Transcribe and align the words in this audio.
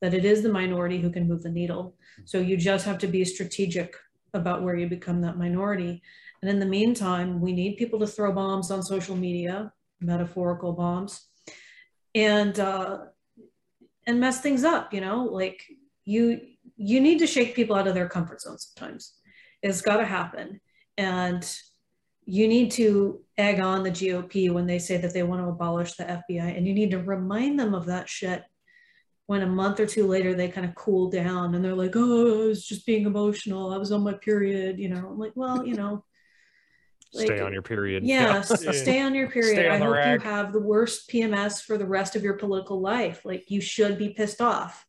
that 0.00 0.14
it 0.14 0.24
is 0.24 0.42
the 0.42 0.48
minority 0.48 0.98
who 0.98 1.10
can 1.10 1.28
move 1.28 1.42
the 1.42 1.50
needle. 1.50 1.94
So 2.24 2.38
you 2.38 2.56
just 2.56 2.84
have 2.86 2.98
to 2.98 3.06
be 3.06 3.24
strategic 3.24 3.94
about 4.34 4.62
where 4.62 4.76
you 4.76 4.88
become 4.88 5.20
that 5.22 5.38
minority. 5.38 6.02
And 6.42 6.50
in 6.50 6.58
the 6.58 6.66
meantime, 6.66 7.40
we 7.40 7.52
need 7.52 7.76
people 7.76 7.98
to 8.00 8.06
throw 8.06 8.32
bombs 8.32 8.70
on 8.70 8.82
social 8.82 9.16
media, 9.16 9.72
metaphorical 10.00 10.72
bombs, 10.72 11.26
and 12.14 12.58
uh, 12.58 12.98
and 14.06 14.20
mess 14.20 14.40
things 14.40 14.64
up. 14.64 14.94
You 14.94 15.02
know, 15.02 15.24
like 15.24 15.62
you 16.04 16.40
you 16.76 17.00
need 17.00 17.18
to 17.18 17.26
shake 17.26 17.54
people 17.54 17.76
out 17.76 17.86
of 17.86 17.94
their 17.94 18.08
comfort 18.08 18.40
zone 18.40 18.58
sometimes. 18.58 19.14
It's 19.62 19.82
got 19.82 19.98
to 19.98 20.06
happen, 20.06 20.60
and 20.96 21.46
you 22.24 22.48
need 22.48 22.70
to 22.72 23.20
egg 23.36 23.60
on 23.60 23.82
the 23.82 23.90
GOP 23.90 24.50
when 24.50 24.66
they 24.66 24.78
say 24.78 24.96
that 24.96 25.12
they 25.12 25.22
want 25.22 25.42
to 25.42 25.48
abolish 25.48 25.94
the 25.94 26.04
FBI, 26.04 26.56
and 26.56 26.66
you 26.66 26.72
need 26.72 26.90
to 26.92 27.02
remind 27.02 27.58
them 27.58 27.74
of 27.74 27.86
that 27.86 28.08
shit 28.08 28.44
when 29.30 29.42
a 29.42 29.46
month 29.46 29.78
or 29.78 29.86
two 29.86 30.08
later 30.08 30.34
they 30.34 30.48
kind 30.48 30.66
of 30.66 30.74
cool 30.74 31.08
down 31.08 31.54
and 31.54 31.64
they're 31.64 31.76
like, 31.76 31.92
oh, 31.94 32.42
I 32.42 32.46
was 32.48 32.66
just 32.66 32.84
being 32.84 33.06
emotional. 33.06 33.72
I 33.72 33.76
was 33.76 33.92
on 33.92 34.02
my 34.02 34.14
period. 34.14 34.80
You 34.80 34.88
know, 34.88 35.06
I'm 35.08 35.20
like, 35.20 35.30
well, 35.36 35.64
you 35.64 35.76
know, 35.76 36.04
Stay 37.12 37.38
on 37.38 37.52
your 37.52 37.62
period. 37.62 38.02
yeah, 38.02 38.38
s- 38.38 38.60
Yeah. 38.64 38.72
stay 38.72 39.00
on 39.00 39.14
your 39.14 39.30
period. 39.30 39.52
Stay 39.54 39.68
on 39.68 39.82
I 39.82 39.84
hope 39.84 39.94
rag. 39.94 40.20
you 40.24 40.28
have 40.28 40.52
the 40.52 40.58
worst 40.58 41.08
PMS 41.08 41.62
for 41.62 41.78
the 41.78 41.86
rest 41.86 42.16
of 42.16 42.24
your 42.24 42.34
political 42.34 42.80
life. 42.80 43.24
Like, 43.24 43.48
you 43.52 43.60
should 43.60 43.98
be 43.98 44.08
pissed 44.08 44.40
off. 44.40 44.84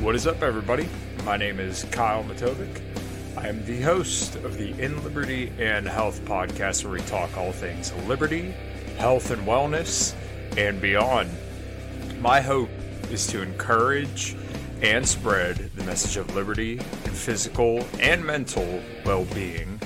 What 0.00 0.16
is 0.16 0.26
up, 0.26 0.42
everybody? 0.42 0.88
My 1.24 1.36
name 1.36 1.60
is 1.60 1.84
Kyle 1.92 2.24
Matovic. 2.24 2.80
I 3.36 3.46
am 3.46 3.64
the 3.66 3.82
host 3.82 4.34
of 4.34 4.58
the 4.58 4.70
In 4.82 5.00
Liberty 5.04 5.52
and 5.60 5.86
Health 5.86 6.24
podcast, 6.24 6.82
where 6.82 6.94
we 6.94 7.00
talk 7.02 7.36
all 7.36 7.52
things 7.52 7.92
liberty, 8.08 8.52
health, 8.96 9.30
and 9.30 9.46
wellness, 9.46 10.12
and 10.56 10.80
beyond. 10.80 11.30
My 12.20 12.40
hope 12.40 12.70
is 13.12 13.28
to 13.28 13.42
encourage 13.42 14.36
and 14.82 15.06
spread 15.06 15.56
the 15.76 15.84
message 15.84 16.16
of 16.16 16.34
liberty 16.34 16.78
and 16.78 17.14
physical 17.14 17.86
and 18.00 18.24
mental 18.24 18.82
well 19.04 19.24
being. 19.26 19.80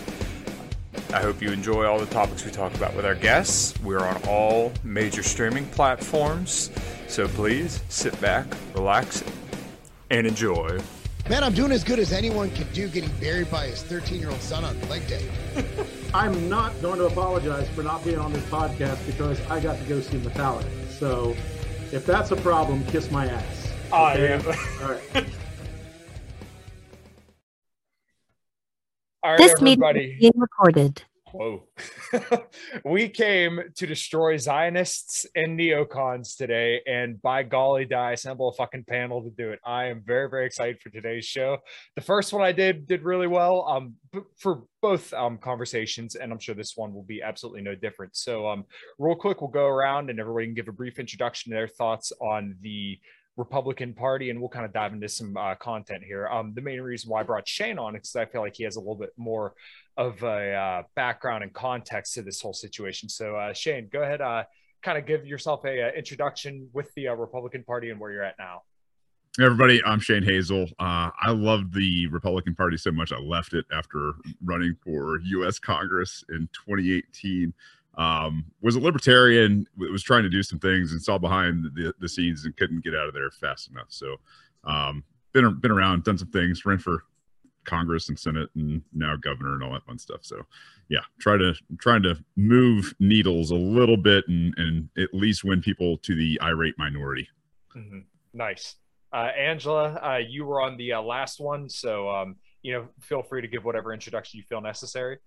I 1.13 1.21
hope 1.21 1.43
you 1.43 1.51
enjoy 1.51 1.85
all 1.85 1.99
the 1.99 2.07
topics 2.07 2.43
we 2.47 2.51
talk 2.51 2.75
about 2.75 2.97
with 2.97 3.05
our 3.05 3.15
guests. 3.15 3.79
We're 3.83 4.01
on 4.01 4.19
all 4.27 4.73
major 4.83 5.23
streaming 5.23 5.67
platforms, 5.67 6.71
so 7.07 7.29
please 7.29 7.83
sit 7.91 8.19
back, 8.19 8.47
relax, 8.75 9.23
and 10.11 10.27
enjoy. 10.27 10.81
Man, 11.29 11.45
I'm 11.45 11.53
doing 11.53 11.71
as 11.71 11.85
good 11.85 11.99
as 11.99 12.13
anyone 12.13 12.51
can 12.53 12.67
do 12.73 12.89
getting 12.89 13.11
buried 13.21 13.51
by 13.51 13.67
his 13.67 13.83
13 13.83 14.21
year 14.21 14.31
old 14.31 14.41
son 14.41 14.65
on 14.65 14.89
leg 14.89 15.07
day. 15.07 15.31
I'm 16.15 16.49
not 16.49 16.81
going 16.81 16.99
to 16.99 17.07
apologize 17.07 17.69
for 17.69 17.83
not 17.83 18.03
being 18.05 18.19
on 18.19 18.33
this 18.33 18.45
podcast 18.45 19.05
because 19.07 19.39
I 19.51 19.61
got 19.61 19.79
to 19.79 19.85
go 19.85 20.01
see 20.01 20.17
Metallica. 20.17 20.89
So 20.89 21.37
if 21.93 22.05
that's 22.07 22.31
a 22.31 22.37
problem, 22.37 22.85
kiss 22.87 23.11
my 23.11 23.27
ass. 23.27 23.73
I 23.93 24.15
Okay? 24.15 24.33
am. 24.33 24.47
All 24.47 24.53
right. 24.91 25.03
All 29.25 29.31
right, 29.33 29.39
This 29.39 29.61
meeting 29.61 29.85
is 29.97 30.19
being 30.19 30.33
recorded. 30.37 31.03
Whoa. 31.33 31.67
we 32.85 33.09
came 33.09 33.61
to 33.77 33.87
destroy 33.87 34.37
Zionists 34.37 35.25
and 35.35 35.59
neocons 35.59 36.37
today, 36.37 36.83
and 36.87 37.21
by 37.23 37.43
golly, 37.43 37.87
did 37.87 37.97
I 37.97 38.13
assemble 38.13 38.51
a 38.51 38.53
fucking 38.53 38.85
panel 38.85 39.23
to 39.23 39.31
do 39.31 39.51
it. 39.51 39.61
I 39.65 39.87
am 39.87 40.03
very, 40.05 40.29
very 40.29 40.45
excited 40.45 40.81
for 40.81 40.91
today's 40.91 41.25
show. 41.25 41.59
The 41.97 42.03
first 42.03 42.35
one 42.35 42.43
I 42.43 42.53
did 42.53 42.87
did 42.87 43.03
really 43.03 43.27
well 43.27 43.67
um, 43.67 43.95
for 44.37 44.65
both 44.83 45.13
um, 45.15 45.39
conversations, 45.39 46.17
and 46.17 46.33
I'm 46.33 46.39
sure 46.39 46.55
this 46.55 46.77
one 46.77 46.93
will 46.93 47.05
be 47.05 47.23
absolutely 47.23 47.63
no 47.63 47.75
different. 47.75 48.15
So, 48.15 48.47
um, 48.49 48.67
real 48.99 49.17
quick, 49.17 49.41
we'll 49.41 49.51
go 49.51 49.67
around 49.67 50.11
and 50.11 50.21
everybody 50.21 50.47
can 50.47 50.55
give 50.55 50.69
a 50.69 50.73
brief 50.73 50.99
introduction 50.99 51.51
to 51.51 51.57
their 51.57 51.69
thoughts 51.69 52.13
on 52.21 52.57
the 52.61 52.99
Republican 53.37 53.95
Party, 53.95 54.31
and 54.31 54.39
we'll 54.41 54.51
kind 54.51 54.65
of 54.65 54.73
dive 54.73 54.93
into 54.93 55.09
some 55.09 55.37
uh, 55.37 55.55
content 55.55 56.03
here. 56.05 56.29
Um, 56.29 56.53
the 56.55 56.61
main 56.61 56.81
reason 56.81 57.11
why 57.11 57.21
I 57.21 57.23
brought 57.23 57.49
Shane 57.49 57.79
on 57.79 57.97
is 57.97 58.01
because 58.03 58.17
I 58.17 58.27
feel 58.27 58.43
like 58.43 58.57
he 58.57 58.65
has 58.65 58.77
a 58.77 58.81
little 58.81 58.95
bit 58.95 59.13
more 59.17 59.55
of 59.97 60.23
a 60.23 60.55
uh, 60.55 60.83
background 60.95 61.43
and 61.43 61.53
context 61.53 62.15
to 62.15 62.23
this 62.23 62.41
whole 62.41 62.53
situation. 62.53 63.09
So, 63.09 63.37
uh, 63.37 63.53
Shane, 63.53 63.89
go 63.91 64.03
ahead, 64.03 64.21
uh, 64.21 64.45
kind 64.83 64.99
of 64.99 65.07
give 65.07 65.27
yourself 65.27 65.65
a, 65.65 65.89
uh 65.89 65.91
introduction 65.97 66.69
with 66.73 66.93
the 66.95 67.09
uh, 67.09 67.15
Republican 67.15 67.65
Party 67.65 67.91
and 67.91 67.99
where 67.99 68.13
you're 68.13 68.25
at 68.25 68.37
now. 68.39 68.63
Hey, 69.39 69.47
everybody, 69.47 69.83
I'm 69.87 69.99
Shane 69.99 70.25
Hazel. 70.25 70.67
I 70.79 71.31
loved 71.31 71.73
the 71.73 72.07
Republican 72.09 72.55
Party 72.55 72.77
so 72.77 72.91
much 72.91 73.13
I 73.13 73.19
left 73.19 73.55
it 73.55 73.65
after 73.73 74.13
running 74.45 74.77
for 74.85 75.19
U.S. 75.21 75.59
Congress 75.59 76.23
in 76.29 76.51
2018. 76.53 77.55
Um, 77.97 78.47
was 78.63 78.75
a 78.75 78.81
libertarian, 78.81 79.67
was 79.77 80.03
trying 80.03 80.23
to 80.23 80.31
do 80.31 80.43
some 80.43 80.59
things 80.59 80.93
and 80.93 81.03
saw 81.03 81.19
behind 81.19 81.65
the, 81.75 81.95
the 81.99 82.09
scenes 82.09 82.45
and 82.45 82.57
couldn't 82.57 82.83
get 82.83 82.95
out 82.95 83.09
of 83.09 83.15
there 83.15 83.31
fast 83.31 83.71
enough. 83.71 83.89
So, 83.89 84.17
um, 84.65 85.05
been 85.33 85.59
been 85.61 85.71
around, 85.71 86.05
done 86.05 86.17
some 86.17 86.31
things, 86.31 86.65
ran 86.65 86.79
for 86.79 87.05
Congress 87.65 88.09
and 88.09 88.19
Senate, 88.19 88.49
and 88.55 88.83
now 88.93 89.17
governor 89.17 89.55
and 89.55 89.63
all 89.63 89.73
that 89.73 89.85
fun 89.85 89.99
stuff. 89.99 90.21
So, 90.23 90.47
yeah, 90.89 91.01
try 91.21 91.37
to 91.37 91.55
trying 91.79 92.03
to 92.05 92.17
move 92.37 92.95
needles 92.99 93.51
a 93.51 93.57
little 93.57 93.97
bit 93.97 94.27
and 94.29 94.55
and 94.57 94.89
at 94.97 95.13
least 95.13 95.45
win 95.45 95.61
people 95.61 95.99
to 95.99 96.15
the 96.15 96.41
irate 96.43 96.79
minority. 96.79 97.29
Mhm. 97.77 98.05
Nice. 98.33 98.77
Uh, 99.13 99.31
Angela, 99.37 99.95
uh, 100.03 100.17
you 100.17 100.47
were 100.47 100.63
on 100.63 100.79
the 100.79 100.95
uh, 100.95 101.03
last 101.03 101.41
one, 101.41 101.69
so 101.69 102.09
um, 102.09 102.37
you 102.63 102.73
know, 102.73 102.89
feel 103.01 103.23
free 103.23 103.43
to 103.43 103.49
give 103.49 103.65
whatever 103.65 103.93
introduction 103.93 104.39
you 104.39 104.45
feel 104.45 104.61
necessary. 104.61 105.19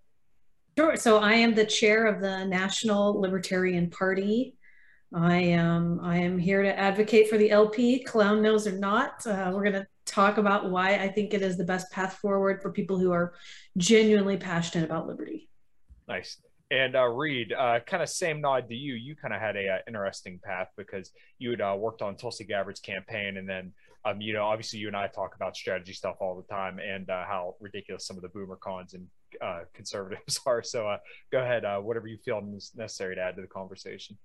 Sure. 0.78 0.98
So 0.98 1.20
I 1.20 1.34
am 1.34 1.56
the 1.56 1.66
chair 1.66 2.06
of 2.06 2.20
the 2.20 2.44
National 2.46 3.20
Libertarian 3.20 3.90
Party. 3.90 4.56
I 5.14 5.38
am 5.38 6.02
I 6.04 6.18
am 6.18 6.38
here 6.38 6.64
to 6.64 6.78
advocate 6.78 7.30
for 7.30 7.38
the 7.38 7.50
LP, 7.50 8.04
clown 8.04 8.42
nose 8.42 8.68
or 8.68 8.74
not. 8.74 9.26
Uh, 9.26 9.52
we're 9.54 9.64
going 9.64 9.74
to 9.74 9.88
talk 10.06 10.38
about 10.38 10.70
why 10.70 10.96
I 10.96 11.08
think 11.08 11.34
it 11.34 11.42
is 11.42 11.58
the 11.58 11.64
best 11.64 11.90
path 11.92 12.16
forward 12.16 12.62
for 12.62 12.72
people 12.72 13.00
who 13.00 13.14
are 13.14 13.36
genuinely 13.78 14.36
passionate 14.36 14.84
about 14.84 15.08
liberty. 15.08 15.50
Nice. 16.10 16.42
And 16.72 16.98
uh, 16.98 17.06
Reed, 17.06 17.54
uh, 17.54 17.80
kind 17.86 18.04
of 18.04 18.10
same 18.10 18.42
nod 18.42 18.68
to 18.68 18.76
you. 18.76 18.96
You 18.96 19.16
kind 19.16 19.34
of 19.34 19.40
had 19.40 19.56
a 19.56 19.76
uh, 19.76 19.78
interesting 19.88 20.42
path 20.44 20.68
because 20.76 21.12
you 21.40 21.52
had 21.52 21.62
uh, 21.62 21.76
worked 21.78 22.02
on 22.02 22.18
Tulsi 22.18 22.44
Gabbard's 22.44 22.82
campaign, 22.82 23.38
and 23.38 23.48
then 23.48 23.72
um, 24.06 24.22
you 24.22 24.34
know, 24.34 24.44
obviously, 24.46 24.80
you 24.80 24.88
and 24.88 24.96
I 24.96 25.08
talk 25.08 25.36
about 25.36 25.56
strategy 25.56 25.94
stuff 25.94 26.18
all 26.20 26.36
the 26.36 26.54
time, 26.54 26.80
and 26.80 27.10
uh, 27.10 27.26
how 27.26 27.56
ridiculous 27.60 28.06
some 28.06 28.18
of 28.18 28.22
the 28.22 28.30
boomer 28.30 28.56
cons 28.56 28.94
and 28.94 29.08
uh, 29.42 29.62
conservatives 29.74 30.40
are. 30.46 30.64
So, 30.64 30.88
uh, 30.88 30.98
go 31.32 31.40
ahead, 31.40 31.66
uh, 31.66 31.80
whatever 31.80 32.08
you 32.08 32.18
feel 32.18 32.42
is 32.56 32.72
necessary 32.76 33.16
to 33.16 33.22
add 33.22 33.36
to 33.36 33.42
the 33.42 33.48
conversation. 33.48 34.18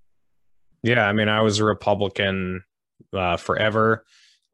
Yeah, 0.83 1.07
I 1.07 1.13
mean, 1.13 1.29
I 1.29 1.43
was 1.43 1.59
a 1.59 1.65
Republican 1.65 2.65
uh, 3.13 3.37
forever, 3.37 4.05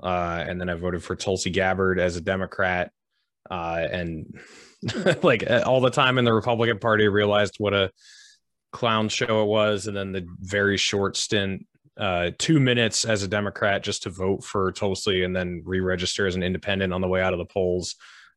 uh, 0.02 0.44
and 0.46 0.60
then 0.60 0.68
I 0.68 0.74
voted 0.74 1.02
for 1.02 1.14
Tulsi 1.14 1.50
Gabbard 1.50 2.00
as 2.00 2.16
a 2.16 2.20
Democrat, 2.20 2.90
uh, 3.50 3.86
and 3.90 4.38
like 5.22 5.44
all 5.64 5.80
the 5.80 5.90
time 5.90 6.18
in 6.18 6.24
the 6.24 6.32
Republican 6.32 6.78
Party, 6.78 7.04
I 7.04 7.08
realized 7.08 7.56
what 7.58 7.74
a 7.74 7.92
clown 8.72 9.08
show 9.08 9.42
it 9.42 9.46
was, 9.46 9.86
and 9.86 9.96
then 9.96 10.12
the 10.12 10.26
very 10.40 10.76
short 10.76 11.16
stint, 11.16 11.66
uh, 11.96 12.30
two 12.38 12.60
minutes 12.60 13.04
as 13.04 13.22
a 13.22 13.28
Democrat 13.28 13.82
just 13.82 14.02
to 14.02 14.10
vote 14.10 14.44
for 14.44 14.72
Tulsi, 14.72 15.22
and 15.22 15.34
then 15.34 15.62
re-register 15.64 16.26
as 16.26 16.34
an 16.34 16.42
independent 16.42 16.92
on 16.92 17.00
the 17.00 17.08
way 17.08 17.22
out 17.22 17.32
of 17.32 17.38
the 17.38 17.46
polls. 17.46 17.94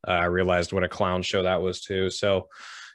Uh, 0.07 0.11
I 0.11 0.25
realized 0.25 0.73
what 0.73 0.83
a 0.83 0.89
clown 0.89 1.21
show 1.21 1.43
that 1.43 1.61
was 1.61 1.81
too. 1.81 2.09
So 2.09 2.47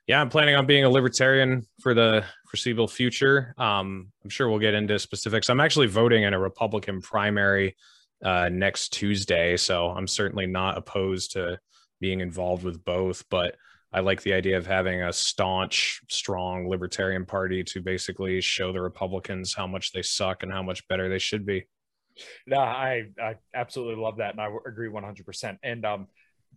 yeah, 0.06 0.20
I'm 0.20 0.28
planning 0.28 0.54
on 0.54 0.66
being 0.66 0.84
a 0.84 0.90
libertarian 0.90 1.66
for 1.80 1.94
the 1.94 2.24
foreseeable 2.48 2.88
future. 2.88 3.54
Um, 3.56 4.12
I'm 4.22 4.30
sure 4.30 4.50
we'll 4.50 4.58
get 4.58 4.74
into 4.74 4.98
specifics. 4.98 5.48
I'm 5.48 5.60
actually 5.60 5.86
voting 5.86 6.24
in 6.24 6.34
a 6.34 6.38
Republican 6.38 7.00
primary 7.00 7.74
uh, 8.22 8.50
next 8.50 8.90
Tuesday, 8.90 9.56
so 9.56 9.88
I'm 9.88 10.06
certainly 10.06 10.46
not 10.46 10.76
opposed 10.76 11.32
to 11.32 11.58
being 12.00 12.20
involved 12.20 12.64
with 12.64 12.84
both. 12.84 13.24
But 13.30 13.56
I 13.94 14.00
like 14.00 14.22
the 14.22 14.34
idea 14.34 14.58
of 14.58 14.66
having 14.66 15.02
a 15.02 15.12
staunch, 15.12 16.02
strong 16.10 16.68
libertarian 16.68 17.24
party 17.24 17.64
to 17.64 17.80
basically 17.80 18.40
show 18.42 18.72
the 18.72 18.80
Republicans 18.82 19.54
how 19.54 19.66
much 19.66 19.92
they 19.92 20.02
suck 20.02 20.42
and 20.42 20.52
how 20.52 20.62
much 20.62 20.86
better 20.88 21.08
they 21.08 21.18
should 21.18 21.46
be. 21.46 21.64
No, 22.46 22.58
I, 22.58 23.04
I 23.20 23.36
absolutely 23.54 24.02
love 24.02 24.18
that, 24.18 24.32
and 24.32 24.40
I 24.40 24.48
agree 24.66 24.88
100%. 24.88 25.58
And 25.62 25.84
um, 25.84 26.08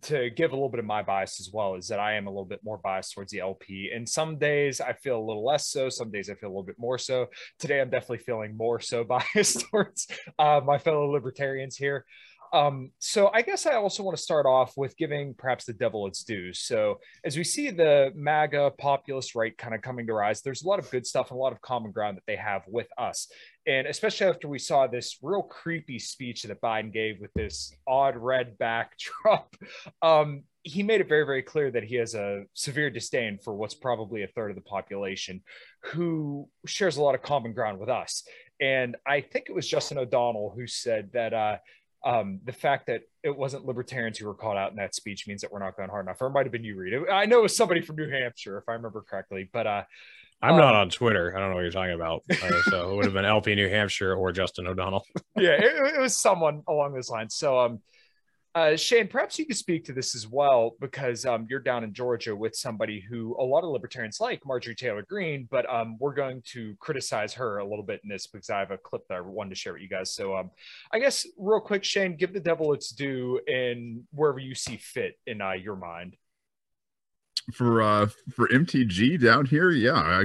to 0.02 0.30
give 0.30 0.52
a 0.52 0.54
little 0.54 0.68
bit 0.68 0.80
of 0.80 0.86
my 0.86 1.02
bias 1.02 1.40
as 1.40 1.50
well 1.52 1.74
is 1.74 1.88
that 1.88 2.00
I 2.00 2.14
am 2.14 2.26
a 2.26 2.30
little 2.30 2.44
bit 2.44 2.60
more 2.64 2.78
biased 2.78 3.14
towards 3.14 3.32
the 3.32 3.40
LP. 3.40 3.90
And 3.94 4.08
some 4.08 4.38
days 4.38 4.80
I 4.80 4.92
feel 4.92 5.18
a 5.18 5.24
little 5.24 5.44
less 5.44 5.68
so. 5.68 5.88
Some 5.88 6.10
days 6.10 6.30
I 6.30 6.34
feel 6.34 6.48
a 6.48 6.52
little 6.52 6.62
bit 6.62 6.78
more 6.78 6.98
so. 6.98 7.26
Today 7.58 7.80
I'm 7.80 7.90
definitely 7.90 8.18
feeling 8.18 8.56
more 8.56 8.80
so 8.80 9.04
biased 9.34 9.60
towards 9.70 10.06
uh, 10.38 10.60
my 10.64 10.78
fellow 10.78 11.10
libertarians 11.10 11.76
here. 11.76 12.04
Um, 12.52 12.92
so 12.98 13.30
I 13.32 13.42
guess 13.42 13.66
I 13.66 13.74
also 13.74 14.02
want 14.02 14.16
to 14.16 14.22
start 14.22 14.46
off 14.46 14.72
with 14.76 14.96
giving 14.96 15.34
perhaps 15.34 15.64
the 15.64 15.72
devil 15.72 16.06
its 16.06 16.24
due. 16.24 16.52
So 16.52 17.00
as 17.24 17.36
we 17.36 17.44
see 17.44 17.70
the 17.70 18.12
MAGA 18.14 18.72
populist 18.78 19.34
right 19.34 19.56
kind 19.56 19.74
of 19.74 19.82
coming 19.82 20.06
to 20.06 20.14
rise, 20.14 20.40
there's 20.40 20.62
a 20.62 20.68
lot 20.68 20.78
of 20.78 20.90
good 20.90 21.06
stuff 21.06 21.30
and 21.30 21.36
a 21.36 21.40
lot 21.40 21.52
of 21.52 21.60
common 21.60 21.92
ground 21.92 22.16
that 22.16 22.24
they 22.26 22.36
have 22.36 22.62
with 22.66 22.88
us. 22.96 23.30
And 23.68 23.86
especially 23.86 24.26
after 24.26 24.48
we 24.48 24.58
saw 24.58 24.86
this 24.86 25.18
real 25.22 25.42
creepy 25.42 25.98
speech 25.98 26.42
that 26.44 26.60
Biden 26.62 26.90
gave 26.90 27.20
with 27.20 27.32
this 27.34 27.70
odd 27.86 28.16
red 28.16 28.56
backdrop, 28.56 29.54
um, 30.02 30.44
he 30.62 30.82
made 30.82 31.02
it 31.02 31.08
very, 31.08 31.24
very 31.24 31.42
clear 31.42 31.70
that 31.70 31.84
he 31.84 31.96
has 31.96 32.14
a 32.14 32.44
severe 32.54 32.88
disdain 32.88 33.38
for 33.38 33.54
what's 33.54 33.74
probably 33.74 34.22
a 34.22 34.26
third 34.28 34.50
of 34.50 34.54
the 34.54 34.62
population 34.62 35.42
who 35.82 36.48
shares 36.66 36.96
a 36.96 37.02
lot 37.02 37.14
of 37.14 37.20
common 37.20 37.52
ground 37.52 37.78
with 37.78 37.90
us. 37.90 38.24
And 38.58 38.96
I 39.06 39.20
think 39.20 39.46
it 39.48 39.54
was 39.54 39.68
Justin 39.68 39.98
O'Donnell 39.98 40.54
who 40.56 40.66
said 40.66 41.10
that 41.12 41.34
uh, 41.34 41.56
um, 42.04 42.40
the 42.44 42.52
fact 42.52 42.86
that 42.86 43.02
it 43.22 43.36
wasn't 43.36 43.66
libertarians 43.66 44.16
who 44.16 44.26
were 44.26 44.34
called 44.34 44.56
out 44.56 44.70
in 44.70 44.76
that 44.76 44.94
speech 44.94 45.28
means 45.28 45.42
that 45.42 45.52
we're 45.52 45.58
not 45.58 45.76
going 45.76 45.90
hard 45.90 46.06
enough. 46.06 46.22
Or 46.22 46.28
it 46.28 46.32
might 46.32 46.46
have 46.46 46.52
been 46.52 46.64
you, 46.64 46.74
Reed. 46.74 46.94
I 47.12 47.26
know 47.26 47.40
it 47.40 47.42
was 47.42 47.56
somebody 47.56 47.82
from 47.82 47.96
New 47.96 48.08
Hampshire, 48.08 48.56
if 48.56 48.64
I 48.66 48.72
remember 48.72 49.02
correctly. 49.02 49.48
But 49.52 49.66
uh, 49.66 49.82
I'm 50.40 50.54
um, 50.54 50.60
not 50.60 50.74
on 50.74 50.90
Twitter. 50.90 51.36
I 51.36 51.40
don't 51.40 51.50
know 51.50 51.56
what 51.56 51.62
you're 51.62 51.70
talking 51.70 51.94
about. 51.94 52.22
Uh, 52.30 52.62
so 52.70 52.90
it 52.92 52.96
would 52.96 53.04
have 53.04 53.14
been 53.14 53.24
LP 53.24 53.54
New 53.54 53.68
Hampshire 53.68 54.14
or 54.14 54.32
Justin 54.32 54.66
O'Donnell. 54.66 55.04
yeah, 55.36 55.52
it, 55.52 55.94
it 55.94 56.00
was 56.00 56.16
someone 56.16 56.62
along 56.68 56.94
those 56.94 57.10
lines. 57.10 57.34
So, 57.34 57.58
um, 57.58 57.80
uh, 58.54 58.76
Shane, 58.76 59.08
perhaps 59.08 59.38
you 59.38 59.46
could 59.46 59.56
speak 59.56 59.84
to 59.84 59.92
this 59.92 60.14
as 60.14 60.26
well 60.26 60.74
because 60.80 61.26
um, 61.26 61.46
you're 61.48 61.60
down 61.60 61.84
in 61.84 61.92
Georgia 61.92 62.34
with 62.34 62.56
somebody 62.56 62.98
who 62.98 63.36
a 63.38 63.42
lot 63.42 63.62
of 63.62 63.70
libertarians 63.70 64.20
like, 64.20 64.44
Marjorie 64.44 64.74
Taylor 64.74 65.04
Greene, 65.08 65.46
but 65.50 65.68
um, 65.72 65.96
we're 66.00 66.14
going 66.14 66.42
to 66.46 66.74
criticize 66.80 67.32
her 67.34 67.58
a 67.58 67.64
little 67.64 67.84
bit 67.84 68.00
in 68.02 68.08
this 68.08 68.26
because 68.26 68.50
I 68.50 68.58
have 68.58 68.70
a 68.70 68.78
clip 68.78 69.06
that 69.08 69.18
I 69.18 69.20
wanted 69.20 69.50
to 69.50 69.56
share 69.56 69.74
with 69.74 69.82
you 69.82 69.88
guys. 69.88 70.12
So, 70.12 70.36
um, 70.36 70.50
I 70.92 70.98
guess 70.98 71.26
real 71.36 71.60
quick, 71.60 71.84
Shane, 71.84 72.16
give 72.16 72.32
the 72.32 72.40
devil 72.40 72.72
its 72.72 72.90
due 72.90 73.40
in 73.46 74.04
wherever 74.12 74.38
you 74.38 74.54
see 74.54 74.76
fit 74.76 75.18
in 75.26 75.40
uh, 75.40 75.52
your 75.52 75.76
mind. 75.76 76.16
For 77.52 77.82
uh 77.82 78.06
for 78.30 78.48
MTG 78.48 79.22
down 79.22 79.46
here, 79.46 79.70
yeah, 79.70 79.94
I, 79.94 80.24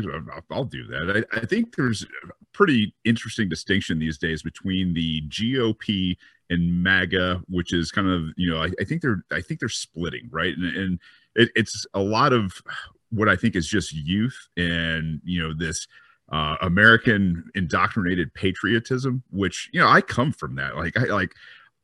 I'll 0.52 0.66
do 0.66 0.86
that. 0.88 1.25
I, 1.34 1.40
I 1.40 1.46
think 1.46 1.75
there's 1.75 2.04
a 2.04 2.34
pretty 2.54 2.94
interesting 3.06 3.50
distinction 3.50 4.00
these 4.00 4.18
days 4.18 4.44
between 4.44 4.94
the 4.94 5.22
GOP 5.28 6.18
and 6.50 6.84
MAGA, 6.84 7.42
which 7.48 7.74
is 7.74 7.92
kind 7.92 8.10
of 8.10 8.30
you 8.36 8.50
know 8.50 8.62
I, 8.62 8.70
I 8.80 8.84
think 8.84 9.02
they're 9.02 9.24
I 9.31 9.42
think 9.42 9.60
they're 9.60 9.70
splitting 9.70 10.30
right, 10.31 10.56
and, 10.56 10.75
and 10.75 11.00
it, 11.36 11.50
it's 11.56 11.86
a 11.94 12.02
lot 12.02 12.34
of 12.34 12.62
what 13.10 13.30
I 13.30 13.36
think 13.36 13.56
is 13.56 13.68
just 13.68 13.94
youth 13.94 14.50
and 14.58 15.22
you 15.24 15.42
know 15.42 15.54
this 15.54 15.88
uh, 16.31 16.56
American 16.62 17.50
indoctrinated 17.56 18.34
patriotism, 18.34 19.24
which 19.30 19.70
you 19.74 19.80
know 19.80 19.88
I 19.88 20.02
come 20.02 20.31
from 20.31 20.56
that. 20.56 20.75
Like 20.75 20.98
I 20.98 21.06
like 21.06 21.34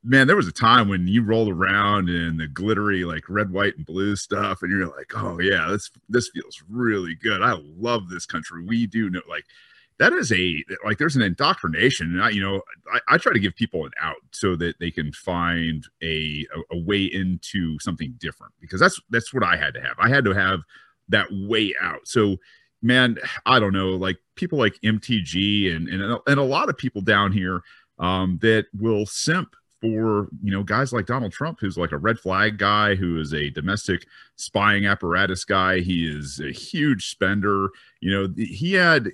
man, 0.03 0.27
there 0.27 0.35
was 0.35 0.47
a 0.47 0.53
time 0.53 0.87
when 0.87 1.07
you 1.07 1.23
rolled 1.23 1.49
around 1.49 2.09
in 2.09 2.37
the 2.37 2.47
glittery 2.47 3.03
like 3.03 3.29
red, 3.29 3.51
white, 3.51 3.75
and 3.77 3.85
blue 3.85 4.15
stuff, 4.15 4.61
and 4.61 4.71
you're 4.71 4.87
like, 4.87 5.11
oh 5.15 5.39
yeah, 5.39 5.67
this 5.69 5.89
this 6.07 6.29
feels 6.29 6.63
really 6.69 7.15
good. 7.15 7.41
I 7.41 7.55
love 7.59 8.09
this 8.09 8.25
country. 8.25 8.63
We 8.65 8.87
do 8.87 9.09
know 9.09 9.21
like 9.27 9.45
that 9.99 10.13
is 10.13 10.31
a 10.31 10.63
like 10.85 10.97
there's 10.97 11.17
an 11.17 11.21
indoctrination 11.21 12.07
and 12.07 12.23
I, 12.23 12.29
you 12.29 12.41
know 12.41 12.61
I, 12.91 12.99
I 13.09 13.17
try 13.17 13.33
to 13.33 13.39
give 13.39 13.55
people 13.55 13.85
an 13.85 13.91
out 14.01 14.15
so 14.31 14.55
that 14.55 14.79
they 14.79 14.91
can 14.91 15.11
find 15.11 15.85
a, 16.01 16.47
a 16.55 16.75
a 16.75 16.79
way 16.79 17.03
into 17.03 17.77
something 17.79 18.15
different 18.17 18.53
because 18.59 18.79
that's 18.79 18.99
that's 19.09 19.33
what 19.33 19.43
I 19.43 19.57
had 19.57 19.73
to 19.75 19.81
have. 19.81 19.95
I 19.99 20.09
had 20.09 20.23
to 20.25 20.33
have 20.33 20.61
that 21.09 21.27
way 21.31 21.75
out. 21.81 22.07
So 22.07 22.37
man, 22.81 23.17
I 23.45 23.59
don't 23.59 23.73
know, 23.73 23.89
like 23.89 24.17
people 24.35 24.57
like 24.57 24.79
MTG 24.83 25.75
and 25.75 25.89
and, 25.89 26.17
and 26.25 26.39
a 26.39 26.43
lot 26.43 26.69
of 26.69 26.77
people 26.77 27.01
down 27.01 27.33
here 27.33 27.61
um, 27.99 28.39
that 28.41 28.67
will 28.73 29.05
simp 29.05 29.53
for 29.81 30.27
you 30.43 30.51
know 30.51 30.63
guys 30.63 30.91
like 30.91 31.05
Donald 31.05 31.31
Trump, 31.31 31.59
who's 31.59 31.77
like 31.77 31.91
a 31.91 31.97
red 31.97 32.19
flag 32.19 32.57
guy, 32.57 32.95
who 32.95 33.19
is 33.19 33.33
a 33.33 33.49
domestic 33.49 34.05
spying 34.35 34.85
apparatus 34.85 35.45
guy. 35.45 35.79
He 35.79 36.05
is 36.05 36.39
a 36.39 36.51
huge 36.51 37.09
spender. 37.09 37.69
You 38.01 38.11
know, 38.11 38.33
he 38.37 38.73
had 38.73 39.11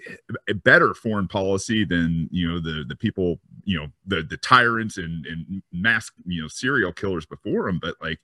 a 0.50 0.54
better 0.54 0.94
foreign 0.94 1.28
policy 1.28 1.86
than 1.86 2.28
you 2.32 2.48
know 2.48 2.60
the 2.60 2.84
the 2.88 2.96
people 2.96 3.40
you 3.64 3.80
know 3.80 3.88
the 4.06 4.24
the 4.24 4.38
tyrants 4.38 4.98
and 4.98 5.26
and 5.26 5.62
mass 5.72 6.12
you 6.26 6.42
know 6.42 6.48
serial 6.48 6.92
killers 6.94 7.26
before 7.26 7.68
him. 7.68 7.80
But 7.80 7.96
like 8.02 8.20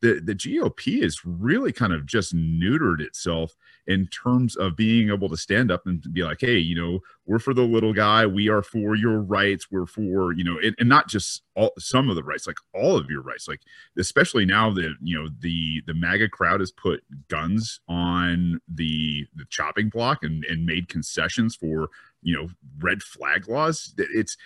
the 0.00 0.20
the 0.20 0.34
GOP 0.34 1.02
has 1.02 1.24
really 1.24 1.72
kind 1.72 1.92
of 1.92 2.06
just 2.06 2.34
neutered 2.34 3.00
itself 3.00 3.54
in 3.86 4.06
terms 4.08 4.54
of 4.56 4.76
being 4.76 5.10
able 5.10 5.28
to 5.28 5.36
stand 5.36 5.70
up 5.70 5.86
and 5.86 6.04
be 6.12 6.22
like, 6.22 6.38
hey, 6.40 6.58
you 6.58 6.80
know, 6.80 7.00
we're 7.26 7.38
for 7.38 7.54
the 7.54 7.62
little 7.62 7.92
guy, 7.92 8.26
we 8.26 8.48
are 8.48 8.62
for 8.62 8.94
your 8.94 9.20
rights, 9.20 9.70
we're 9.70 9.86
for 9.86 10.32
you 10.32 10.44
know, 10.44 10.58
and, 10.62 10.74
and 10.78 10.88
not 10.88 11.08
just 11.08 11.42
all 11.56 11.72
some 11.78 12.08
of 12.08 12.16
the 12.16 12.22
rights, 12.22 12.46
like 12.46 12.58
all 12.74 12.96
of 12.96 13.10
your 13.10 13.22
rights, 13.22 13.48
like 13.48 13.62
especially 13.98 14.44
now 14.44 14.70
that 14.70 14.94
you 15.02 15.18
know 15.18 15.28
the 15.40 15.82
the 15.86 15.94
MAGA 15.94 16.28
crowd 16.28 16.60
has 16.60 16.70
put 16.70 17.02
guns 17.28 17.80
on 17.88 18.60
the 18.68 19.26
the 19.34 19.46
chopping 19.50 19.88
block 19.88 20.22
and 20.22 20.44
and 20.44 20.64
made 20.64 20.88
concessions 20.88 21.56
for 21.56 21.88
you 22.22 22.36
know 22.36 22.48
red 22.80 23.02
flag 23.02 23.48
laws 23.48 23.94
it's 23.96 24.36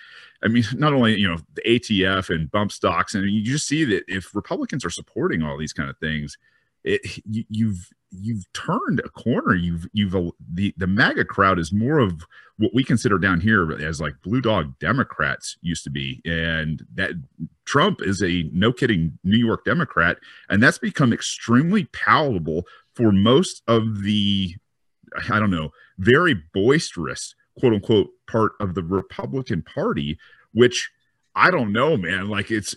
i 0.43 0.47
mean 0.47 0.63
not 0.75 0.93
only 0.93 1.19
you 1.19 1.27
know 1.27 1.37
the 1.55 1.61
atf 1.63 2.29
and 2.29 2.51
bump 2.51 2.71
stocks 2.71 3.15
and 3.15 3.29
you 3.29 3.43
just 3.43 3.67
see 3.67 3.83
that 3.83 4.03
if 4.07 4.35
republicans 4.35 4.85
are 4.85 4.89
supporting 4.89 5.41
all 5.41 5.57
these 5.57 5.73
kind 5.73 5.89
of 5.89 5.97
things 5.97 6.37
it 6.83 7.01
you, 7.25 7.43
you've 7.49 7.89
you've 8.21 8.51
turned 8.53 8.99
a 8.99 9.09
corner. 9.09 9.55
You've 9.55 9.87
you've 9.93 10.15
the 10.53 10.73
the 10.77 10.87
maga 10.87 11.25
crowd 11.25 11.59
is 11.59 11.71
more 11.71 11.99
of 11.99 12.25
what 12.57 12.73
we 12.73 12.83
consider 12.83 13.17
down 13.17 13.41
here 13.41 13.71
as 13.81 13.99
like 13.99 14.13
blue 14.21 14.41
dog 14.41 14.77
democrats 14.79 15.57
used 15.61 15.83
to 15.85 15.89
be. 15.89 16.21
And 16.25 16.85
that 16.93 17.11
trump 17.65 18.01
is 18.01 18.21
a 18.21 18.43
no 18.51 18.71
kidding 18.73 19.17
new 19.23 19.37
york 19.37 19.63
democrat 19.63 20.17
and 20.49 20.61
that's 20.61 20.77
become 20.77 21.13
extremely 21.13 21.85
palatable 21.85 22.67
for 22.93 23.13
most 23.13 23.63
of 23.69 24.03
the 24.03 24.53
i 25.29 25.39
don't 25.39 25.49
know 25.49 25.71
very 25.97 26.33
boisterous 26.53 27.35
quote 27.59 27.73
unquote 27.73 28.09
part 28.27 28.53
of 28.59 28.75
the 28.75 28.83
Republican 28.83 29.61
Party, 29.61 30.17
which 30.53 30.91
I 31.35 31.49
don't 31.49 31.71
know, 31.71 31.97
man. 31.97 32.29
Like 32.29 32.51
it's 32.51 32.75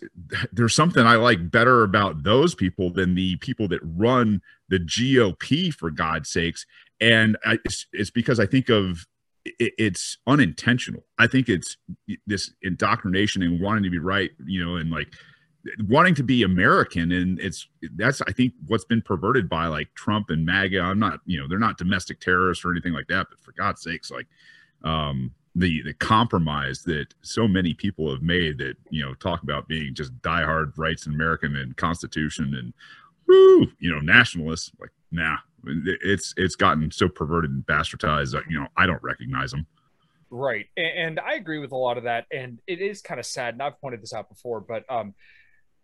there's 0.52 0.74
something 0.74 1.06
I 1.06 1.16
like 1.16 1.50
better 1.50 1.82
about 1.82 2.22
those 2.22 2.54
people 2.54 2.90
than 2.90 3.14
the 3.14 3.36
people 3.36 3.68
that 3.68 3.80
run 3.82 4.40
the 4.68 4.78
GOP 4.78 5.72
for 5.72 5.90
God's 5.90 6.30
sakes. 6.30 6.64
And 7.00 7.36
I, 7.44 7.58
it's, 7.64 7.86
it's 7.92 8.10
because 8.10 8.40
I 8.40 8.46
think 8.46 8.70
of 8.70 9.06
it, 9.44 9.74
it's 9.76 10.18
unintentional. 10.26 11.04
I 11.18 11.26
think 11.26 11.48
it's 11.48 11.76
this 12.26 12.50
indoctrination 12.62 13.42
and 13.42 13.60
wanting 13.60 13.84
to 13.84 13.90
be 13.90 13.98
right, 13.98 14.30
you 14.46 14.64
know, 14.64 14.76
and 14.76 14.90
like 14.90 15.08
wanting 15.86 16.14
to 16.14 16.22
be 16.22 16.42
American. 16.42 17.12
And 17.12 17.38
it's 17.38 17.68
that's 17.94 18.22
I 18.22 18.32
think 18.32 18.54
what's 18.66 18.86
been 18.86 19.02
perverted 19.02 19.50
by 19.50 19.66
like 19.66 19.92
Trump 19.94 20.30
and 20.30 20.46
MAGA. 20.46 20.80
I'm 20.80 20.98
not, 20.98 21.20
you 21.26 21.38
know, 21.38 21.46
they're 21.46 21.58
not 21.58 21.76
domestic 21.76 22.20
terrorists 22.20 22.64
or 22.64 22.70
anything 22.70 22.94
like 22.94 23.08
that, 23.08 23.26
but 23.28 23.40
for 23.40 23.52
God's 23.52 23.82
sakes, 23.82 24.10
like 24.10 24.26
um, 24.86 25.32
the 25.54 25.82
the 25.82 25.94
compromise 25.94 26.82
that 26.84 27.06
so 27.22 27.48
many 27.48 27.74
people 27.74 28.10
have 28.10 28.22
made 28.22 28.58
that 28.58 28.76
you 28.90 29.04
know 29.04 29.14
talk 29.14 29.42
about 29.42 29.68
being 29.68 29.94
just 29.94 30.16
diehard 30.22 30.72
rights 30.76 31.06
and 31.06 31.14
American 31.14 31.56
and 31.56 31.76
Constitution 31.76 32.54
and 32.54 32.72
woo, 33.26 33.66
you 33.78 33.90
know 33.92 34.00
nationalists 34.00 34.70
like 34.80 34.90
nah 35.10 35.36
it's 35.64 36.32
it's 36.36 36.54
gotten 36.54 36.90
so 36.90 37.08
perverted 37.08 37.50
and 37.50 37.66
bastardized 37.66 38.32
that 38.32 38.44
you 38.48 38.58
know 38.58 38.68
I 38.76 38.86
don't 38.86 39.02
recognize 39.02 39.50
them. 39.50 39.66
Right. 40.30 40.66
And, 40.76 40.86
and 40.86 41.20
I 41.20 41.34
agree 41.34 41.58
with 41.58 41.72
a 41.72 41.76
lot 41.76 41.98
of 41.98 42.04
that. 42.04 42.26
And 42.32 42.58
it 42.66 42.80
is 42.80 43.00
kind 43.00 43.20
of 43.20 43.26
sad. 43.26 43.54
And 43.54 43.62
I've 43.62 43.80
pointed 43.80 44.02
this 44.02 44.12
out 44.12 44.28
before, 44.28 44.60
but 44.60 44.84
um, 44.90 45.14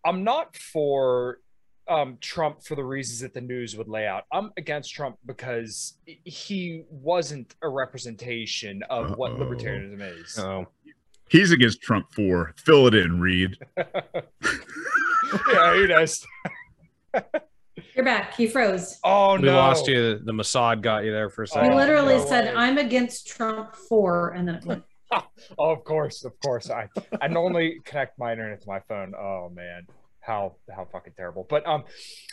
I'm 0.05 0.23
not 0.23 0.55
for 0.57 1.39
um, 1.87 2.17
Trump 2.21 2.63
for 2.63 2.75
the 2.75 2.83
reasons 2.83 3.19
that 3.21 3.33
the 3.33 3.41
news 3.41 3.75
would 3.75 3.87
lay 3.87 4.07
out. 4.07 4.23
I'm 4.31 4.51
against 4.57 4.93
Trump 4.93 5.17
because 5.25 5.93
he 6.05 6.83
wasn't 6.89 7.55
a 7.61 7.69
representation 7.69 8.83
of 8.89 9.11
Uh-oh. 9.11 9.15
what 9.15 9.33
libertarianism 9.33 10.21
is. 10.21 10.37
Oh, 10.39 10.67
he's 11.29 11.51
against 11.51 11.81
Trump 11.81 12.11
for 12.13 12.53
fill 12.57 12.87
it 12.87 12.95
in, 12.95 13.19
Reed. 13.19 13.57
yeah, 13.77 15.73
who 15.73 15.87
knows? 15.87 16.25
You're 17.95 18.05
back. 18.05 18.35
He 18.35 18.47
froze. 18.47 18.99
Oh 19.03 19.35
we 19.35 19.43
no, 19.43 19.51
we 19.51 19.57
lost 19.57 19.87
you. 19.87 20.19
The 20.19 20.31
Mossad 20.31 20.81
got 20.81 21.03
you 21.03 21.11
there 21.11 21.29
for 21.29 21.43
a 21.43 21.47
second. 21.47 21.73
Oh, 21.73 21.75
literally 21.75 22.17
no 22.17 22.25
said, 22.25 22.45
way. 22.45 22.53
"I'm 22.55 22.77
against 22.77 23.27
Trump 23.27 23.75
for," 23.75 24.29
and 24.31 24.47
then 24.47 24.55
it 24.55 24.65
went. 24.65 24.83
oh, 25.11 25.23
of 25.71 25.83
course, 25.83 26.23
of 26.23 26.33
course. 26.43 26.69
I 26.69 26.87
I 27.21 27.27
normally 27.27 27.79
connect 27.83 28.17
my 28.17 28.31
internet 28.31 28.61
to 28.61 28.67
my 28.67 28.79
phone. 28.87 29.13
Oh 29.15 29.51
man, 29.53 29.85
how 30.25 30.55
how 30.73 30.87
fucking 30.91 31.13
terrible. 31.15 31.45
But 31.49 31.65
um, 31.67 31.83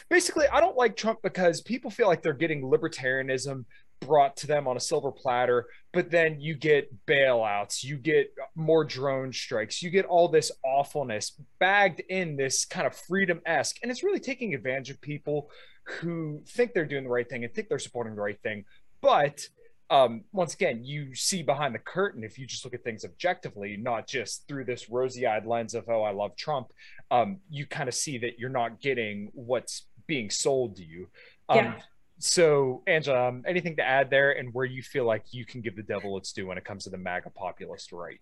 basically, 0.08 0.46
I 0.48 0.60
don't 0.60 0.76
like 0.76 0.96
Trump 0.96 1.20
because 1.22 1.60
people 1.60 1.90
feel 1.90 2.06
like 2.06 2.22
they're 2.22 2.32
getting 2.32 2.62
libertarianism 2.62 3.64
brought 4.00 4.36
to 4.38 4.46
them 4.46 4.66
on 4.66 4.76
a 4.76 4.80
silver 4.80 5.12
platter, 5.12 5.66
but 5.92 6.10
then 6.10 6.40
you 6.40 6.54
get 6.54 6.90
bailouts, 7.06 7.84
you 7.84 7.96
get 7.96 8.32
more 8.54 8.84
drone 8.84 9.32
strikes, 9.32 9.82
you 9.82 9.90
get 9.90 10.06
all 10.06 10.26
this 10.28 10.50
awfulness 10.64 11.38
bagged 11.58 12.00
in 12.08 12.36
this 12.36 12.64
kind 12.64 12.86
of 12.86 12.96
freedom 12.96 13.40
esque, 13.44 13.76
and 13.82 13.90
it's 13.90 14.02
really 14.02 14.20
taking 14.20 14.54
advantage 14.54 14.90
of 14.90 15.00
people 15.00 15.50
who 15.86 16.42
think 16.48 16.72
they're 16.72 16.86
doing 16.86 17.04
the 17.04 17.10
right 17.10 17.28
thing 17.28 17.44
and 17.44 17.52
think 17.52 17.68
they're 17.68 17.78
supporting 17.78 18.14
the 18.14 18.22
right 18.22 18.40
thing, 18.42 18.64
but 19.02 19.46
um, 19.90 20.22
once 20.32 20.54
again, 20.54 20.84
you 20.84 21.14
see 21.14 21.42
behind 21.42 21.74
the 21.74 21.80
curtain 21.80 22.22
if 22.22 22.38
you 22.38 22.46
just 22.46 22.64
look 22.64 22.74
at 22.74 22.84
things 22.84 23.04
objectively, 23.04 23.76
not 23.76 24.06
just 24.06 24.46
through 24.46 24.64
this 24.64 24.88
rosy-eyed 24.88 25.46
lens 25.46 25.74
of 25.74 25.88
"oh, 25.88 26.02
I 26.02 26.12
love 26.12 26.36
Trump." 26.36 26.68
Um, 27.10 27.38
you 27.50 27.66
kind 27.66 27.88
of 27.88 27.94
see 27.94 28.16
that 28.18 28.38
you're 28.38 28.50
not 28.50 28.80
getting 28.80 29.30
what's 29.32 29.86
being 30.06 30.30
sold 30.30 30.76
to 30.76 30.84
you. 30.84 31.08
Um, 31.48 31.58
Yeah. 31.58 31.74
So, 32.22 32.82
Angela, 32.86 33.28
um, 33.28 33.44
anything 33.46 33.76
to 33.76 33.82
add 33.82 34.10
there, 34.10 34.32
and 34.32 34.52
where 34.52 34.66
you 34.66 34.82
feel 34.82 35.06
like 35.06 35.24
you 35.32 35.46
can 35.46 35.62
give 35.62 35.74
the 35.74 35.82
devil 35.82 36.18
its 36.18 36.32
due 36.32 36.46
when 36.46 36.58
it 36.58 36.64
comes 36.64 36.84
to 36.84 36.90
the 36.90 36.98
MAGA 36.98 37.30
populist 37.30 37.92
right? 37.92 38.20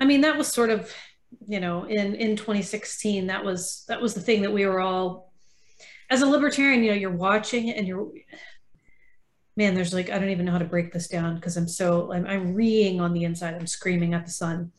I 0.00 0.04
mean, 0.04 0.20
that 0.22 0.36
was 0.36 0.48
sort 0.48 0.68
of, 0.70 0.92
you 1.46 1.60
know, 1.60 1.84
in 1.84 2.16
in 2.16 2.36
2016, 2.36 3.28
that 3.28 3.44
was 3.44 3.84
that 3.88 4.02
was 4.02 4.14
the 4.14 4.20
thing 4.20 4.42
that 4.42 4.52
we 4.52 4.66
were 4.66 4.80
all, 4.80 5.32
as 6.10 6.22
a 6.22 6.26
libertarian, 6.26 6.82
you 6.82 6.90
know, 6.90 6.96
you're 6.96 7.10
watching 7.10 7.70
and 7.70 7.86
you're, 7.86 8.08
man, 9.56 9.74
there's 9.74 9.94
like 9.94 10.10
I 10.10 10.18
don't 10.18 10.28
even 10.28 10.46
know 10.46 10.52
how 10.52 10.58
to 10.58 10.64
break 10.64 10.92
this 10.92 11.08
down 11.08 11.36
because 11.36 11.56
I'm 11.56 11.68
so 11.68 12.12
I'm, 12.12 12.26
I'm 12.26 12.54
reeing 12.54 13.00
on 13.00 13.12
the 13.12 13.24
inside. 13.24 13.54
I'm 13.54 13.66
screaming 13.66 14.14
at 14.14 14.26
the 14.26 14.32
sun. 14.32 14.72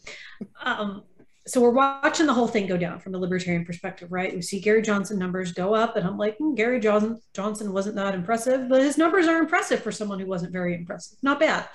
Um, 0.64 1.04
so 1.48 1.62
we're 1.62 1.72
watching 1.72 2.26
the 2.26 2.34
whole 2.34 2.48
thing 2.48 2.68
go 2.68 2.78
down 2.78 3.00
from 3.00 3.14
the 3.14 3.18
libertarian 3.18 3.64
perspective, 3.64 4.12
right? 4.12 4.36
We 4.36 4.42
see 4.42 4.60
Gary 4.60 4.82
Johnson 4.82 5.18
numbers 5.18 5.54
go 5.54 5.74
up, 5.74 5.96
and 5.96 6.06
I'm 6.06 6.18
like, 6.18 6.38
hmm, 6.38 6.56
Gary 6.56 6.80
Johnson 6.80 7.22
Johnson 7.34 7.74
wasn't 7.74 7.96
that 7.96 8.14
impressive, 8.14 8.68
but 8.70 8.82
his 8.82 8.98
numbers 8.98 9.28
are 9.28 9.38
impressive 9.38 9.82
for 9.82 9.92
someone 9.92 10.20
who 10.20 10.28
wasn't 10.28 10.52
very 10.52 10.76
impressive. 10.76 11.18
Not 11.24 11.40
bad, 11.40 11.68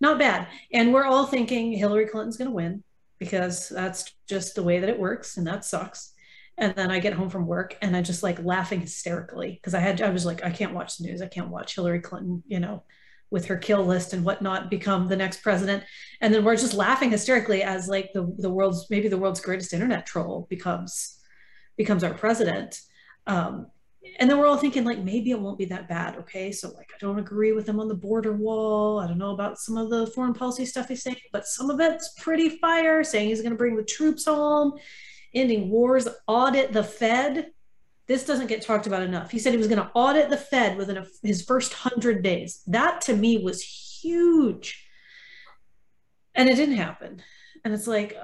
not 0.00 0.18
bad. 0.18 0.46
And 0.72 0.92
we're 0.92 1.06
all 1.06 1.26
thinking 1.26 1.72
Hillary 1.72 2.06
Clinton's 2.06 2.36
going 2.36 2.50
to 2.50 2.54
win 2.54 2.84
because 3.18 3.68
that's 3.68 4.12
just 4.28 4.54
the 4.54 4.62
way 4.62 4.80
that 4.80 4.90
it 4.90 4.98
works, 4.98 5.36
and 5.38 5.46
that 5.46 5.64
sucks. 5.64 6.13
And 6.56 6.74
then 6.74 6.90
I 6.90 7.00
get 7.00 7.14
home 7.14 7.30
from 7.30 7.46
work 7.46 7.76
and 7.82 7.96
I 7.96 8.02
just 8.02 8.22
like 8.22 8.44
laughing 8.44 8.80
hysterically 8.80 9.52
because 9.52 9.74
I 9.74 9.80
had 9.80 10.00
I 10.00 10.10
was 10.10 10.24
like, 10.24 10.44
I 10.44 10.50
can't 10.50 10.74
watch 10.74 10.96
the 10.96 11.04
news. 11.04 11.20
I 11.20 11.26
can't 11.26 11.48
watch 11.48 11.74
Hillary 11.74 12.00
Clinton, 12.00 12.44
you 12.46 12.60
know, 12.60 12.84
with 13.30 13.46
her 13.46 13.56
kill 13.56 13.84
list 13.84 14.12
and 14.12 14.24
whatnot 14.24 14.70
become 14.70 15.08
the 15.08 15.16
next 15.16 15.42
president. 15.42 15.82
And 16.20 16.32
then 16.32 16.44
we're 16.44 16.56
just 16.56 16.74
laughing 16.74 17.10
hysterically 17.10 17.64
as 17.64 17.88
like 17.88 18.12
the 18.14 18.32
the 18.38 18.50
world's 18.50 18.88
maybe 18.88 19.08
the 19.08 19.18
world's 19.18 19.40
greatest 19.40 19.72
internet 19.72 20.06
troll 20.06 20.46
becomes 20.48 21.18
becomes 21.76 22.04
our 22.04 22.14
president. 22.14 22.80
Um, 23.26 23.66
and 24.20 24.30
then 24.30 24.38
we're 24.38 24.46
all 24.46 24.56
thinking 24.56 24.84
like 24.84 24.98
maybe 24.98 25.30
it 25.32 25.40
won't 25.40 25.58
be 25.58 25.64
that 25.66 25.88
bad. 25.88 26.16
Okay, 26.18 26.52
so 26.52 26.68
like 26.68 26.90
I 26.94 26.98
don't 27.00 27.18
agree 27.18 27.52
with 27.52 27.68
him 27.68 27.80
on 27.80 27.88
the 27.88 27.94
border 27.94 28.32
wall. 28.32 29.00
I 29.00 29.08
don't 29.08 29.18
know 29.18 29.32
about 29.32 29.58
some 29.58 29.76
of 29.76 29.90
the 29.90 30.06
foreign 30.08 30.34
policy 30.34 30.66
stuff 30.66 30.88
he's 30.88 31.02
saying, 31.02 31.16
but 31.32 31.46
some 31.46 31.70
of 31.70 31.80
it's 31.80 32.14
pretty 32.18 32.50
fire. 32.58 33.02
Saying 33.02 33.28
he's 33.28 33.40
going 33.40 33.52
to 33.52 33.58
bring 33.58 33.76
the 33.76 33.82
troops 33.82 34.26
home 34.26 34.74
ending 35.34 35.70
wars, 35.70 36.08
audit 36.26 36.72
the 36.72 36.84
Fed. 36.84 37.50
This 38.06 38.26
doesn't 38.26 38.48
get 38.48 38.62
talked 38.62 38.86
about 38.86 39.02
enough. 39.02 39.30
He 39.30 39.38
said 39.38 39.52
he 39.52 39.58
was 39.58 39.68
going 39.68 39.80
to 39.80 39.90
audit 39.94 40.30
the 40.30 40.36
Fed 40.36 40.76
within 40.76 40.98
a, 40.98 41.06
his 41.22 41.42
first 41.42 41.72
100 41.84 42.22
days. 42.22 42.62
That 42.66 43.00
to 43.02 43.16
me 43.16 43.38
was 43.38 43.62
huge. 43.62 44.86
And 46.34 46.48
it 46.48 46.56
didn't 46.56 46.76
happen. 46.76 47.22
And 47.64 47.72
it's 47.72 47.86
like, 47.86 48.16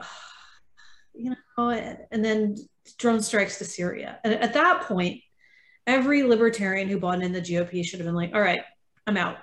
you 1.14 1.34
know, 1.56 1.70
and 1.70 2.24
then 2.24 2.56
drone 2.98 3.22
strikes 3.22 3.58
to 3.58 3.64
Syria. 3.64 4.18
And 4.24 4.34
at 4.34 4.54
that 4.54 4.82
point, 4.82 5.22
every 5.86 6.22
libertarian 6.22 6.88
who 6.88 6.98
bought 6.98 7.22
in 7.22 7.32
the 7.32 7.40
GOP 7.40 7.84
should 7.84 8.00
have 8.00 8.06
been 8.06 8.14
like, 8.14 8.34
all 8.34 8.40
right, 8.40 8.62
I'm 9.06 9.16
out. 9.16 9.38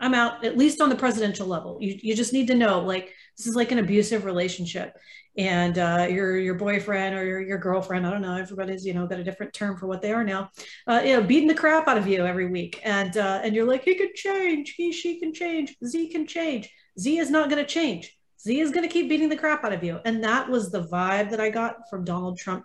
I'm 0.00 0.14
out, 0.14 0.44
at 0.44 0.56
least 0.56 0.80
on 0.80 0.90
the 0.90 0.96
presidential 0.96 1.46
level. 1.46 1.78
You, 1.80 1.98
you 2.00 2.14
just 2.14 2.32
need 2.32 2.46
to 2.48 2.54
know, 2.54 2.80
like, 2.80 3.12
this 3.36 3.46
is 3.46 3.56
like 3.56 3.72
an 3.72 3.80
abusive 3.80 4.24
relationship 4.24 4.96
and 5.38 5.78
uh, 5.78 6.06
your 6.10 6.36
your 6.36 6.56
boyfriend 6.56 7.14
or 7.14 7.24
your, 7.24 7.40
your 7.40 7.58
girlfriend 7.58 8.06
i 8.06 8.10
don't 8.10 8.22
know 8.22 8.36
everybody's 8.36 8.84
you 8.84 8.92
know 8.92 9.06
got 9.06 9.20
a 9.20 9.24
different 9.24 9.52
term 9.52 9.76
for 9.76 9.86
what 9.86 10.02
they 10.02 10.12
are 10.12 10.24
now 10.24 10.50
uh, 10.88 11.00
you 11.04 11.14
know 11.14 11.22
beating 11.22 11.48
the 11.48 11.54
crap 11.54 11.88
out 11.88 11.96
of 11.96 12.06
you 12.06 12.26
every 12.26 12.48
week. 12.48 12.80
And 12.84 13.16
uh, 13.16 13.40
and 13.42 13.54
you're 13.54 13.66
like 13.66 13.84
he 13.84 13.94
can 13.94 14.10
change. 14.14 14.74
He 14.76 14.92
she 14.92 15.18
can 15.18 15.32
change. 15.32 15.76
Z 15.84 16.08
can 16.08 16.26
change. 16.26 16.70
Z 16.98 17.18
is 17.18 17.30
not 17.30 17.50
going 17.50 17.64
to 17.64 17.68
change. 17.68 18.16
Z 18.40 18.60
is 18.60 18.70
going 18.70 18.86
to 18.86 18.92
keep 18.92 19.08
beating 19.08 19.28
the 19.28 19.36
crap 19.36 19.64
out 19.64 19.72
of 19.72 19.82
you. 19.82 20.00
And 20.04 20.22
that 20.24 20.48
was 20.48 20.70
the 20.70 20.84
vibe 20.84 21.30
that 21.30 21.40
i 21.40 21.50
got 21.50 21.88
from 21.90 22.04
donald 22.04 22.38
trump 22.38 22.64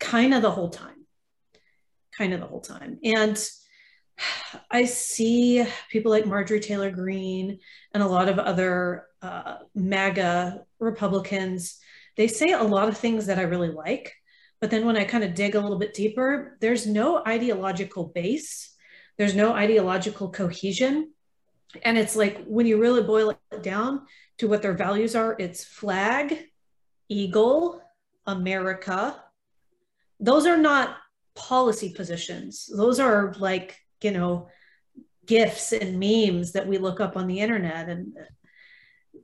kind 0.00 0.34
of 0.34 0.42
the 0.42 0.50
whole 0.50 0.70
time. 0.70 1.06
Kind 2.16 2.32
of 2.32 2.40
the 2.40 2.46
whole 2.46 2.60
time. 2.60 2.98
And 3.02 3.42
I 4.70 4.84
see 4.84 5.64
people 5.90 6.10
like 6.10 6.26
Marjorie 6.26 6.60
Taylor 6.60 6.90
Greene 6.90 7.58
and 7.92 8.02
a 8.02 8.08
lot 8.08 8.28
of 8.28 8.38
other 8.38 9.06
uh, 9.22 9.56
MAGA 9.74 10.64
Republicans. 10.78 11.78
They 12.16 12.28
say 12.28 12.52
a 12.52 12.62
lot 12.62 12.88
of 12.88 12.96
things 12.96 13.26
that 13.26 13.38
I 13.38 13.42
really 13.42 13.70
like. 13.70 14.14
But 14.60 14.70
then 14.70 14.86
when 14.86 14.96
I 14.96 15.04
kind 15.04 15.24
of 15.24 15.34
dig 15.34 15.54
a 15.54 15.60
little 15.60 15.78
bit 15.78 15.94
deeper, 15.94 16.56
there's 16.60 16.86
no 16.86 17.22
ideological 17.26 18.04
base, 18.04 18.74
there's 19.18 19.34
no 19.34 19.52
ideological 19.52 20.30
cohesion. 20.30 21.12
And 21.82 21.98
it's 21.98 22.16
like 22.16 22.44
when 22.46 22.66
you 22.66 22.80
really 22.80 23.02
boil 23.02 23.30
it 23.30 23.62
down 23.62 24.06
to 24.38 24.48
what 24.48 24.62
their 24.62 24.74
values 24.74 25.14
are, 25.16 25.36
it's 25.38 25.64
flag, 25.64 26.46
eagle, 27.08 27.82
America. 28.26 29.22
Those 30.20 30.46
are 30.46 30.56
not 30.56 30.96
policy 31.34 31.92
positions. 31.92 32.70
Those 32.74 33.00
are 33.00 33.34
like 33.38 33.78
you 34.02 34.12
know 34.12 34.48
gifs 35.26 35.72
and 35.72 35.98
memes 35.98 36.52
that 36.52 36.66
we 36.66 36.78
look 36.78 37.00
up 37.00 37.16
on 37.16 37.26
the 37.26 37.40
internet 37.40 37.88
and 37.88 38.14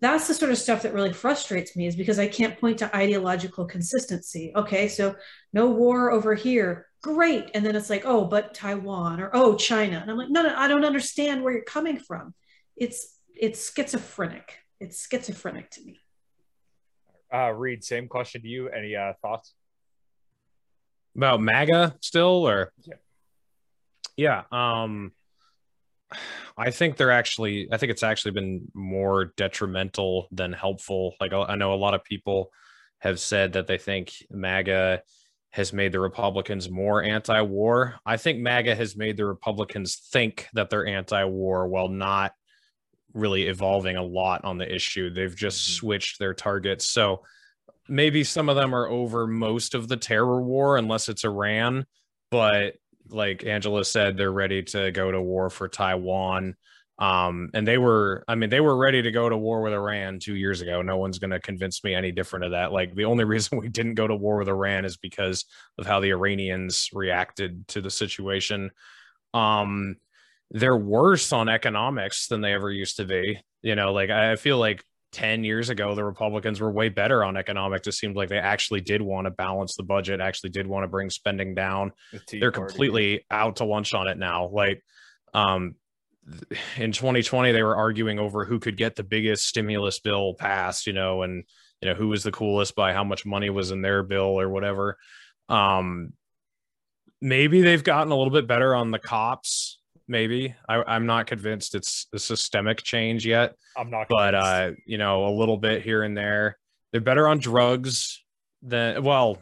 that's 0.00 0.28
the 0.28 0.35
sort 0.35 0.50
of 0.50 0.59
stuff 0.59 0.82
that 0.82 0.94
really 0.94 1.12
frustrates 1.12 1.76
me 1.76 1.87
is 1.87 1.97
because 1.97 2.18
i 2.18 2.26
can't 2.26 2.59
point 2.59 2.78
to 2.78 2.97
ideological 2.97 3.64
consistency. 3.64 4.52
Okay 4.54 4.88
so 4.88 5.14
no 5.52 5.68
war 5.68 6.11
over 6.11 6.35
here. 6.35 6.87
Great. 7.02 7.50
And 7.54 7.64
then 7.64 7.76
it's 7.76 7.90
like 7.90 8.04
oh 8.04 8.25
but 8.25 8.54
taiwan 8.54 9.20
or 9.20 9.30
oh 9.32 9.56
china. 9.56 9.99
And 10.00 10.11
i'm 10.11 10.16
like 10.16 10.30
no 10.30 10.42
no 10.42 10.54
i 10.56 10.68
don't 10.68 10.85
understand 10.85 11.42
where 11.42 11.52
you're 11.52 11.62
coming 11.64 11.99
from. 11.99 12.35
It's 12.76 13.16
it's 13.35 13.73
schizophrenic. 13.73 14.59
It's 14.80 15.06
schizophrenic 15.06 15.70
to 15.73 15.82
me. 15.82 16.00
Uh, 17.32 17.50
Reed, 17.50 17.85
same 17.85 18.09
question 18.09 18.42
to 18.42 18.49
you. 18.49 18.68
Any 18.68 18.97
uh, 18.97 19.12
thoughts? 19.23 19.54
about 21.16 21.40
MAGA 21.40 21.97
still 22.00 22.49
or? 22.49 22.73
Yeah. 24.16 24.42
yeah 24.52 24.82
um 24.82 25.12
I 26.57 26.71
think 26.71 26.97
they're 26.97 27.11
actually 27.11 27.69
I 27.73 27.76
think 27.76 27.90
it's 27.90 28.02
actually 28.02 28.33
been 28.33 28.69
more 28.75 29.33
detrimental 29.37 30.29
than 30.33 30.52
helpful 30.52 31.14
like 31.21 31.33
I 31.33 31.55
know 31.55 31.73
a 31.73 31.76
lot 31.76 31.95
of 31.95 32.05
people 32.05 32.50
have 32.99 33.19
said 33.21 33.55
that 33.55 33.67
they 33.67 33.79
think 33.79 34.12
MAGA 34.31 35.02
has 35.52 35.73
made 35.73 35.90
the 35.93 36.00
Republicans 36.00 36.71
more 36.71 37.02
anti-war. 37.02 37.97
I 38.07 38.17
think 38.17 38.38
MAGA 38.40 38.75
has 38.75 38.97
made 38.97 39.17
the 39.17 39.25
Republicans 39.26 39.97
think 40.12 40.47
that 40.52 40.71
they're 40.71 40.87
anti-war 40.87 41.67
while 41.67 41.88
not 41.88 42.33
really 43.14 43.49
evolving 43.49 43.97
a 43.97 44.02
lot 44.02 44.45
on 44.45 44.59
the 44.59 44.73
issue. 44.73 45.11
They've 45.11 45.35
just 45.35 45.67
Mhm. 45.69 45.75
switched 45.75 46.19
their 46.19 46.35
targets. 46.35 46.87
So 46.87 47.25
maybe 47.88 48.23
some 48.23 48.49
of 48.49 48.55
them 48.55 48.73
are 48.75 48.87
over 48.87 49.26
most 49.26 49.75
of 49.75 49.88
the 49.88 49.97
terror 49.97 50.40
war 50.40 50.76
unless 50.76 51.09
it's 51.09 51.25
Iran, 51.25 51.87
but 52.31 52.76
like 53.11 53.45
Angela 53.45 53.85
said 53.85 54.17
they're 54.17 54.33
ready 54.33 54.62
to 54.62 54.90
go 54.93 55.11
to 55.11 55.21
war 55.21 55.50
for 55.50 55.69
Taiwan. 55.69 56.55
Um, 56.99 57.49
and 57.55 57.67
they 57.67 57.79
were, 57.79 58.25
I 58.29 58.35
mean, 58.35 58.50
they 58.50 58.61
were 58.61 58.76
ready 58.76 59.00
to 59.00 59.11
go 59.11 59.29
to 59.29 59.37
war 59.37 59.62
with 59.62 59.73
Iran 59.73 60.19
two 60.19 60.35
years 60.35 60.61
ago. 60.61 60.83
No 60.83 60.99
one's 60.99 61.19
going 61.19 61.31
to 61.31 61.40
convince 61.40 61.83
me 61.83 61.95
any 61.95 62.12
different 62.12 62.45
of 62.45 62.50
that. 62.50 62.73
Like, 62.73 62.95
the 62.95 63.07
only 63.07 63.25
reason 63.35 63.59
we 63.59 63.69
didn't 63.69 63.95
go 63.95 64.07
to 64.07 64.14
war 64.14 64.38
with 64.38 64.49
Iran 64.49 64.85
is 64.85 64.99
because 64.99 65.47
of 65.79 65.87
how 65.87 66.00
the 66.00 66.11
Iranians 66.11 66.90
reacted 66.93 67.67
to 67.69 67.81
the 67.81 67.90
situation. 67.90 68.71
Um, 69.33 69.97
they're 70.50 70.76
worse 70.76 71.33
on 71.33 71.49
economics 71.49 72.26
than 72.26 72.40
they 72.40 72.52
ever 72.52 72.71
used 72.71 72.97
to 72.97 73.05
be. 73.05 73.40
You 73.62 73.76
know, 73.76 73.93
like 73.93 74.11
I 74.11 74.37
feel 74.37 74.59
like 74.59 74.85
10 75.12 75.45
years 75.45 75.71
ago, 75.71 75.95
the 75.95 76.05
Republicans 76.05 76.61
were 76.61 76.71
way 76.71 76.88
better 76.88 77.25
on 77.25 77.37
economics. 77.37 77.87
It 77.88 77.93
seemed 77.93 78.17
like 78.17 78.29
they 78.29 78.38
actually 78.38 78.81
did 78.81 79.02
want 79.02 79.26
to 79.26 79.31
balance 79.31 79.76
the 79.76 79.83
budget, 79.83 80.21
actually 80.21 80.50
did 80.50 80.67
want 80.67 80.85
to 80.85 80.88
bring 80.88 81.11
spending 81.11 81.55
down 81.55 81.93
The 82.12 82.38
they're 82.38 82.52
Party? 82.52 82.69
completely 82.69 83.26
out 83.31 83.57
to 83.57 83.64
lunch 83.64 83.93
on 83.95 84.09
it 84.09 84.19
now. 84.19 84.49
Like, 84.49 84.83
um, 85.35 85.75
in 86.76 86.93
2020, 86.93 87.52
they 87.52 87.62
were 87.62 87.76
arguing 87.76 88.19
over 88.19 88.45
who 88.45 88.61
could 88.61 88.76
get 88.76 88.95
the 88.95 89.02
biggest 89.02 89.47
stimulus 89.47 89.99
bill 89.99 90.35
passed, 90.35 90.87
you 90.87 90.93
know, 90.93 91.23
and 91.23 91.45
you 91.81 91.88
know 91.88 91.95
who 91.95 92.09
was 92.09 92.23
the 92.23 92.31
coolest 92.31 92.76
by 92.76 92.93
how 92.93 93.02
much 93.02 93.25
money 93.26 93.50
was 93.50 93.71
in 93.71 93.83
their 93.83 94.02
bill 94.02 94.38
or 94.38 94.49
whatever. 94.49 94.97
Um, 95.49 96.12
maybe 97.21 97.62
they've 97.62 97.83
gotten 97.83 98.12
a 98.12 98.17
little 98.17 98.33
bit 98.33 98.47
better 98.47 98.75
on 98.75 98.90
the 98.90 98.99
cops. 98.99 99.79
Maybe 100.11 100.55
I, 100.69 100.83
I'm 100.87 101.07
not 101.07 101.26
convinced 101.26 101.75
it's 101.75 102.07
a 102.12 102.19
systemic 102.19 102.83
change 102.83 103.25
yet 103.25 103.55
I'm 103.76 103.90
not. 103.90 104.09
but 104.09 104.35
uh 104.35 104.73
you 104.85 104.99
know 104.99 105.26
a 105.26 105.33
little 105.33 105.57
bit 105.57 105.83
here 105.83 106.02
and 106.02 106.17
there 106.17 106.59
they're 106.90 107.00
better 107.00 107.29
on 107.29 107.38
drugs 107.38 108.23
than 108.61 109.02
well 109.05 109.38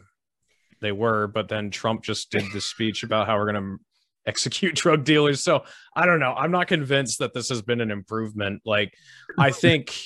they 0.79 0.91
were 0.91 1.27
but 1.27 1.49
then 1.49 1.71
trump 1.71 2.03
just 2.03 2.29
did 2.29 2.43
this 2.53 2.65
speech 2.65 3.03
about 3.03 3.25
how 3.25 3.35
we're 3.37 3.51
going 3.51 3.77
to 3.77 3.83
execute 4.29 4.75
drug 4.83 5.03
dealers. 5.03 5.41
So 5.41 5.65
I 5.95 6.05
don't 6.05 6.19
know. 6.19 6.33
I'm 6.33 6.51
not 6.51 6.67
convinced 6.67 7.19
that 7.19 7.33
this 7.33 7.49
has 7.49 7.61
been 7.61 7.81
an 7.81 7.91
improvement. 7.91 8.61
Like, 8.65 8.93
I 9.37 9.51
think, 9.63 9.97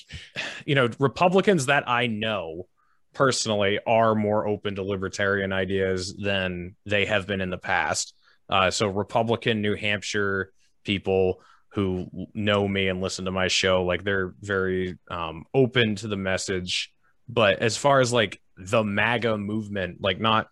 you 0.65 0.73
know, 0.75 0.89
Republicans 0.99 1.67
that 1.67 1.87
I 1.87 2.07
know 2.07 2.67
personally 3.13 3.79
are 3.85 4.15
more 4.15 4.47
open 4.47 4.75
to 4.75 4.83
libertarian 4.83 5.53
ideas 5.53 6.15
than 6.15 6.75
they 6.85 7.05
have 7.05 7.27
been 7.27 7.41
in 7.41 7.51
the 7.51 7.59
past. 7.59 8.15
Uh, 8.49 8.71
so 8.71 8.87
Republican 8.87 9.61
New 9.61 9.75
Hampshire 9.75 10.51
people 10.83 11.41
who 11.73 12.07
know 12.33 12.67
me 12.67 12.87
and 12.87 13.01
listen 13.01 13.25
to 13.25 13.31
my 13.31 13.47
show, 13.47 13.83
like 13.83 14.03
they're 14.03 14.33
very 14.41 14.97
um, 15.09 15.45
open 15.53 15.95
to 15.95 16.07
the 16.07 16.17
message. 16.17 16.91
But 17.27 17.59
as 17.59 17.77
far 17.77 17.99
as 17.99 18.13
like 18.13 18.39
the 18.57 18.83
MAGA 18.83 19.37
movement, 19.37 19.97
like 19.99 20.19
not 20.19 20.47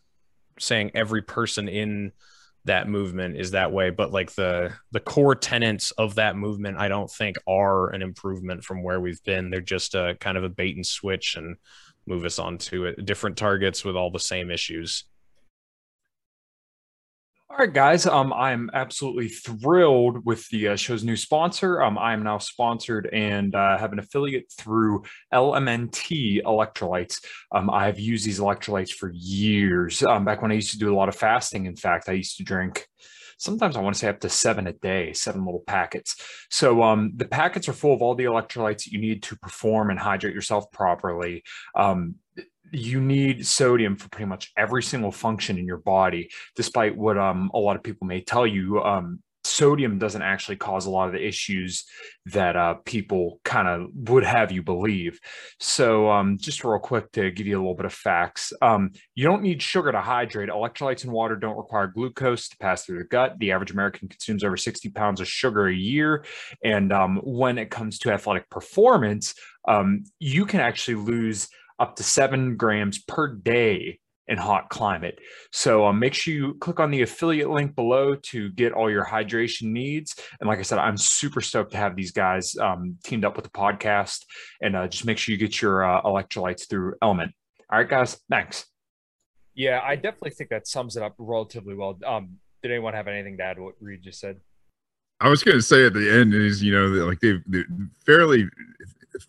saying 0.60 0.92
every 0.96 1.22
person 1.22 1.68
in 1.68 2.12
that 2.66 2.88
movement 2.88 3.38
is 3.38 3.52
that 3.52 3.72
way, 3.72 3.90
but 3.90 4.12
like 4.12 4.32
the 4.34 4.74
the 4.92 5.00
core 5.00 5.36
tenets 5.36 5.92
of 5.92 6.16
that 6.16 6.36
movement, 6.36 6.78
I 6.78 6.88
don't 6.88 7.10
think 7.10 7.38
are 7.48 7.90
an 7.90 8.02
improvement 8.02 8.64
from 8.64 8.84
where 8.84 9.00
we've 9.00 9.24
been. 9.24 9.50
They're 9.50 9.62
just 9.62 9.96
a 9.96 10.16
kind 10.20 10.38
of 10.38 10.44
a 10.44 10.50
bait 10.50 10.76
and 10.76 10.86
switch 10.86 11.36
and 11.36 11.58
move 12.06 12.26
us 12.26 12.40
on 12.40 12.58
to 12.58 12.94
different 12.94 13.38
targets 13.38 13.84
with 13.84 13.96
all 13.96 14.12
the 14.12 14.20
same 14.20 14.52
issues. 14.52 15.06
All 17.52 17.58
right, 17.58 17.74
guys. 17.74 18.06
Um, 18.06 18.32
I'm 18.32 18.70
absolutely 18.74 19.28
thrilled 19.28 20.26
with 20.26 20.48
the 20.52 20.70
uh, 20.70 20.76
show's 20.78 21.04
new 21.04 21.18
sponsor. 21.18 21.84
Um, 21.84 21.98
I 21.98 22.14
am 22.14 22.24
now 22.24 22.38
sponsored 22.38 23.10
and 23.12 23.54
uh, 23.54 23.78
have 23.78 23.92
an 23.92 24.00
affiliate 24.00 24.50
through 24.58 25.04
LMNT 25.34 26.44
electrolytes. 26.44 27.18
Um, 27.52 27.70
I've 27.70 28.00
used 28.00 28.26
these 28.26 28.40
electrolytes 28.40 28.92
for 28.92 29.12
years. 29.14 30.02
Um, 30.02 30.24
back 30.24 30.42
when 30.42 30.52
I 30.52 30.56
used 30.56 30.72
to 30.72 30.80
do 30.80 30.94
a 30.94 30.96
lot 30.96 31.10
of 31.10 31.16
fasting, 31.16 31.66
in 31.66 31.76
fact, 31.76 32.08
I 32.08 32.14
used 32.14 32.38
to 32.38 32.46
drink 32.46 32.88
sometimes 33.38 33.76
I 33.76 33.82
want 33.82 33.96
to 33.96 34.00
say 34.00 34.08
up 34.08 34.22
to 34.22 34.30
seven 34.30 34.68
a 34.68 34.74
day, 34.74 35.12
seven 35.12 35.44
little 35.44 35.64
packets. 35.68 36.16
So 36.50 36.84
um, 36.84 37.12
the 37.16 37.26
packets 37.26 37.68
are 37.68 37.74
full 37.74 37.94
of 37.94 38.02
all 38.02 38.16
the 38.16 38.26
electrolytes 38.26 38.86
that 38.86 38.94
you 38.94 39.02
need 39.02 39.24
to 39.24 39.36
perform 39.36 39.90
and 39.90 40.00
hydrate 40.00 40.36
yourself 40.36 40.72
properly. 40.72 41.44
Um, 41.76 42.16
you 42.72 43.02
need 43.02 43.46
sodium 43.46 43.96
for 43.96 44.10
pretty 44.10 44.28
much 44.28 44.52
every 44.58 44.84
single 44.84 45.12
function 45.12 45.58
in 45.58 45.66
your 45.66 45.78
body, 45.78 46.30
despite 46.56 46.96
what 46.96 47.18
um, 47.18 47.52
a 47.54 47.60
lot 47.60 47.76
of 47.76 47.84
people 47.84 48.08
may 48.08 48.22
tell 48.22 48.48
you. 48.48 48.82
Um, 48.82 49.20
sodium 49.44 49.98
doesn't 49.98 50.22
actually 50.22 50.56
cause 50.56 50.86
a 50.86 50.90
lot 50.90 51.08
of 51.08 51.14
the 51.14 51.26
issues 51.26 51.86
that 52.28 52.56
uh, 52.56 52.76
people 52.86 53.40
kind 53.44 53.68
of 53.68 53.90
would 54.10 54.24
have 54.24 54.52
you 54.52 54.62
believe. 54.62 55.20
So, 55.60 56.10
um, 56.10 56.38
just 56.38 56.64
real 56.64 56.80
quick 56.80 57.12
to 57.14 57.32
give 57.32 57.48
you 57.48 57.58
a 57.58 57.62
little 57.62 57.76
bit 57.76 57.86
of 57.86 57.94
facts, 57.94 58.54
um, 58.62 58.92
you 59.16 59.26
don't 59.26 59.42
need 59.42 59.62
sugar 59.62 59.92
to 59.92 60.02
hydrate. 60.02 60.50
Electrolytes 60.50 61.04
and 61.04 61.12
water 61.12 61.36
don't 61.36 61.58
require 61.58 61.88
glucose 61.88 62.50
to 62.50 62.58
pass 62.58 62.86
through 62.86 63.00
the 63.00 63.06
gut. 63.06 63.38
The 63.40 63.52
average 63.52 63.72
American 63.72 64.08
consumes 64.08 64.44
over 64.44 64.58
60 64.58 64.90
pounds 64.90 65.22
of 65.22 65.28
sugar 65.28 65.68
a 65.68 65.74
year. 65.74 66.24
And 66.64 66.92
um, 66.94 67.20
when 67.24 67.58
it 67.58 67.72
comes 67.72 68.00
to 68.00 68.12
athletic 68.12 68.50
performance, 68.50 69.34
um, 69.68 70.04
you 70.20 70.46
can 70.46 70.60
actually 70.60 70.96
lose 70.96 71.50
up 71.82 71.96
to 71.98 72.04
seven 72.04 72.56
grams 72.56 73.00
per 73.00 73.28
day 73.36 74.00
in 74.28 74.38
hot 74.38 74.70
climate. 74.70 75.20
So 75.52 75.86
um, 75.86 76.00
make 76.00 76.14
sure 76.14 76.34
you 76.34 76.54
click 76.62 76.80
on 76.80 76.92
the 76.92 77.02
affiliate 77.02 77.50
link 77.50 77.76
below 77.76 78.16
to 78.16 78.50
get 78.52 78.72
all 78.72 78.90
your 78.90 79.04
hydration 79.04 79.64
needs. 79.64 80.16
And 80.40 80.48
like 80.48 80.60
I 80.60 80.62
said, 80.62 80.78
I'm 80.78 80.96
super 80.96 81.42
stoked 81.42 81.72
to 81.72 81.78
have 81.78 81.96
these 81.96 82.12
guys 82.12 82.56
um, 82.58 82.98
teamed 83.04 83.26
up 83.26 83.36
with 83.36 83.44
the 83.44 83.52
podcast. 83.52 84.24
And 84.62 84.76
uh, 84.76 84.88
just 84.88 85.06
make 85.06 85.18
sure 85.18 85.34
you 85.34 85.38
get 85.38 85.62
your 85.62 85.84
uh, 85.84 86.02
electrolytes 86.04 86.70
through 86.70 86.96
LMNT. 87.04 87.34
All 87.72 87.80
right, 87.80 87.90
guys. 87.90 88.22
Thanks. 88.30 88.66
Yeah, 89.54 89.82
I 89.84 89.96
definitely 89.96 90.32
think 90.32 90.50
that 90.52 90.68
sums 90.68 90.96
it 90.96 91.04
up 91.04 91.16
relatively 91.18 91.76
well. 91.76 92.00
Um, 92.06 92.38
did 92.62 92.72
anyone 92.72 92.94
have 92.94 93.08
anything 93.08 93.38
to 93.38 93.44
add 93.44 93.58
to 93.58 93.64
what 93.64 93.76
Reed 93.82 94.02
just 94.04 94.20
said? 94.20 94.40
I 95.20 95.30
was 95.30 95.44
going 95.44 95.58
to 95.58 95.62
say 95.62 95.86
at 95.86 95.94
the 95.94 96.10
end 96.10 96.34
is 96.34 96.64
you 96.64 96.74
know 96.74 97.06
like 97.06 97.20
they've 97.20 97.44
they're 97.46 97.66
fairly 98.06 98.50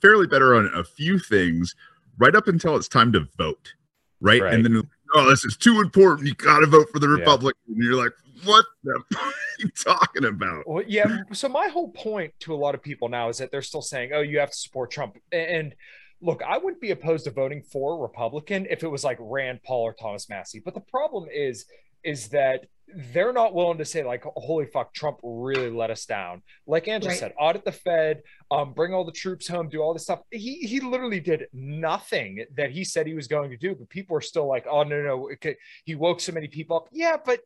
fairly 0.01 0.27
better 0.27 0.55
on 0.55 0.71
a 0.75 0.83
few 0.83 1.19
things 1.19 1.75
right 2.19 2.35
up 2.35 2.49
until 2.49 2.77
it's 2.77 2.89
time 2.89 3.13
to 3.13 3.27
vote, 3.37 3.75
right? 4.21 4.43
Right. 4.43 4.55
And 4.55 4.65
then 4.65 4.89
oh, 5.15 5.29
this 5.29 5.45
is 5.45 5.57
too 5.57 5.81
important. 5.81 6.29
You 6.29 6.35
got 6.35 6.61
to 6.61 6.67
vote 6.67 6.89
for 6.91 6.99
the 6.99 7.09
Yeah. 7.09 7.19
Republican. 7.21 7.61
And 7.69 7.83
you're 7.83 8.03
like, 8.03 8.13
what 8.45 8.65
the 8.83 9.01
fuck 9.13 9.23
are 9.25 9.33
you 9.61 9.69
talking 9.71 10.25
about? 10.25 10.65
Well, 10.67 10.85
yeah. 10.87 11.19
So 11.33 11.49
my 11.49 11.69
whole 11.69 11.91
point 11.91 12.33
to 12.41 12.55
a 12.55 12.57
lot 12.57 12.75
of 12.75 12.83
people 12.83 13.09
now 13.09 13.29
is 13.29 13.39
that 13.39 13.51
they're 13.51 13.63
still 13.63 13.83
saying, 13.83 14.11
"Oh, 14.13 14.21
you 14.21 14.39
have 14.39 14.51
to 14.51 14.57
support 14.57 14.91
Trump." 14.91 15.17
And 15.31 15.75
look, 16.21 16.43
I 16.43 16.59
wouldn't 16.59 16.81
be 16.81 16.91
opposed 16.91 17.25
to 17.25 17.31
voting 17.31 17.63
for 17.63 17.95
a 17.95 17.97
Republican 17.99 18.67
if 18.71 18.83
it 18.83 18.89
was 18.89 19.05
like 19.05 19.19
Rand 19.21 19.61
Paul 19.65 19.83
or 19.83 19.93
Thomas 19.93 20.29
Massie. 20.29 20.63
But 20.65 20.75
the 20.75 20.81
problem 20.81 21.29
is, 21.33 21.67
is 22.05 22.29
that 22.29 22.67
they're 23.13 23.33
not 23.33 23.55
willing 23.55 23.79
to 23.79 23.85
say 23.87 24.05
like, 24.05 24.23
"Holy 24.37 24.67
fuck, 24.67 24.93
Trump 24.93 25.19
really 25.23 25.71
let 25.71 25.91
us 25.91 26.05
down." 26.05 26.43
Like 26.67 26.89
Angela 26.89 27.11
Right. 27.13 27.19
said, 27.19 27.33
audit 27.39 27.65
the 27.65 27.73
Fed, 27.73 28.23
um, 28.51 28.75
bring 28.75 28.93
all 28.93 29.05
the 29.05 29.13
troops 29.13 29.49
home, 29.49 29.69
do 29.71 29.81
all 29.81 29.95
this 29.95 30.03
stuff. 30.03 30.21
He 30.31 30.57
he 30.59 30.81
literally 30.81 31.21
did 31.21 31.47
nothing 31.55 32.45
that 32.55 32.71
he 32.71 32.85
said 32.85 33.07
he 33.07 33.15
was 33.15 33.29
going 33.29 33.51
to 33.51 33.57
do. 33.57 33.75
But 33.75 33.89
people 33.89 34.17
are 34.17 34.21
still 34.21 34.47
like, 34.47 34.67
"Oh 34.69 34.83
no, 34.83 35.01
no, 35.03 35.29
no. 35.43 35.51
he 35.85 35.95
woke 35.95 36.21
so 36.21 36.33
many 36.33 36.49
people 36.49 36.77
up." 36.77 36.89
Yeah, 36.93 37.17
but 37.25 37.41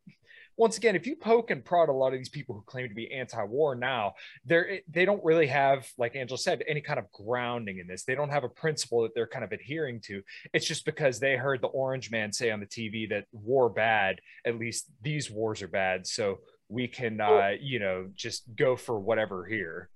once 0.57 0.77
again, 0.79 0.97
if 0.97 1.07
you 1.07 1.17
poke 1.17 1.51
and 1.51 1.65
prod 1.65 1.89
a 1.89 1.93
lot 1.93 2.13
of 2.13 2.19
these 2.19 2.29
people 2.29 2.55
who 2.55 2.63
claim 2.63 2.89
to 2.89 2.95
be 2.95 3.13
anti-war 3.13 3.75
now, 3.75 4.15
they're 4.45 4.81
they 4.89 5.05
don't 5.05 5.23
really 5.25 5.47
have, 5.47 5.87
like 5.99 6.17
Angela 6.17 6.39
said, 6.39 6.65
any 6.67 6.81
kind 6.81 6.99
of 6.99 7.11
grounding 7.13 7.79
in 7.79 7.87
this. 7.87 8.05
They 8.05 8.15
don't 8.15 8.31
have 8.31 8.45
a 8.45 8.49
principle 8.49 9.03
that 9.03 9.15
they're 9.15 9.27
kind 9.27 9.45
of 9.45 9.53
adhering 9.53 10.01
to. 10.03 10.23
It's 10.55 10.67
just 10.67 10.85
because 10.85 11.21
they 11.21 11.37
heard 11.37 11.61
the 11.61 11.69
orange 11.69 12.11
man 12.11 12.33
say 12.33 12.51
on 12.51 12.61
the 12.61 12.67
TV 12.67 13.09
that 13.11 13.27
war 13.33 13.69
bad, 13.69 14.21
at 14.47 14.59
least 14.59 14.91
these 15.03 15.31
wars 15.31 15.63
are 15.63 15.69
bad. 15.69 16.07
So 16.07 16.39
we 16.69 16.89
can 16.89 17.21
uh, 17.21 17.51
you 17.61 17.79
know, 17.79 18.09
just 18.15 18.45
go 18.57 18.77
for 18.77 18.99
whatever 18.99 19.45
here. 19.47 19.91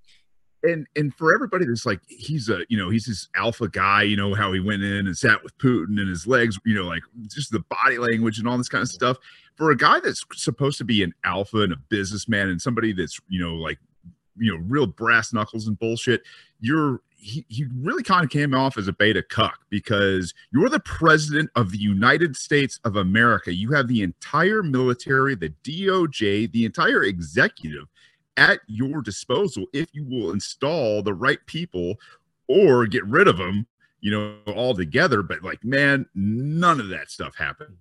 and 0.62 0.86
and 0.94 1.14
for 1.14 1.34
everybody 1.34 1.64
that's 1.64 1.86
like 1.86 2.00
he's 2.06 2.48
a 2.48 2.60
you 2.68 2.76
know 2.76 2.90
he's 2.90 3.06
this 3.06 3.28
alpha 3.34 3.68
guy 3.68 4.02
you 4.02 4.16
know 4.16 4.34
how 4.34 4.52
he 4.52 4.60
went 4.60 4.82
in 4.82 5.06
and 5.06 5.16
sat 5.16 5.42
with 5.42 5.56
putin 5.58 5.98
and 5.98 6.08
his 6.08 6.26
legs 6.26 6.58
you 6.66 6.74
know 6.74 6.84
like 6.84 7.02
just 7.28 7.50
the 7.50 7.64
body 7.70 7.98
language 7.98 8.38
and 8.38 8.46
all 8.46 8.58
this 8.58 8.68
kind 8.68 8.82
of 8.82 8.88
stuff 8.88 9.16
for 9.60 9.72
a 9.72 9.76
guy 9.76 10.00
that's 10.00 10.24
supposed 10.36 10.78
to 10.78 10.84
be 10.84 11.02
an 11.02 11.12
alpha 11.22 11.58
and 11.58 11.74
a 11.74 11.76
businessman 11.90 12.48
and 12.48 12.62
somebody 12.62 12.94
that's 12.94 13.20
you 13.28 13.38
know 13.38 13.56
like 13.56 13.78
you 14.38 14.50
know 14.50 14.58
real 14.66 14.86
brass 14.86 15.34
knuckles 15.34 15.68
and 15.68 15.78
bullshit 15.78 16.22
you're 16.60 17.02
he, 17.14 17.44
he 17.48 17.66
really 17.76 18.02
kind 18.02 18.24
of 18.24 18.30
came 18.30 18.54
off 18.54 18.78
as 18.78 18.88
a 18.88 18.92
beta 18.94 19.22
cuck 19.22 19.58
because 19.68 20.32
you're 20.50 20.70
the 20.70 20.80
president 20.80 21.50
of 21.56 21.70
the 21.70 21.76
United 21.76 22.34
States 22.34 22.80
of 22.84 22.96
America. 22.96 23.52
You 23.52 23.72
have 23.72 23.88
the 23.88 24.00
entire 24.00 24.62
military, 24.62 25.34
the 25.34 25.52
DOJ, 25.62 26.50
the 26.50 26.64
entire 26.64 27.02
executive 27.02 27.84
at 28.38 28.60
your 28.66 29.02
disposal 29.02 29.66
if 29.74 29.90
you 29.92 30.06
will 30.08 30.30
install 30.30 31.02
the 31.02 31.12
right 31.12 31.44
people 31.44 31.96
or 32.48 32.86
get 32.86 33.04
rid 33.04 33.28
of 33.28 33.36
them, 33.36 33.66
you 34.00 34.10
know, 34.10 34.36
all 34.54 34.74
together. 34.74 35.22
But 35.22 35.42
like, 35.42 35.62
man, 35.62 36.06
none 36.14 36.80
of 36.80 36.88
that 36.88 37.10
stuff 37.10 37.36
happened. 37.36 37.76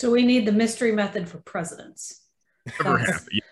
So 0.00 0.10
we 0.10 0.22
need 0.22 0.46
the 0.46 0.52
mystery 0.52 0.92
method 0.92 1.28
for 1.28 1.40
presidents. 1.40 2.22
Never 2.82 2.96
That's- 2.96 3.20
happened. 3.20 3.42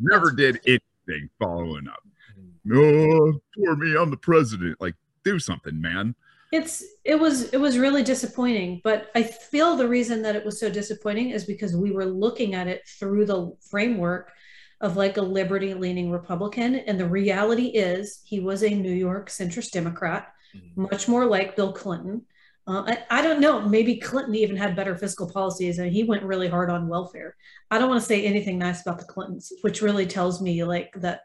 Never 0.00 0.30
did 0.30 0.58
anything 0.66 1.28
following 1.38 1.86
up. 1.86 2.02
Hmm. 2.34 2.48
No, 2.64 3.40
for 3.54 3.76
me, 3.76 3.94
I'm 3.94 4.08
the 4.08 4.16
president. 4.16 4.80
Like, 4.80 4.94
do 5.22 5.38
something, 5.38 5.78
man. 5.78 6.14
It's 6.50 6.82
it 7.04 7.20
was 7.20 7.50
it 7.50 7.58
was 7.58 7.76
really 7.76 8.02
disappointing, 8.02 8.80
but 8.82 9.10
I 9.14 9.22
feel 9.22 9.76
the 9.76 9.86
reason 9.86 10.22
that 10.22 10.34
it 10.34 10.46
was 10.46 10.58
so 10.58 10.70
disappointing 10.70 11.28
is 11.28 11.44
because 11.44 11.76
we 11.76 11.90
were 11.90 12.06
looking 12.06 12.54
at 12.54 12.68
it 12.68 12.88
through 12.98 13.26
the 13.26 13.54
framework 13.70 14.32
of 14.80 14.96
like 14.96 15.18
a 15.18 15.22
liberty 15.22 15.74
leaning 15.74 16.10
Republican, 16.10 16.76
and 16.76 16.98
the 16.98 17.06
reality 17.06 17.66
is 17.66 18.22
he 18.24 18.40
was 18.40 18.62
a 18.62 18.70
New 18.70 18.94
York 18.94 19.28
centrist 19.28 19.72
Democrat, 19.72 20.32
hmm. 20.54 20.84
much 20.84 21.06
more 21.06 21.26
like 21.26 21.54
Bill 21.54 21.74
Clinton. 21.74 22.24
Uh, 22.68 22.84
I, 22.86 23.18
I 23.18 23.22
don't 23.22 23.40
know. 23.40 23.62
Maybe 23.62 23.96
Clinton 23.96 24.34
even 24.34 24.54
had 24.56 24.76
better 24.76 24.94
fiscal 24.94 25.28
policies, 25.30 25.78
and 25.78 25.90
he 25.90 26.04
went 26.04 26.22
really 26.22 26.48
hard 26.48 26.68
on 26.68 26.86
welfare. 26.86 27.34
I 27.70 27.78
don't 27.78 27.88
want 27.88 28.02
to 28.02 28.06
say 28.06 28.26
anything 28.26 28.58
nice 28.58 28.82
about 28.82 28.98
the 28.98 29.06
Clintons, 29.06 29.50
which 29.62 29.80
really 29.80 30.06
tells 30.06 30.42
me 30.42 30.62
like 30.64 30.92
that 30.96 31.22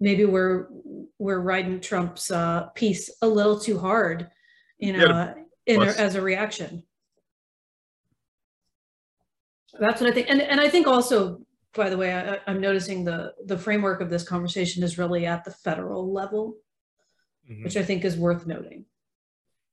maybe 0.00 0.24
we're 0.24 0.68
we're 1.18 1.40
riding 1.40 1.80
Trump's 1.80 2.30
uh, 2.30 2.68
piece 2.74 3.10
a 3.20 3.28
little 3.28 3.60
too 3.60 3.78
hard, 3.78 4.30
you 4.78 4.94
know, 4.94 5.04
Yeah, 5.06 5.34
in, 5.66 5.82
as 5.82 6.14
a 6.14 6.22
reaction. 6.22 6.82
That's 9.78 10.00
what 10.00 10.08
I 10.08 10.14
think, 10.14 10.30
and 10.30 10.40
and 10.40 10.60
I 10.60 10.68
think 10.70 10.86
also, 10.86 11.42
by 11.74 11.90
the 11.90 11.98
way, 11.98 12.14
I, 12.14 12.38
I'm 12.46 12.60
noticing 12.60 13.04
the 13.04 13.34
the 13.44 13.58
framework 13.58 14.00
of 14.00 14.08
this 14.08 14.26
conversation 14.26 14.82
is 14.82 14.96
really 14.96 15.26
at 15.26 15.44
the 15.44 15.50
federal 15.50 16.10
level, 16.10 16.56
Mhm. 17.50 17.64
which 17.64 17.76
I 17.76 17.82
think 17.82 18.04
is 18.06 18.16
worth 18.16 18.46
noting. 18.46 18.86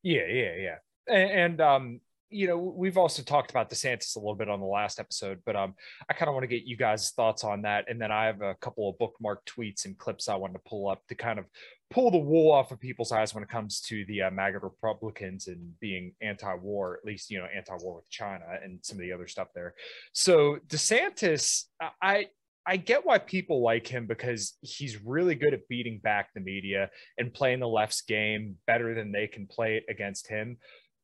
Yeah, 0.03 0.27
yeah, 0.27 0.55
yeah. 0.55 0.75
And, 1.09 1.31
and 1.31 1.61
um, 1.61 2.01
you 2.29 2.47
know, 2.47 2.57
we've 2.57 2.97
also 2.97 3.23
talked 3.23 3.51
about 3.51 3.69
DeSantis 3.69 4.15
a 4.15 4.19
little 4.19 4.35
bit 4.35 4.49
on 4.49 4.59
the 4.59 4.65
last 4.65 4.99
episode, 4.99 5.39
but 5.45 5.55
um, 5.55 5.75
I 6.09 6.13
kind 6.13 6.27
of 6.27 6.33
want 6.33 6.43
to 6.43 6.47
get 6.47 6.65
you 6.65 6.75
guys' 6.75 7.11
thoughts 7.11 7.43
on 7.43 7.61
that. 7.61 7.85
And 7.87 8.01
then 8.01 8.11
I 8.11 8.25
have 8.25 8.41
a 8.41 8.55
couple 8.55 8.89
of 8.89 8.97
bookmarked 8.97 9.45
tweets 9.47 9.85
and 9.85 9.97
clips 9.97 10.27
I 10.27 10.35
wanted 10.35 10.53
to 10.53 10.69
pull 10.69 10.89
up 10.89 11.05
to 11.07 11.15
kind 11.15 11.39
of 11.39 11.45
pull 11.89 12.11
the 12.11 12.17
wool 12.17 12.51
off 12.51 12.71
of 12.71 12.81
people's 12.81 13.13
eyes 13.13 13.33
when 13.33 13.43
it 13.43 13.49
comes 13.49 13.79
to 13.81 14.03
the 14.05 14.23
uh, 14.23 14.31
MAGA 14.31 14.59
Republicans 14.59 15.47
and 15.47 15.79
being 15.79 16.13
anti-war, 16.21 16.97
at 16.97 17.05
least 17.05 17.31
you 17.31 17.39
know, 17.39 17.47
anti-war 17.55 17.95
with 17.95 18.09
China 18.09 18.45
and 18.61 18.79
some 18.83 18.97
of 18.97 19.01
the 19.01 19.13
other 19.13 19.27
stuff 19.27 19.47
there. 19.55 19.73
So 20.11 20.57
DeSantis, 20.67 21.63
I 22.01 22.27
I 22.69 22.75
get 22.75 23.05
why 23.05 23.17
people 23.17 23.61
like 23.61 23.87
him 23.87 24.07
because 24.07 24.57
he's 24.59 25.01
really 25.01 25.35
good 25.35 25.53
at 25.53 25.65
beating 25.69 25.99
back 25.99 26.31
the 26.33 26.41
media 26.41 26.89
and 27.17 27.33
playing 27.33 27.61
the 27.61 27.67
left's 27.67 28.01
game 28.01 28.57
better 28.67 28.93
than 28.93 29.13
they 29.13 29.27
can 29.27 29.47
play 29.47 29.77
it 29.77 29.85
against 29.87 30.27
him. 30.27 30.57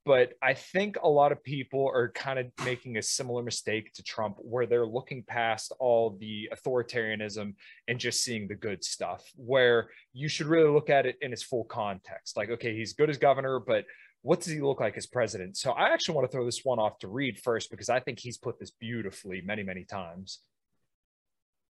But 0.06 0.34
I 0.42 0.54
think 0.54 0.98
a 1.02 1.08
lot 1.08 1.32
of 1.32 1.44
people 1.44 1.90
are 1.94 2.10
kind 2.10 2.38
of 2.38 2.48
making 2.66 2.98
a 2.98 3.02
similar 3.02 3.42
mistake 3.42 3.94
to 3.94 4.04
Trump, 4.04 4.38
where 4.40 4.66
they're 4.66 4.86
looking 4.86 5.24
past 5.24 5.72
all 5.80 6.18
the 6.20 6.50
authoritarianism 6.54 7.56
and 7.88 8.00
just 8.00 8.24
seeing 8.24 8.48
the 8.48 8.56
good 8.56 8.84
stuff. 8.84 9.24
Where 9.36 9.90
you 10.12 10.28
should 10.28 10.48
really 10.48 10.70
look 10.70 10.90
at 10.90 11.06
it 11.06 11.18
in 11.22 11.32
its 11.32 11.44
full 11.44 11.64
context. 11.64 12.36
Like, 12.36 12.50
okay, 12.50 12.76
he's 12.76 12.94
good 12.94 13.10
as 13.10 13.18
governor, 13.18 13.60
but 13.60 13.86
what 14.24 14.40
does 14.40 14.54
he 14.54 14.62
look 14.62 14.80
like 14.80 14.98
as 14.98 15.06
president? 15.06 15.58
So 15.58 15.72
I 15.72 15.94
actually 15.94 16.16
want 16.16 16.30
to 16.30 16.36
throw 16.36 16.46
this 16.46 16.62
one 16.64 16.80
off 16.80 17.00
to 17.00 17.08
Reed 17.08 17.40
first 17.40 17.70
because 17.70 17.90
I 17.90 18.00
think 18.00 18.20
he's 18.20 18.38
put 18.38 18.60
this 18.60 18.72
beautifully 18.72 19.42
many, 19.42 19.64
many 19.64 19.84
times. 19.84 20.40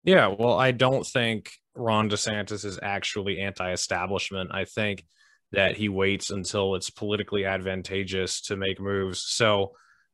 Yeah, 0.04 0.28
well, 0.28 0.54
I 0.54 0.72
don't 0.72 1.06
think 1.06 1.52
Ron 1.74 2.10
DeSantis 2.10 2.64
is 2.64 2.80
actually 2.82 3.40
anti-establishment. 3.40 4.52
I 4.54 4.66
think 4.66 5.04
that 5.52 5.78
he 5.78 5.90
waits 5.90 6.32
until 6.32 6.76
it's 6.76 6.90
politically 6.90 7.46
advantageous 7.46 8.42
to 8.42 8.58
make 8.58 8.80
moves. 8.80 9.22
So, 9.22 9.74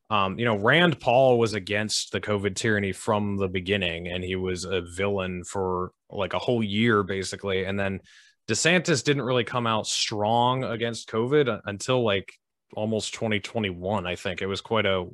um, 0.09 0.37
you 0.37 0.45
know, 0.45 0.57
Rand 0.57 0.99
Paul 0.99 1.39
was 1.39 1.53
against 1.53 2.11
the 2.11 2.21
COVID 2.21 2.55
tyranny 2.55 2.91
from 2.91 3.37
the 3.37 3.47
beginning, 3.47 4.07
and 4.07 4.23
he 4.23 4.35
was 4.35 4.65
a 4.65 4.81
villain 4.81 5.43
for 5.43 5.91
like 6.09 6.33
a 6.33 6.39
whole 6.39 6.63
year, 6.63 7.01
basically. 7.03 7.63
And 7.63 7.79
then 7.79 8.01
DeSantis 8.47 9.03
didn't 9.03 9.23
really 9.23 9.45
come 9.45 9.65
out 9.65 9.87
strong 9.87 10.63
against 10.63 11.09
COVID 11.09 11.61
until 11.65 12.03
like 12.03 12.33
almost 12.73 13.13
2021. 13.13 14.05
I 14.05 14.15
think 14.15 14.41
it 14.41 14.47
was 14.47 14.61
quite 14.61 14.85
a. 14.85 15.05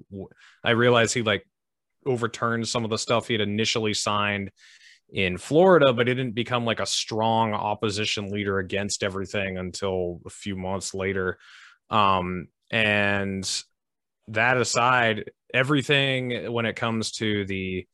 I 0.63 0.71
realized 0.71 1.13
he 1.13 1.21
like 1.21 1.45
overturned 2.05 2.67
some 2.67 2.83
of 2.83 2.89
the 2.89 2.97
stuff 2.97 3.27
he 3.27 3.33
had 3.33 3.41
initially 3.41 3.93
signed 3.93 4.51
in 5.09 5.37
Florida, 5.37 5.93
but 5.93 6.09
it 6.09 6.15
didn't 6.15 6.35
become 6.35 6.65
like 6.65 6.79
a 6.79 6.85
strong 6.85 7.53
opposition 7.53 8.29
leader 8.29 8.59
against 8.59 9.03
everything 9.03 9.57
until 9.57 10.21
a 10.25 10.29
few 10.29 10.55
months 10.55 10.93
later. 10.93 11.37
Um, 11.89 12.47
and 12.71 13.49
that 14.27 14.57
aside, 14.57 15.31
everything 15.53 16.51
when 16.51 16.65
it 16.65 16.75
comes 16.75 17.11
to 17.13 17.45
the 17.45 17.87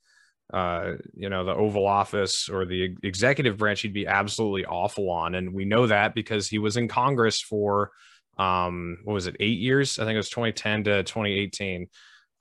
uh, 0.54 0.97
you 1.15 1.30
know, 1.30 1.43
the 1.43 1.54
Oval 1.54 1.88
Office 1.88 2.47
or 2.47 2.65
the 2.65 2.95
executive 3.02 3.58
branch, 3.58 3.82
he'd 3.82 3.93
be 3.93 4.06
absolutely 4.06 4.65
awful 4.65 5.10
on. 5.10 5.34
And 5.34 5.52
we 5.52 5.65
know 5.65 5.88
that 5.88 6.13
because 6.13 6.47
he 6.47 6.60
was 6.60 6.78
in 6.78 6.88
Congress 6.88 7.41
for, 7.41 7.89
um, 8.38 8.99
what 9.04 9.13
was 9.13 9.26
it, 9.26 9.36
eight 9.39 9.58
years? 9.58 9.97
I 9.97 10.04
think 10.04 10.13
it 10.13 10.17
was 10.17 10.30
2010 10.30 10.84
to 10.84 11.04
2018. 11.04 11.88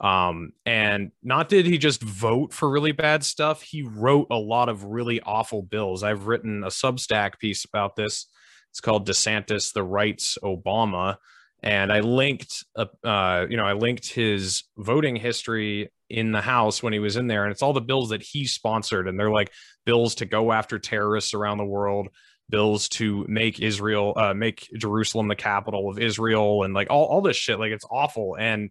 Um, 0.03 0.53
and 0.67 1.13
not 1.23 1.49
did 1.49 1.65
he 1.65 1.79
just 1.79 2.03
vote 2.03 2.53
for 2.53 2.69
really 2.69 2.91
bad 2.91 3.23
stuff, 3.23 3.63
he 3.63 3.83
wrote 3.83 4.27
a 4.31 4.37
lot 4.37 4.69
of 4.69 4.85
really 4.85 5.21
awful 5.21 5.63
bills. 5.63 6.03
I've 6.03 6.27
written 6.27 6.65
a 6.65 6.69
Substack 6.69 7.39
piece 7.39 7.65
about 7.65 7.95
this. 7.95 8.27
It's 8.71 8.81
called 8.81 9.07
DeSantis, 9.07 9.73
the 9.73 9.85
Rights 9.85 10.39
Obama. 10.43 11.17
And 11.63 11.93
I 11.93 12.01
linked, 12.01 12.65
uh, 12.75 12.87
uh, 13.05 13.47
you 13.49 13.57
know, 13.57 13.65
I 13.65 13.75
linked 13.75 14.13
his 14.13 14.65
voting 14.77 15.15
history 15.15 15.93
in 16.11 16.33
the 16.33 16.41
House 16.41 16.83
when 16.83 16.93
he 16.93 16.99
was 16.99 17.17
in 17.17 17.29
there, 17.29 17.45
and 17.45 17.53
it's 17.53 17.63
all 17.63 17.73
the 17.73 17.81
bills 17.81 18.09
that 18.09 18.23
he 18.23 18.47
sponsored, 18.47 19.07
and 19.07 19.19
they're 19.19 19.31
like 19.31 19.53
bills 19.87 20.17
to 20.17 20.27
go 20.27 20.51
after 20.51 20.79
terrorists 20.79 21.35
around 21.35 21.59
the 21.59 21.65
world, 21.65 22.09
bills 22.51 22.89
to 22.91 23.25
make 23.29 23.61
Israel, 23.61 24.13
uh, 24.17 24.35
make 24.35 24.69
Jerusalem 24.77 25.29
the 25.29 25.37
capital 25.37 25.89
of 25.89 26.01
Israel, 26.01 26.65
and 26.65 26.75
like 26.75 26.89
all 26.91 27.05
all 27.05 27.21
this 27.23 27.37
shit. 27.37 27.61
Like 27.61 27.71
it's 27.71 27.87
awful, 27.91 28.37
and 28.37 28.71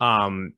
um, 0.00 0.54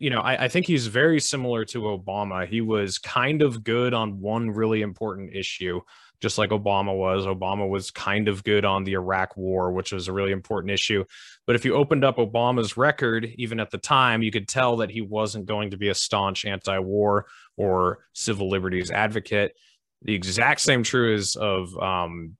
you 0.00 0.08
know, 0.08 0.20
I, 0.20 0.44
I, 0.44 0.48
think 0.48 0.66
he's 0.66 0.86
very 0.86 1.20
similar 1.20 1.66
to 1.66 1.82
Obama. 1.82 2.48
He 2.48 2.62
was 2.62 2.98
kind 2.98 3.42
of 3.42 3.62
good 3.62 3.92
on 3.92 4.18
one 4.18 4.50
really 4.50 4.80
important 4.80 5.36
issue, 5.36 5.82
just 6.22 6.38
like 6.38 6.50
Obama 6.50 6.96
was. 6.96 7.26
Obama 7.26 7.68
was 7.68 7.90
kind 7.90 8.26
of 8.26 8.42
good 8.42 8.64
on 8.64 8.82
the 8.82 8.94
Iraq 8.94 9.36
war, 9.36 9.70
which 9.72 9.92
was 9.92 10.08
a 10.08 10.12
really 10.12 10.32
important 10.32 10.72
issue. 10.72 11.04
But 11.46 11.54
if 11.54 11.66
you 11.66 11.74
opened 11.74 12.02
up 12.02 12.16
Obama's 12.16 12.78
record, 12.78 13.26
even 13.36 13.60
at 13.60 13.70
the 13.70 13.76
time, 13.76 14.22
you 14.22 14.32
could 14.32 14.48
tell 14.48 14.78
that 14.78 14.90
he 14.90 15.02
wasn't 15.02 15.44
going 15.44 15.70
to 15.72 15.76
be 15.76 15.90
a 15.90 15.94
staunch 15.94 16.46
anti 16.46 16.78
war 16.78 17.26
or 17.58 17.98
civil 18.14 18.48
liberties 18.48 18.90
advocate. 18.90 19.52
The 20.00 20.14
exact 20.14 20.60
same 20.60 20.82
true 20.82 21.14
is 21.14 21.36
of, 21.36 21.76
um, 21.76 22.38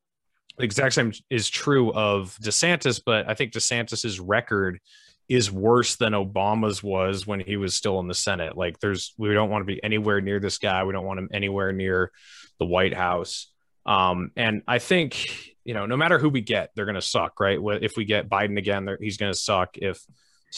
the 0.56 0.64
exact 0.64 0.94
same 0.94 1.12
is 1.28 1.50
true 1.50 1.92
of 1.92 2.38
DeSantis, 2.42 3.02
but 3.04 3.28
I 3.28 3.34
think 3.34 3.52
DeSantis's 3.52 4.18
record 4.18 4.80
is 5.30 5.50
worse 5.50 5.94
than 5.94 6.12
Obama's 6.12 6.82
was 6.82 7.24
when 7.24 7.38
he 7.38 7.56
was 7.56 7.74
still 7.74 8.00
in 8.00 8.08
the 8.08 8.14
Senate. 8.14 8.56
Like 8.56 8.80
there's 8.80 9.14
we 9.16 9.32
don't 9.32 9.48
want 9.48 9.62
to 9.62 9.72
be 9.72 9.82
anywhere 9.82 10.20
near 10.20 10.40
this 10.40 10.58
guy. 10.58 10.82
We 10.82 10.92
don't 10.92 11.06
want 11.06 11.20
him 11.20 11.30
anywhere 11.32 11.72
near 11.72 12.10
the 12.58 12.66
White 12.66 12.94
House. 12.94 13.46
Um, 13.86 14.32
and 14.36 14.62
I 14.66 14.80
think 14.80 15.54
you 15.64 15.74
know, 15.74 15.86
no 15.86 15.96
matter 15.96 16.18
who 16.18 16.28
we 16.28 16.40
get, 16.40 16.70
they're 16.74 16.84
going 16.84 16.96
to 16.96 17.00
suck, 17.00 17.38
right? 17.38 17.58
If 17.80 17.96
we 17.96 18.04
get 18.04 18.28
Biden 18.28 18.58
again, 18.58 18.88
he's 19.00 19.18
going 19.18 19.32
to 19.32 19.38
suck. 19.38 19.76
If 19.76 20.02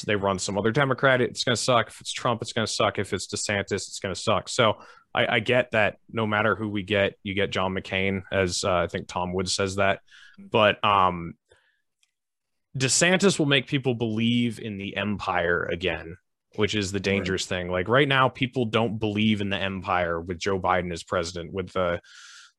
they 0.07 0.17
run 0.17 0.39
some 0.39 0.57
other 0.57 0.71
Democrat, 0.71 1.21
it's 1.21 1.45
going 1.45 1.55
to 1.55 1.63
suck. 1.63 1.89
If 1.89 2.01
it's 2.01 2.13
Trump, 2.13 2.41
it's 2.41 2.55
going 2.55 2.67
to 2.67 2.73
suck. 2.73 2.99
If 2.99 3.13
it's 3.13 3.27
DeSantis, 3.27 3.73
it's 3.73 3.99
going 3.99 4.15
to 4.15 4.21
suck. 4.21 4.49
So 4.49 4.79
I, 5.15 5.37
I, 5.37 5.41
get 5.41 5.73
that 5.73 5.99
no 6.11 6.27
matter 6.27 6.55
who 6.55 6.71
we 6.71 6.83
get, 6.83 7.19
you 7.23 7.35
get 7.35 7.51
John 7.51 7.75
McCain, 7.75 8.23
as 8.33 8.65
uh, 8.65 8.77
I 8.77 8.87
think 8.87 9.07
Tom 9.07 9.35
Woods 9.35 9.53
says 9.53 9.77
that. 9.77 10.01
But 10.39 10.83
um, 10.83 11.35
DeSantis 12.77 13.39
will 13.39 13.47
make 13.47 13.67
people 13.67 13.95
believe 13.95 14.59
in 14.59 14.79
the 14.79 14.97
empire 14.97 15.65
again, 15.65 16.17
which 16.57 16.75
is 16.75 16.93
the 16.93 17.01
dangerous 17.01 17.51
right. 17.51 17.59
thing. 17.59 17.71
Like 17.71 17.89
right 17.89 18.09
now, 18.09 18.29
people 18.29 18.65
don't 18.65 18.99
believe 18.99 19.41
in 19.41 19.51
the 19.51 19.59
empire 19.59 20.21
with 20.21 20.39
Joe 20.39 20.59
Biden 20.59 20.93
as 20.93 21.03
president, 21.03 21.53
with 21.53 21.73
the 21.73 22.01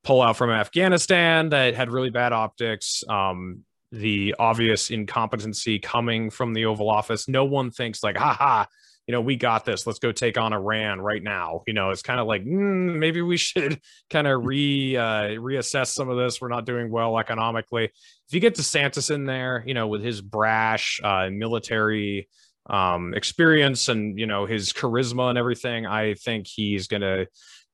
pullout 0.06 0.36
from 0.36 0.52
Afghanistan 0.52 1.50
that 1.50 1.76
had 1.76 1.92
really 1.92 2.10
bad 2.10 2.34
optics. 2.34 3.04
Um, 3.08 3.64
the 3.92 4.36
obvious 4.40 4.90
incompetency 4.90 5.78
coming 5.78 6.32
from 6.32 6.54
the 6.54 6.66
Oval 6.66 6.90
Office. 6.90 7.28
No 7.28 7.46
one 7.46 7.70
thinks 7.70 8.04
like, 8.04 8.18
ha 8.18 8.34
ha, 8.34 8.68
you 9.08 9.12
know, 9.12 9.22
we 9.22 9.36
got 9.36 9.66
this. 9.66 9.86
Let's 9.86 10.00
go 10.00 10.12
take 10.12 10.38
on 10.38 10.54
Iran 10.54 11.02
right 11.02 11.22
now. 11.22 11.62
You 11.68 11.74
know, 11.74 11.90
it's 11.90 12.02
kind 12.02 12.20
of 12.20 12.28
like 12.28 12.44
mm, 12.44 12.98
maybe 12.98 13.22
we 13.22 13.38
should 13.38 13.80
kind 14.10 14.28
of 14.28 14.46
re 14.46 14.96
uh, 14.96 15.30
reassess 15.40 15.88
some 15.88 16.10
of 16.10 16.18
this. 16.18 16.40
We're 16.40 16.50
not 16.50 16.66
doing 16.66 16.90
well 16.90 17.18
economically. 17.18 17.86
If 17.86 18.34
you 18.34 18.40
get 18.40 18.56
DeSantis 18.56 19.12
in 19.14 19.26
there, 19.26 19.64
you 19.66 19.74
know, 19.74 19.88
with 19.88 20.04
his 20.04 20.22
brash 20.22 21.00
uh, 21.04 21.30
military 21.32 22.30
um, 22.70 23.14
experience 23.14 23.90
and 23.90 24.18
you 24.18 24.26
know 24.26 24.46
his 24.46 24.72
charisma 24.72 25.30
and 25.30 25.38
everything, 25.38 25.86
I 25.86 26.14
think 26.14 26.48
he's 26.48 26.88
to 27.02 27.28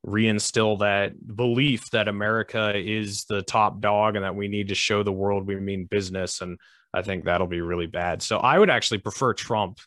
reinstill 0.06 0.78
that 0.78 1.12
belief 1.36 1.90
that 1.90 2.08
America 2.08 2.72
is 2.74 3.24
the 3.24 3.42
top 3.42 3.80
dog 3.80 4.16
and 4.16 4.24
that 4.24 4.34
we 4.34 4.48
need 4.48 4.68
to 4.68 4.74
show 4.74 5.02
the 5.02 5.12
world 5.12 5.46
we 5.46 5.56
mean 5.56 5.84
business. 5.84 6.40
And 6.40 6.58
I 6.94 7.02
think 7.02 7.24
that'll 7.24 7.46
be 7.46 7.60
really 7.60 7.86
bad. 7.86 8.22
So 8.22 8.38
I 8.38 8.58
would 8.58 8.70
actually 8.70 8.98
prefer 8.98 9.34
Trump 9.34 9.78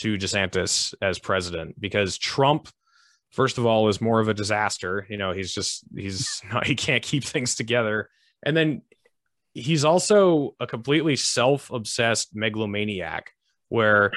to 0.00 0.16
DeSantis 0.16 0.94
as 1.02 1.18
president 1.18 1.80
because 1.80 2.18
Trump, 2.18 2.68
first 3.30 3.58
of 3.58 3.66
all, 3.66 3.88
is 3.88 4.00
more 4.00 4.20
of 4.20 4.28
a 4.28 4.34
disaster. 4.34 5.06
You 5.08 5.16
know, 5.16 5.32
he's 5.32 5.52
just 5.52 5.84
he's 5.94 6.42
he 6.64 6.74
can't 6.74 7.02
keep 7.02 7.24
things 7.24 7.54
together, 7.54 8.08
and 8.42 8.56
then 8.56 8.82
he's 9.54 9.84
also 9.84 10.54
a 10.60 10.66
completely 10.66 11.16
self-obsessed 11.16 12.34
megalomaniac 12.34 13.32
where 13.68 14.12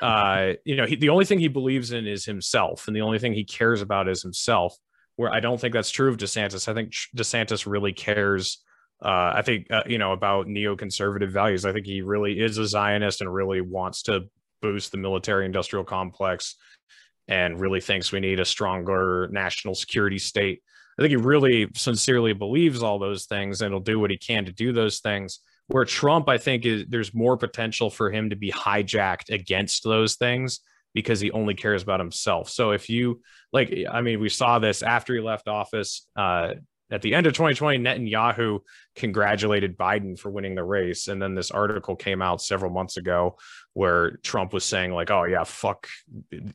uh 0.00 0.54
you 0.64 0.74
know 0.74 0.86
he, 0.86 0.96
the 0.96 1.10
only 1.10 1.26
thing 1.26 1.38
he 1.38 1.48
believes 1.48 1.92
in 1.92 2.06
is 2.06 2.24
himself 2.24 2.86
and 2.86 2.96
the 2.96 3.02
only 3.02 3.18
thing 3.18 3.34
he 3.34 3.44
cares 3.44 3.82
about 3.82 4.08
is 4.08 4.22
himself 4.22 4.74
where 5.16 5.30
i 5.30 5.38
don't 5.38 5.60
think 5.60 5.74
that's 5.74 5.90
true 5.90 6.08
of 6.08 6.16
desantis 6.16 6.66
i 6.66 6.72
think 6.72 6.94
desantis 7.14 7.70
really 7.70 7.92
cares 7.92 8.62
uh, 9.02 9.32
I 9.34 9.42
think 9.42 9.66
uh, 9.70 9.82
you 9.86 9.98
know 9.98 10.12
about 10.12 10.46
neoconservative 10.46 11.30
values. 11.30 11.64
I 11.64 11.72
think 11.72 11.86
he 11.86 12.02
really 12.02 12.38
is 12.38 12.58
a 12.58 12.66
Zionist 12.66 13.20
and 13.20 13.32
really 13.32 13.60
wants 13.60 14.02
to 14.02 14.28
boost 14.60 14.92
the 14.92 14.98
military 14.98 15.46
industrial 15.46 15.84
complex 15.84 16.56
and 17.28 17.60
really 17.60 17.80
thinks 17.80 18.12
we 18.12 18.20
need 18.20 18.40
a 18.40 18.44
stronger 18.44 19.28
national 19.30 19.74
security 19.74 20.18
state. 20.18 20.62
I 20.98 21.02
think 21.02 21.10
he 21.10 21.16
really 21.16 21.68
sincerely 21.74 22.32
believes 22.32 22.82
all 22.82 22.98
those 22.98 23.26
things 23.26 23.62
and 23.62 23.72
he'll 23.72 23.80
do 23.80 23.98
what 23.98 24.10
he 24.10 24.18
can 24.18 24.44
to 24.44 24.52
do 24.52 24.72
those 24.72 24.98
things. 24.98 25.40
Where 25.68 25.84
Trump, 25.84 26.28
I 26.28 26.36
think, 26.36 26.66
is 26.66 26.84
there's 26.88 27.14
more 27.14 27.36
potential 27.36 27.90
for 27.90 28.10
him 28.10 28.30
to 28.30 28.36
be 28.36 28.50
hijacked 28.50 29.30
against 29.30 29.84
those 29.84 30.16
things 30.16 30.60
because 30.94 31.20
he 31.20 31.30
only 31.30 31.54
cares 31.54 31.82
about 31.82 32.00
himself. 32.00 32.50
So 32.50 32.72
if 32.72 32.90
you 32.90 33.20
like, 33.52 33.72
I 33.90 34.00
mean, 34.00 34.20
we 34.20 34.28
saw 34.28 34.58
this 34.58 34.82
after 34.82 35.14
he 35.14 35.20
left 35.20 35.46
office. 35.46 36.06
Uh, 36.16 36.54
at 36.90 37.02
the 37.02 37.14
end 37.14 37.26
of 37.26 37.32
2020, 37.34 37.78
Netanyahu 37.78 38.60
congratulated 38.96 39.78
Biden 39.78 40.18
for 40.18 40.30
winning 40.30 40.54
the 40.54 40.64
race. 40.64 41.08
And 41.08 41.22
then 41.22 41.34
this 41.34 41.50
article 41.50 41.94
came 41.94 42.20
out 42.20 42.42
several 42.42 42.72
months 42.72 42.96
ago 42.96 43.36
where 43.74 44.16
Trump 44.18 44.52
was 44.52 44.64
saying 44.64 44.92
like, 44.92 45.10
"Oh 45.10 45.24
yeah, 45.24 45.44
fuck 45.44 45.86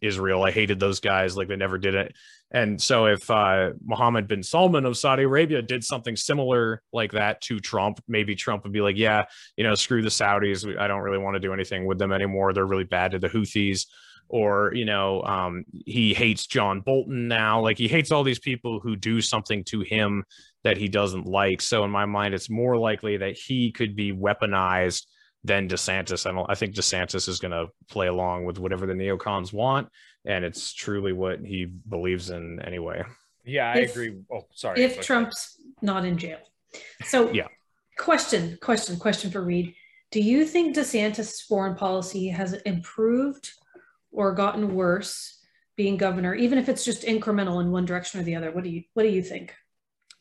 Israel. 0.01 0.43
I 0.43 0.51
hated 0.51 0.79
those 0.79 0.99
guys. 0.99 1.37
Like 1.37 1.47
they 1.47 1.55
never 1.55 1.77
did 1.77 1.95
it." 1.95 2.15
And 2.51 2.81
so 2.81 3.07
if 3.07 3.29
uh, 3.31 3.71
Mohammed 3.83 4.27
bin 4.27 4.43
Salman 4.43 4.85
of 4.85 4.97
Saudi 4.97 5.23
Arabia 5.23 5.61
did 5.61 5.83
something 5.83 6.15
similar 6.15 6.81
like 6.93 7.13
that 7.13 7.41
to 7.41 7.59
Trump, 7.59 8.03
maybe 8.07 8.35
Trump 8.35 8.63
would 8.63 8.73
be 8.73 8.81
like, 8.81 8.97
"Yeah, 8.97 9.25
you 9.55 9.63
know, 9.63 9.75
screw 9.75 10.01
the 10.01 10.09
Saudis. 10.09 10.77
I 10.77 10.87
don't 10.87 11.01
really 11.01 11.17
want 11.17 11.35
to 11.35 11.39
do 11.39 11.53
anything 11.53 11.85
with 11.85 11.97
them 11.97 12.11
anymore. 12.11 12.53
They're 12.53 12.65
really 12.65 12.83
bad 12.83 13.11
to 13.11 13.19
the 13.19 13.29
Houthis." 13.29 13.85
Or 14.27 14.71
you 14.73 14.85
know, 14.85 15.21
um, 15.23 15.65
he 15.85 16.13
hates 16.13 16.47
John 16.47 16.81
Bolton 16.81 17.27
now. 17.27 17.61
Like 17.61 17.77
he 17.77 17.87
hates 17.87 18.11
all 18.11 18.23
these 18.23 18.39
people 18.39 18.79
who 18.79 18.95
do 18.95 19.21
something 19.21 19.63
to 19.65 19.81
him 19.81 20.23
that 20.63 20.77
he 20.77 20.87
doesn't 20.87 21.27
like. 21.27 21.61
So 21.61 21.83
in 21.83 21.91
my 21.91 22.05
mind, 22.05 22.33
it's 22.33 22.49
more 22.49 22.75
likely 22.77 23.17
that 23.17 23.37
he 23.37 23.71
could 23.71 23.95
be 23.95 24.11
weaponized 24.11 25.05
than 25.43 25.69
DeSantis. 25.69 26.25
I 26.27 26.31
don't. 26.33 26.49
I 26.49 26.55
think 26.55 26.73
DeSantis 26.73 27.29
is 27.29 27.37
going 27.39 27.51
to 27.51 27.67
play 27.89 28.07
along 28.07 28.45
with 28.45 28.57
whatever 28.57 28.87
the 28.87 28.93
neocons 28.93 29.53
want, 29.53 29.89
and 30.25 30.43
it's 30.43 30.73
truly 30.73 31.13
what 31.13 31.39
he 31.45 31.65
believes 31.65 32.31
in 32.31 32.59
anyway. 32.61 33.03
Yeah, 33.45 33.71
I 33.71 33.77
If- 33.81 33.91
agree. 33.91 34.15
Oh, 34.33 34.47
sorry. 34.55 34.81
if 34.81 34.95
But- 34.95 35.05
Trump's 35.05 35.61
not 35.83 36.03
in 36.03 36.17
jail. 36.17 36.39
So 37.03 37.31
Yeah. 37.33 37.47
question, 37.99 38.57
question, 38.59 38.97
question 38.97 39.29
for 39.29 39.41
Reed. 39.43 39.75
Do 40.11 40.19
you 40.19 40.45
think 40.45 40.75
DeSantis' 40.75 41.41
foreign 41.47 41.75
policy 41.75 42.27
has 42.29 42.53
improved 42.53 43.51
or 44.15 44.33
gotten 44.33 44.73
worse 44.73 45.39
being 45.75 45.97
governor, 45.97 46.33
even 46.33 46.57
if 46.57 46.69
it's 46.69 46.85
just 46.85 47.03
incremental 47.03 47.61
in 47.61 47.71
one 47.71 47.85
direction 47.85 48.19
or 48.19 48.23
the 48.23 48.35
other? 48.35 48.51
What 48.51 48.63
do 48.63 48.69
you 48.69 48.83
what 48.93 49.03
do 49.03 49.09
you 49.09 49.21
think? 49.21 49.53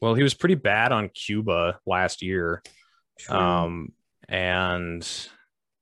Well, 0.01 0.15
he 0.15 0.23
was 0.23 0.35
pretty 0.35 0.57
bad 0.57 0.93
on 0.93 1.09
Cuba 1.09 1.79
last 1.87 2.21
year. 2.21 2.63
True. 3.19 3.37
Um, 3.37 3.93
and 4.29 5.09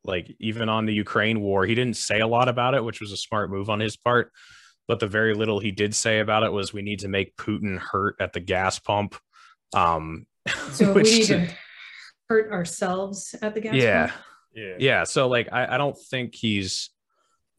like 0.04 0.34
even 0.38 0.68
on 0.68 0.86
the 0.86 0.94
Ukraine 0.94 1.40
war, 1.40 1.64
he 1.64 1.74
didn't 1.74 1.96
say 1.96 2.20
a 2.20 2.26
lot 2.26 2.48
about 2.48 2.74
it, 2.74 2.84
which 2.84 3.00
was 3.00 3.12
a 3.12 3.16
smart 3.16 3.50
move 3.50 3.70
on 3.70 3.80
his 3.80 3.96
part. 3.96 4.30
But 4.88 5.00
the 5.00 5.06
very 5.06 5.34
little 5.34 5.58
he 5.58 5.70
did 5.70 5.94
say 5.94 6.18
about 6.18 6.42
it 6.42 6.52
was 6.52 6.72
we 6.72 6.82
need 6.82 7.00
to 7.00 7.08
make 7.08 7.36
Putin 7.36 7.78
hurt 7.78 8.16
at 8.20 8.32
the 8.32 8.40
gas 8.40 8.78
pump. 8.78 9.16
Um, 9.74 10.26
so 10.72 10.92
we 10.92 11.02
which- 11.02 11.10
need 11.10 11.26
to 11.26 11.48
hurt 12.28 12.52
ourselves 12.52 13.34
at 13.42 13.54
the 13.54 13.60
gas 13.60 13.74
yeah, 13.74 14.06
pump? 14.08 14.20
yeah. 14.54 14.74
yeah. 14.78 15.04
So 15.04 15.28
like, 15.28 15.48
I, 15.52 15.74
I 15.74 15.78
don't 15.78 15.96
think 16.10 16.34
he's, 16.34 16.90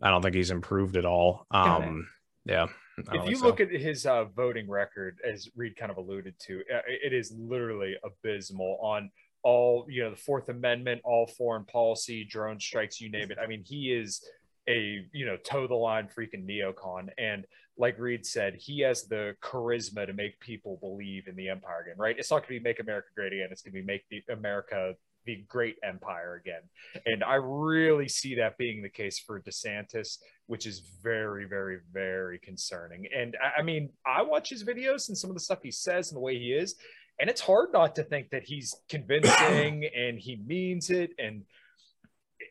I 0.04 0.10
don't 0.10 0.22
think 0.22 0.36
he's 0.36 0.52
improved 0.52 0.98
at 0.98 1.06
all. 1.06 1.48
Um, 1.50 2.10
yeah. 2.46 2.68
If 2.98 3.28
you 3.28 3.38
so. 3.38 3.46
look 3.46 3.60
at 3.62 3.72
his 3.72 4.06
uh, 4.06 4.26
voting 4.26 4.70
record, 4.70 5.18
as 5.26 5.50
Reed 5.56 5.76
kind 5.78 5.90
of 5.90 5.98
alluded 5.98 6.36
to, 6.48 6.60
uh, 6.72 6.82
it 6.86 7.14
is 7.14 7.34
literally 7.36 7.96
abysmal 8.04 8.78
on 8.82 9.10
all 9.44 9.86
you 9.90 10.04
know 10.04 10.12
the 10.12 10.16
Fourth 10.16 10.50
Amendment, 10.50 11.02
all 11.04 11.26
foreign 11.26 11.66
policy, 11.66 12.24
drone 12.24 12.60
strikes, 12.60 13.02
you 13.02 13.10
name 13.10 13.32
it. 13.32 13.38
I 13.42 13.48
mean, 13.48 13.64
he 13.66 13.92
is 13.92 14.24
a 14.70 15.06
you 15.12 15.26
know 15.26 15.38
toe 15.38 15.68
the 15.68 15.74
line 15.74 16.08
freaking 16.08 16.46
neocon, 16.48 17.10
and 17.18 17.46
like 17.78 17.98
Reed 17.98 18.26
said, 18.26 18.56
he 18.56 18.82
has 18.82 19.06
the 19.06 19.36
charisma 19.42 20.06
to 20.06 20.14
make 20.14 20.40
people 20.40 20.78
believe 20.80 21.28
in 21.28 21.36
the 21.36 21.50
empire 21.50 21.82
again. 21.82 21.96
Right? 21.98 22.18
It's 22.20 22.30
not 22.30 22.48
going 22.48 22.60
to 22.60 22.60
be 22.60 22.70
make 22.70 22.80
America 22.80 23.08
great 23.16 23.34
again. 23.34 23.48
It's 23.52 23.64
going 23.64 23.74
to 23.74 23.80
be 23.80 23.86
make 23.86 24.04
the 24.10 24.22
America 24.32 24.94
the 25.26 25.44
great 25.48 25.78
empire 25.84 26.36
again. 26.36 26.62
And 27.06 27.24
I 27.24 27.36
really 27.36 28.08
see 28.08 28.36
that 28.36 28.58
being 28.58 28.82
the 28.82 28.90
case 28.90 29.20
for 29.20 29.40
DeSantis, 29.42 30.18
which 30.48 30.66
is 30.66 30.80
very, 31.02 31.46
very, 31.46 31.80
very 31.92 32.40
concerning. 32.40 33.08
And 33.16 33.36
I- 33.42 33.60
I 33.60 33.64
mean, 33.64 33.90
I 34.06 34.22
watch 34.22 34.50
his 34.50 34.64
videos 34.64 35.08
and 35.10 35.18
some 35.18 35.30
of 35.30 35.36
the 35.36 35.40
stuff 35.40 35.60
he 35.64 35.72
says 35.72 36.12
and 36.12 36.18
the 36.18 36.22
way 36.22 36.38
he 36.38 36.54
is, 36.54 36.76
and 37.20 37.30
it's 37.30 37.42
hard 37.42 37.72
not 37.74 37.96
to 37.96 38.04
think 38.04 38.30
that 38.32 38.44
he's 38.44 38.76
convincing 38.90 39.86
and 39.96 40.20
he 40.20 40.38
means 40.46 40.90
it. 40.90 41.12
And 41.18 41.44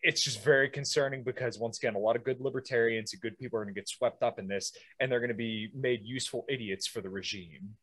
it's 0.02 0.22
just 0.22 0.42
very 0.42 0.68
concerning 0.68 1.22
because 1.22 1.58
once 1.58 1.78
again, 1.78 1.94
a 1.94 1.98
lot 1.98 2.16
of 2.16 2.24
good 2.24 2.40
libertarians 2.40 3.12
and 3.12 3.20
good 3.22 3.38
people 3.38 3.58
are 3.58 3.64
going 3.64 3.74
to 3.74 3.80
get 3.80 3.88
swept 3.88 4.22
up 4.22 4.38
in 4.38 4.48
this, 4.48 4.72
and 4.98 5.10
they're 5.10 5.20
going 5.20 5.28
to 5.28 5.34
be 5.34 5.70
made 5.74 6.00
useful 6.04 6.44
idiots 6.48 6.86
for 6.86 7.00
the 7.00 7.10
regime. 7.10 7.76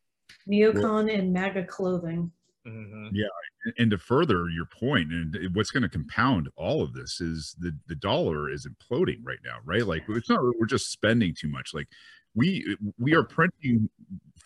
Neocon 0.48 1.12
and 1.12 1.32
MAGA 1.32 1.64
clothing. 1.64 2.32
Mhm. 2.64 3.20
and 3.78 3.90
to 3.90 3.98
further 3.98 4.48
your 4.48 4.66
point 4.66 5.12
and 5.12 5.36
what's 5.54 5.70
going 5.70 5.82
to 5.82 5.88
compound 5.88 6.48
all 6.56 6.82
of 6.82 6.92
this 6.94 7.20
is 7.20 7.56
the 7.58 7.76
the 7.86 7.94
dollar 7.96 8.48
is 8.50 8.66
imploding 8.66 9.18
right 9.22 9.38
now 9.44 9.56
right? 9.64 9.86
Like 9.86 10.04
it's 10.08 10.28
not 10.28 10.40
we're 10.58 10.66
just 10.66 10.90
spending 10.92 11.34
too 11.38 11.48
much. 11.48 11.74
Like 11.74 11.88
we 12.34 12.76
we 12.98 13.14
are 13.14 13.24
printing 13.24 13.88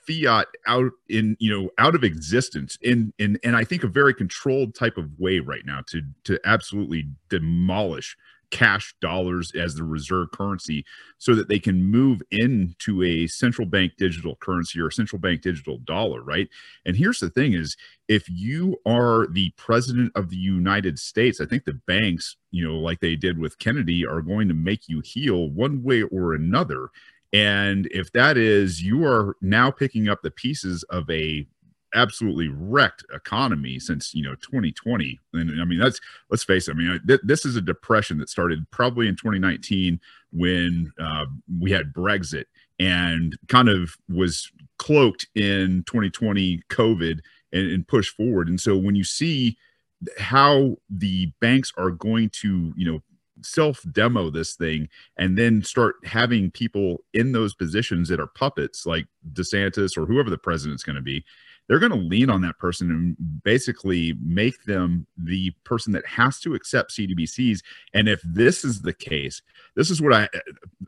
fiat 0.06 0.46
out 0.66 0.92
in 1.08 1.36
you 1.40 1.50
know 1.50 1.70
out 1.78 1.94
of 1.94 2.04
existence 2.04 2.76
in 2.82 3.12
in 3.18 3.38
and 3.42 3.56
i 3.56 3.64
think 3.64 3.82
a 3.84 3.88
very 3.88 4.12
controlled 4.14 4.74
type 4.74 4.98
of 4.98 5.10
way 5.18 5.38
right 5.40 5.64
now 5.64 5.80
to 5.88 6.02
to 6.24 6.38
absolutely 6.44 7.06
demolish 7.30 8.16
cash 8.54 8.94
dollars 9.00 9.50
as 9.56 9.74
the 9.74 9.82
reserve 9.82 10.30
currency 10.30 10.84
so 11.18 11.34
that 11.34 11.48
they 11.48 11.58
can 11.58 11.82
move 11.82 12.22
into 12.30 13.02
a 13.02 13.26
central 13.26 13.66
bank 13.66 13.92
digital 13.98 14.36
currency 14.36 14.80
or 14.80 14.92
central 14.92 15.18
bank 15.18 15.42
digital 15.42 15.78
dollar 15.78 16.22
right 16.22 16.48
and 16.86 16.96
here's 16.96 17.18
the 17.18 17.28
thing 17.28 17.52
is 17.52 17.76
if 18.06 18.28
you 18.28 18.76
are 18.86 19.26
the 19.26 19.50
president 19.56 20.12
of 20.14 20.28
the 20.28 20.36
United 20.36 20.98
States, 20.98 21.40
I 21.40 21.46
think 21.46 21.64
the 21.64 21.80
banks, 21.86 22.36
you 22.50 22.66
know, 22.66 22.78
like 22.78 23.00
they 23.00 23.16
did 23.16 23.38
with 23.38 23.58
Kennedy, 23.58 24.06
are 24.06 24.20
going 24.20 24.48
to 24.48 24.54
make 24.54 24.88
you 24.88 25.00
heel 25.00 25.48
one 25.50 25.82
way 25.82 26.02
or 26.02 26.34
another. 26.34 26.90
And 27.32 27.88
if 27.90 28.12
that 28.12 28.36
is, 28.36 28.82
you 28.82 29.04
are 29.04 29.36
now 29.40 29.70
picking 29.70 30.08
up 30.08 30.22
the 30.22 30.30
pieces 30.30 30.82
of 30.84 31.08
a 31.10 31.46
absolutely 31.94 32.48
wrecked 32.48 33.04
economy 33.14 33.78
since 33.78 34.14
you 34.14 34.22
know 34.22 34.34
2020 34.36 35.18
and 35.34 35.60
i 35.60 35.64
mean 35.64 35.78
that's 35.78 36.00
let's 36.30 36.44
face 36.44 36.68
it 36.68 36.72
i 36.72 36.74
mean 36.74 37.00
th- 37.06 37.20
this 37.22 37.44
is 37.46 37.56
a 37.56 37.60
depression 37.60 38.18
that 38.18 38.28
started 38.28 38.68
probably 38.70 39.08
in 39.08 39.16
2019 39.16 40.00
when 40.32 40.92
uh, 41.00 41.24
we 41.60 41.70
had 41.70 41.92
brexit 41.92 42.44
and 42.80 43.38
kind 43.48 43.68
of 43.68 43.96
was 44.08 44.50
cloaked 44.78 45.26
in 45.34 45.84
2020 45.86 46.60
covid 46.68 47.20
and, 47.54 47.70
and 47.70 47.88
push 47.88 48.10
forward. 48.10 48.48
And 48.48 48.60
so 48.60 48.76
when 48.76 48.94
you 48.94 49.04
see 49.04 49.56
how 50.18 50.76
the 50.90 51.32
banks 51.40 51.72
are 51.78 51.90
going 51.90 52.28
to, 52.30 52.74
you 52.76 52.92
know, 52.92 53.02
self 53.42 53.84
demo 53.92 54.30
this 54.30 54.54
thing 54.54 54.88
and 55.16 55.38
then 55.38 55.62
start 55.62 55.96
having 56.04 56.50
people 56.50 57.04
in 57.14 57.32
those 57.32 57.54
positions 57.54 58.08
that 58.08 58.20
are 58.20 58.26
puppets 58.26 58.86
like 58.86 59.06
DeSantis 59.32 59.96
or 59.96 60.06
whoever 60.06 60.30
the 60.30 60.38
president's 60.38 60.82
going 60.82 60.96
to 60.96 61.02
be, 61.02 61.24
they're 61.68 61.78
going 61.78 61.92
to 61.92 61.98
lean 61.98 62.30
on 62.30 62.42
that 62.42 62.58
person 62.58 62.90
and 62.90 63.42
basically 63.42 64.14
make 64.20 64.64
them 64.64 65.06
the 65.16 65.50
person 65.64 65.92
that 65.92 66.06
has 66.06 66.40
to 66.40 66.54
accept 66.54 66.92
CDBCs. 66.92 67.60
And 67.94 68.08
if 68.08 68.20
this 68.22 68.64
is 68.64 68.82
the 68.82 68.92
case, 68.92 69.42
this 69.74 69.90
is 69.90 70.02
what 70.02 70.12
I 70.12 70.28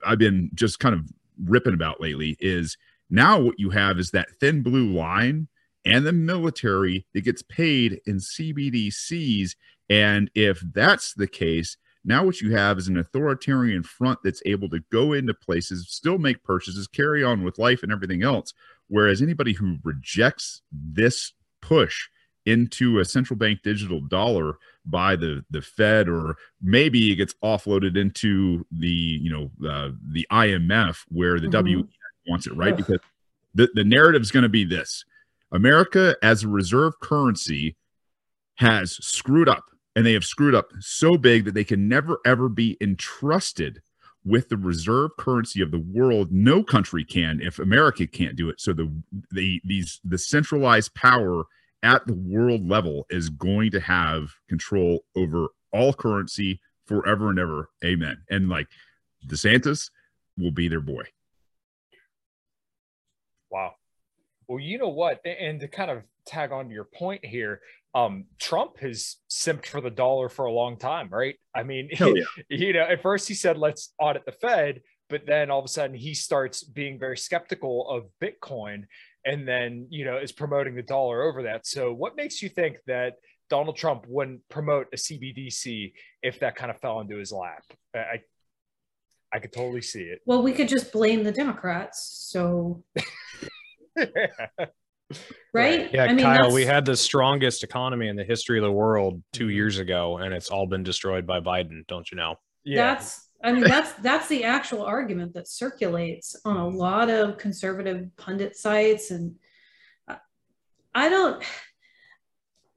I've 0.05 0.19
been 0.19 0.51
just 0.55 0.79
kind 0.79 0.95
of 0.95 1.09
ripping 1.45 1.75
about 1.75 2.01
lately 2.01 2.37
is 2.41 2.77
now 3.11 3.41
what 3.41 3.59
you 3.59 3.71
have 3.71 3.99
is 3.99 4.11
that 4.11 4.31
thin 4.41 4.63
blue 4.63 4.93
line 4.93 5.49
and 5.85 6.05
the 6.05 6.13
military 6.13 7.07
that 7.15 7.23
gets 7.23 7.43
paid 7.43 8.01
in 8.07 8.17
CBDCs. 8.17 9.55
And 9.89 10.31
if 10.35 10.61
that's 10.75 11.15
the 11.15 11.29
case, 11.29 11.77
now 12.05 12.25
what 12.25 12.41
you 12.41 12.55
have 12.57 12.79
is 12.79 12.89
an 12.89 12.99
authoritarian 12.99 13.83
front 13.83 14.19
that's 14.23 14.43
able 14.47 14.69
to 14.71 14.81
go 14.91 15.13
into 15.13 15.35
places, 15.35 15.89
still 15.89 16.19
make 16.19 16.43
purchases, 16.43 16.87
carry 16.87 17.23
on 17.23 17.43
with 17.43 17.59
life 17.59 17.83
and 17.83 17.93
everything 17.93 18.23
else. 18.23 18.53
Whereas 18.89 19.21
anybody 19.23 19.53
who 19.53 19.79
rejects 19.83 20.63
this 20.73 21.33
push 21.61 22.09
into 22.45 23.01
a 23.01 23.05
central 23.05 23.37
bank 23.37 23.61
digital 23.65 24.01
dollar 24.01 24.59
by 24.85 25.17
the 25.17 25.45
the 25.51 25.61
Fed, 25.61 26.09
or 26.09 26.37
maybe 26.63 27.11
it 27.11 27.17
gets 27.17 27.35
offloaded 27.43 27.97
into 27.97 28.65
the 28.71 28.87
you 28.89 29.31
know 29.31 29.69
uh, 29.69 29.91
the 30.13 30.27
IMF 30.31 31.05
where 31.09 31.41
the 31.41 31.49
Mhm. 31.49 31.53
W 31.53 31.89
wants 32.29 32.47
it 32.47 32.55
right 32.55 32.73
Ugh. 32.73 32.77
because 32.79 33.01
the 33.55 33.69
the 33.75 33.85
narrative 33.85 34.23
is 34.23 34.31
going 34.31 34.45
to 34.45 34.49
be 34.49 34.65
this: 34.65 35.05
America 35.51 36.17
as 36.23 36.45
a 36.45 36.49
reserve 36.49 36.99
currency 37.01 37.75
has 38.57 38.93
screwed 39.05 39.49
up, 39.49 39.65
and 39.97 40.07
they 40.07 40.13
have 40.13 40.25
screwed 40.25 40.55
up 40.55 40.69
so 40.79 41.19
big 41.19 41.45
that 41.47 41.55
they 41.55 41.65
can 41.65 41.89
never 41.89 42.19
ever 42.25 42.49
be 42.49 42.77
entrusted 42.81 43.83
with 44.27 44.49
the 44.49 44.57
reserve 44.57 45.13
currency 45.17 45.63
of 45.63 45.71
the 45.71 45.79
world. 45.79 46.33
No 46.33 46.63
country 46.63 47.05
can 47.05 47.41
if 47.41 47.59
America 47.59 48.07
can't 48.07 48.37
do 48.37 48.51
it. 48.51 48.61
So 48.61 48.73
the 48.73 48.93
the 49.31 49.63
these 49.65 50.01
the 50.05 50.19
centralized 50.19 50.95
power 50.95 51.45
at 51.83 52.07
the 52.07 52.15
world 52.15 52.69
level 52.69 53.07
is 53.09 53.31
going 53.31 53.71
to 53.71 53.81
have 53.81 54.31
control 54.49 55.05
over 55.17 55.49
all 55.73 55.95
currency 55.95 56.61
forever 56.87 57.31
and 57.31 57.39
ever. 57.39 57.71
Amen. 57.85 58.19
And 58.29 58.49
like 58.49 58.67
DeSantis 59.27 59.91
will 60.37 60.51
be 60.51 60.69
their 60.69 60.81
boy. 60.81 61.05
Wow. 63.51 63.75
Well, 64.49 64.61
you 64.61 64.79
know 64.79 64.89
what? 64.89 65.21
And 65.25 65.61
to 65.61 65.69
kind 65.69 65.91
of 65.91 66.03
tag 66.27 66.51
on 66.51 66.69
to 66.69 66.75
your 66.75 66.85
point 66.85 67.25
here, 67.25 67.61
um, 67.97 68.27
Trump 68.39 68.79
has 68.81 69.17
simped 69.31 69.65
for 69.65 69.81
the 69.81 69.91
dollar 69.91 70.29
for 70.29 70.45
a 70.45 70.53
long 70.53 70.77
time, 70.77 71.09
right? 71.11 71.35
I 71.55 71.63
mean, 71.63 71.89
yeah. 71.99 72.25
you 72.51 72.75
know, 72.75 72.83
at 72.83 73.01
first 73.01 73.27
he 73.27 73.33
said, 73.33 73.57
let's 73.57 73.95
audit 73.99 74.27
the 74.27 74.33
Fed, 74.33 74.83
but 75.09 75.25
then 75.27 75.51
all 75.51 75.61
of 75.61 75.65
a 75.65 75.69
sudden 75.69 75.97
he 75.97 76.13
starts 76.13 76.63
being 76.63 76.99
very 76.99 77.17
skeptical 77.17 77.89
of 77.89 78.05
Bitcoin 78.23 78.85
and 79.25 79.49
then, 79.49 79.87
you 79.89 80.05
know, 80.05 80.19
is 80.19 80.31
promoting 80.31 80.75
the 80.75 80.83
dollar 80.83 81.23
over 81.23 81.45
that. 81.45 81.67
So, 81.67 81.95
what 81.95 82.17
makes 82.17 82.43
you 82.43 82.51
think 82.51 82.77
that 82.87 83.15
Donald 83.49 83.77
Trump 83.77 84.05
wouldn't 84.09 84.43
promote 84.51 84.89
a 84.93 84.97
CBDC 84.97 85.93
if 86.23 86.41
that 86.41 86.55
kind 86.55 86.71
of 86.71 86.79
fell 86.81 87.01
into 87.01 87.17
his 87.17 87.33
lap. 87.33 87.63
I 87.95 87.99
I, 87.99 88.21
I 89.33 89.39
could 89.39 89.53
totally 89.53 89.83
see 89.83 90.03
it. 90.03 90.21
Well, 90.27 90.43
we 90.43 90.53
could 90.53 90.69
just 90.69 90.93
blame 90.93 91.25
the 91.25 91.33
Democrats. 91.33 92.29
So, 92.31 92.85
right? 95.55 95.93
Yeah, 95.93 96.05
I 96.05 96.09
mean, 96.09 96.19
Kyle, 96.25 96.35
that's- 96.37 96.53
we 96.53 96.65
had 96.65 96.85
the 96.85 96.97
strongest 96.97 97.63
economy 97.63 98.09
in 98.09 98.17
the 98.17 98.25
history 98.25 98.59
of 98.59 98.65
the 98.65 98.73
world 98.73 99.23
two 99.33 99.45
Mm-hmm. 99.47 99.55
years 99.55 99.79
ago, 99.79 100.19
and 100.19 100.35
it's 100.35 100.49
all 100.51 100.67
been 100.67 100.83
destroyed 100.83 101.27
by 101.27 101.41
Biden. 101.41 101.87
Don't 101.87 102.11
you 102.11 102.17
know? 102.17 102.37
yeah. 102.65 102.95
That's 102.95 103.29
I 103.45 103.53
mean 103.53 103.65
that's 103.65 103.93
that's 103.95 104.29
the 104.29 104.45
actual 104.45 104.83
argument 104.83 105.35
that 105.35 105.47
circulates 105.47 106.35
on 106.45 106.57
a 106.57 106.67
lot 106.67 107.11
of 107.11 107.37
conservative 107.37 108.09
pundit 108.17 108.57
sites 108.57 109.11
and 109.11 109.37
I- 110.09 110.17
I 110.95 111.09
don't 111.11 111.43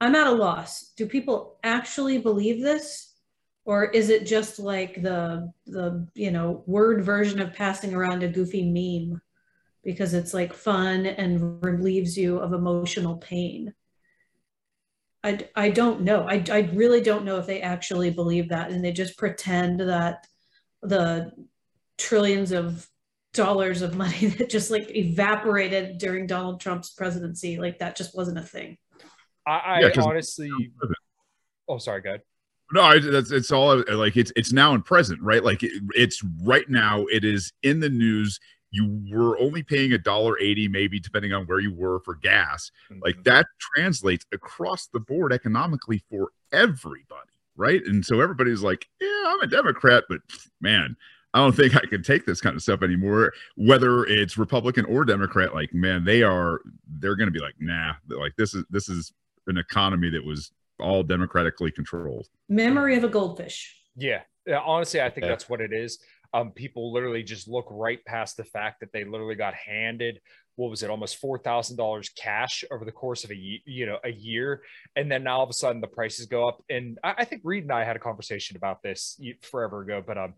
I'm 0.02 0.15
at 0.15 0.28
a 0.28 0.32
loss. 0.32 0.92
Do 0.96 1.06
people 1.08 1.58
actually 1.63 2.18
believe 2.20 2.62
this 2.62 3.15
or 3.65 3.86
is 3.86 4.10
it 4.10 4.26
just 4.28 4.60
like 4.60 5.02
the 5.02 5.52
the 5.65 6.08
you 6.13 6.30
know 6.32 6.63
word 6.68 7.04
version 7.04 7.39
of 7.39 7.54
passing 7.54 7.94
around 7.96 8.22
a 8.24 8.28
goofy 8.28 8.63
meme 8.65 9.22
because 9.89 10.13
it's 10.13 10.36
like 10.36 10.54
fun 10.54 11.08
and 11.08 11.63
relieves 11.63 12.15
you 12.15 12.38
of 12.38 12.54
emotional 12.54 13.17
pain? 13.17 13.73
I, 15.23 15.39
I 15.56 15.69
don't 15.71 16.02
know. 16.02 16.28
I, 16.28 16.43
I 16.52 16.69
really 16.73 17.02
don't 17.02 17.25
know 17.25 17.38
if 17.39 17.47
they 17.47 17.62
actually 17.62 18.12
believe 18.12 18.49
that 18.49 18.69
and 18.69 18.86
they 18.86 18.91
just 18.91 19.17
pretend 19.17 19.80
that 19.80 20.28
the 20.84 21.32
trillions 21.97 22.52
of 22.52 22.88
dollars 23.34 23.82
of 23.82 23.95
money 23.95 24.28
that 24.38 24.52
just 24.52 24.69
like 24.69 24.95
evaporated 24.95 25.97
during 25.97 26.28
Donald 26.28 26.62
Trump's 26.62 26.91
presidency, 26.91 27.58
like 27.58 27.80
that 27.80 27.95
just 27.95 28.15
wasn't 28.15 28.38
a 28.38 28.43
thing. 28.43 28.78
I, 29.47 29.58
I 29.58 29.80
Yeah, 29.82 29.89
'cause- 29.89 30.06
honestly. 30.06 30.52
Oh, 31.67 31.80
sorry, 31.80 32.02
go 32.02 32.10
ahead. 32.12 32.21
No, 32.71 32.84
I, 32.84 32.99
that's 32.99 33.32
it's 33.32 33.52
all 33.52 33.84
like 33.89 34.15
it's 34.15 34.32
it's 34.36 34.54
now 34.54 34.75
in 34.75 34.84
present, 34.84 35.19
right? 35.23 35.43
Like 35.43 35.63
it, 35.63 35.71
it's 35.95 36.23
right 36.43 36.69
now. 36.69 37.06
It 37.12 37.25
is 37.25 37.52
in 37.63 37.80
the 37.80 37.89
news. 37.89 38.39
You 38.71 39.01
were 39.12 39.38
only 39.39 39.63
paying 39.63 39.93
a 39.93 39.97
dollar 39.97 40.39
eighty, 40.39 40.67
maybe 40.67 40.99
depending 40.99 41.34
on 41.34 41.45
where 41.45 41.60
you 41.60 41.73
were 41.73 41.99
for 42.01 42.15
gas. 42.15 42.71
Like 43.01 43.15
mm-hmm. 43.15 43.23
that 43.23 43.47
translates 43.60 44.25
across 44.32 44.88
the 44.88 44.99
board 44.99 45.34
economically 45.34 46.03
for 46.10 46.29
everybody, 46.51 47.32
right? 47.55 47.82
And 47.86 48.05
so 48.05 48.21
everybody's 48.21 48.62
like, 48.62 48.88
"Yeah, 49.01 49.23
I'm 49.27 49.41
a 49.41 49.47
Democrat, 49.47 50.03
but 50.08 50.19
man, 50.62 50.95
I 51.34 51.39
don't 51.39 51.55
think 51.55 51.75
I 51.75 51.86
can 51.86 52.03
take 52.03 52.25
this 52.25 52.41
kind 52.41 52.55
of 52.55 52.62
stuff 52.62 52.84
anymore." 52.84 53.34
Whether 53.55 54.05
it's 54.05 54.38
Republican 54.38 54.86
or 54.86 55.03
Democrat, 55.03 55.53
like 55.53 55.73
man, 55.73 56.03
they 56.03 56.21
are 56.21 56.62
they're 56.99 57.15
going 57.15 57.27
to 57.27 57.34
be 57.34 57.39
like, 57.39 57.55
"Nah, 57.60 57.93
like 58.08 58.36
this 58.38 58.53
is 58.53 58.65
this 58.69 58.88
is 58.88 59.13
an 59.47 59.58
economy 59.58 60.12
that 60.12 60.23
was 60.23 60.51
all 60.79 61.01
democratically 61.01 61.71
controlled." 61.71 62.27
Memory 62.49 62.97
of 62.97 63.03
a 63.03 63.10
goldfish. 63.10 63.75
Yeah. 63.95 64.21
Yeah, 64.45 64.62
honestly, 64.65 65.01
I 65.01 65.10
think 65.10 65.25
Yeah. 65.25 65.29
that's 65.29 65.49
what 65.49 65.62
it 65.62 65.73
is. 65.73 65.99
Um, 66.34 66.52
people 66.52 66.94
literally 66.94 67.24
just 67.24 67.48
look 67.48 67.65
right 67.70 68.04
past 68.06 68.38
the 68.38 68.44
fact 68.44 68.82
that 68.82 68.92
they 68.94 69.04
literally 69.04 69.36
got 69.36 69.56
handed 69.56 70.20
what 70.60 70.70
was 70.70 70.84
it, 70.84 70.89
almost 70.89 71.18
four 71.18 71.39
thousand 71.39 71.78
dollars 71.78 72.10
cash 72.10 72.65
over 72.70 72.84
the 72.84 72.92
course 72.92 73.24
of 73.24 73.32
a 73.32 73.36
ye- 73.36 73.63
you 73.65 73.86
know 73.86 73.98
a 74.04 74.12
year, 74.12 74.62
and 74.96 75.10
then 75.10 75.24
now 75.24 75.38
all 75.38 75.44
of 75.44 75.50
a 75.50 75.54
sudden 75.54 75.80
the 75.80 75.88
prices 75.88 76.26
go 76.26 76.50
up. 76.50 76.62
And 76.70 77.00
I, 77.02 77.15
I 77.20 77.26
think 77.26 77.44
Reed 77.46 77.63
and 77.63 77.72
I 77.72 77.86
had 77.86 77.96
a 77.96 78.00
conversation 78.00 78.58
about 78.58 78.84
this 78.84 79.18
forever 79.42 79.82
ago, 79.82 80.04
but 80.06 80.18
um, 80.18 80.34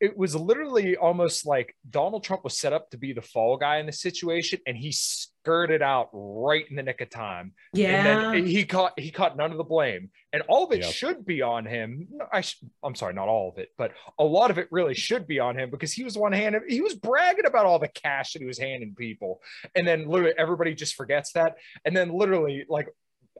it 0.00 0.16
was 0.16 0.34
literally 0.36 0.96
almost 0.96 1.44
like 1.46 1.74
Donald 1.90 2.22
Trump 2.24 2.44
was 2.44 2.58
set 2.58 2.72
up 2.72 2.90
to 2.90 2.96
be 2.98 3.12
the 3.12 3.22
fall 3.22 3.56
guy 3.56 3.78
in 3.78 3.86
the 3.86 3.92
situation, 3.92 4.60
and 4.66 4.76
he 4.76 4.92
skirted 4.92 5.82
out 5.82 6.08
right 6.12 6.64
in 6.70 6.76
the 6.76 6.82
nick 6.82 7.00
of 7.00 7.10
time. 7.10 7.52
Yeah. 7.72 8.04
And 8.04 8.34
then 8.34 8.46
he 8.46 8.64
caught 8.64 8.98
he 8.98 9.10
caught 9.10 9.36
none 9.36 9.50
of 9.50 9.56
the 9.58 9.64
blame, 9.64 10.10
and 10.32 10.42
all 10.48 10.64
of 10.64 10.72
it 10.72 10.82
Yep. 10.82 10.92
should 10.92 11.26
be 11.26 11.42
on 11.42 11.66
him. 11.66 12.08
I 12.32 12.42
sh- 12.42 12.62
I'm 12.82 12.94
sorry, 12.94 13.14
not 13.14 13.28
all 13.28 13.48
of 13.50 13.58
it, 13.58 13.70
but 13.76 13.92
a 14.18 14.24
lot 14.24 14.50
of 14.50 14.58
it 14.58 14.68
really 14.70 14.94
should 14.94 15.26
be 15.26 15.40
on 15.40 15.58
him 15.58 15.70
because 15.70 15.92
he 15.92 16.04
was 16.04 16.16
one 16.16 16.32
hand 16.32 16.54
he 16.68 16.80
was 16.80 16.94
bragging 16.94 17.46
about 17.46 17.66
all 17.66 17.78
the 17.78 17.88
cash 17.88 18.32
that 18.34 18.40
he 18.42 18.46
was 18.46 18.58
handing 18.58 18.94
people, 18.94 19.40
and 19.74 19.86
then 19.86 20.06
literally 20.08 20.34
everybody 20.38 20.74
just 20.74 20.94
forgets 20.94 21.32
that, 21.32 21.56
and 21.84 21.96
then 21.96 22.10
literally 22.12 22.64
like 22.68 22.88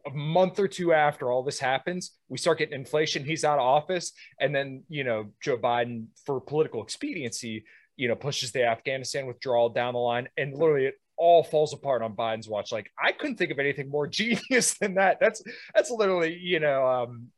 a 0.06 0.10
month 0.10 0.58
or 0.58 0.68
two 0.68 0.92
after 0.92 1.30
all 1.30 1.42
this 1.42 1.58
happens, 1.58 2.12
we 2.28 2.38
start 2.38 2.58
getting 2.58 2.78
inflation. 2.78 3.24
He's 3.24 3.44
out 3.44 3.58
of 3.58 3.64
office, 3.64 4.12
and 4.40 4.54
then 4.54 4.84
you 4.88 5.04
know 5.04 5.32
Joe 5.40 5.56
Biden 5.56 6.06
for 6.24 6.40
political 6.40 6.82
expediency, 6.82 7.64
you 7.96 8.08
know, 8.08 8.14
pushes 8.14 8.52
the 8.52 8.64
Afghanistan 8.64 9.26
withdrawal 9.26 9.70
down 9.70 9.94
the 9.94 10.00
line, 10.00 10.28
and 10.36 10.54
literally 10.54 10.86
it 10.86 10.94
all 11.16 11.42
falls 11.42 11.72
apart 11.72 12.02
on 12.02 12.14
Biden's 12.14 12.48
watch. 12.48 12.72
Like 12.72 12.90
I 13.02 13.12
couldn't 13.12 13.36
think 13.36 13.50
of 13.50 13.58
anything 13.58 13.90
more 13.90 14.06
genius 14.08 14.76
than 14.78 14.94
that. 14.94 15.18
That's 15.20 15.42
that's 15.74 15.90
literally 15.90 16.34
you 16.34 16.60
know. 16.60 16.86
Um, 16.86 17.28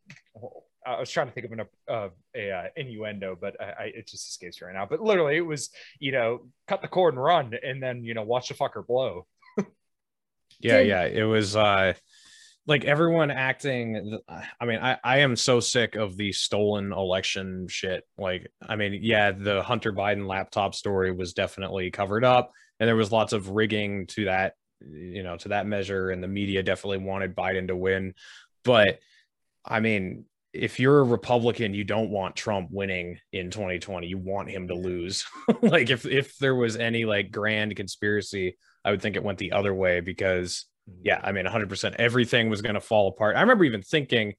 I 0.87 0.99
was 0.99 1.11
trying 1.11 1.27
to 1.27 1.33
think 1.33 1.47
of 1.47 1.53
an 1.53 1.61
uh, 1.89 2.09
a 2.35 2.51
uh, 2.51 2.65
innuendo, 2.75 3.37
but 3.39 3.61
I, 3.61 3.65
I, 3.65 3.85
it 3.95 4.09
just 4.09 4.29
escapes 4.29 4.61
me 4.61 4.67
right 4.67 4.75
now. 4.75 4.87
But 4.89 5.01
literally, 5.01 5.37
it 5.37 5.47
was 5.47 5.71
you 5.99 6.13
know 6.13 6.47
cut 6.69 6.83
the 6.83 6.89
cord 6.89 7.15
and 7.15 7.23
run, 7.23 7.53
and 7.63 7.83
then 7.83 8.03
you 8.05 8.15
know 8.15 8.23
watch 8.23 8.49
the 8.49 8.55
fucker 8.55 8.87
blow. 8.87 9.27
Yeah, 10.61 10.81
yeah. 10.81 11.05
It 11.05 11.23
was 11.23 11.57
uh 11.57 11.95
like 12.71 12.85
everyone 12.85 13.33
acting 13.33 14.17
I 14.61 14.65
mean, 14.65 14.79
I, 14.79 14.97
I 15.03 15.19
am 15.19 15.35
so 15.35 15.59
sick 15.59 15.97
of 15.97 16.17
the 16.17 16.33
stolen 16.33 16.93
election 16.93 17.67
shit. 17.69 18.05
Like, 18.17 18.47
I 18.67 18.77
mean, 18.77 19.01
yeah, 19.03 19.33
the 19.33 19.61
Hunter 19.61 19.93
Biden 19.93 20.29
laptop 20.29 20.77
story 20.77 21.11
was 21.11 21.35
definitely 21.35 21.91
covered 21.91 22.25
up, 22.25 22.53
and 22.79 22.87
there 22.87 22.95
was 22.95 23.11
lots 23.11 23.33
of 23.33 23.51
rigging 23.51 24.07
to 24.09 24.27
that, 24.27 24.55
you 24.81 25.25
know, 25.25 25.37
to 25.39 25.49
that 25.49 25.67
measure, 25.67 26.11
and 26.11 26.23
the 26.23 26.29
media 26.29 26.63
definitely 26.63 26.99
wanted 26.99 27.35
Biden 27.35 27.67
to 27.67 27.77
win. 27.77 28.15
But 28.65 29.01
I 29.65 29.81
mean, 29.81 30.27
if 30.53 30.79
you're 30.79 31.01
a 31.01 31.05
Republican, 31.05 31.75
you 31.75 31.83
don't 31.83 32.11
want 32.11 32.37
Trump 32.37 32.69
winning 32.71 33.19
in 33.33 33.51
2020. 33.51 34.07
You 34.07 34.19
want 34.19 34.49
him 34.49 34.69
to 34.69 34.75
lose. 34.75 35.25
like 35.63 35.91
if 35.91 36.07
if 36.07 36.39
there 36.39 36.55
was 36.55 36.77
any 36.77 37.05
like 37.05 37.33
grand 37.33 37.75
conspiracy, 37.75 38.57
I 38.85 38.93
would 38.93 39.03
think 39.03 39.17
it 39.17 39.25
went 39.25 39.39
the 39.39 39.53
other 39.53 39.75
way 39.75 39.99
because 39.99 40.67
yeah, 41.03 41.21
I 41.23 41.33
mean 41.33 41.47
100% 41.47 41.95
everything 41.99 42.51
was 42.51 42.63
going 42.63 42.75
to 42.75 42.81
fall 42.81 43.09
apart. 43.09 43.37
I 43.37 43.41
remember 43.41 43.65
even 43.65 43.83
thinking 43.83 44.35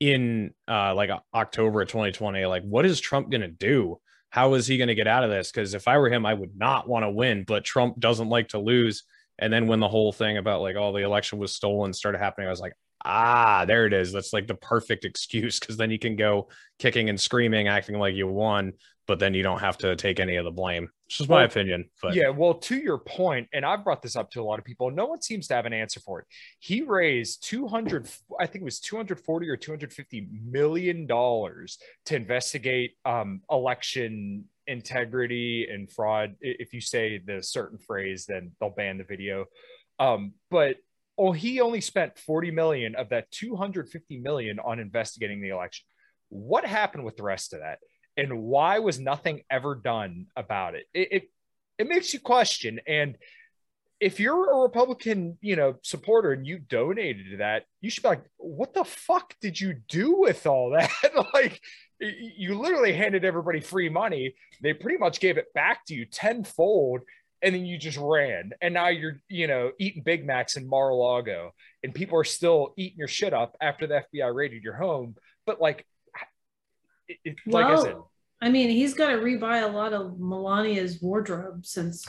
in 0.00 0.52
uh 0.68 0.94
like 0.94 1.10
October 1.32 1.82
of 1.82 1.88
2020 1.88 2.44
like 2.46 2.64
what 2.64 2.84
is 2.84 3.00
Trump 3.00 3.30
going 3.30 3.42
to 3.42 3.48
do? 3.48 4.00
How 4.30 4.54
is 4.54 4.66
he 4.66 4.76
going 4.76 4.88
to 4.88 4.94
get 4.94 5.06
out 5.06 5.24
of 5.24 5.30
this? 5.30 5.52
Cuz 5.52 5.74
if 5.74 5.86
I 5.86 5.98
were 5.98 6.08
him, 6.08 6.26
I 6.26 6.34
would 6.34 6.56
not 6.56 6.88
want 6.88 7.04
to 7.04 7.10
win, 7.10 7.44
but 7.44 7.64
Trump 7.64 8.00
doesn't 8.00 8.28
like 8.28 8.48
to 8.48 8.58
lose. 8.58 9.04
And 9.38 9.52
then 9.52 9.66
when 9.66 9.80
the 9.80 9.88
whole 9.88 10.12
thing 10.12 10.38
about 10.38 10.60
like 10.60 10.76
all 10.76 10.92
the 10.92 11.04
election 11.04 11.38
was 11.38 11.54
stolen 11.54 11.92
started 11.92 12.18
happening, 12.18 12.46
I 12.46 12.50
was 12.50 12.60
like, 12.60 12.74
ah, 13.04 13.64
there 13.66 13.86
it 13.86 13.92
is. 13.92 14.12
That's 14.12 14.32
like 14.32 14.46
the 14.46 14.54
perfect 14.54 15.04
excuse 15.06 15.58
because 15.58 15.76
then 15.76 15.90
you 15.90 15.98
can 15.98 16.16
go 16.16 16.48
kicking 16.78 17.08
and 17.08 17.20
screaming, 17.20 17.68
acting 17.68 17.98
like 17.98 18.14
you 18.14 18.26
won, 18.26 18.72
but 19.06 19.18
then 19.18 19.34
you 19.34 19.42
don't 19.42 19.60
have 19.60 19.78
to 19.78 19.96
take 19.96 20.20
any 20.20 20.36
of 20.36 20.44
the 20.44 20.50
blame. 20.50 20.88
It's 21.12 21.18
just 21.18 21.28
my 21.28 21.36
Well, 21.36 21.44
opinion. 21.44 21.90
But 22.00 22.14
yeah, 22.14 22.30
well, 22.30 22.54
to 22.54 22.74
your 22.74 22.96
point, 22.96 23.46
and 23.52 23.66
I've 23.66 23.84
brought 23.84 24.00
this 24.00 24.16
up 24.16 24.30
to 24.30 24.40
a 24.40 24.44
lot 24.44 24.58
of 24.58 24.64
people, 24.64 24.90
no 24.90 25.04
one 25.04 25.20
seems 25.20 25.46
to 25.48 25.54
have 25.54 25.66
an 25.66 25.74
answer 25.74 26.00
for 26.00 26.20
it. 26.20 26.26
He 26.58 26.80
raised 26.80 27.46
200, 27.46 28.08
I 28.40 28.46
think 28.46 28.62
it 28.62 28.64
was 28.64 28.80
240 28.80 29.46
or 29.50 29.58
250 29.58 30.28
million 30.42 31.06
dollars 31.06 31.76
to 32.06 32.16
investigate 32.16 32.92
um, 33.04 33.42
election 33.50 34.46
integrity 34.66 35.68
and 35.70 35.92
fraud. 35.92 36.34
If 36.40 36.72
you 36.72 36.80
say 36.80 37.18
the 37.18 37.42
certain 37.42 37.76
phrase, 37.76 38.24
then 38.26 38.52
they'll 38.58 38.70
ban 38.70 38.96
the 38.96 39.04
video. 39.04 39.44
Um, 39.98 40.32
but 40.50 40.76
oh, 41.18 41.32
he 41.32 41.60
only 41.60 41.82
spent 41.82 42.18
40 42.18 42.52
million 42.52 42.94
of 42.94 43.10
that 43.10 43.30
250 43.32 44.18
million 44.20 44.58
on 44.60 44.78
investigating 44.78 45.42
the 45.42 45.50
election. 45.50 45.84
What 46.30 46.64
happened 46.64 47.04
with 47.04 47.18
the 47.18 47.22
rest 47.22 47.52
of 47.52 47.60
that? 47.60 47.80
And 48.16 48.42
why 48.42 48.78
was 48.80 48.98
nothing 49.00 49.42
ever 49.50 49.74
done 49.74 50.26
about 50.36 50.74
it? 50.74 50.86
It, 50.92 51.08
it 51.10 51.30
it 51.78 51.88
makes 51.88 52.12
you 52.12 52.20
question. 52.20 52.80
And 52.86 53.16
if 54.02 54.18
you're 54.18 54.50
a 54.50 54.62
Republican, 54.62 55.38
you 55.40 55.54
know, 55.54 55.76
supporter 55.82 56.32
and 56.32 56.46
you 56.46 56.58
donated 56.58 57.30
to 57.30 57.36
that, 57.38 57.64
you 57.80 57.88
should 57.88 58.02
be 58.02 58.08
like, 58.08 58.24
what 58.36 58.74
the 58.74 58.84
fuck 58.84 59.34
did 59.40 59.60
you 59.60 59.74
do 59.88 60.16
with 60.16 60.46
all 60.46 60.70
that? 60.70 60.90
like, 61.34 61.60
you 62.00 62.58
literally 62.58 62.92
handed 62.92 63.24
everybody 63.24 63.60
free 63.60 63.88
money. 63.88 64.34
They 64.60 64.74
pretty 64.74 64.98
much 64.98 65.20
gave 65.20 65.38
it 65.38 65.54
back 65.54 65.84
to 65.86 65.94
you 65.94 66.04
tenfold. 66.04 67.02
And 67.42 67.54
then 67.54 67.64
you 67.64 67.78
just 67.78 67.98
ran. 67.98 68.52
And 68.60 68.74
now 68.74 68.88
you're, 68.88 69.20
you 69.28 69.46
know, 69.46 69.72
eating 69.78 70.02
Big 70.02 70.26
Macs 70.26 70.56
in 70.56 70.68
Mar-a-Lago. 70.68 71.52
And 71.82 71.94
people 71.94 72.18
are 72.18 72.24
still 72.24 72.74
eating 72.76 72.98
your 72.98 73.08
shit 73.08 73.32
up 73.32 73.56
after 73.60 73.86
the 73.86 74.04
FBI 74.12 74.34
raided 74.34 74.62
your 74.62 74.74
home. 74.74 75.16
But 75.46 75.60
like, 75.60 75.86
it, 77.24 77.30
it, 77.30 77.36
like 77.46 77.66
I 77.66 77.76
said, 77.76 77.94
Well, 77.94 78.10
I 78.40 78.48
mean, 78.48 78.70
he's 78.70 78.94
got 78.94 79.10
to 79.10 79.16
rebuy 79.16 79.62
a 79.62 79.66
lot 79.66 79.92
of 79.92 80.18
Melania's 80.18 81.00
wardrobe 81.00 81.64
since 81.64 82.06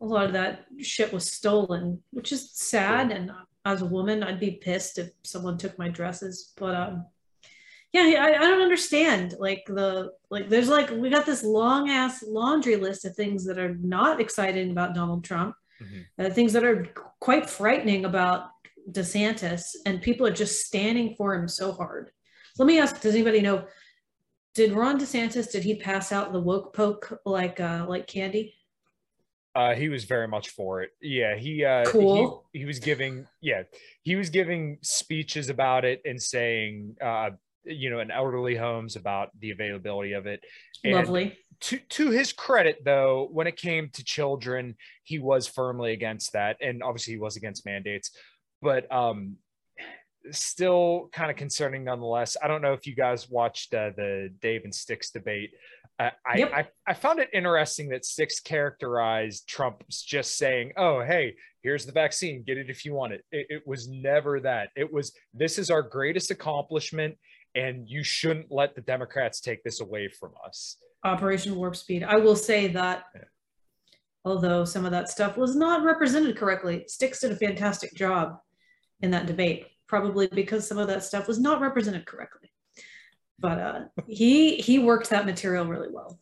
a 0.00 0.06
lot 0.06 0.24
of 0.26 0.32
that 0.32 0.64
shit 0.80 1.12
was 1.12 1.30
stolen, 1.30 2.02
which 2.10 2.32
is 2.32 2.52
sad. 2.52 3.10
And 3.12 3.30
as 3.66 3.82
a 3.82 3.86
woman, 3.86 4.22
I'd 4.22 4.40
be 4.40 4.52
pissed 4.52 4.98
if 4.98 5.10
someone 5.22 5.58
took 5.58 5.78
my 5.78 5.88
dresses. 5.88 6.52
But 6.56 6.74
um, 6.74 7.06
yeah, 7.92 8.24
I, 8.24 8.28
I 8.36 8.48
don't 8.48 8.62
understand. 8.62 9.34
Like 9.38 9.64
the 9.66 10.12
like, 10.30 10.48
there's 10.48 10.68
like 10.68 10.90
we 10.90 11.10
got 11.10 11.26
this 11.26 11.42
long 11.44 11.90
ass 11.90 12.22
laundry 12.26 12.76
list 12.76 13.04
of 13.04 13.14
things 13.14 13.44
that 13.46 13.58
are 13.58 13.74
not 13.74 14.20
exciting 14.20 14.70
about 14.70 14.94
Donald 14.94 15.24
Trump, 15.24 15.54
Mhm. 15.82 16.04
uh, 16.18 16.30
things 16.30 16.52
that 16.54 16.64
are 16.64 16.88
quite 17.20 17.48
frightening 17.48 18.04
about 18.04 18.50
DeSantis, 18.90 19.62
and 19.86 20.00
people 20.02 20.26
are 20.26 20.32
just 20.32 20.64
standing 20.66 21.14
for 21.16 21.34
him 21.34 21.48
so 21.48 21.72
hard. 21.72 22.10
Let 22.58 22.66
me 22.66 22.78
ask: 22.78 23.00
Does 23.00 23.14
anybody 23.14 23.40
know? 23.40 23.66
Did 24.54 24.72
Ron 24.72 24.98
DeSantis 24.98 25.50
did 25.50 25.62
he 25.62 25.76
pass 25.76 26.12
out 26.12 26.32
the 26.32 26.40
woke 26.40 26.74
poke 26.74 27.20
like 27.24 27.60
uh 27.60 27.86
like 27.88 28.06
candy? 28.06 28.54
Uh, 29.54 29.74
he 29.74 29.88
was 29.88 30.04
very 30.04 30.28
much 30.28 30.50
for 30.50 30.82
it. 30.82 30.90
Yeah, 31.02 31.36
he 31.36 31.64
uh, 31.64 31.84
Cool. 31.84 32.46
he, 32.52 32.60
he 32.60 32.64
was 32.64 32.78
giving 32.78 33.26
yeah 33.40 33.62
he 34.02 34.14
was 34.14 34.30
giving 34.30 34.78
speeches 34.82 35.48
about 35.48 35.84
it 35.84 36.00
and 36.04 36.20
saying 36.20 36.96
uh, 37.02 37.30
you 37.64 37.90
know 37.90 38.00
in 38.00 38.10
elderly 38.10 38.56
homes 38.56 38.96
about 38.96 39.30
the 39.38 39.50
availability 39.50 40.12
of 40.12 40.26
it. 40.26 40.40
And 40.84 40.94
Lovely. 40.94 41.36
To 41.62 41.78
to 41.78 42.10
his 42.10 42.32
credit 42.32 42.78
though, 42.84 43.28
when 43.32 43.46
it 43.46 43.56
came 43.56 43.90
to 43.90 44.04
children, 44.04 44.76
he 45.04 45.18
was 45.18 45.46
firmly 45.46 45.92
against 45.92 46.32
that, 46.32 46.56
and 46.60 46.82
obviously 46.82 47.14
he 47.14 47.18
was 47.18 47.36
against 47.36 47.66
mandates. 47.66 48.12
But 48.62 48.90
um, 48.92 49.36
still 50.30 51.08
kind 51.12 51.30
of 51.30 51.36
concerning 51.36 51.84
nonetheless. 51.84 52.36
I 52.42 52.48
don't 52.48 52.62
know 52.62 52.72
if 52.72 52.86
you 52.86 52.94
guys 52.94 53.28
watched 53.28 53.74
uh, 53.74 53.90
the 53.96 54.32
Dave 54.40 54.62
and 54.64 54.74
Styx 54.74 55.10
debate. 55.10 55.50
Uh, 55.98 56.10
I, 56.26 56.38
Yep. 56.38 56.52
I 56.54 56.68
I 56.86 56.94
found 56.94 57.18
it 57.18 57.28
interesting 57.32 57.88
that 57.90 58.04
Styx 58.04 58.40
characterized 58.40 59.48
Trump 59.48 59.84
as 59.88 60.00
just 60.02 60.38
saying, 60.38 60.72
"Oh, 60.76 61.02
hey, 61.02 61.34
here's 61.62 61.84
the 61.84 61.92
vaccine. 61.92 62.42
Get 62.42 62.58
it 62.58 62.70
if 62.70 62.84
you 62.84 62.94
want 62.94 63.12
it." 63.12 63.24
It, 63.30 63.46
it 63.50 63.62
was 63.66 63.88
never 63.88 64.40
that. 64.40 64.70
It 64.76 64.90
was 64.90 65.12
this 65.34 65.58
is 65.58 65.70
our 65.70 65.82
greatest 65.82 66.30
accomplishment, 66.30 67.16
and 67.54 67.88
you 67.88 68.02
shouldn't 68.02 68.50
let 68.50 68.74
the 68.74 68.80
Democrats 68.80 69.40
take 69.40 69.62
this 69.62 69.80
away 69.80 70.08
from 70.08 70.32
us. 70.46 70.76
Operation 71.04 71.56
Warp 71.56 71.76
Speed. 71.76 72.02
I 72.02 72.16
will 72.16 72.36
say 72.36 72.68
that 72.68 73.04
although 74.24 74.64
some 74.64 74.84
of 74.84 74.90
that 74.90 75.08
stuff 75.08 75.36
was 75.36 75.56
not 75.56 75.84
represented 75.84 76.36
correctly, 76.36 76.84
Styx 76.86 77.20
did 77.20 77.32
a 77.32 77.36
fantastic 77.36 77.94
job 77.94 78.38
in 79.00 79.10
that 79.10 79.26
debate, 79.26 79.66
probably 79.90 80.28
because 80.28 80.66
some 80.66 80.78
of 80.78 80.86
that 80.86 81.02
stuff 81.02 81.26
was 81.26 81.40
not 81.40 81.60
represented 81.60 82.06
correctly. 82.06 82.48
But 83.40 83.58
uh, 83.58 83.80
he 84.06 84.56
he 84.56 84.78
worked 84.78 85.10
that 85.10 85.26
material 85.26 85.66
really 85.66 85.88
well. 85.90 86.18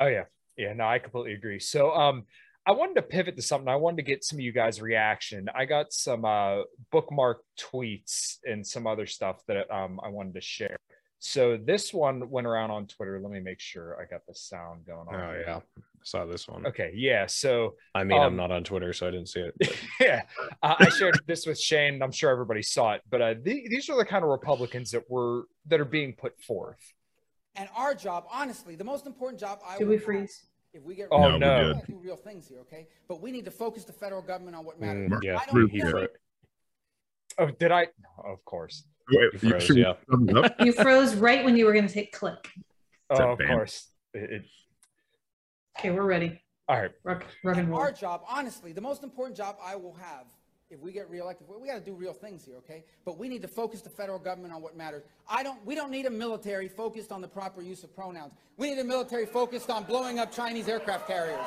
Oh 0.00 0.06
yeah. 0.06 0.24
Yeah, 0.56 0.72
no, 0.74 0.86
I 0.86 0.98
completely 0.98 1.34
agree. 1.34 1.58
So 1.58 1.92
um 1.92 2.24
I 2.64 2.70
wanted 2.70 2.94
to 2.94 3.02
pivot 3.02 3.34
to 3.36 3.42
something. 3.42 3.68
I 3.68 3.74
wanted 3.74 3.96
to 3.96 4.02
get 4.04 4.22
some 4.22 4.38
of 4.38 4.44
you 4.44 4.52
guys' 4.52 4.80
reaction. 4.80 5.48
I 5.52 5.64
got 5.64 5.92
some 5.92 6.24
uh 6.24 6.62
bookmark 6.92 7.42
tweets 7.58 8.36
and 8.44 8.64
some 8.64 8.86
other 8.86 9.06
stuff 9.06 9.42
that 9.48 9.68
um 9.74 10.00
I 10.02 10.08
wanted 10.08 10.34
to 10.34 10.40
share. 10.40 10.76
So 11.18 11.56
this 11.56 11.92
one 11.92 12.30
went 12.30 12.46
around 12.46 12.70
on 12.70 12.86
Twitter. 12.86 13.20
Let 13.20 13.32
me 13.32 13.40
make 13.40 13.60
sure 13.60 14.00
I 14.00 14.06
got 14.06 14.26
the 14.26 14.34
sound 14.34 14.86
going 14.86 15.08
on. 15.08 15.14
Oh 15.14 15.42
yeah, 15.44 15.56
I 15.56 15.60
saw 16.04 16.24
this 16.26 16.48
one. 16.48 16.66
Okay, 16.66 16.92
yeah. 16.94 17.26
So 17.26 17.74
I 17.94 18.04
mean, 18.04 18.18
I'm 18.18 18.28
Um, 18.28 18.36
not 18.36 18.50
on 18.50 18.64
Twitter, 18.64 18.92
so 18.92 19.06
I 19.08 19.10
didn't 19.10 19.28
see 19.28 19.40
it. 19.40 19.54
but- 19.58 19.76
yeah, 20.00 20.22
uh, 20.62 20.74
I 20.78 20.88
shared 20.88 21.20
this 21.26 21.46
with 21.46 21.58
Shane. 21.60 21.94
and 21.94 22.02
I'm 22.04 22.12
sure 22.12 22.30
everybody 22.30 22.62
saw 22.62 22.92
it, 22.94 23.02
but 23.10 23.20
uh, 23.22 23.34
the, 23.42 23.66
these 23.68 23.88
are 23.90 23.96
the 23.96 24.04
kind 24.04 24.24
of 24.24 24.30
Republicans 24.30 24.90
that 24.92 25.08
were 25.10 25.44
that 25.66 25.80
are 25.80 25.84
being 25.84 26.14
put 26.14 26.38
forth. 26.40 26.80
And 27.54 27.68
our 27.76 27.94
job, 27.94 28.24
honestly, 28.32 28.76
the 28.76 28.84
most 28.84 29.06
important 29.06 29.38
job 29.40 29.60
I 29.66 29.78
Did 29.78 29.88
we 29.88 29.98
freeze? 29.98 30.46
If 30.74 30.82
we 30.84 30.94
get 30.94 31.08
Oh, 31.10 31.24
rid 31.24 31.34
of- 31.34 31.40
no. 31.40 31.72
we 31.74 31.94
we 31.94 32.00
do 32.00 32.00
real 32.02 32.16
things 32.16 32.48
here, 32.48 32.60
okay? 32.60 32.88
But 33.08 33.20
we 33.20 33.30
need 33.30 33.44
to 33.44 33.50
focus 33.50 33.84
the 33.84 33.92
federal 33.92 34.22
government 34.22 34.56
on 34.56 34.64
what 34.64 34.80
matters. 34.80 35.10
Mm, 35.10 35.22
yeah, 35.22 35.38
I 35.38 35.44
don't 35.52 35.68
he 35.70 35.80
care. 35.80 35.90
fro- 35.90 36.06
Oh, 37.38 37.46
did 37.50 37.72
I? 37.72 37.84
No, 37.84 38.32
of 38.32 38.44
course. 38.44 38.84
Wait, 39.10 39.32
you 39.42 39.50
froze, 39.50 39.62
should- 39.64 39.76
yeah. 39.76 39.94
You 40.64 40.72
froze 40.72 41.14
right 41.14 41.44
when 41.44 41.56
you 41.56 41.66
were 41.66 41.72
going 41.72 41.86
to 41.86 41.92
take 41.92 42.12
click. 42.12 42.48
Oh, 43.10 43.32
of 43.32 43.38
ban. 43.38 43.48
course. 43.48 43.88
It- 44.14 44.30
it- 44.32 44.44
Okay, 45.78 45.90
we're 45.90 46.02
ready. 46.04 46.40
all 46.68 46.80
right. 46.80 46.90
Rock, 47.04 47.24
rock 47.44 47.56
and 47.56 47.64
And 47.64 47.70
roll. 47.70 47.80
our 47.80 47.92
job, 47.92 48.22
honestly, 48.28 48.72
the 48.72 48.80
most 48.80 49.02
important 49.02 49.36
job 49.36 49.56
I 49.62 49.76
will 49.76 49.94
have 49.94 50.26
if 50.70 50.80
we 50.80 50.90
get 50.90 51.10
reelected, 51.10 51.46
we, 51.48 51.56
we 51.60 51.68
got 51.68 51.74
to 51.74 51.84
do 51.84 51.92
real 51.92 52.14
things 52.14 52.46
here, 52.46 52.56
okay? 52.56 52.82
But 53.04 53.18
we 53.18 53.28
need 53.28 53.42
to 53.42 53.48
focus 53.48 53.82
the 53.82 53.90
federal 53.90 54.18
government 54.18 54.54
on 54.54 54.62
what 54.62 54.74
matters. 54.74 55.02
I 55.28 55.42
don't. 55.42 55.64
We 55.66 55.74
don't 55.74 55.90
need 55.90 56.06
a 56.06 56.10
military 56.10 56.66
focused 56.66 57.12
on 57.12 57.20
the 57.20 57.28
proper 57.28 57.60
use 57.60 57.84
of 57.84 57.94
pronouns. 57.94 58.32
We 58.56 58.70
need 58.70 58.78
a 58.78 58.84
military 58.84 59.26
focused 59.26 59.68
on 59.68 59.84
blowing 59.84 60.18
up 60.18 60.32
Chinese 60.32 60.68
aircraft 60.68 61.06
carriers. 61.06 61.44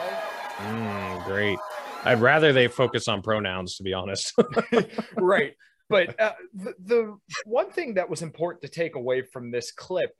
Okay? 0.00 0.16
Mm, 0.58 1.24
great. 1.24 1.58
I'd 2.04 2.20
rather 2.20 2.52
they 2.52 2.68
focus 2.68 3.08
on 3.08 3.20
pronouns, 3.20 3.76
to 3.78 3.82
be 3.82 3.92
honest. 3.92 4.32
right 5.16 5.54
but 5.88 6.18
uh, 6.20 6.32
the, 6.54 6.74
the 6.84 7.18
one 7.44 7.70
thing 7.70 7.94
that 7.94 8.08
was 8.08 8.22
important 8.22 8.62
to 8.62 8.68
take 8.68 8.94
away 8.96 9.22
from 9.22 9.50
this 9.50 9.70
clip 9.70 10.16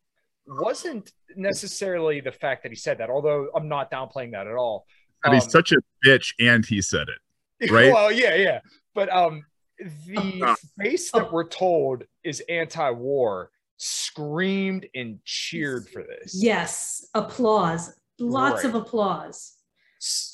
wasn't 0.47 1.13
necessarily 1.37 2.21
the 2.21 2.33
fact 2.33 2.63
that 2.63 2.71
he 2.71 2.77
said 2.77 2.99
that 2.99 3.11
although 3.11 3.49
i'm 3.55 3.69
not 3.69 3.91
downplaying 3.91 4.33
that 4.33 4.47
at 4.47 4.55
all 4.55 4.87
And 5.25 5.35
he's 5.35 5.45
Um, 5.45 5.51
such 5.51 5.73
a 5.73 5.77
bitch, 6.05 6.33
and 6.41 6.65
he 6.65 6.81
said 6.83 7.07
it. 7.09 7.71
right? 7.71 7.93
well 7.93 8.13
yeah 8.13 8.35
yeah 8.35 8.61
but 8.95 9.13
um 9.13 9.45
the 9.79 10.43
Uh, 10.47 10.55
face 10.79 11.11
that 11.13 11.31
we're 11.33 11.49
told 11.49 12.05
is 12.25 12.41
anti-war 12.49 13.51
screamed 13.77 14.87
and 14.95 15.19
cheered 15.25 15.89
for 15.89 16.03
this 16.03 16.35
Yes, 16.35 17.07
applause. 17.15 17.93
Lots 18.19 18.65
of 18.65 18.75
applause. 18.75 19.55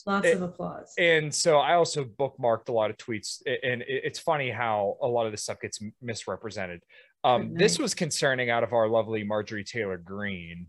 Lots 0.06 0.26
it- 0.28 0.36
of 0.36 0.42
applause. 0.42 0.92
and 0.98 1.34
so 1.34 1.58
I 1.58 1.74
also 1.74 2.04
bookmarked 2.04 2.68
a 2.68 2.72
lot 2.72 2.90
of 2.90 2.96
tweets, 2.98 3.42
and 3.46 3.82
it's 3.86 4.18
funny 4.20 4.50
how 4.50 4.96
a 5.02 5.08
lot 5.08 5.26
of 5.26 5.32
this 5.32 5.42
stuff 5.42 5.60
gets 5.60 5.80
misrepresented. 6.00 6.82
Um, 7.24 7.48
Good 7.50 7.58
this 7.58 7.78
was 7.78 7.94
concerning 7.94 8.50
out 8.50 8.62
of 8.64 8.72
our 8.72 8.88
lovely 8.88 9.22
Marjorie 9.24 9.64
Taylor 9.64 9.98
Greene. 9.98 10.66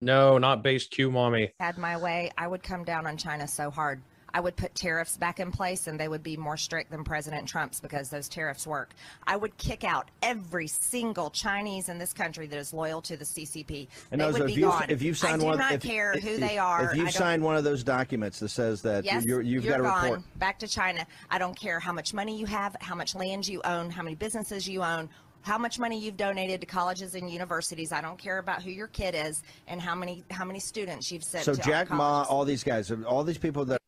no, 0.00 0.38
not 0.38 0.62
based 0.62 0.90
Q, 0.90 1.10
mommy. 1.10 1.52
had 1.60 1.78
my 1.78 1.96
way, 1.96 2.30
I 2.38 2.46
would 2.46 2.62
come 2.62 2.84
down 2.84 3.06
on 3.06 3.16
China 3.16 3.46
so 3.46 3.70
hard. 3.70 4.02
I 4.36 4.40
would 4.40 4.56
put 4.56 4.74
tariffs 4.74 5.16
back 5.16 5.38
in 5.38 5.52
place 5.52 5.86
and 5.86 5.98
they 6.00 6.08
would 6.08 6.24
be 6.24 6.36
more 6.36 6.56
strict 6.56 6.90
than 6.90 7.04
President 7.04 7.46
Trump's 7.46 7.78
because 7.78 8.10
those 8.10 8.28
tariffs 8.28 8.66
work. 8.66 8.92
I 9.28 9.36
would 9.36 9.56
kick 9.58 9.84
out 9.84 10.10
every 10.22 10.66
single 10.66 11.30
Chinese 11.30 11.88
in 11.88 11.98
this 11.98 12.12
country 12.12 12.48
that 12.48 12.58
is 12.58 12.72
loyal 12.74 13.00
to 13.02 13.16
the 13.16 13.24
CCP. 13.24 13.86
And 14.10 14.20
they 14.20 14.24
those, 14.24 14.32
would 14.32 14.42
if 14.42 14.46
be 14.48 14.52
you 14.54 14.60
gone. 14.62 14.86
if 14.88 15.02
you 15.02 15.14
I 15.22 15.36
do 15.36 15.44
one, 15.44 15.58
not 15.58 15.74
if, 15.74 15.82
care 15.82 16.14
if, 16.14 16.24
who 16.24 16.30
if- 16.30 16.40
they 16.40 16.58
are. 16.58 16.90
If 16.90 16.96
you 16.96 17.08
sign 17.12 17.42
one 17.42 17.54
of 17.54 17.62
those 17.62 17.84
documents 17.84 18.40
that 18.40 18.48
says 18.48 18.82
that 18.82 19.04
Yes, 19.04 19.24
you're, 19.24 19.40
you've 19.40 19.64
you're 19.64 19.70
got 19.70 19.76
to 19.78 19.82
gone. 19.84 20.02
report. 20.02 20.38
back 20.40 20.58
to 20.58 20.66
China. 20.66 21.06
I 21.30 21.38
don't 21.38 21.56
care 21.56 21.78
how 21.78 21.92
much 21.92 22.12
money 22.12 22.36
you 22.36 22.46
have, 22.46 22.74
how 22.80 22.96
much 22.96 23.14
land 23.14 23.46
you 23.46 23.62
own, 23.64 23.88
how 23.88 24.02
many 24.02 24.16
businesses 24.16 24.68
you 24.68 24.82
own, 24.82 25.08
how 25.44 25.58
much 25.58 25.78
money 25.78 25.98
you've 25.98 26.16
donated 26.16 26.60
to 26.62 26.66
colleges 26.66 27.14
and 27.14 27.30
universities. 27.30 27.92
I 27.92 28.00
don't 28.00 28.18
care 28.18 28.38
about 28.38 28.62
who 28.62 28.70
your 28.70 28.86
kid 28.88 29.14
is 29.14 29.42
and 29.68 29.80
how 29.80 29.94
many 29.94 30.24
how 30.30 30.44
many 30.44 30.58
students 30.58 31.12
you've 31.12 31.22
sent. 31.22 31.44
So 31.44 31.54
to 31.54 31.60
Jack 31.62 31.90
Ma, 31.90 32.22
all 32.28 32.44
these 32.46 32.64
guys, 32.64 32.90
all 32.90 33.22
these 33.24 33.38
people 33.38 33.64
that 33.66 33.78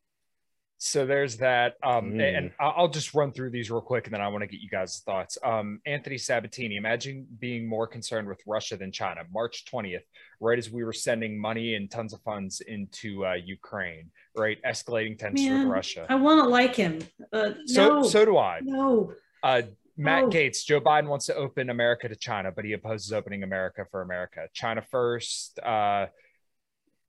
So 0.79 1.07
there's 1.07 1.37
that. 1.37 1.75
Um, 1.81 2.11
Mm. 2.13 2.37
And 2.37 2.51
I- 2.59 2.67
I'll 2.77 2.87
just 2.87 3.15
run 3.15 3.31
through 3.31 3.49
these 3.49 3.71
real 3.71 3.81
quick, 3.81 4.05
and 4.05 4.13
then 4.13 4.21
I 4.21 4.27
want 4.27 4.43
to 4.43 4.47
get 4.47 4.59
you 4.61 4.69
guys' 4.69 5.01
thoughts. 5.03 5.35
Um, 5.43 5.81
Anthony 5.87 6.19
Sabatini, 6.19 6.75
imagine 6.75 7.25
being 7.39 7.67
more 7.67 7.87
concerned 7.87 8.27
with 8.27 8.39
Russia 8.45 8.77
than 8.77 8.91
China. 8.91 9.21
March 9.33 9.65
20th, 9.65 10.05
right 10.39 10.59
as 10.59 10.69
we 10.69 10.83
were 10.83 10.93
sending 10.93 11.39
money 11.41 11.73
and 11.73 11.89
tons 11.89 12.13
of 12.13 12.21
funds 12.21 12.61
into 12.61 13.25
uh, 13.25 13.33
Ukraine, 13.33 14.11
right, 14.35 14.61
escalating 14.63 15.17
tensions 15.17 15.49
Man, 15.49 15.61
with 15.67 15.73
Russia. 15.73 16.05
I 16.09 16.15
want 16.15 16.43
to 16.43 16.47
like 16.47 16.75
him. 16.75 16.99
Uh, 17.33 17.53
So 17.65 17.87
no, 17.87 18.03
so 18.03 18.23
do 18.23 18.37
I. 18.37 18.59
no. 18.61 19.13
Uh, 19.41 19.63
Matt 19.97 20.25
Oh. 20.25 20.29
Gaetz, 20.29 20.63
Joe 20.63 20.79
Biden 20.79 21.07
wants 21.07 21.25
to 21.25 21.35
open 21.35 21.69
America 21.69 22.07
to 22.07 22.15
China, 22.15 22.51
but 22.51 22.63
he 22.63 22.73
opposes 22.73 23.11
opening 23.11 23.43
America 23.43 23.85
for 23.89 24.01
America. 24.01 24.47
China 24.53 24.81
first, 24.81 25.59
uh, 25.59 26.07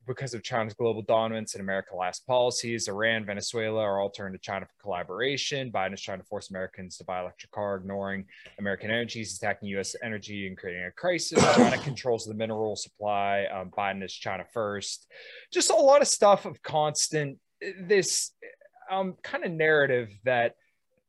because 0.09 0.32
of 0.32 0.43
China's 0.43 0.72
global 0.72 1.03
dominance 1.03 1.55
and 1.55 1.61
America 1.61 1.95
last 1.95 2.26
policies. 2.26 2.89
Iran, 2.89 3.26
Venezuela 3.26 3.82
are 3.82 4.01
all 4.01 4.09
turned 4.09 4.34
to 4.34 4.39
China 4.39 4.64
for 4.64 4.82
collaboration. 4.82 5.70
Biden 5.70 5.93
is 5.93 6.01
trying 6.01 6.18
to 6.18 6.24
force 6.24 6.49
Americans 6.49 6.97
to 6.97 7.05
buy 7.05 7.20
electric 7.20 7.53
car, 7.53 7.76
ignoring 7.76 8.24
American 8.59 8.91
energies, 8.91 9.36
attacking 9.36 9.68
U.S. 9.68 9.95
energy 10.03 10.49
and 10.49 10.57
creating 10.57 10.84
a 10.84 10.91
crisis. 10.91 11.45
China 11.55 11.76
controls 11.84 12.24
the 12.24 12.34
mineral 12.34 12.74
supply. 12.74 13.45
Um, 13.45 13.70
Biden 13.70 14.03
is 14.03 14.14
China 14.14 14.45
first. 14.53 15.07
Just 15.53 15.70
a 15.70 15.76
lot 15.76 16.01
of 16.01 16.09
stuff 16.09 16.47
of 16.47 16.62
constant 16.62 17.39
this 17.82 18.32
um, 18.91 19.14
kind 19.22 19.45
of 19.45 19.53
narrative 19.53 20.09
that 20.24 20.55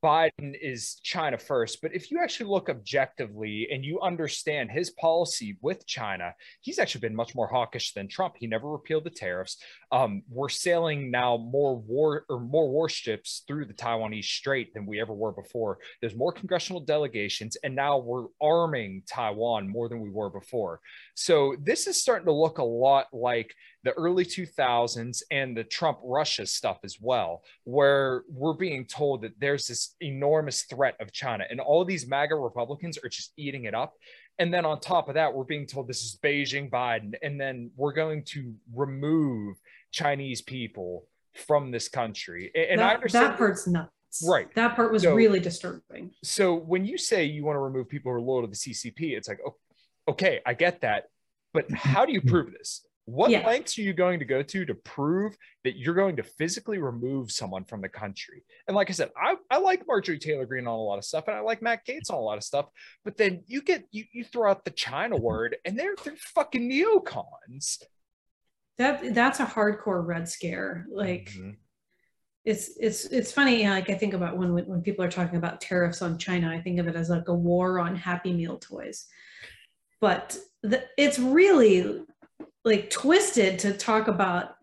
Biden 0.04 0.56
is 0.62 1.00
China 1.04 1.38
first. 1.38 1.82
But 1.82 1.94
if 1.94 2.10
you 2.10 2.20
actually 2.22 2.50
look 2.50 2.70
objectively 2.70 3.68
and 3.72 3.84
you 3.84 4.00
understand 4.02 4.72
his 4.72 4.92
policy 4.92 5.58
with 5.62 5.86
China, 5.86 6.34
he's 6.62 6.80
actually 6.80 7.02
been 7.02 7.16
much 7.16 7.36
more 7.36 7.48
hawkish 7.48 7.94
than 7.94 8.08
Trump. 8.08 8.36
He 8.38 8.48
never 8.48 8.70
repealed 8.70 9.04
the 9.04 9.10
tariffs. 9.10 9.58
Um, 9.92 10.24
we're 10.30 10.50
sailing 10.50 11.12
now 11.12 11.38
more 11.38 11.78
war 11.78 12.26
or 12.30 12.40
more 12.40 12.70
warships 12.70 13.44
through 13.48 13.66
the 13.66 13.74
Taiwanese 13.74 14.26
Strait 14.26 14.74
than 14.74 14.86
we 14.86 15.02
ever 15.02 15.14
were 15.14 15.32
before. 15.32 15.80
There's 16.00 16.16
more 16.16 16.32
congressional 16.32 16.82
delegations, 16.82 17.58
and 17.64 17.76
now 17.76 17.98
we're 17.98 18.28
arming 18.42 19.04
Taiwan 19.08 19.68
more 19.68 19.90
than 19.90 20.00
we 20.00 20.10
were 20.10 20.30
before. 20.30 20.80
So 21.16 21.56
this 21.62 21.88
is 21.88 22.02
starting 22.02 22.26
to 22.26 22.34
look 22.34 22.60
a 22.60 22.64
lot 22.64 23.08
like 23.12 23.54
the 23.84 23.92
early 23.94 24.26
2000s 24.26 25.24
and 25.32 25.56
the 25.56 25.64
Trump 25.64 26.00
Russia 26.04 26.46
stuff 26.46 26.80
as 26.84 26.98
well, 27.00 27.42
where 27.64 28.24
we're 28.30 28.54
being 28.54 28.86
told 28.86 29.22
that 29.22 29.40
there's 29.40 29.68
this 29.68 29.96
enormous 30.02 30.64
threat 30.64 30.96
of 31.00 31.12
China, 31.14 31.46
and 31.50 31.60
all 31.62 31.86
these 31.86 32.08
MAGA 32.08 32.36
Republicans 32.36 32.98
are 33.04 33.10
just 33.10 33.32
eating 33.38 33.66
it 33.66 33.74
up. 33.74 33.94
And 34.38 34.54
then 34.54 34.66
on 34.66 34.80
top 34.80 35.10
of 35.10 35.16
that, 35.16 35.34
we're 35.34 35.44
being 35.44 35.66
told 35.66 35.88
this 35.88 36.04
is 36.04 36.18
Beijing 36.24 36.70
Biden, 36.70 37.14
and 37.22 37.40
then 37.40 37.72
we're 37.76 37.94
going 37.94 38.24
to 38.26 38.54
remove 38.74 39.58
Chinese 39.92 40.42
people 40.42 41.06
from 41.48 41.72
this 41.72 41.88
country. 41.90 42.52
A- 42.56 42.72
And 42.72 42.82
I 42.82 42.88
that, 42.90 42.96
understand 42.96 43.26
that 43.28 43.38
part's 43.38 43.68
not. 43.68 43.80
months. 43.82 44.26
Right. 44.28 44.54
That 44.56 44.76
part 44.76 44.92
was 44.92 45.04
So- 45.04 45.14
really 45.16 45.40
disturbing. 45.40 46.12
So 46.24 46.54
when 46.56 46.86
you 46.86 46.98
say 46.98 47.26
you 47.26 47.46
want 47.46 47.56
to 47.56 47.60
remove 47.62 47.88
people 47.90 48.12
who 48.12 48.18
are 48.18 48.22
loyal 48.22 48.42
to 48.42 48.48
the 48.48 48.56
CCP, 48.56 49.16
it's 49.16 49.28
like, 49.28 49.40
oh, 49.46 49.56
okay, 50.08 50.40
I 50.46 50.54
get 50.54 50.82
that, 50.82 51.10
but 51.54 51.70
how 51.74 52.06
do 52.06 52.12
you 52.14 52.22
prove 52.22 52.52
this? 52.52 52.86
What 53.10 53.32
Yeah. 53.32 53.46
lengths 53.46 53.78
are 53.80 53.82
you 53.82 53.94
going 53.94 54.20
to 54.20 54.26
go 54.26 54.44
to 54.44 54.66
to 54.66 54.76
prove 54.76 55.36
that 55.64 55.78
you're 55.78 55.96
going 55.96 56.16
to 56.18 56.24
physically 56.24 56.78
remove 56.78 57.32
someone 57.32 57.64
from 57.64 57.82
the 57.82 57.90
country? 57.90 58.44
And 58.68 58.76
like 58.76 58.90
I 58.90 58.94
said, 58.94 59.10
I, 59.20 59.36
I 59.50 59.58
like 59.58 59.88
Marjorie 59.88 60.20
Taylor 60.20 60.46
Greene 60.46 60.68
on 60.68 60.74
a 60.78 60.82
lot 60.82 61.00
of 61.00 61.06
stuff, 61.06 61.28
and 61.28 61.36
I 61.36 61.40
like 61.40 61.62
Matt 61.64 61.88
Gaetz 61.88 62.12
on 62.12 62.18
a 62.18 62.22
lot 62.22 62.38
of 62.38 62.44
stuff. 62.44 62.68
But 63.04 63.18
then 63.18 63.44
you 63.48 63.64
get 63.64 63.86
you 63.92 64.06
you 64.12 64.24
throw 64.24 64.52
out 64.52 64.64
the 64.64 64.72
China 64.72 65.18
word, 65.18 65.58
and 65.66 65.78
they're 65.78 65.96
they're 66.04 66.16
fucking 66.18 66.70
neocons. 66.70 67.82
That 68.78 69.16
that's 69.16 69.40
a 69.40 69.46
hardcore 69.46 70.06
red 70.06 70.30
scare. 70.30 70.86
Like 70.92 71.32
Mhm. 71.36 71.56
it's 72.46 72.78
it's 72.80 73.06
it's 73.06 73.32
funny. 73.32 73.68
Like 73.68 73.90
I 73.90 73.96
think 73.96 74.14
about 74.14 74.38
when 74.38 74.54
when 74.54 74.82
people 74.84 75.04
are 75.04 75.12
talking 75.12 75.38
about 75.38 75.62
tariffs 75.62 76.04
on 76.04 76.20
China, 76.20 76.50
I 76.50 76.62
think 76.62 76.80
of 76.80 76.88
it 76.88 76.96
as 76.96 77.10
like 77.10 77.28
a 77.28 77.34
war 77.34 77.80
on 77.80 77.96
Happy 77.96 78.34
Meal 78.34 78.60
toys. 78.60 79.08
But 80.00 80.38
the, 80.62 80.86
it's 80.98 81.18
really 81.18 82.04
like 82.66 82.90
twisted 82.90 83.60
to 83.60 83.74
talk 83.74 84.08
about 84.08 84.56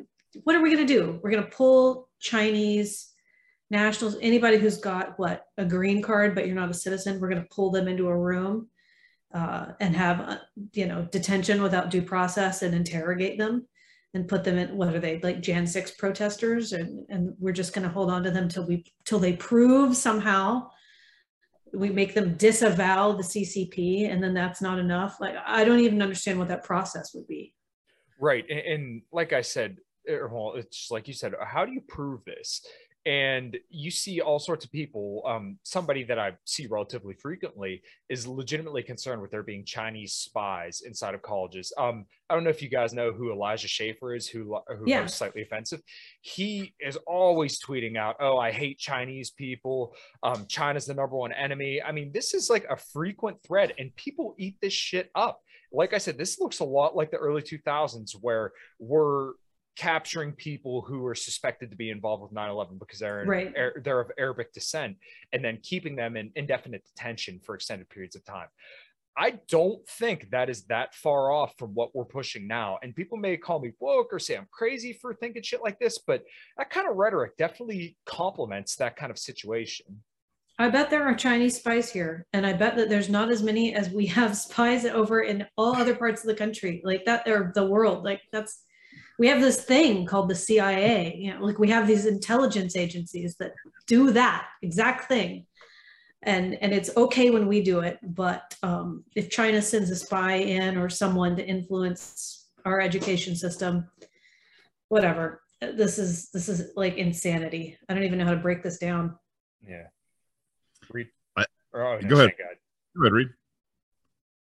what 0.45 0.55
are 0.55 0.63
we 0.63 0.75
going 0.75 0.87
to 0.87 0.93
do? 0.93 1.19
We're 1.23 1.31
going 1.31 1.45
to 1.45 1.51
pull 1.51 2.09
Chinese 2.21 3.13
nationals, 3.71 4.17
anybody 4.21 4.59
who's 4.59 4.79
got 4.79 5.19
what 5.19 5.45
a 5.57 5.65
green 5.65 6.03
card, 6.03 6.35
but 6.35 6.47
you're 6.47 6.55
not 6.55 6.71
a 6.71 6.75
citizen. 6.75 7.21
We're 7.21 7.31
going 7.31 7.43
to 7.43 7.49
pull 7.51 7.71
them 7.71 7.89
into 7.89 8.09
a 8.09 8.17
room 8.17 8.69
uh, 9.35 9.73
and 9.81 9.95
have 9.95 10.21
uh, 10.21 10.39
you 10.73 10.87
know 10.87 11.07
detention 11.11 11.63
without 11.63 11.91
due 11.91 12.03
process 12.03 12.63
and 12.63 12.75
interrogate 12.75 13.39
them 13.39 13.67
and 14.15 14.29
put 14.29 14.45
them 14.45 14.57
in 14.57 14.77
what 14.77 14.95
are 14.95 15.01
they 15.01 15.21
like 15.21 15.43
Jan 15.43 15.67
6 15.67 15.91
protesters 15.93 16.73
and 16.73 17.05
and 17.11 17.35
we're 17.39 17.53
just 17.53 17.75
going 17.75 17.87
to 17.87 17.93
hold 17.93 18.11
on 18.11 18.23
to 18.23 18.31
them 18.31 18.49
till 18.49 18.67
we 18.67 18.85
till 19.05 19.19
they 19.19 19.35
prove 19.35 19.97
somehow 19.97 20.69
we 21.75 21.91
make 21.91 22.15
them 22.15 22.37
disavow 22.37 23.13
the 23.13 23.23
CCP 23.23 24.11
and 24.11 24.23
then 24.23 24.33
that's 24.33 24.63
not 24.63 24.79
enough 24.79 25.17
like 25.21 25.35
I 25.45 25.65
don't 25.65 25.81
even 25.81 26.01
understand 26.01 26.39
what 26.39 26.49
that 26.49 26.65
process 26.65 27.13
would 27.15 27.27
be 27.27 27.53
Right. 28.21 28.45
And, 28.49 28.59
and 28.61 29.03
like 29.13 29.33
I 29.33 29.43
said, 29.43 29.79
er, 30.09 30.29
well, 30.33 30.55
it's 30.57 30.91
like 30.91 31.09
you 31.09 31.15
said, 31.15 31.35
how 31.45 31.65
do 31.65 31.73
you 31.73 31.81
prove 31.83 32.25
this? 32.25 32.65
And 33.05 33.57
you 33.71 33.93
see 33.93 34.21
all 34.21 34.41
sorts 34.41 34.65
of 34.65 34.73
people. 34.73 35.23
Um, 35.25 35.61
somebody 35.63 36.03
that 36.05 36.19
I 36.19 36.33
see 36.45 36.67
relatively 36.67 37.15
frequently 37.15 37.83
is 38.09 38.27
legitimately 38.27 38.83
concerned 38.83 39.23
with 39.23 39.31
there 39.31 39.45
being 39.45 39.65
Chinese 39.65 40.15
spies 40.15 40.81
inside 40.85 41.15
of 41.15 41.23
colleges. 41.23 41.73
Um, 41.79 42.07
I 42.29 42.35
don't 42.35 42.43
know 42.43 42.51
if 42.51 42.61
you 42.63 42.69
guys 42.69 42.93
know 42.93 43.13
who 43.13 43.31
Elijah 43.31 43.69
Schaffer 43.69 44.13
is, 44.17 44.27
who 44.27 44.43
lo- 44.55 44.65
who 44.77 44.91
Yeah. 44.91 45.07
slightly 45.07 45.43
offensive. 45.43 45.83
He 46.21 46.75
is 46.81 46.97
always 47.07 47.61
tweeting 47.65 47.97
out, 47.97 48.17
"Oh, 48.19 48.39
I 48.39 48.51
hate 48.51 48.81
Chinese 48.81 49.31
people. 49.31 49.95
Um, 50.25 50.45
China's 50.49 50.87
the 50.87 50.95
number 50.95 51.15
one 51.17 51.33
enemy." 51.33 51.81
I 51.81 51.93
mean, 51.93 52.11
this 52.11 52.35
is 52.35 52.51
like 52.51 52.65
a 52.69 52.77
frequent 52.77 53.41
thread, 53.45 53.73
and 53.79 53.95
people 53.95 54.35
eat 54.37 54.57
this 54.61 54.73
shit 54.73 55.13
up 55.15 55.43
like 55.73 55.93
I 55.95 55.99
said, 55.99 56.19
this 56.19 56.39
looks 56.41 56.61
a 56.61 56.65
lot 56.65 56.97
like 56.97 57.11
the 57.11 57.17
early 57.17 57.43
2000s 57.43 58.13
where 58.21 58.53
we're 58.79 59.33
capturing 59.77 60.33
people 60.33 60.81
who 60.81 61.05
are 61.05 61.15
suspected 61.15 61.71
to 61.71 61.77
be 61.77 61.91
involved 61.91 62.23
with 62.23 62.33
9-11 62.33 62.79
because 62.79 62.99
they're 62.99 63.23
in, 63.23 63.29
Right. 63.29 63.55
Ar- 63.57 63.81
they're 63.85 64.01
of 64.01 64.11
Arabic 64.19 64.53
descent 64.53 64.97
and 65.33 65.45
then 65.45 65.59
keeping 65.63 65.97
them 65.97 66.17
in 66.17 66.31
indefinite 66.35 66.85
detention 66.87 67.41
for 67.45 67.55
extended 67.55 67.89
periods 67.91 68.17
of 68.17 68.25
time. 68.25 68.49
I 69.19 69.39
don't 69.49 69.87
think 69.89 70.31
that 70.31 70.51
is 70.51 70.65
that 70.65 70.95
far 70.95 71.31
off 71.31 71.55
from 71.59 71.71
what 71.71 71.95
we're 71.95 72.05
pushing 72.05 72.47
now. 72.47 72.79
And 72.83 72.95
people 72.95 73.17
may 73.17 73.37
call 73.39 73.61
me 73.61 73.73
woke 73.81 74.13
or 74.13 74.19
say 74.19 74.37
I'm 74.37 74.49
crazy 74.51 74.93
for 74.93 75.15
thinking 75.15 75.43
shit 75.43 75.63
like 75.63 75.79
this, 75.79 75.99
but 75.99 76.23
that 76.59 76.69
kind 76.69 76.87
of 76.89 76.97
rhetoric 76.97 77.37
definitely 77.39 77.97
complements 78.05 78.77
that 78.77 78.97
kind 78.97 79.11
of 79.11 79.19
situation. 79.19 79.87
I 80.59 80.71
bet 80.71 80.89
there 80.89 81.05
are 81.05 81.15
Chinese 81.15 81.59
spies 81.59 81.91
here, 81.91 82.27
and 82.33 82.47
I 82.47 82.55
bet 82.55 82.77
that 82.77 82.89
there's 82.89 83.11
not 83.11 83.31
as 83.31 83.43
many 83.43 83.75
as 83.75 83.91
we 83.91 84.07
have 84.07 84.37
spies 84.47 84.85
over 84.87 85.23
in 85.23 85.47
all 85.57 85.77
other 85.77 85.95
parts 85.95 86.23
of 86.23 86.29
the 86.29 86.35
country, 86.35 86.81
like 86.85 87.05
that, 87.05 87.29
or 87.29 87.53
the 87.55 87.67
world. 87.67 88.05
Like 88.05 88.23
that's, 88.33 88.63
we 89.19 89.29
have 89.29 89.41
this 89.41 89.65
thing 89.65 90.07
called 90.07 90.29
the 90.29 90.35
CIA. 90.35 91.17
You 91.17 91.35
know, 91.35 91.45
like 91.45 91.59
we 91.59 91.71
have 91.71 91.87
these 91.87 92.07
intelligence 92.07 92.77
agencies 92.77 93.37
that 93.39 93.53
do 93.87 94.13
that 94.13 94.47
exact 94.63 95.09
thing, 95.09 95.47
and 96.23 96.55
and 96.63 96.73
it's 96.73 96.97
okay 96.97 97.31
when 97.31 97.47
we 97.47 97.63
do 97.63 97.81
it. 97.81 97.99
But 98.03 98.57
um, 98.63 99.05
if 99.15 99.31
China 99.31 99.61
sends 99.61 99.91
a 99.91 99.97
spy 99.97 100.37
in 100.37 100.79
or 100.79 100.89
someone 100.89 101.37
to 101.37 101.47
influence 101.47 102.47
our 102.65 102.81
education 102.81 103.37
system, 103.37 103.89
whatever. 104.89 105.43
This 105.61 105.99
is 105.99 106.31
this 106.31 106.49
is 106.49 106.73
like 106.77 106.97
insanity. 106.97 107.79
I 107.89 107.95
don't 107.95 108.03
even 108.03 108.19
know 108.19 108.27
how 108.27 108.33
to 108.33 108.37
break 108.37 108.63
this 108.63 108.79
down. 108.79 109.17
Yeah. 109.67 109.85
Reed. 110.93 111.09
I- 111.37 111.47
or, 111.73 111.85
oh, 111.85 112.01
no, 112.01 112.09
go 112.09 112.17
ahead. 112.17 112.31
Shane, 112.31 112.39
go 112.39 112.45
ahead. 112.45 112.57
Go 112.97 113.03
ahead, 113.03 113.13
Reed. 113.13 113.29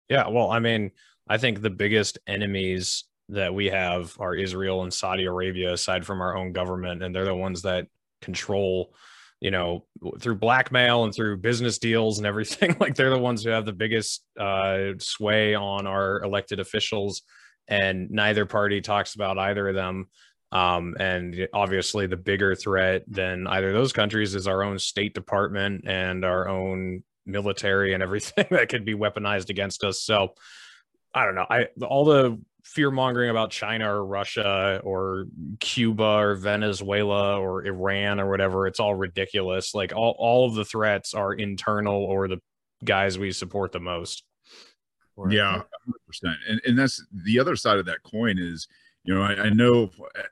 Yeah, 0.09 0.27
well, 0.27 0.51
I 0.51 0.59
mean, 0.59 0.91
I 1.27 1.37
think 1.37 1.61
the 1.61 1.69
biggest 1.69 2.19
enemies 2.27 3.05
that 3.29 3.53
we 3.53 3.67
have 3.67 4.15
are 4.19 4.35
Israel 4.35 4.83
and 4.83 4.93
Saudi 4.93 5.25
Arabia, 5.25 5.73
aside 5.73 6.05
from 6.05 6.21
our 6.21 6.35
own 6.35 6.51
government, 6.51 7.01
and 7.01 7.15
they're 7.15 7.25
the 7.25 7.35
ones 7.35 7.61
that 7.61 7.87
control, 8.21 8.93
you 9.39 9.51
know, 9.51 9.85
through 10.19 10.35
blackmail 10.35 11.03
and 11.05 11.13
through 11.13 11.37
business 11.37 11.77
deals 11.77 12.17
and 12.17 12.27
everything. 12.27 12.75
like 12.79 12.95
they're 12.95 13.09
the 13.09 13.17
ones 13.17 13.43
who 13.43 13.49
have 13.49 13.65
the 13.65 13.73
biggest 13.73 14.23
uh, 14.39 14.89
sway 14.99 15.55
on 15.55 15.87
our 15.87 16.21
elected 16.21 16.59
officials, 16.59 17.21
and 17.67 18.11
neither 18.11 18.45
party 18.45 18.81
talks 18.81 19.15
about 19.15 19.37
either 19.37 19.69
of 19.69 19.75
them. 19.75 20.07
Um, 20.53 20.95
and 20.99 21.47
obviously, 21.53 22.05
the 22.07 22.15
bigger 22.15 22.55
threat 22.55 23.03
than 23.07 23.47
either 23.47 23.73
those 23.73 23.91
countries 23.91 24.35
is 24.35 24.47
our 24.47 24.63
own 24.63 24.77
State 24.77 25.15
Department 25.15 25.85
and 25.87 26.23
our 26.23 26.47
own 26.47 27.03
military 27.25 27.93
and 27.93 28.03
everything 28.03 28.45
that 28.51 28.69
could 28.69 28.85
be 28.85 28.93
weaponized 28.93 29.49
against 29.49 29.83
us. 29.83 30.01
So 30.01 30.35
I 31.13 31.25
don't 31.25 31.35
know. 31.35 31.47
I 31.49 31.67
all 31.81 32.05
the 32.05 32.39
fear 32.63 32.91
mongering 32.91 33.29
about 33.29 33.51
China 33.51 33.93
or 33.93 34.05
Russia 34.05 34.79
or 34.83 35.25
Cuba 35.59 36.03
or 36.03 36.35
Venezuela 36.35 37.39
or 37.39 37.65
Iran 37.65 38.19
or 38.19 38.29
whatever, 38.29 38.67
it's 38.67 38.79
all 38.79 38.95
ridiculous. 38.95 39.75
Like 39.75 39.93
all, 39.93 40.15
all 40.17 40.47
of 40.47 40.55
the 40.55 40.63
threats 40.63 41.13
are 41.13 41.33
internal 41.33 42.03
or 42.03 42.27
the 42.27 42.39
guys 42.83 43.19
we 43.19 43.31
support 43.31 43.71
the 43.71 43.79
most. 43.79 44.23
Yeah, 45.29 45.61
100%. 46.23 46.35
And, 46.49 46.61
and 46.65 46.79
that's 46.79 47.05
the 47.11 47.39
other 47.39 47.55
side 47.55 47.77
of 47.77 47.85
that 47.85 48.01
coin 48.03 48.39
is, 48.39 48.67
you 49.05 49.13
know, 49.13 49.21
I, 49.21 49.33
I 49.45 49.49
know 49.49 49.89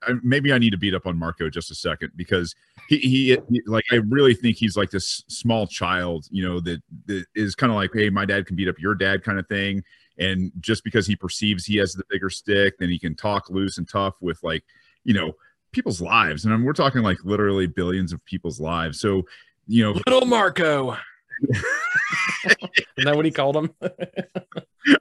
I, 0.07 0.13
maybe 0.23 0.53
I 0.53 0.57
need 0.57 0.69
to 0.69 0.77
beat 0.77 0.93
up 0.93 1.05
on 1.05 1.17
Marco 1.17 1.49
just 1.49 1.71
a 1.71 1.75
second 1.75 2.11
because 2.15 2.55
he, 2.87 2.97
he, 2.97 3.37
he- 3.49 3.61
like, 3.65 3.83
I 3.91 3.95
really 3.95 4.33
think 4.33 4.57
he's 4.57 4.77
like 4.77 4.91
this 4.91 5.23
small 5.27 5.67
child, 5.67 6.25
you 6.31 6.47
know, 6.47 6.59
that, 6.61 6.81
that 7.07 7.25
is 7.35 7.53
kind 7.55 7.71
of 7.71 7.75
like, 7.75 7.91
hey, 7.93 8.09
my 8.09 8.25
dad 8.25 8.45
can 8.47 8.55
beat 8.55 8.69
up 8.69 8.79
your 8.79 8.95
dad 8.95 9.23
kind 9.23 9.39
of 9.39 9.47
thing. 9.47 9.83
And 10.17 10.51
just 10.61 10.83
because 10.83 11.07
he 11.07 11.15
perceives 11.15 11.65
he 11.65 11.77
has 11.77 11.93
the 11.93 12.03
bigger 12.09 12.29
stick, 12.29 12.77
then 12.79 12.89
he 12.89 12.99
can 12.99 13.15
talk 13.15 13.49
loose 13.49 13.77
and 13.77 13.87
tough 13.89 14.15
with 14.21 14.41
like, 14.43 14.63
you 15.03 15.13
know, 15.13 15.33
people's 15.71 16.01
lives. 16.01 16.45
And 16.45 16.53
I 16.53 16.57
mean, 16.57 16.65
we're 16.65 16.73
talking 16.73 17.01
like 17.01 17.17
literally 17.23 17.67
billions 17.67 18.13
of 18.13 18.23
people's 18.25 18.59
lives. 18.59 18.99
So, 18.99 19.23
you 19.67 19.83
know, 19.83 19.99
Little 20.07 20.25
Marco. 20.27 20.97
Isn't 21.49 23.05
that 23.05 23.15
what 23.15 23.25
he 23.25 23.31
called 23.31 23.55
him? 23.57 23.71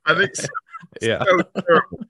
I 0.06 0.14
think 0.14 0.34
so. 0.36 0.48
yeah. 1.02 1.22
so 1.24 1.62
terrible. 1.66 2.00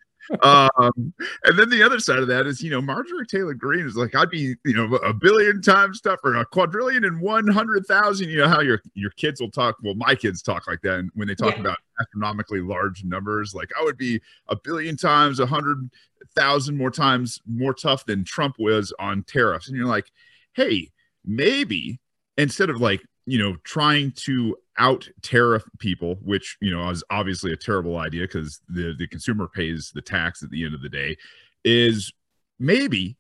Um, 0.43 1.12
and 1.45 1.59
then 1.59 1.68
the 1.70 1.82
other 1.82 1.99
side 1.99 2.18
of 2.18 2.28
that 2.28 2.47
is, 2.47 2.62
you 2.62 2.70
know, 2.70 2.80
Marjorie 2.80 3.26
Taylor 3.26 3.55
Greene 3.55 3.86
is 3.86 3.97
like, 3.97 4.14
I'd 4.14 4.30
be, 4.30 4.55
you 4.64 4.74
know, 4.74 4.95
a 4.97 5.12
billion 5.12 5.61
times 5.62 6.01
tougher, 6.01 6.34
a 6.34 6.47
quadrillion 6.47 7.05
and 7.05 7.20
one 7.20 7.47
hundred 7.49 7.86
thousand. 7.86 8.28
You 8.30 8.38
know 8.38 8.49
how 8.49 8.61
your 8.61 8.80
your 8.95 9.11
kids 9.11 9.41
will 9.41 9.51
talk. 9.51 9.76
Well, 9.82 9.95
my 9.95 10.14
kids 10.14 10.43
talk 10.43 10.66
like 10.66 10.80
that, 10.82 10.99
and 10.99 11.11
when 11.14 11.28
they 11.28 11.34
talk 11.34 11.55
Yeah. 11.55 11.61
about 11.62 11.78
astronomically 12.01 12.61
large 12.61 13.05
numbers, 13.05 13.55
like 13.55 13.70
I 13.78 13.84
would 13.84 13.97
be 13.99 14.20
a 14.49 14.57
billion 14.57 14.97
times, 14.97 15.41
a 15.41 15.47
hundred 15.47 15.91
thousand 16.34 16.76
more 16.76 16.91
times 16.91 17.41
more 17.47 17.74
tough 17.74 18.05
than 18.07 18.24
Trump 18.24 18.57
was 18.59 18.93
on 18.99 19.22
tariffs. 19.24 19.68
And 19.68 19.76
you're 19.76 19.86
like, 19.86 20.11
hey, 20.53 20.91
maybe 21.24 22.01
instead 22.36 22.70
of 22.70 22.80
like 22.80 23.03
you 23.26 23.38
know 23.38 23.57
trying 23.64 24.12
to 24.12 24.57
out 24.81 25.09
tariff 25.22 25.62
people 25.78 26.16
which 26.22 26.57
you 26.61 26.70
know 26.70 26.89
is 26.89 27.05
obviously 27.11 27.53
a 27.53 27.57
terrible 27.57 27.99
idea 27.99 28.22
because 28.22 28.61
the 28.68 28.95
the 28.99 29.07
consumer 29.07 29.47
pays 29.47 29.93
the 29.95 30.03
tax 30.03 30.43
at 30.43 30.51
the 30.51 30.64
end 30.64 30.74
of 30.74 30.83
the 30.83 30.89
day 30.89 31.16
is 31.64 32.12
maybe 32.59 33.16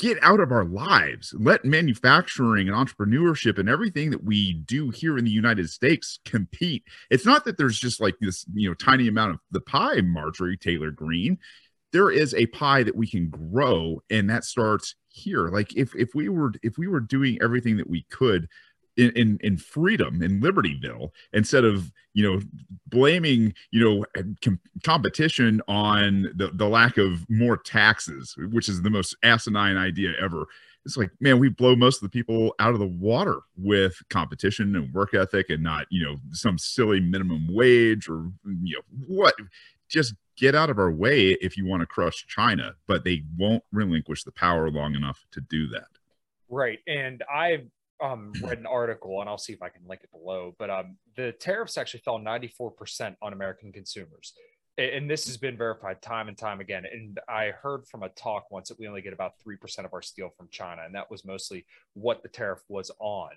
get 0.00 0.18
out 0.22 0.40
of 0.40 0.50
our 0.50 0.64
lives. 0.64 1.32
Let 1.38 1.64
manufacturing 1.64 2.68
and 2.68 2.76
entrepreneurship 2.76 3.58
and 3.58 3.68
everything 3.68 4.10
that 4.10 4.24
we 4.24 4.54
do 4.54 4.90
here 4.90 5.16
in 5.16 5.24
the 5.24 5.30
united 5.30 5.70
states 5.70 6.18
compete. 6.24 6.82
It's 7.10 7.26
not 7.26 7.44
that 7.44 7.58
there's 7.58 7.78
just 7.78 8.00
like 8.00 8.16
this 8.20 8.44
you 8.54 8.68
know 8.68 8.74
tiny 8.74 9.06
amount 9.06 9.34
of 9.34 9.40
the 9.50 9.60
pie 9.60 10.00
marjorie 10.00 10.56
taylor 10.56 10.90
greene 10.90 11.38
there 11.94 12.10
is 12.10 12.34
a 12.34 12.46
pie 12.46 12.82
that 12.82 12.96
we 12.96 13.06
can 13.06 13.28
grow 13.28 14.02
and 14.10 14.28
that 14.28 14.44
starts 14.44 14.96
here. 15.06 15.48
Like 15.48 15.76
if 15.76 15.94
if 15.94 16.10
we 16.12 16.28
were 16.28 16.52
if 16.62 16.76
we 16.76 16.88
were 16.88 16.98
doing 16.98 17.38
everything 17.40 17.76
that 17.76 17.88
we 17.88 18.02
could 18.10 18.48
in, 18.96 19.10
in 19.10 19.38
in 19.42 19.56
freedom 19.56 20.22
in 20.22 20.40
libertyville 20.40 21.10
instead 21.32 21.64
of 21.64 21.92
you 22.12 22.22
know 22.22 22.40
blaming 22.88 23.54
you 23.70 23.82
know 23.82 24.04
com- 24.42 24.60
competition 24.82 25.60
on 25.68 26.30
the, 26.36 26.50
the 26.54 26.68
lack 26.68 26.96
of 26.98 27.28
more 27.28 27.56
taxes 27.56 28.36
which 28.50 28.68
is 28.68 28.82
the 28.82 28.90
most 28.90 29.16
asinine 29.22 29.76
idea 29.76 30.12
ever 30.20 30.46
it's 30.84 30.96
like 30.96 31.10
man 31.20 31.38
we 31.38 31.48
blow 31.48 31.74
most 31.74 31.96
of 31.96 32.02
the 32.02 32.08
people 32.08 32.54
out 32.58 32.72
of 32.72 32.78
the 32.78 32.86
water 32.86 33.40
with 33.56 34.00
competition 34.10 34.76
and 34.76 34.92
work 34.92 35.14
ethic 35.14 35.50
and 35.50 35.62
not 35.62 35.86
you 35.90 36.04
know 36.04 36.16
some 36.30 36.58
silly 36.58 37.00
minimum 37.00 37.46
wage 37.52 38.08
or 38.08 38.30
you 38.62 38.76
know 38.76 39.06
what 39.06 39.34
just 39.88 40.14
get 40.36 40.54
out 40.54 40.70
of 40.70 40.78
our 40.78 40.90
way 40.90 41.30
if 41.40 41.56
you 41.56 41.66
want 41.66 41.80
to 41.80 41.86
crush 41.86 42.26
china 42.26 42.74
but 42.86 43.04
they 43.04 43.22
won't 43.36 43.62
relinquish 43.72 44.24
the 44.24 44.32
power 44.32 44.70
long 44.70 44.94
enough 44.94 45.24
to 45.30 45.40
do 45.40 45.66
that 45.66 45.86
Right. 46.48 46.78
And 46.86 47.22
I 47.28 47.64
um, 48.04 48.32
read 48.42 48.58
an 48.58 48.66
article, 48.66 49.20
and 49.20 49.28
I'll 49.28 49.38
see 49.38 49.52
if 49.52 49.62
I 49.62 49.68
can 49.68 49.82
link 49.88 50.02
it 50.04 50.10
below. 50.10 50.54
But 50.58 50.70
um, 50.70 50.96
the 51.16 51.32
tariffs 51.32 51.78
actually 51.78 52.00
fell 52.00 52.18
94% 52.18 53.16
on 53.22 53.32
American 53.32 53.72
consumers. 53.72 54.32
And 54.76 55.08
this 55.08 55.26
has 55.26 55.36
been 55.36 55.56
verified 55.56 56.02
time 56.02 56.26
and 56.26 56.36
time 56.36 56.60
again. 56.60 56.84
And 56.90 57.20
I 57.28 57.50
heard 57.50 57.86
from 57.86 58.02
a 58.02 58.08
talk 58.10 58.50
once 58.50 58.68
that 58.68 58.78
we 58.78 58.88
only 58.88 59.02
get 59.02 59.12
about 59.12 59.34
3% 59.46 59.84
of 59.84 59.94
our 59.94 60.02
steel 60.02 60.30
from 60.36 60.48
China. 60.50 60.82
And 60.84 60.94
that 60.96 61.08
was 61.10 61.24
mostly 61.24 61.64
what 61.92 62.22
the 62.24 62.28
tariff 62.28 62.58
was 62.68 62.90
on. 62.98 63.30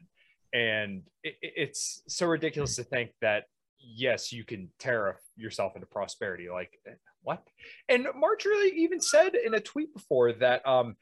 And 0.53 1.03
it, 1.23 1.35
it- 1.43 1.53
it's 1.55 2.01
so 2.07 2.25
ridiculous 2.25 2.75
to 2.77 2.83
think 2.83 3.11
that, 3.21 3.45
yes, 3.79 4.33
you 4.33 4.43
can 4.43 4.69
tariff 4.79 5.17
yourself 5.35 5.73
into 5.75 5.85
prosperity. 5.85 6.49
Like, 6.49 6.79
eh, 6.87 6.93
what? 7.21 7.43
And 7.87 8.07
Marjorie 8.15 8.73
even 8.75 8.99
said 8.99 9.35
in 9.35 9.53
a 9.53 9.59
tweet 9.59 9.93
before 9.93 10.33
that 10.33 10.67
um, 10.67 10.95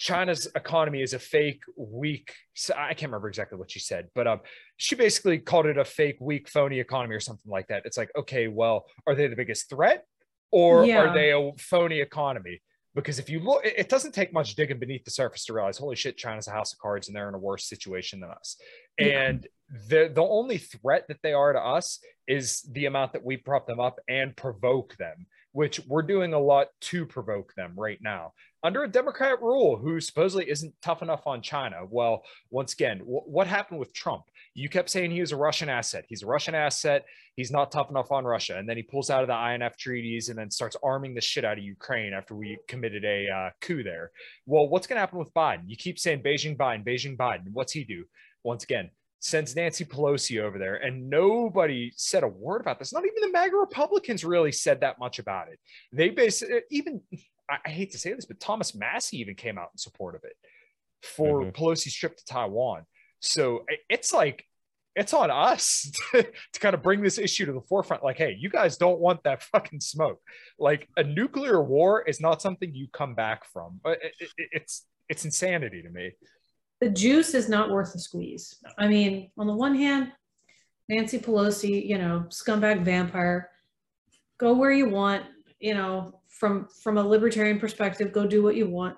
China's 0.00 0.48
economy 0.54 1.02
is 1.02 1.12
a 1.12 1.18
fake, 1.18 1.62
weak. 1.76 2.32
I 2.74 2.94
can't 2.94 3.10
remember 3.12 3.28
exactly 3.28 3.58
what 3.58 3.70
she 3.70 3.80
said, 3.80 4.08
but 4.14 4.26
um, 4.26 4.40
she 4.78 4.94
basically 4.94 5.38
called 5.38 5.66
it 5.66 5.76
a 5.76 5.84
fake, 5.84 6.16
weak, 6.20 6.48
phony 6.48 6.80
economy 6.80 7.14
or 7.14 7.20
something 7.20 7.50
like 7.50 7.68
that. 7.68 7.82
It's 7.84 7.98
like, 7.98 8.10
okay, 8.16 8.48
well, 8.48 8.86
are 9.06 9.14
they 9.14 9.26
the 9.26 9.36
biggest 9.36 9.68
threat, 9.68 10.06
or 10.50 10.86
Yeah. 10.86 11.00
are 11.02 11.12
they 11.14 11.32
a 11.32 11.52
phony 11.58 12.00
economy? 12.00 12.62
Because 12.94 13.18
if 13.18 13.28
you 13.28 13.40
look, 13.40 13.62
it 13.64 13.74
it 13.76 13.88
doesn't 13.90 14.12
take 14.12 14.32
much 14.32 14.54
digging 14.56 14.78
beneath 14.78 15.04
the 15.04 15.10
surface 15.10 15.44
to 15.44 15.52
realize, 15.52 15.76
holy 15.76 15.96
shit, 15.96 16.16
China's 16.16 16.48
a 16.48 16.52
house 16.52 16.72
of 16.72 16.78
cards 16.78 17.06
and 17.06 17.14
they're 17.14 17.28
in 17.28 17.34
a 17.34 17.38
worse 17.38 17.66
situation 17.68 18.20
than 18.20 18.30
us. 18.30 18.56
Yeah. 18.98 19.06
And 19.28 19.46
the 19.90 20.10
the 20.12 20.22
only 20.22 20.56
threat 20.56 21.04
that 21.08 21.18
they 21.22 21.34
are 21.34 21.52
to 21.52 21.60
us 21.60 22.00
is 22.26 22.62
the 22.72 22.86
amount 22.86 23.12
that 23.12 23.24
we 23.24 23.36
prop 23.36 23.66
them 23.66 23.80
up 23.80 24.00
and 24.08 24.34
provoke 24.34 24.96
them, 24.96 25.26
which 25.52 25.80
we're 25.86 26.02
doing 26.02 26.32
a 26.32 26.38
lot 26.38 26.68
to 26.80 27.04
provoke 27.06 27.54
them 27.54 27.72
right 27.76 27.98
now 28.00 28.32
under 28.62 28.84
a 28.84 28.88
Democrat 28.88 29.40
rule 29.40 29.76
who 29.76 30.00
supposedly 30.00 30.48
isn't 30.50 30.74
tough 30.82 31.02
enough 31.02 31.26
on 31.26 31.40
China. 31.40 31.78
Well, 31.88 32.22
once 32.50 32.74
again, 32.74 32.98
wh- 32.98 33.26
what 33.26 33.46
happened 33.46 33.80
with 33.80 33.94
Trump? 33.94 34.24
You 34.54 34.68
kept 34.68 34.90
saying 34.90 35.10
he 35.10 35.20
was 35.20 35.32
a 35.32 35.36
Russian 35.36 35.68
asset. 35.68 36.04
He's 36.08 36.22
a 36.22 36.26
Russian 36.26 36.54
asset. 36.54 37.06
He's 37.36 37.50
not 37.50 37.72
tough 37.72 37.88
enough 37.88 38.12
on 38.12 38.24
Russia. 38.24 38.58
And 38.58 38.68
then 38.68 38.76
he 38.76 38.82
pulls 38.82 39.08
out 39.08 39.22
of 39.22 39.28
the 39.28 39.52
INF 39.54 39.76
treaties 39.78 40.28
and 40.28 40.38
then 40.38 40.50
starts 40.50 40.76
arming 40.82 41.14
the 41.14 41.20
shit 41.20 41.44
out 41.44 41.58
of 41.58 41.64
Ukraine 41.64 42.12
after 42.12 42.34
we 42.34 42.58
committed 42.68 43.04
a 43.04 43.28
uh, 43.28 43.50
coup 43.60 43.82
there. 43.82 44.10
Well, 44.44 44.68
what's 44.68 44.86
going 44.86 44.96
to 44.96 45.00
happen 45.00 45.18
with 45.18 45.32
Biden? 45.32 45.62
You 45.66 45.76
keep 45.76 45.98
saying 45.98 46.22
Beijing 46.22 46.56
Biden, 46.56 46.84
Beijing 46.84 47.16
Biden. 47.16 47.52
What's 47.52 47.72
he 47.72 47.84
do? 47.84 48.04
Once 48.44 48.64
again, 48.64 48.90
sends 49.20 49.54
Nancy 49.54 49.84
Pelosi 49.84 50.40
over 50.40 50.58
there, 50.58 50.76
and 50.76 51.08
nobody 51.08 51.92
said 51.94 52.22
a 52.24 52.28
word 52.28 52.60
about 52.62 52.78
this. 52.78 52.92
Not 52.92 53.04
even 53.04 53.20
the 53.20 53.30
MAGA 53.30 53.56
Republicans 53.56 54.24
really 54.24 54.50
said 54.52 54.80
that 54.80 54.98
much 54.98 55.18
about 55.18 55.48
it. 55.48 55.58
They 55.92 56.08
basically, 56.08 56.60
even, 56.70 57.02
I, 57.48 57.70
hate 57.70 57.92
to 57.92 57.98
say 57.98 58.12
this, 58.14 58.24
but 58.24 58.40
Thomas 58.40 58.74
Massie 58.74 59.18
even 59.18 59.34
came 59.34 59.58
out 59.58 59.68
in 59.72 59.78
support 59.78 60.14
of 60.14 60.24
it 60.24 60.36
for 61.02 61.42
Mhm. 61.42 61.52
Pelosi's 61.52 61.94
trip 61.94 62.16
to 62.16 62.24
Taiwan. 62.24 62.84
So 63.20 63.64
it's 63.88 64.12
like, 64.12 64.44
it's 64.96 65.12
on 65.12 65.30
us 65.30 65.90
to, 66.12 66.22
to 66.22 66.60
kind 66.60 66.74
of 66.74 66.82
bring 66.82 67.02
this 67.02 67.18
issue 67.18 67.44
to 67.46 67.52
the 67.52 67.60
forefront. 67.60 68.02
Like, 68.02 68.16
hey, 68.16 68.36
you 68.38 68.48
guys 68.48 68.76
don't 68.78 69.00
want 69.00 69.22
that 69.24 69.42
fucking 69.52 69.80
smoke. 69.80 70.20
Like, 70.58 70.88
a 70.96 71.02
nuclear 71.04 71.62
war 71.62 72.02
is 72.02 72.20
not 72.20 72.40
something 72.40 72.74
you 72.74 72.88
come 72.92 73.14
back 73.14 73.44
from. 73.52 73.80
Uh, 73.84 73.90
it- 73.90 74.14
it- 74.38 74.48
it's 74.52 74.86
it's 75.10 75.24
insanity 75.24 75.82
to 75.82 75.90
me. 75.90 76.12
The 76.80 76.88
juice 76.88 77.34
is 77.34 77.48
not 77.48 77.70
worth 77.70 77.92
the 77.92 77.98
squeeze. 77.98 78.56
I 78.78 78.88
mean, 78.88 79.30
on 79.38 79.46
the 79.46 79.54
one 79.54 79.74
hand, 79.74 80.12
Nancy 80.88 81.18
Pelosi, 81.18 81.86
you 81.86 81.98
know, 81.98 82.24
scumbag 82.28 82.82
vampire, 82.82 83.50
go 84.38 84.54
where 84.54 84.72
you 84.72 84.88
want, 84.88 85.24
you 85.60 85.74
know, 85.74 86.20
from 86.28 86.68
from 86.82 86.96
a 86.96 87.02
libertarian 87.02 87.60
perspective, 87.60 88.12
go 88.12 88.26
do 88.26 88.42
what 88.42 88.56
you 88.56 88.68
want. 88.68 88.96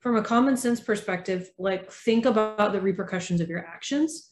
From 0.00 0.16
a 0.16 0.22
common 0.22 0.56
sense 0.56 0.80
perspective, 0.80 1.50
like 1.58 1.92
think 1.92 2.24
about 2.24 2.72
the 2.72 2.80
repercussions 2.80 3.40
of 3.42 3.50
your 3.50 3.66
actions. 3.66 4.30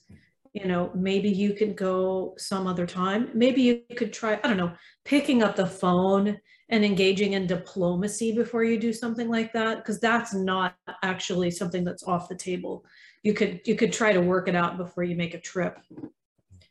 You 0.55 0.67
know, 0.67 0.91
maybe 0.95 1.29
you 1.29 1.53
could 1.53 1.77
go 1.77 2.35
some 2.39 2.67
other 2.67 2.87
time. 2.87 3.29
Maybe 3.35 3.61
you 3.61 3.83
could 3.97 4.15
try, 4.15 4.41
I 4.43 4.49
don't 4.49 4.57
know, 4.57 4.73
picking 5.05 5.43
up 5.43 5.57
the 5.57 5.67
phone 5.67 6.39
and 6.71 6.85
engaging 6.85 7.33
in 7.33 7.47
diplomacy 7.47 8.33
before 8.33 8.65
you 8.65 8.79
do 8.79 8.93
something 8.93 9.29
like 9.29 9.53
that 9.53 9.79
because 9.79 9.99
that's 10.01 10.35
not 10.35 10.75
actually 11.03 11.51
something 11.51 11.85
that's 11.85 12.03
off 12.05 12.29
the 12.29 12.35
table 12.35 12.85
you 13.23 13.35
could 13.35 13.61
you 13.65 13.75
could 13.75 13.93
try 13.93 14.13
to 14.13 14.21
work 14.21 14.49
it 14.49 14.55
out 14.55 14.77
before 14.77 15.05
you 15.05 15.17
make 15.17 15.35
a 15.35 15.41
trip 15.41 15.79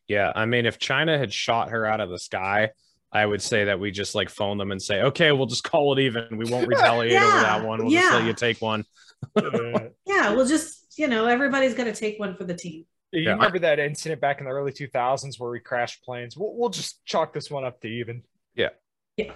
Yeah, 0.08 0.32
I 0.36 0.46
mean, 0.46 0.66
if 0.66 0.80
China 0.80 1.18
had 1.18 1.34
shot 1.34 1.70
her 1.70 1.86
out 1.86 2.00
of 2.00 2.10
the 2.10 2.20
sky, 2.20 2.72
I 3.12 3.26
would 3.26 3.42
say 3.42 3.66
that 3.66 3.80
we 3.80 3.92
just 3.92 4.16
like 4.16 4.30
phone 4.30 4.58
them 4.58 4.72
and 4.72 4.82
say, 4.82 5.02
"Okay, 5.02 5.34
we'll 5.34 5.48
just 5.48 5.66
call 5.66 5.98
it 5.98 6.00
even. 6.02 6.38
We 6.38 6.50
won't 6.50 6.68
retaliate 6.74 7.22
over 7.22 7.40
that 7.40 7.66
one. 7.66 7.80
We'll 7.80 7.92
just 7.92 8.14
let 8.14 8.22
yeah. 8.22 8.28
you 8.28 8.34
take 8.34 8.62
one." 8.62 8.86
yeah 10.06 10.34
we'll 10.34 10.46
just 10.46 10.98
you 10.98 11.08
know 11.08 11.26
everybody's 11.26 11.74
got 11.74 11.86
to 11.86 11.94
take 11.94 12.20
one 12.20 12.36
for 12.36 12.44
the 12.44 12.54
team 12.54 12.86
You 13.12 13.24
Yeah, 13.24 13.32
remember 13.32 13.60
that 13.60 13.80
incident 13.80 14.22
back 14.22 14.40
in 14.40 14.46
the 14.46 14.52
early 14.52 14.72
2000s 14.72 15.40
where 15.40 15.50
we 15.50 15.60
crashed 15.60 16.04
planes? 16.04 16.38
We'll, 16.38 16.54
we'll 16.56 16.70
just 16.70 17.04
chalk 17.06 17.34
this 17.34 17.50
one 17.50 17.66
up 17.66 17.82
to 17.82 17.88
even. 17.88 18.24
Yeah. 18.56 18.70
Yeah, 19.18 19.32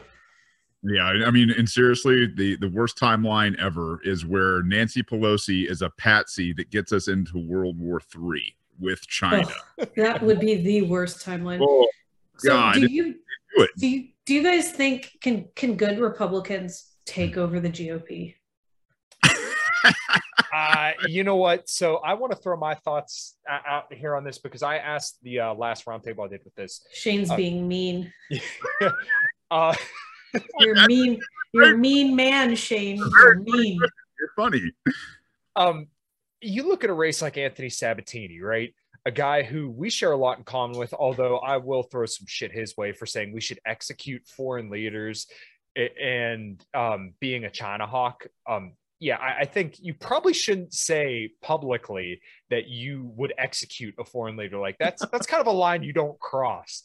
I 0.83 1.25
I 1.27 1.31
mean, 1.31 1.51
and 1.51 1.69
seriously, 1.69 2.27
the 2.27 2.55
the 2.57 2.69
worst 2.69 2.97
timeline 2.97 3.57
ever 3.59 3.99
is 4.03 4.25
where 4.25 4.63
Nancy 4.63 5.03
Pelosi 5.03 5.69
is 5.69 5.81
a 5.81 5.89
patsy 5.91 6.53
that 6.53 6.71
gets 6.71 6.91
us 6.91 7.07
into 7.07 7.37
World 7.37 7.79
War 7.79 7.99
Three 7.99 8.55
with 8.79 9.05
China. 9.07 9.47
Ugh, 9.79 9.89
that 9.95 10.23
would 10.23 10.39
be 10.39 10.55
the 10.55 10.81
worst 10.83 11.25
timeline 11.25 11.59
Oh 11.61 11.87
so 12.41 12.49
God, 12.49 12.73
do 12.75 12.91
you 12.91 13.13
do 13.55 13.63
it. 13.63 13.69
do 13.77 13.87
you 13.87 14.07
do 14.25 14.33
you 14.33 14.43
guys 14.43 14.71
think 14.71 15.17
can 15.21 15.47
can 15.55 15.75
good 15.75 15.99
republicans 15.99 16.91
take 17.05 17.37
over 17.37 17.59
the 17.59 17.69
gop 17.69 18.35
Uh, 20.53 20.91
you 21.07 21.23
know 21.23 21.37
what? 21.37 21.69
So 21.69 21.97
I 21.97 22.13
want 22.13 22.33
to 22.33 22.37
throw 22.37 22.57
my 22.57 22.75
thoughts 22.75 23.37
out 23.49 23.91
here 23.93 24.17
on 24.17 24.25
this 24.25 24.37
because 24.37 24.63
I 24.63 24.77
asked 24.77 25.17
the 25.23 25.39
uh, 25.39 25.53
last 25.53 25.85
roundtable 25.85 26.25
I 26.25 26.27
did 26.27 26.43
with 26.43 26.53
this. 26.55 26.85
shane's 26.93 27.31
Uh, 27.31 27.37
being 27.37 27.67
mean 27.67 28.11
Uh, 29.51 29.73
you're 30.59 30.75
mean 30.87 31.19
you're 31.53 31.73
a 31.73 31.77
mean 31.77 32.15
man 32.15 32.55
shane 32.55 32.97
you're 32.97 33.39
mean 33.39 33.79
You're 34.19 34.31
funny. 34.35 34.71
um, 35.55 35.87
you 36.41 36.67
look 36.67 36.83
at 36.83 36.89
a 36.89 36.93
race 36.93 37.21
like 37.21 37.37
Anthony 37.37 37.69
Sabatini, 37.69 38.39
right? 38.41 38.73
A 39.05 39.11
guy 39.11 39.43
who 39.43 39.69
we 39.69 39.89
share 39.89 40.11
a 40.11 40.17
lot 40.17 40.37
in 40.37 40.43
common 40.43 40.77
with, 40.77 40.93
although 40.93 41.37
I 41.37 41.57
will 41.57 41.83
throw 41.83 42.05
some 42.05 42.25
shit 42.27 42.51
his 42.51 42.77
way 42.77 42.91
for 42.93 43.05
saying 43.05 43.31
we 43.33 43.41
should 43.41 43.59
execute 43.65 44.27
foreign 44.27 44.69
leaders 44.69 45.27
and 45.75 46.63
um, 46.73 47.13
being 47.19 47.45
a 47.45 47.49
China 47.49 47.85
hawk. 47.87 48.25
Um, 48.47 48.73
yeah, 48.99 49.17
I, 49.17 49.41
I 49.41 49.45
think 49.45 49.75
you 49.79 49.93
probably 49.95 50.33
shouldn't 50.33 50.73
say 50.73 51.31
publicly 51.41 52.21
that 52.49 52.67
you 52.67 53.11
would 53.15 53.33
execute 53.37 53.95
a 53.99 54.03
foreign 54.03 54.35
leader 54.37 54.57
like 54.59 54.77
that's 54.79 55.03
that's 55.11 55.25
kind 55.25 55.41
of 55.41 55.47
a 55.47 55.51
line 55.51 55.81
you 55.83 55.93
don't 55.93 56.19
cross. 56.19 56.83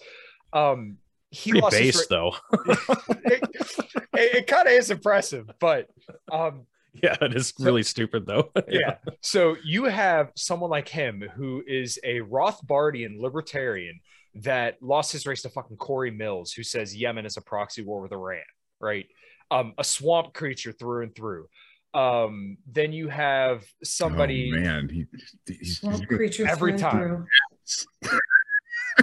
Um, 0.53 0.97
he 1.37 1.51
Pretty 1.51 1.63
lost 1.63 1.77
base, 1.77 1.97
ra- 1.97 2.03
though. 2.09 2.35
it, 3.27 3.51
it, 4.15 4.47
kind 4.47 4.67
of 4.67 4.73
is 4.73 4.91
impressive, 4.91 5.51
but 5.61 5.89
um, 6.33 6.67
yeah, 7.03 7.17
it 7.21 7.37
is 7.37 7.53
really 7.59 7.83
stupid, 7.83 8.27
though. 8.27 8.51
yeah. 8.69 8.97
So 9.21 9.57
you 9.63 9.85
have 9.85 10.33
someone 10.35 10.71
like 10.71 10.89
him 10.89 11.23
who 11.37 11.63
is 11.67 11.99
a 12.05 12.21
Rothbardian 12.21 13.21
libertarian 13.21 14.01
that 14.37 14.83
lost 14.83 15.13
his 15.13 15.27
race 15.27 15.43
to 15.43 15.51
fucking 15.51 15.77
Corey 15.77 16.11
Mills, 16.11 16.53
who 16.53 16.63
says 16.63 16.97
Yemen 16.97 17.27
is 17.27 17.37
a 17.37 17.43
proxy 17.43 17.83
war 17.83 18.01
with 18.01 18.13
Iran, 18.13 18.41
right? 18.81 19.07
Um, 19.51 19.75
a 19.79 19.85
swamp 19.85 20.33
creature 20.33 20.73
through 20.73 21.05
and 21.05 21.15
through. 21.15 21.49
Um, 21.93 22.59
then 22.67 22.93
you 22.93 23.09
have 23.09 23.65
somebody. 23.85 24.53
Oh, 24.55 24.59
man, 24.59 24.89
he, 24.89 25.07
he's, 25.47 25.81
swamp 25.81 26.07
creature 26.09 26.47
every 26.47 26.79
time. 26.79 27.27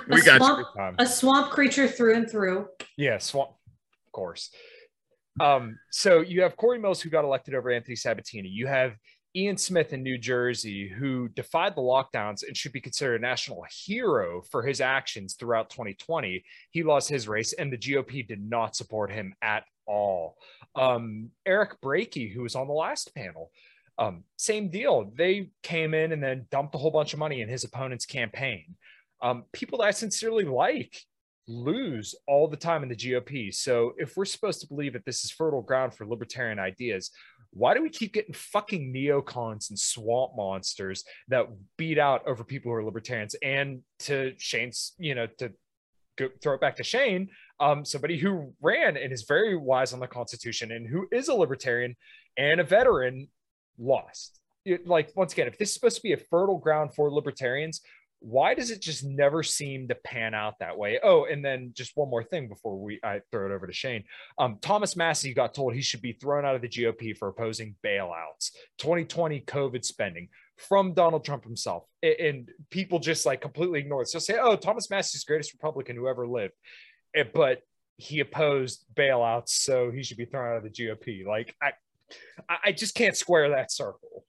We 0.08 0.22
got 0.22 0.38
swamp, 0.38 0.96
a 1.00 1.06
swamp 1.06 1.52
creature 1.52 1.88
through 1.88 2.16
and 2.16 2.30
through 2.30 2.68
Yeah, 2.98 3.18
swamp, 3.18 3.52
of 3.52 4.12
course. 4.12 4.50
Um, 5.40 5.78
so 5.92 6.22
you 6.22 6.42
have 6.44 6.58
Corey 6.58 6.80
Mills 6.80 7.02
who 7.02 7.10
got 7.10 7.26
elected 7.26 7.56
over 7.56 7.72
Anthony 7.72 7.96
Sabatini. 7.96 8.50
You 8.50 8.68
have 8.68 8.96
Ian 9.36 9.58
Smith 9.58 9.94
in 9.94 10.04
New 10.04 10.20
Jersey 10.20 10.88
who 10.88 11.28
defied 11.30 11.76
the 11.76 11.82
lockdowns 11.82 12.48
and 12.48 12.56
should 12.56 12.72
be 12.72 12.82
considered 12.82 13.16
a 13.16 13.20
national 13.20 13.66
hero 13.86 14.44
for 14.52 14.62
his 14.62 14.80
actions 14.80 15.34
throughout 15.34 15.72
2020. 15.72 16.44
He 16.70 16.84
lost 16.84 17.10
his 17.10 17.28
race, 17.28 17.54
and 17.54 17.74
the 17.74 17.78
GOP 17.78 18.28
did 18.28 18.48
not 18.48 18.76
support 18.76 19.12
him 19.12 19.34
at 19.42 19.64
all. 19.88 20.38
Um, 20.76 21.32
Eric 21.48 21.82
Brakey, 21.82 22.32
who 22.32 22.44
was 22.44 22.56
on 22.56 22.68
the 22.68 22.74
last 22.74 23.14
panel, 23.16 23.52
Um, 23.98 24.24
same 24.38 24.70
deal. 24.70 25.12
They 25.16 25.50
came 25.62 25.94
in 25.94 26.12
and 26.12 26.22
then 26.24 26.48
dumped 26.50 26.74
a 26.74 26.80
whole 26.80 26.90
bunch 26.92 27.14
of 27.14 27.20
money 27.20 27.42
in 27.42 27.50
his 27.50 27.64
opponent's 27.64 28.06
campaign. 28.08 28.76
Um, 29.24 29.46
people 29.54 29.80
that 29.80 29.86
I 29.86 29.92
sincerely 29.92 30.44
like 30.44 30.96
lose 31.48 32.14
all 32.28 32.48
the 32.48 32.58
time 32.58 32.84
in 32.84 32.90
the 32.90 32.96
GOP. 32.96 33.54
So 33.54 33.94
if 33.98 34.16
we're 34.16 34.26
supposed 34.26 34.62
to 34.62 34.68
believe 34.68 34.94
that 34.94 35.06
this 35.06 35.24
is 35.24 35.32
fertile 35.32 35.62
ground 35.62 35.94
for 35.94 36.06
libertarian 36.06 36.60
ideas, 36.60 37.10
why 37.52 37.74
do 37.74 37.82
we 37.82 37.90
keep 37.90 38.14
getting 38.14 38.34
fucking 38.34 38.94
neocons 38.94 39.70
and 39.70 39.78
swamp 39.78 40.34
monsters 40.36 41.04
that 41.28 41.48
beat 41.78 41.98
out 41.98 42.28
over 42.28 42.44
people 42.44 42.72
who 42.72 42.78
are 42.78 42.84
libertarians? 42.84 43.36
And 43.44 43.82
to 44.00 44.34
Shane's, 44.38 44.94
you 44.98 45.16
know, 45.16 45.28
to 45.38 45.52
go, 46.18 46.30
throw 46.42 46.56
it 46.56 46.62
back 46.62 46.78
to 46.78 46.84
Shane, 46.84 47.30
um, 47.60 47.86
somebody 47.86 48.18
who 48.18 48.54
ran 48.62 48.98
and 48.98 49.14
is 49.14 49.24
very 49.24 49.56
wise 49.56 49.94
on 49.94 50.00
the 50.00 50.08
Constitution 50.08 50.72
and 50.72 50.88
who 50.88 51.08
is 51.12 51.28
a 51.28 51.34
libertarian 51.34 51.96
and 52.38 52.60
a 52.60 52.64
veteran 52.64 53.28
lost. 53.78 54.40
It- 54.66 54.88
like 54.88 55.12
once 55.16 55.34
again, 55.34 55.48
if 55.48 55.58
this 55.58 55.70
is 55.70 55.76
supposed 55.76 55.98
to 55.98 56.04
be 56.04 56.14
a 56.14 56.18
fertile 56.18 56.58
ground 56.58 56.96
for 56.96 57.12
libertarians, 57.12 57.82
why 58.24 58.54
does 58.54 58.72
it 58.72 58.82
just 58.82 59.04
never 59.04 59.44
seem 59.44 59.88
to 59.90 59.96
pan 59.96 60.34
out 60.34 60.60
that 60.60 60.78
way? 60.78 61.00
Oh, 61.04 61.26
and 61.26 61.44
then 61.44 61.72
just 61.76 61.92
one 61.96 62.10
more 62.10 62.24
thing 62.24 62.48
before 62.48 62.78
we 62.78 63.00
I 63.04 63.22
throw 63.32 63.46
it 63.46 63.54
over 63.54 63.68
to 63.68 63.74
Shane. 63.74 64.04
Um, 64.38 64.58
Thomas 64.62 64.96
Massie 64.96 65.34
got 65.34 65.54
told 65.54 65.74
he 65.74 65.82
should 65.82 66.02
be 66.02 66.14
thrown 66.14 66.46
out 66.46 66.56
of 66.56 66.62
the 66.62 66.70
GOP 66.70 67.18
for 67.18 67.28
opposing 67.28 67.76
bailouts, 67.84 68.52
2020 68.78 69.42
COVID 69.42 69.84
spending 69.84 70.30
from 70.58 70.94
Donald 70.94 71.26
Trump 71.26 71.44
himself, 71.44 71.84
and 72.02 72.50
people 72.70 73.00
just 73.00 73.26
like 73.26 73.42
completely 73.42 73.80
ignore 73.80 74.04
it. 74.04 74.08
So 74.08 74.20
say, 74.20 74.38
oh, 74.40 74.56
Thomas 74.56 74.90
Massie's 74.90 75.24
greatest 75.24 75.54
Republican 75.54 75.96
who 75.96 76.08
ever 76.08 76.28
lived, 76.28 76.54
Eh, 77.16 77.24
but 77.34 77.62
he 77.98 78.20
opposed 78.20 78.86
bailouts, 78.96 79.50
so 79.50 79.92
he 79.92 80.04
should 80.04 80.18
be 80.18 80.26
thrown 80.26 80.52
out 80.52 80.58
of 80.58 80.64
the 80.64 80.70
GOP. 80.70 81.26
Like 81.26 81.56
I 81.62 81.72
I 82.64 82.72
just 82.72 82.96
can't 82.96 83.16
square 83.16 83.50
that 83.50 83.72
circle. 83.72 84.26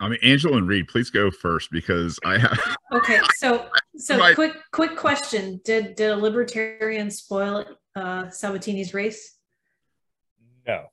I 0.00 0.08
mean, 0.08 0.18
Angela 0.22 0.58
and 0.58 0.68
Reed, 0.68 0.88
please 0.88 1.10
go 1.10 1.30
first 1.30 1.70
because 1.70 2.18
I 2.24 2.38
have. 2.38 2.58
Okay, 2.92 3.20
so 3.36 3.68
so 3.96 4.18
Right. 4.18 4.34
quick 4.34 4.52
quick 4.72 4.96
question: 4.96 5.60
Did 5.64 5.94
did 5.94 6.10
a 6.10 6.16
libertarian 6.16 7.10
spoil 7.10 7.64
uh, 7.94 8.24
Sabatini's 8.30 8.92
race? 8.94 9.38
No, 10.66 10.86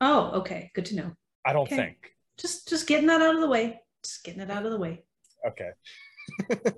Oh, 0.00 0.30
okay, 0.40 0.70
good 0.74 0.86
to 0.86 0.96
know. 0.96 1.12
I 1.44 1.52
don't 1.52 1.62
Okay. 1.62 1.76
think. 1.76 2.12
Just 2.38 2.68
just 2.68 2.86
getting 2.86 3.06
that 3.08 3.20
out 3.20 3.34
of 3.34 3.40
the 3.40 3.48
way. 3.48 3.80
Just 4.02 4.24
getting 4.24 4.40
it 4.40 4.50
out 4.50 4.64
of 4.64 4.72
the 4.72 4.78
way. 4.78 5.04
Okay. 5.46 5.70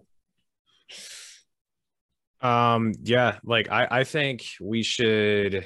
Um, 2.41 2.93
yeah, 3.05 3.39
like 3.45 3.71
I, 3.71 3.87
I 3.89 4.05
think 4.05 4.45
we 4.61 4.83
should 4.83 5.65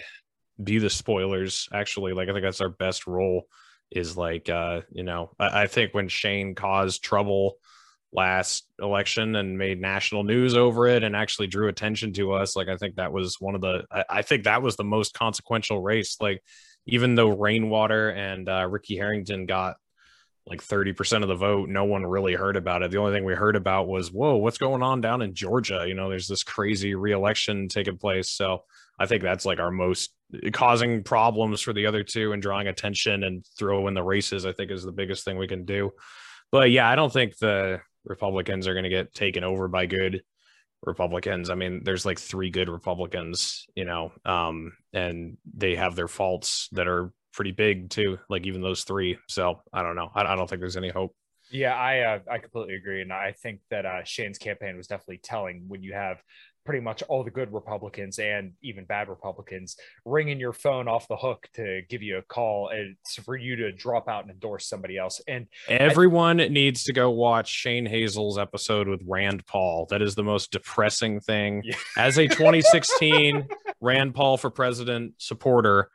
be 0.63 0.79
the 0.79 0.91
spoilers, 0.91 1.71
actually. 1.73 2.13
Like 2.13 2.29
I 2.29 2.33
think 2.33 2.45
that's 2.45 2.61
our 2.61 2.69
best 2.69 3.07
role 3.07 3.47
is 3.91 4.16
like 4.16 4.49
uh, 4.49 4.82
you 4.91 5.03
know, 5.03 5.30
I, 5.39 5.62
I 5.62 5.66
think 5.66 5.95
when 5.95 6.09
Shane 6.09 6.55
caused 6.55 7.03
trouble 7.03 7.57
last 8.12 8.66
election 8.80 9.37
and 9.37 9.59
made 9.59 9.80
national 9.80 10.24
news 10.24 10.57
over 10.57 10.87
it 10.87 11.03
and 11.03 11.14
actually 11.14 11.49
drew 11.49 11.68
attention 11.68 12.12
to 12.14 12.32
us, 12.32 12.57
like 12.57 12.68
I 12.68 12.76
think 12.76 12.97
that 12.97 13.12
was 13.12 13.41
one 13.41 13.55
of 13.55 13.61
the 13.61 13.84
I, 13.91 14.05
I 14.11 14.22
think 14.22 14.45
that 14.45 14.62
was 14.62 14.76
the 14.76 14.84
most 14.84 15.14
consequential 15.14 15.80
race. 15.80 16.16
Like 16.20 16.43
even 16.87 17.14
though 17.14 17.30
Rainwater 17.30 18.11
and 18.11 18.49
uh, 18.49 18.66
Ricky 18.68 18.97
Harrington 18.97 19.47
got 19.47 19.76
like 20.47 20.62
30% 20.62 21.22
of 21.22 21.28
the 21.28 21.34
vote 21.34 21.68
no 21.68 21.84
one 21.84 22.07
really 22.07 22.34
heard 22.34 22.57
about 22.57 22.82
it. 22.82 22.91
The 22.91 22.99
only 22.99 23.12
thing 23.12 23.24
we 23.24 23.34
heard 23.34 23.57
about 23.57 23.89
was 23.89 24.12
whoa 24.12 24.37
what's 24.37 24.59
going 24.59 24.82
on 24.82 25.01
down 25.01 25.22
in 25.22 25.34
georgia? 25.34 25.84
You 25.87 25.95
know 25.95 26.09
there's 26.09 26.28
this 26.28 26.45
crazy 26.45 26.95
re-election 26.95 27.68
taking 27.68 27.99
place. 27.99 28.30
So 28.30 28.64
i 28.99 29.07
think 29.07 29.22
that's 29.22 29.44
like 29.44 29.59
our 29.59 29.70
most 29.70 30.12
causing 30.53 31.03
problems 31.03 31.61
for 31.61 31.72
the 31.72 31.86
other 31.86 32.03
two 32.03 32.32
and 32.32 32.42
drawing 32.42 32.66
attention 32.66 33.22
and 33.24 33.44
throw 33.59 33.86
in 33.88 33.94
the 33.94 34.03
races 34.03 34.44
i 34.44 34.53
think 34.53 34.70
is 34.70 34.82
the 34.82 34.92
biggest 34.92 35.24
thing 35.24 35.38
we 35.38 35.49
can 35.49 35.64
do. 35.64 35.90
But 36.53 36.70
yeah 36.70 36.88
i 36.88 36.97
don't 36.97 37.12
think 37.12 37.36
the 37.38 37.80
republicans 38.05 38.66
are 38.66 38.74
going 38.74 38.84
to 38.84 38.90
get 38.90 39.14
taken 39.14 39.44
over 39.44 39.68
by 39.68 39.86
good 39.86 40.22
republicans. 40.82 41.51
I 41.51 41.55
mean 41.55 41.82
there's 41.84 42.07
like 42.07 42.18
three 42.18 42.51
good 42.51 42.68
republicans 42.68 43.66
you 43.74 43.84
know 43.84 44.12
um 44.24 44.72
and 44.92 45.36
they 45.55 45.74
have 45.76 45.97
their 45.97 46.09
faults 46.09 46.68
that 46.72 46.86
are 46.86 47.12
pretty 47.32 47.53
big 47.53 47.90
too 47.90 48.18
like 48.28 48.47
even 48.47 48.62
those 48.62 48.84
three. 48.84 49.18
So 49.28 49.62
i 49.72 49.82
don't 49.82 49.97
know. 49.97 50.11
I, 50.14 50.22
I 50.22 50.36
don't 50.36 50.49
think 50.49 50.61
there's 50.61 50.76
any 50.76 50.90
hope. 50.90 51.14
Yeah, 51.51 51.74
I 51.74 52.01
uh, 52.01 52.18
I 52.30 52.38
completely 52.38 52.74
agree, 52.74 53.03
and 53.03 53.12
I 53.12 53.32
think 53.32 53.61
that 53.70 53.86
uh, 53.86 54.03
Shane's 54.05 54.38
campaign 54.38 54.76
was 54.76 54.88
definitely 54.88 55.20
telling 55.22 55.64
when 55.68 55.82
you 55.82 55.92
have 55.92 56.20
pretty 56.67 56.83
much 56.83 57.03
all 57.05 57.25
the 57.25 57.31
good 57.31 57.53
Republicans 57.53 58.19
and 58.19 58.53
even 58.62 58.85
bad 58.85 59.09
Republicans 59.09 59.77
ringing 60.05 60.39
your 60.39 60.53
phone 60.53 60.89
off 60.89 61.09
the 61.09 61.17
hook 61.17 61.49
to 61.55 61.83
give 61.89 62.03
you 62.03 62.19
a 62.19 62.23
call 62.23 62.69
and 62.69 62.97
it's 63.01 63.14
for 63.14 63.37
you 63.37 63.57
to 63.57 63.73
drop 63.73 64.09
out 64.09 64.23
and 64.23 64.31
endorse 64.31 64.69
somebody 64.69 64.99
else. 64.99 65.21
And 65.27 65.47
Everyone 65.69 66.37
needs 66.37 66.85
to 66.85 66.93
go 66.93 67.11
watch 67.11 67.49
Shane 67.49 67.87
Hazel's 67.87 68.37
episode 68.37 68.89
with 68.89 69.03
Rand 69.07 69.47
Paul. 69.47 69.87
That 69.91 70.03
is 70.03 70.14
the 70.14 70.25
most 70.25 70.51
depressing 70.51 71.21
thing. 71.21 71.62
As 71.97 72.19
a 72.19 72.27
2016 72.27 73.47
Rand 73.81 74.14
Paul 74.14 74.37
for 74.37 74.51
president 74.51 75.14
supporter, 75.19 75.91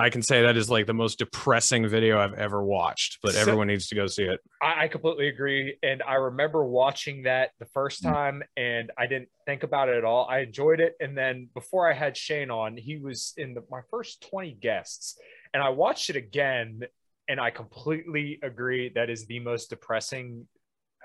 I 0.00 0.10
can 0.10 0.22
say 0.22 0.42
that 0.42 0.56
is 0.56 0.70
like 0.70 0.86
the 0.86 0.94
most 0.94 1.18
depressing 1.18 1.88
video 1.88 2.20
I've 2.20 2.34
ever 2.34 2.62
watched, 2.62 3.18
but 3.20 3.32
So- 3.34 3.40
everyone 3.40 3.66
needs 3.66 3.88
to 3.88 3.96
go 3.96 4.06
see 4.06 4.22
it. 4.24 4.38
I, 4.62 4.84
I 4.84 4.88
completely 4.88 5.26
agree. 5.28 5.76
And 5.82 6.02
I 6.04 6.14
remember 6.14 6.64
watching 6.64 7.24
that 7.24 7.50
the 7.58 7.66
first 7.66 8.04
Mm. 8.04 8.12
time 8.12 8.42
and 8.56 8.92
I 8.96 9.08
didn't 9.08 9.28
think 9.44 9.64
about 9.64 9.88
it 9.88 9.96
at 9.96 10.04
all. 10.04 10.26
I 10.30 10.38
enjoyed 10.38 10.78
it. 10.80 10.94
And 11.00 11.18
then 11.18 11.48
before 11.52 11.90
I 11.90 11.94
had 11.94 12.16
Shane 12.16 12.50
on, 12.50 12.76
he 12.76 12.96
was 12.98 13.34
in 13.36 13.54
the, 13.54 13.64
my 13.70 13.80
first 13.90 14.24
20 14.30 14.52
guests. 14.52 15.18
And 15.52 15.62
I 15.62 15.70
watched 15.70 16.10
it 16.10 16.16
again 16.16 16.82
and 17.28 17.40
I 17.40 17.50
completely 17.50 18.38
agree. 18.42 18.90
That 18.94 19.10
is 19.10 19.26
the 19.26 19.40
most 19.40 19.68
depressing. 19.68 20.46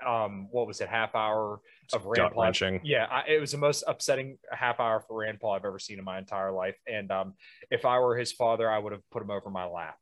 Um, 0.06 0.48
what 0.50 0.66
was 0.66 0.80
it? 0.80 0.88
Half 0.88 1.14
hour 1.14 1.60
of 1.92 2.04
Rand 2.06 2.34
Paul. 2.34 2.52
Yeah, 2.82 3.06
I, 3.10 3.24
it 3.28 3.40
was 3.40 3.52
the 3.52 3.58
most 3.58 3.84
upsetting 3.86 4.38
half 4.50 4.80
hour 4.80 5.00
for 5.00 5.18
Rand 5.20 5.40
Paul 5.40 5.52
I've 5.52 5.64
ever 5.64 5.78
seen 5.78 5.98
in 5.98 6.04
my 6.04 6.18
entire 6.18 6.52
life. 6.52 6.76
And 6.86 7.10
um, 7.10 7.34
if 7.70 7.84
I 7.84 7.98
were 7.98 8.16
his 8.16 8.32
father, 8.32 8.70
I 8.70 8.78
would 8.78 8.92
have 8.92 9.02
put 9.10 9.22
him 9.22 9.30
over 9.30 9.50
my 9.50 9.64
lap. 9.66 9.96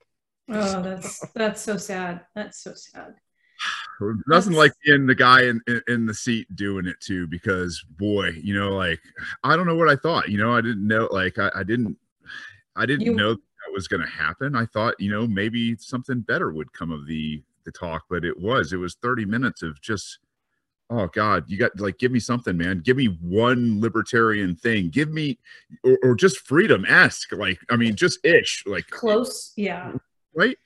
Oh, 0.48 0.82
that's 0.82 1.20
that's 1.34 1.60
so 1.60 1.76
sad. 1.76 2.22
That's 2.34 2.62
so 2.62 2.72
sad. 2.74 3.14
Nothing 4.26 4.54
like 4.54 4.72
being 4.84 5.06
the 5.06 5.14
guy 5.14 5.42
in, 5.44 5.60
in, 5.68 5.80
in 5.86 6.06
the 6.06 6.14
seat 6.14 6.48
doing 6.56 6.86
it 6.86 6.96
too, 7.00 7.28
because 7.28 7.84
boy, 7.96 8.30
you 8.42 8.58
know, 8.58 8.70
like 8.70 9.00
I 9.44 9.54
don't 9.54 9.66
know 9.66 9.76
what 9.76 9.88
I 9.88 9.94
thought. 9.96 10.28
You 10.28 10.38
know, 10.38 10.52
I 10.52 10.60
didn't 10.60 10.86
know, 10.86 11.08
like 11.12 11.38
I, 11.38 11.50
I 11.54 11.62
didn't, 11.62 11.96
I 12.74 12.86
didn't 12.86 13.06
You- 13.06 13.14
know 13.14 13.34
that 13.34 13.72
was 13.72 13.86
going 13.86 14.02
to 14.02 14.08
happen. 14.10 14.56
I 14.56 14.66
thought, 14.66 14.98
you 14.98 15.10
know, 15.12 15.26
maybe 15.28 15.76
something 15.76 16.20
better 16.20 16.52
would 16.52 16.72
come 16.72 16.90
of 16.90 17.06
the 17.06 17.40
the 17.64 17.72
talk, 17.72 18.04
but 18.08 18.24
it 18.24 18.38
was. 18.38 18.72
It 18.72 18.78
was 18.78 18.94
thirty 18.94 19.24
minutes 19.24 19.62
of 19.62 19.80
just, 19.80 20.18
oh 20.90 21.08
God, 21.08 21.44
you 21.48 21.58
got 21.58 21.78
like 21.78 21.98
give 21.98 22.12
me 22.12 22.20
something, 22.20 22.56
man. 22.56 22.80
Give 22.84 22.96
me 22.96 23.18
one 23.20 23.80
libertarian 23.80 24.54
thing. 24.54 24.90
Give 24.90 25.10
me, 25.10 25.38
or, 25.84 25.98
or 26.02 26.14
just 26.14 26.40
freedom. 26.40 26.84
Ask, 26.88 27.32
like, 27.32 27.58
I 27.70 27.76
mean, 27.76 27.96
just 27.96 28.24
ish, 28.24 28.64
like 28.66 28.86
Close, 28.88 29.52
yeah. 29.56 29.92
right? 30.34 30.56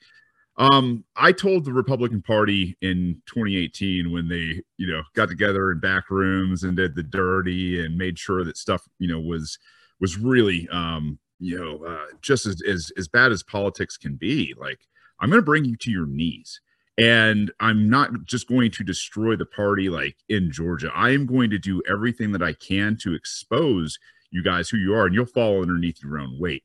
Um, 0.59 1.03
I 1.15 1.31
told 1.31 1.65
the 1.65 1.73
Republican 1.73 2.21
Party 2.21 2.75
in 2.81 3.21
2018 3.27 4.11
when 4.11 4.27
they, 4.27 4.63
you 4.77 4.87
know, 4.87 5.03
got 5.13 5.29
together 5.29 5.71
in 5.71 5.79
back 5.79 6.09
rooms 6.09 6.63
and 6.63 6.75
did 6.75 6.95
the 6.95 7.03
dirty 7.03 7.85
and 7.85 7.95
made 7.95 8.17
sure 8.17 8.43
that 8.43 8.57
stuff, 8.57 8.87
you 8.97 9.07
know, 9.07 9.19
was 9.19 9.59
was 9.99 10.17
really, 10.17 10.67
um, 10.71 11.19
you 11.39 11.59
know, 11.59 11.85
uh, 11.85 12.05
just 12.21 12.47
as 12.47 12.61
as 12.67 12.91
as 12.97 13.07
bad 13.07 13.31
as 13.31 13.43
politics 13.43 13.97
can 13.97 14.15
be. 14.15 14.55
Like, 14.57 14.79
I'm 15.19 15.29
going 15.29 15.41
to 15.41 15.45
bring 15.45 15.63
you 15.63 15.75
to 15.77 15.91
your 15.91 16.07
knees, 16.07 16.59
and 16.97 17.51
I'm 17.59 17.89
not 17.89 18.25
just 18.25 18.47
going 18.47 18.71
to 18.71 18.83
destroy 18.83 19.35
the 19.35 19.45
party 19.45 19.89
like 19.89 20.17
in 20.29 20.51
Georgia. 20.51 20.91
I 20.93 21.11
am 21.11 21.25
going 21.25 21.49
to 21.51 21.59
do 21.59 21.81
everything 21.89 22.31
that 22.31 22.41
I 22.41 22.53
can 22.53 22.97
to 23.01 23.13
expose 23.13 23.99
you 24.31 24.43
guys 24.43 24.69
who 24.69 24.77
you 24.77 24.93
are, 24.93 25.05
and 25.05 25.15
you'll 25.15 25.25
fall 25.25 25.61
underneath 25.61 26.03
your 26.03 26.19
own 26.19 26.39
weight 26.39 26.63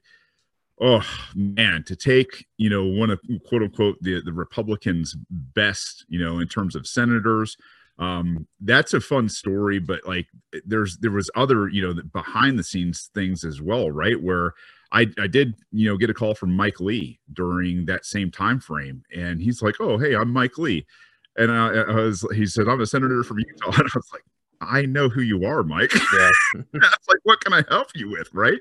oh 0.82 1.06
man 1.34 1.84
to 1.84 1.94
take 1.94 2.46
you 2.58 2.68
know 2.68 2.84
one 2.84 3.08
of 3.08 3.20
quote 3.46 3.62
unquote 3.62 3.96
the 4.00 4.20
the 4.22 4.32
republicans 4.32 5.16
best 5.30 6.04
you 6.08 6.18
know 6.18 6.40
in 6.40 6.48
terms 6.48 6.74
of 6.74 6.86
senators 6.86 7.56
um 7.98 8.46
that's 8.60 8.94
a 8.94 9.00
fun 9.00 9.28
story 9.28 9.78
but 9.78 10.00
like 10.06 10.26
there's 10.64 10.98
there 10.98 11.10
was 11.10 11.30
other 11.36 11.68
you 11.68 11.82
know 11.82 12.02
behind 12.12 12.58
the 12.58 12.64
scenes 12.64 13.10
things 13.14 13.44
as 13.44 13.60
well 13.60 13.90
right 13.90 14.20
where 14.22 14.54
i 14.92 15.06
i 15.18 15.26
did 15.26 15.54
you 15.72 15.88
know 15.88 15.96
get 15.96 16.10
a 16.10 16.14
call 16.14 16.34
from 16.34 16.54
mike 16.54 16.80
lee 16.80 17.18
during 17.32 17.86
that 17.86 18.04
same 18.04 18.30
time 18.30 18.60
frame 18.60 19.02
and 19.14 19.40
he's 19.40 19.62
like 19.62 19.74
oh 19.80 19.98
hey 19.98 20.14
i'm 20.14 20.32
mike 20.32 20.58
lee. 20.58 20.86
And 21.34 21.50
I, 21.50 21.68
I 21.68 21.94
was 21.94 22.26
he 22.34 22.46
said 22.46 22.68
i'm 22.68 22.80
a 22.80 22.86
senator 22.86 23.24
from 23.24 23.38
utah. 23.38 23.70
And 23.78 23.88
i 23.88 23.96
was 23.96 24.08
like 24.12 24.24
i 24.60 24.82
know 24.82 25.08
who 25.08 25.22
you 25.22 25.44
are 25.44 25.62
mike. 25.62 25.92
Yeah. 26.14 26.30
like 26.74 27.20
what 27.24 27.40
can 27.40 27.52
i 27.52 27.64
help 27.68 27.88
you 27.94 28.10
with? 28.10 28.28
Right? 28.32 28.58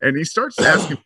And 0.00 0.16
he 0.16 0.24
starts 0.24 0.60
asking 0.60 0.98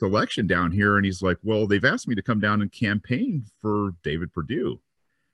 election 0.00 0.46
down 0.46 0.70
here 0.70 0.96
and 0.96 1.04
he's 1.04 1.22
like 1.22 1.38
well 1.42 1.66
they've 1.66 1.84
asked 1.84 2.06
me 2.06 2.14
to 2.14 2.22
come 2.22 2.40
down 2.40 2.62
and 2.62 2.70
campaign 2.70 3.44
for 3.60 3.94
david 4.02 4.32
perdue. 4.32 4.80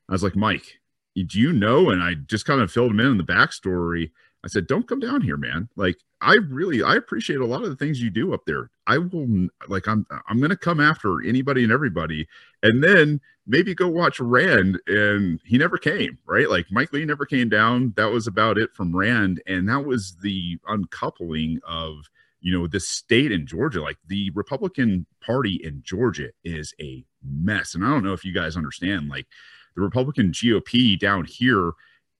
I 0.08 0.12
was 0.12 0.22
like 0.22 0.36
mike 0.36 0.78
do 1.14 1.38
you 1.38 1.52
know? 1.52 1.90
And 1.90 2.02
i 2.02 2.14
just 2.14 2.44
kind 2.44 2.60
of 2.60 2.70
filled 2.70 2.90
him 2.90 3.00
in 3.00 3.06
on 3.06 3.18
the 3.18 3.24
backstory 3.24 4.10
I 4.44 4.46
said, 4.46 4.66
don't 4.66 4.86
come 4.86 5.00
down 5.00 5.22
here, 5.22 5.38
man. 5.38 5.70
Like, 5.74 5.96
I 6.20 6.34
really, 6.34 6.82
I 6.82 6.96
appreciate 6.96 7.40
a 7.40 7.46
lot 7.46 7.62
of 7.62 7.70
the 7.70 7.76
things 7.76 8.00
you 8.00 8.10
do 8.10 8.34
up 8.34 8.44
there. 8.46 8.70
I 8.86 8.98
will, 8.98 9.48
like, 9.68 9.88
I'm, 9.88 10.06
I'm 10.28 10.38
going 10.38 10.50
to 10.50 10.56
come 10.56 10.80
after 10.80 11.22
anybody 11.24 11.64
and 11.64 11.72
everybody. 11.72 12.28
And 12.62 12.84
then 12.84 13.22
maybe 13.46 13.74
go 13.74 13.88
watch 13.88 14.20
Rand. 14.20 14.78
And 14.86 15.40
he 15.46 15.56
never 15.56 15.78
came, 15.78 16.18
right? 16.26 16.50
Like, 16.50 16.66
Mike 16.70 16.92
Lee 16.92 17.06
never 17.06 17.24
came 17.24 17.48
down. 17.48 17.94
That 17.96 18.10
was 18.10 18.26
about 18.26 18.58
it 18.58 18.74
from 18.74 18.94
Rand. 18.94 19.42
And 19.46 19.66
that 19.70 19.86
was 19.86 20.16
the 20.20 20.58
uncoupling 20.68 21.60
of, 21.66 22.10
you 22.40 22.52
know, 22.52 22.66
the 22.66 22.80
state 22.80 23.32
in 23.32 23.46
Georgia. 23.46 23.80
Like, 23.80 23.96
the 24.06 24.30
Republican 24.34 25.06
Party 25.24 25.58
in 25.64 25.80
Georgia 25.82 26.28
is 26.44 26.74
a 26.82 27.02
mess. 27.22 27.74
And 27.74 27.82
I 27.82 27.88
don't 27.88 28.04
know 28.04 28.12
if 28.12 28.26
you 28.26 28.34
guys 28.34 28.58
understand, 28.58 29.08
like, 29.08 29.26
the 29.74 29.80
Republican 29.80 30.32
GOP 30.32 30.98
down 30.98 31.24
here 31.24 31.72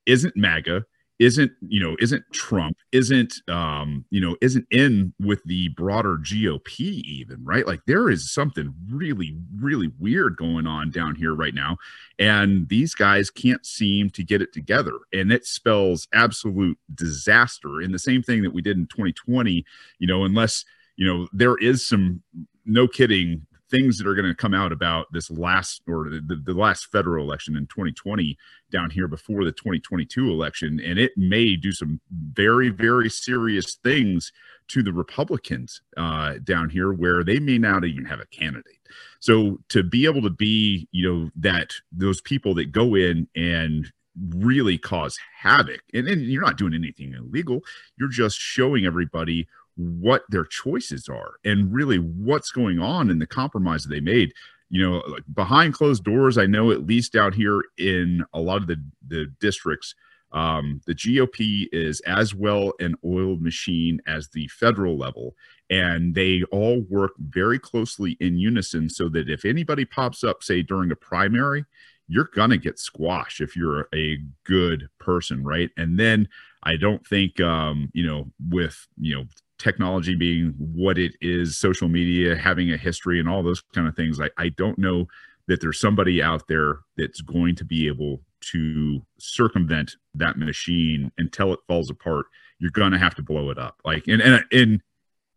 isn't 0.07 0.37
MAGA 0.37 0.87
isn't 1.21 1.53
you 1.69 1.81
know 1.81 1.97
isn't 2.01 2.25
trump 2.33 2.77
isn't 2.91 3.35
um 3.49 4.05
you 4.11 4.21
know 4.21 4.37
isn't 4.41 4.67
in 4.71 5.13
with 5.21 5.41
the 5.45 5.69
broader 5.69 6.19
gop 6.19 6.81
even 6.81 7.45
right? 7.45 7.67
Like 7.67 7.81
there 7.87 8.11
is 8.11 8.33
something 8.33 8.75
really 8.91 9.37
really 9.57 9.93
weird 9.99 10.37
going 10.37 10.67
on 10.67 10.91
down 10.91 11.15
here 11.15 11.35
right 11.35 11.55
now 11.55 11.77
and 12.19 12.69
these 12.69 12.95
guys 12.95 13.31
can't 13.31 13.65
seem 13.65 14.11
to 14.11 14.25
get 14.25 14.43
it 14.43 14.53
together 14.53 14.99
and 15.13 15.33
it 15.33 15.47
spells 15.47 16.09
absolute 16.13 16.79
disaster. 16.95 17.81
In 17.81 17.93
the 17.93 17.99
same 17.99 18.23
thing 18.23 18.43
that 18.43 18.53
we 18.53 18.63
did 18.63 18.77
in 18.77 18.87
2020 18.87 19.65
you 19.99 20.07
know 20.07 20.25
unless 20.25 20.65
you 20.97 21.07
know 21.07 21.29
there 21.33 21.57
is 21.59 21.87
some 21.87 22.23
no 22.67 22.89
kidding 22.89 23.47
things 23.75 23.99
that 23.99 24.07
are 24.07 24.15
going 24.15 24.29
to 24.29 24.35
come 24.35 24.55
out 24.55 24.71
about 24.71 25.13
this 25.13 25.31
last 25.33 25.83
or 25.89 26.09
the, 26.09 26.41
the 26.45 26.53
last 26.53 26.87
federal 26.93 27.25
election 27.25 27.57
in 27.57 27.67
2020 27.67 28.39
down 28.71 28.89
here 28.89 29.09
before 29.09 29.45
the 29.45 29.51
2022 29.51 30.31
election 30.31 30.81
and 30.85 30.97
it 30.97 31.11
may 31.17 31.57
do 31.57 31.73
some 31.73 32.01
very 32.13 32.69
very 32.69 33.11
serious 33.11 33.75
things 33.83 34.31
to 34.69 34.81
the 34.83 34.93
republicans 34.93 35.83
uh, 35.97 36.35
down 36.45 36.71
here 36.71 36.93
where 36.93 37.25
they 37.25 37.41
may 37.41 37.59
not 37.59 37.85
even 37.85 38.05
have 38.05 38.21
a 38.21 38.27
candidate. 38.27 38.79
So 39.19 39.59
to 39.71 39.83
be 39.83 40.07
able 40.07 40.23
to 40.23 40.31
be 40.31 40.89
you 40.93 41.13
know 41.13 41.31
that 41.35 41.73
those 41.91 42.21
people 42.21 42.55
that 42.55 42.71
go 42.71 42.95
in 42.95 43.27
and 43.35 43.93
really 44.29 44.79
cause 44.79 45.19
havoc 45.37 45.81
and, 45.93 46.07
and 46.07 46.23
you're 46.23 46.45
not 46.45 46.57
doing 46.57 46.73
anything 46.73 47.13
illegal 47.15 47.61
you're 47.99 48.09
just 48.09 48.39
showing 48.39 48.87
everybody 48.87 49.49
what 49.77 50.23
their 50.29 50.45
choices 50.45 51.09
are 51.09 51.35
and 51.45 51.73
really 51.73 51.99
what's 51.99 52.51
going 52.51 52.79
on 52.79 53.11
in 53.11 53.19
the 53.19 53.27
compromise 53.27 53.85
they 53.85 54.01
made. 54.01 54.33
You 54.71 54.89
know 54.89 55.03
like 55.07 55.23
behind 55.35 55.75
closed 55.75 56.03
doors 56.03 56.37
i 56.37 56.47
know 56.47 56.73
at 56.73 56.87
least 56.87 57.15
out 57.15 57.35
here 57.35 57.63
in 57.79 58.25
a 58.33 58.41
lot 58.41 58.57
of 58.63 58.67
the 58.67 58.83
the 59.07 59.27
districts 59.39 59.95
um, 60.33 60.81
the 60.85 60.95
gop 60.95 61.69
is 61.73 62.01
as 62.01 62.35
well 62.35 62.73
an 62.81 62.97
oil 63.05 63.37
machine 63.37 64.01
as 64.07 64.29
the 64.31 64.49
federal 64.49 64.99
level 64.99 65.37
and 65.71 66.15
they 66.15 66.43
all 66.51 66.81
work 66.91 67.13
very 67.19 67.59
closely 67.59 68.17
in 68.21 68.37
unison 68.37 68.89
so 68.89 69.09
that 69.11 69.29
if 69.29 69.45
anybody 69.45 69.85
pops 69.85 70.25
up 70.25 70.43
say 70.43 70.61
during 70.61 70.91
a 70.91 70.97
primary 70.97 71.65
you're 72.09 72.31
gonna 72.35 72.57
get 72.57 72.79
squashed 72.79 73.41
if 73.41 73.55
you're 73.55 73.89
a 73.95 74.19
good 74.45 74.89
person 74.99 75.45
right? 75.45 75.71
And 75.77 75.99
then 76.01 76.29
i 76.65 76.77
don't 76.77 77.07
think 77.07 77.41
um, 77.41 77.91
you 77.93 78.05
know 78.05 78.31
with 78.49 78.89
you 78.99 79.15
know 79.15 79.25
technology 79.65 80.15
being 80.15 80.55
what 80.59 80.99
it 80.99 81.15
is, 81.23 81.57
social 81.57 81.89
media 81.89 82.37
having 82.37 82.71
a 82.71 82.77
history 82.77 83.19
and 83.19 83.29
all 83.29 83.43
those 83.43 83.63
kind 83.75 83.89
of 83.89 83.97
things, 83.97 84.21
I, 84.21 84.29
I 84.37 84.51
don't 84.51 84.79
know 84.79 85.07
that 85.49 85.61
there's 85.63 85.81
somebody 85.81 86.23
out 86.23 86.47
there 86.49 86.81
that's 86.99 87.23
going 87.23 87.57
to 87.57 87.65
be 87.65 87.87
able 87.87 88.21
to 88.53 89.01
circumvent 89.19 89.97
that 90.15 90.37
machine 90.37 91.11
until 91.17 91.55
it 91.55 91.61
falls 91.67 91.89
apart. 91.89 92.27
You're 92.59 92.71
gonna 92.71 92.99
have 92.99 93.15
to 93.15 93.23
blow 93.23 93.51
it 93.51 93.59
up. 93.59 93.81
Like 93.85 94.07
in 94.07 94.21
in 94.21 94.45
in 94.53 94.83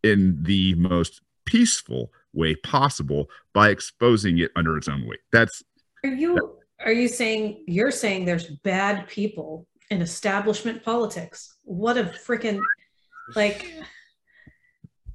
in 0.04 0.44
the 0.44 0.76
most 0.76 1.22
peaceful 1.46 2.12
way 2.34 2.56
possible 2.56 3.30
by 3.54 3.70
exposing 3.70 4.38
it 4.40 4.52
under 4.58 4.78
its 4.78 4.90
own 4.90 5.08
weight. 5.08 5.22
That's 5.32 5.64
Are 6.04 6.10
you 6.10 6.58
are 6.86 6.92
you 6.92 7.08
saying 7.08 7.64
you're 7.66 7.92
saying 7.92 8.26
there's 8.26 8.48
bad 8.64 9.08
people 9.08 9.68
in 9.90 10.02
establishment 10.02 10.84
politics? 10.84 11.58
What 11.64 11.98
a 11.98 12.04
freaking 12.04 12.60
like 13.36 13.74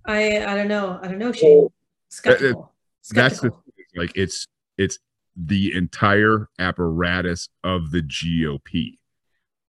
I 0.04 0.44
I 0.44 0.54
don't 0.54 0.68
know. 0.68 0.98
I 1.02 1.08
don't 1.08 1.18
know, 1.18 1.32
Shane. 1.32 1.68
Skeptical. 2.08 2.72
that's 3.10 3.40
the 3.40 3.50
like 3.96 4.12
it's 4.14 4.46
it's 4.78 4.98
the 5.36 5.74
entire 5.74 6.48
apparatus 6.58 7.48
of 7.64 7.90
the 7.90 8.02
GOP. 8.02 8.98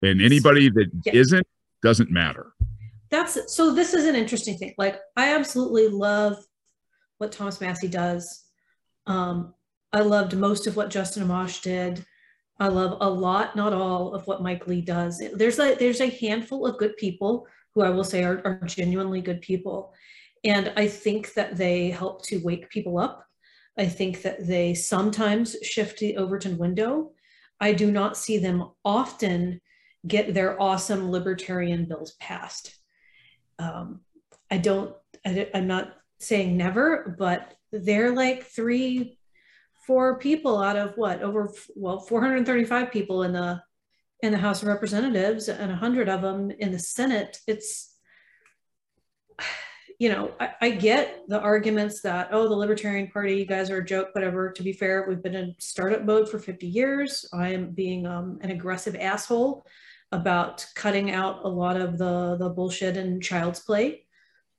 And 0.01 0.21
anybody 0.21 0.69
that 0.69 0.89
Yeah. 1.05 1.21
not 1.29 1.43
doesn't 1.83 2.09
matter. 2.11 2.53
That's 3.09 3.53
so 3.53 3.73
this 3.73 3.93
is 3.93 4.05
an 4.05 4.15
interesting 4.15 4.57
thing. 4.57 4.73
Like 4.77 4.99
I 5.15 5.35
absolutely 5.35 5.87
love 5.87 6.37
what 7.17 7.31
Thomas 7.31 7.61
Massie 7.61 7.87
does. 7.87 8.45
Um, 9.05 9.53
I 9.93 9.99
loved 9.99 10.35
most 10.37 10.67
of 10.67 10.75
what 10.77 10.89
Justin 10.89 11.27
Amash 11.27 11.61
did. 11.61 12.05
I 12.59 12.67
love 12.67 12.97
a 13.01 13.09
lot, 13.09 13.55
not 13.55 13.73
all, 13.73 14.13
of 14.13 14.25
what 14.27 14.43
Mike 14.43 14.67
Lee 14.67 14.81
does. 14.81 15.21
There's 15.33 15.59
a 15.59 15.75
there's 15.75 16.01
a 16.01 16.09
handful 16.09 16.65
of 16.65 16.77
good 16.77 16.95
people 16.97 17.47
who 17.73 17.81
I 17.81 17.89
will 17.89 18.03
say 18.03 18.23
are, 18.23 18.41
are 18.45 18.61
genuinely 18.65 19.21
good 19.21 19.41
people. 19.41 19.93
And 20.43 20.73
I 20.75 20.87
think 20.87 21.33
that 21.33 21.55
they 21.55 21.89
help 21.89 22.23
to 22.25 22.43
wake 22.43 22.69
people 22.69 22.97
up. 22.97 23.25
I 23.77 23.85
think 23.85 24.21
that 24.23 24.47
they 24.47 24.73
sometimes 24.73 25.55
shift 25.61 25.99
the 25.99 26.17
Overton 26.17 26.57
window. 26.57 27.11
I 27.59 27.73
do 27.73 27.91
not 27.91 28.17
see 28.17 28.37
them 28.37 28.71
often 28.83 29.61
get 30.07 30.33
their 30.33 30.59
awesome 30.61 31.11
libertarian 31.11 31.85
bills 31.85 32.13
passed. 32.19 32.75
Um, 33.59 34.01
I 34.49 34.57
don't, 34.57 34.95
I, 35.25 35.49
am 35.53 35.67
not 35.67 35.93
saying 36.19 36.57
never, 36.57 37.15
but 37.17 37.53
they're 37.71 38.13
like 38.13 38.45
three, 38.45 39.19
four 39.85 40.17
people 40.17 40.61
out 40.61 40.75
of 40.75 40.93
what 40.95 41.21
over, 41.21 41.53
well, 41.75 41.99
435 41.99 42.91
people 42.91 43.23
in 43.23 43.33
the, 43.33 43.61
in 44.21 44.31
the 44.31 44.37
House 44.37 44.63
of 44.63 44.67
Representatives 44.67 45.47
and 45.47 45.71
a 45.71 45.75
hundred 45.75 46.09
of 46.09 46.21
them 46.21 46.51
in 46.51 46.71
the 46.71 46.79
Senate. 46.79 47.39
It's, 47.47 47.95
you 50.01 50.09
know, 50.09 50.31
I, 50.39 50.49
I 50.61 50.69
get 50.71 51.25
the 51.27 51.39
arguments 51.39 52.01
that, 52.01 52.29
oh, 52.31 52.47
the 52.49 52.55
Libertarian 52.55 53.11
Party, 53.11 53.35
you 53.35 53.45
guys 53.45 53.69
are 53.69 53.77
a 53.77 53.85
joke, 53.85 54.09
whatever. 54.13 54.51
To 54.51 54.63
be 54.63 54.73
fair, 54.73 55.05
we've 55.07 55.21
been 55.21 55.35
in 55.35 55.53
startup 55.59 56.05
mode 56.05 56.27
for 56.27 56.39
50 56.39 56.65
years. 56.65 57.23
I 57.31 57.49
am 57.49 57.69
being 57.69 58.07
um, 58.07 58.39
an 58.41 58.49
aggressive 58.49 58.95
asshole 58.95 59.63
about 60.11 60.65
cutting 60.73 61.11
out 61.11 61.45
a 61.45 61.47
lot 61.47 61.79
of 61.79 61.99
the, 61.99 62.35
the 62.39 62.49
bullshit 62.49 62.97
and 62.97 63.21
child's 63.21 63.59
play, 63.59 64.07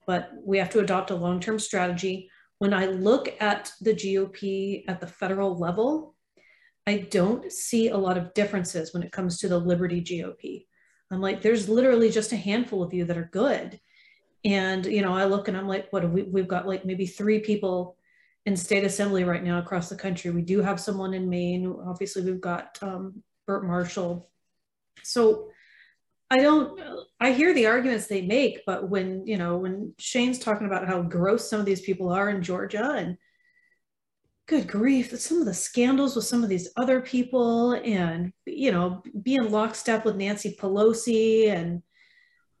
but 0.07 0.31
we 0.45 0.57
have 0.59 0.69
to 0.69 0.79
adopt 0.79 1.11
a 1.11 1.15
long-term 1.15 1.59
strategy. 1.59 2.29
When 2.59 2.73
I 2.73 2.85
look 2.85 3.27
at 3.41 3.69
the 3.81 3.93
GOP 3.93 4.85
at 4.87 5.01
the 5.01 5.07
federal 5.07 5.59
level, 5.59 6.15
I 6.87 6.99
don't 7.11 7.51
see 7.51 7.89
a 7.89 7.97
lot 7.97 8.17
of 8.17 8.33
differences 8.33 8.93
when 8.93 9.03
it 9.03 9.11
comes 9.11 9.39
to 9.39 9.49
the 9.49 9.59
Liberty 9.59 10.01
GOP. 10.01 10.67
I'm 11.11 11.19
like, 11.19 11.41
there's 11.41 11.67
literally 11.67 12.09
just 12.09 12.31
a 12.31 12.37
handful 12.37 12.81
of 12.81 12.93
you 12.93 13.03
that 13.03 13.17
are 13.17 13.29
good. 13.33 13.81
And, 14.45 14.85
you 14.85 15.01
know, 15.01 15.13
I 15.13 15.25
look 15.25 15.47
and 15.47 15.55
I'm 15.55 15.67
like, 15.67 15.91
what, 15.91 16.09
we, 16.09 16.23
we've 16.23 16.47
got 16.47 16.67
like 16.67 16.85
maybe 16.85 17.05
three 17.05 17.39
people 17.39 17.97
in 18.45 18.57
state 18.57 18.83
assembly 18.83 19.23
right 19.23 19.43
now 19.43 19.59
across 19.59 19.87
the 19.87 19.95
country. 19.95 20.31
We 20.31 20.41
do 20.41 20.61
have 20.61 20.79
someone 20.79 21.13
in 21.13 21.29
Maine. 21.29 21.73
Obviously, 21.87 22.23
we've 22.23 22.41
got 22.41 22.77
um, 22.81 23.23
Burt 23.47 23.65
Marshall. 23.65 24.29
So 25.03 25.49
I 26.29 26.41
don't, 26.41 26.79
I 27.19 27.31
hear 27.31 27.53
the 27.53 27.67
arguments 27.67 28.07
they 28.07 28.21
make, 28.21 28.61
but 28.65 28.89
when, 28.89 29.25
you 29.25 29.37
know, 29.37 29.57
when 29.57 29.93
Shane's 29.97 30.39
talking 30.39 30.67
about 30.67 30.87
how 30.87 31.01
gross 31.01 31.49
some 31.49 31.59
of 31.59 31.65
these 31.65 31.81
people 31.81 32.09
are 32.09 32.29
in 32.29 32.41
Georgia 32.41 32.91
and 32.97 33.17
good 34.47 34.67
grief, 34.67 35.17
some 35.17 35.39
of 35.39 35.45
the 35.45 35.53
scandals 35.53 36.15
with 36.15 36.25
some 36.25 36.43
of 36.43 36.49
these 36.49 36.69
other 36.75 36.99
people 36.99 37.73
and, 37.73 38.33
you 38.45 38.71
know, 38.71 39.01
being 39.21 39.51
lockstep 39.51 40.03
with 40.03 40.17
Nancy 40.17 40.57
Pelosi 40.59 41.49
and 41.49 41.81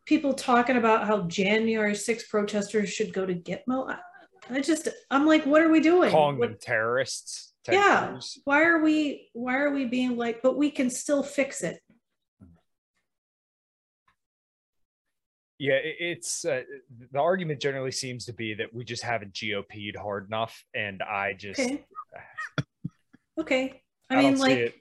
people 0.05 0.33
talking 0.33 0.77
about 0.77 1.07
how 1.07 1.21
January 1.23 1.95
6 1.95 2.27
protesters 2.27 2.89
should 2.89 3.13
go 3.13 3.25
to 3.25 3.33
Gitmo. 3.33 3.89
I, 3.89 3.97
I 4.49 4.59
just, 4.61 4.87
I'm 5.09 5.25
like, 5.25 5.45
what 5.45 5.61
are 5.61 5.69
we 5.69 5.79
doing? 5.79 6.11
calling 6.11 6.37
What- 6.37 6.49
them 6.49 6.57
terrorists. 6.61 7.53
Yeah 7.71 8.19
why 8.43 8.63
are 8.63 8.83
we 8.83 9.29
why 9.31 9.55
are 9.55 9.71
we 9.73 9.85
being 9.85 10.17
like 10.17 10.41
but 10.43 10.57
we 10.57 10.69
can 10.69 10.89
still 10.89 11.23
fix 11.23 11.63
it 11.63 11.79
Yeah, 15.59 15.79
it's 15.81 16.43
uh, 16.43 16.63
the 17.13 17.19
argument 17.21 17.61
generally 17.61 17.91
seems 17.91 18.25
to 18.25 18.33
be 18.33 18.53
that 18.55 18.73
we 18.73 18.83
just 18.83 19.01
haven't 19.01 19.33
GOP'd 19.33 19.95
hard 19.95 20.27
enough, 20.27 20.61
and 20.75 21.01
I 21.01 21.33
just 21.37 21.57
okay 21.61 21.85
okay 23.39 23.81
i, 24.09 24.15
I 24.15 24.17
mean 24.21 24.39
like 24.39 24.75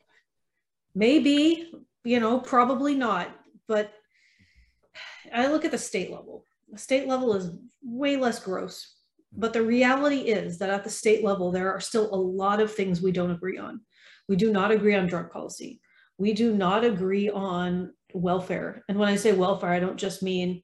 maybe 0.95 1.71
you 2.03 2.19
know 2.19 2.41
probably 2.41 2.97
not 2.97 3.29
but 3.69 3.93
i 5.33 5.47
look 5.47 5.65
at 5.65 5.71
the 5.71 5.79
state 5.79 6.11
level 6.11 6.45
the 6.71 6.79
state 6.79 7.07
level 7.07 7.35
is 7.35 7.51
way 7.83 8.17
less 8.17 8.39
gross 8.39 8.97
but 9.35 9.53
the 9.53 9.63
reality 9.63 10.21
is 10.21 10.59
that 10.59 10.71
at 10.71 10.85
the 10.85 10.91
state 10.91 11.25
level 11.25 11.51
there 11.51 11.73
are 11.73 11.81
still 11.81 12.13
a 12.15 12.17
lot 12.17 12.61
of 12.61 12.73
things 12.73 13.01
we 13.01 13.13
don't 13.13 13.31
agree 13.31 13.59
on 13.59 13.81
we 14.29 14.37
do 14.37 14.53
not 14.53 14.71
agree 14.71 14.95
on 14.95 15.07
drug 15.07 15.31
policy 15.31 15.81
we 16.19 16.33
do 16.33 16.55
not 16.55 16.85
agree 16.85 17.31
on 17.31 17.93
welfare. 18.15 18.85
And 18.89 18.99
when 18.99 19.09
I 19.09 19.17
say 19.17 19.33
welfare, 19.33 19.71
I 19.71 19.81
don't 19.81 19.97
just 19.97 20.23
mean 20.23 20.63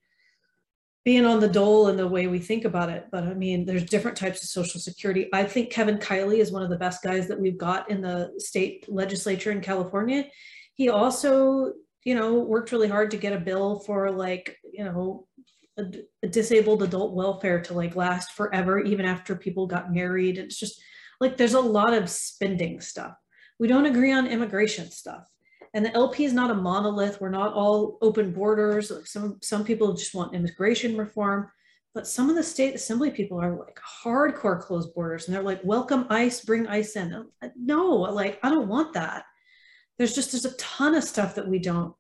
being 1.05 1.25
on 1.25 1.41
the 1.41 1.49
dole 1.49 1.89
and 1.89 1.99
the 1.99 2.07
way 2.07 2.27
we 2.27 2.39
think 2.39 2.65
about 2.65 2.91
it, 2.91 3.07
but 3.11 3.25
I 3.25 3.33
mean, 3.33 3.65
there's 3.65 3.85
different 3.85 4.17
types 4.17 4.43
of 4.43 4.51
social 4.51 4.79
security. 4.79 5.29
I 5.33 5.45
think 5.45 5.71
Kevin 5.71 5.99
Kiley 5.99 6.39
is 6.39 6.53
one 6.53 6.63
of 6.63 6.71
the 6.71 6.77
best 6.77 7.03
guys 7.03 7.27
that 7.29 7.41
we've 7.41 7.57
got 7.57 7.91
in 7.91 8.03
the 8.03 8.33
state 8.39 8.85
legislature 8.89 9.51
in 9.51 9.61
California. 9.61 10.27
He 10.75 10.91
also, 10.91 11.73
you 12.09 12.15
know, 12.15 12.37
worked 12.37 12.73
really 12.73 12.89
hard 12.89 13.11
to 13.11 13.19
get 13.19 13.35
a 13.35 13.39
bill 13.39 13.81
for 13.81 14.11
like, 14.11 14.57
you 14.73 14.83
know, 14.83 15.27
a, 15.77 15.85
a 16.23 16.27
disabled 16.27 16.83
adult 16.83 17.15
welfare 17.15 17.61
to 17.61 17.75
like 17.75 17.97
last 17.97 18.33
forever, 18.33 18.79
even 18.79 19.05
after 19.05 19.37
people 19.37 19.67
got 19.67 19.93
married. 19.93 20.39
It's 20.39 20.59
just 20.59 20.81
like 21.21 21.37
there's 21.37 21.53
a 21.53 21.61
lot 21.61 21.93
of 21.93 22.09
spending 22.09 22.81
stuff. 22.81 23.13
We 23.59 23.69
don't 23.69 23.85
agree 23.85 24.11
on 24.11 24.27
immigration 24.27 24.91
stuff. 24.91 25.29
And 25.75 25.85
the 25.85 25.95
LP 25.95 26.25
is 26.25 26.33
not 26.33 26.51
a 26.51 26.55
monolith. 26.55 27.21
We're 27.21 27.29
not 27.29 27.53
all 27.53 27.99
open 28.01 28.33
borders. 28.33 28.91
Some 29.05 29.37
some 29.43 29.63
people 29.63 29.93
just 29.93 30.15
want 30.15 30.35
immigration 30.35 30.97
reform, 30.97 31.51
but 31.93 32.07
some 32.07 32.31
of 32.31 32.37
the 32.37 32.43
state 32.43 32.75
assembly 32.75 33.11
people 33.11 33.39
are 33.39 33.55
like 33.55 33.79
hardcore 34.03 34.63
closed 34.63 34.95
borders, 34.95 35.27
and 35.27 35.37
they're 35.37 35.43
like, 35.43 35.61
"Welcome 35.63 36.07
ICE, 36.09 36.41
bring 36.41 36.67
ICE 36.69 36.97
in." 36.97 37.27
No, 37.55 37.85
like 37.87 38.39
I 38.43 38.49
don't 38.49 38.69
want 38.69 38.95
that. 38.95 39.25
There's 39.99 40.15
just 40.15 40.33
there's 40.33 40.47
a 40.47 40.57
ton 40.57 40.95
of 40.95 41.05
stuff 41.05 41.35
that 41.35 41.49
we 41.49 41.59
don't 41.59 41.95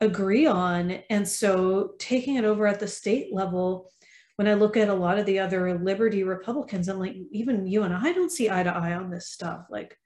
agree 0.00 0.46
on, 0.46 0.90
and 1.10 1.26
so 1.26 1.92
taking 1.98 2.36
it 2.36 2.44
over 2.44 2.66
at 2.66 2.80
the 2.80 2.88
state 2.88 3.32
level. 3.32 3.90
When 4.36 4.48
I 4.48 4.54
look 4.54 4.76
at 4.76 4.90
a 4.90 4.94
lot 4.94 5.18
of 5.18 5.24
the 5.24 5.38
other 5.38 5.78
liberty 5.78 6.22
Republicans, 6.22 6.88
I'm 6.88 6.98
like, 6.98 7.16
even 7.32 7.66
you 7.66 7.84
and 7.84 7.94
I 7.94 8.12
don't 8.12 8.30
see 8.30 8.50
eye 8.50 8.62
to 8.62 8.70
eye 8.70 8.92
on 8.92 9.10
this 9.10 9.30
stuff. 9.30 9.66
Like, 9.70 9.98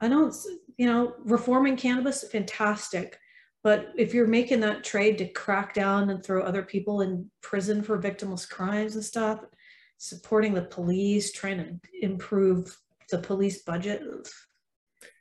I 0.00 0.06
don't, 0.08 0.32
you 0.76 0.86
know, 0.86 1.14
reforming 1.24 1.76
cannabis, 1.76 2.24
fantastic. 2.30 3.18
But 3.64 3.88
if 3.96 4.14
you're 4.14 4.28
making 4.28 4.60
that 4.60 4.84
trade 4.84 5.18
to 5.18 5.26
crack 5.26 5.74
down 5.74 6.10
and 6.10 6.22
throw 6.22 6.42
other 6.42 6.62
people 6.62 7.00
in 7.00 7.30
prison 7.40 7.82
for 7.82 8.00
victimless 8.00 8.48
crimes 8.48 8.94
and 8.94 9.04
stuff, 9.04 9.40
supporting 9.98 10.54
the 10.54 10.62
police, 10.62 11.32
trying 11.32 11.58
to 11.58 11.78
improve 12.00 12.76
the 13.10 13.18
police 13.18 13.62
budget, 13.62 14.02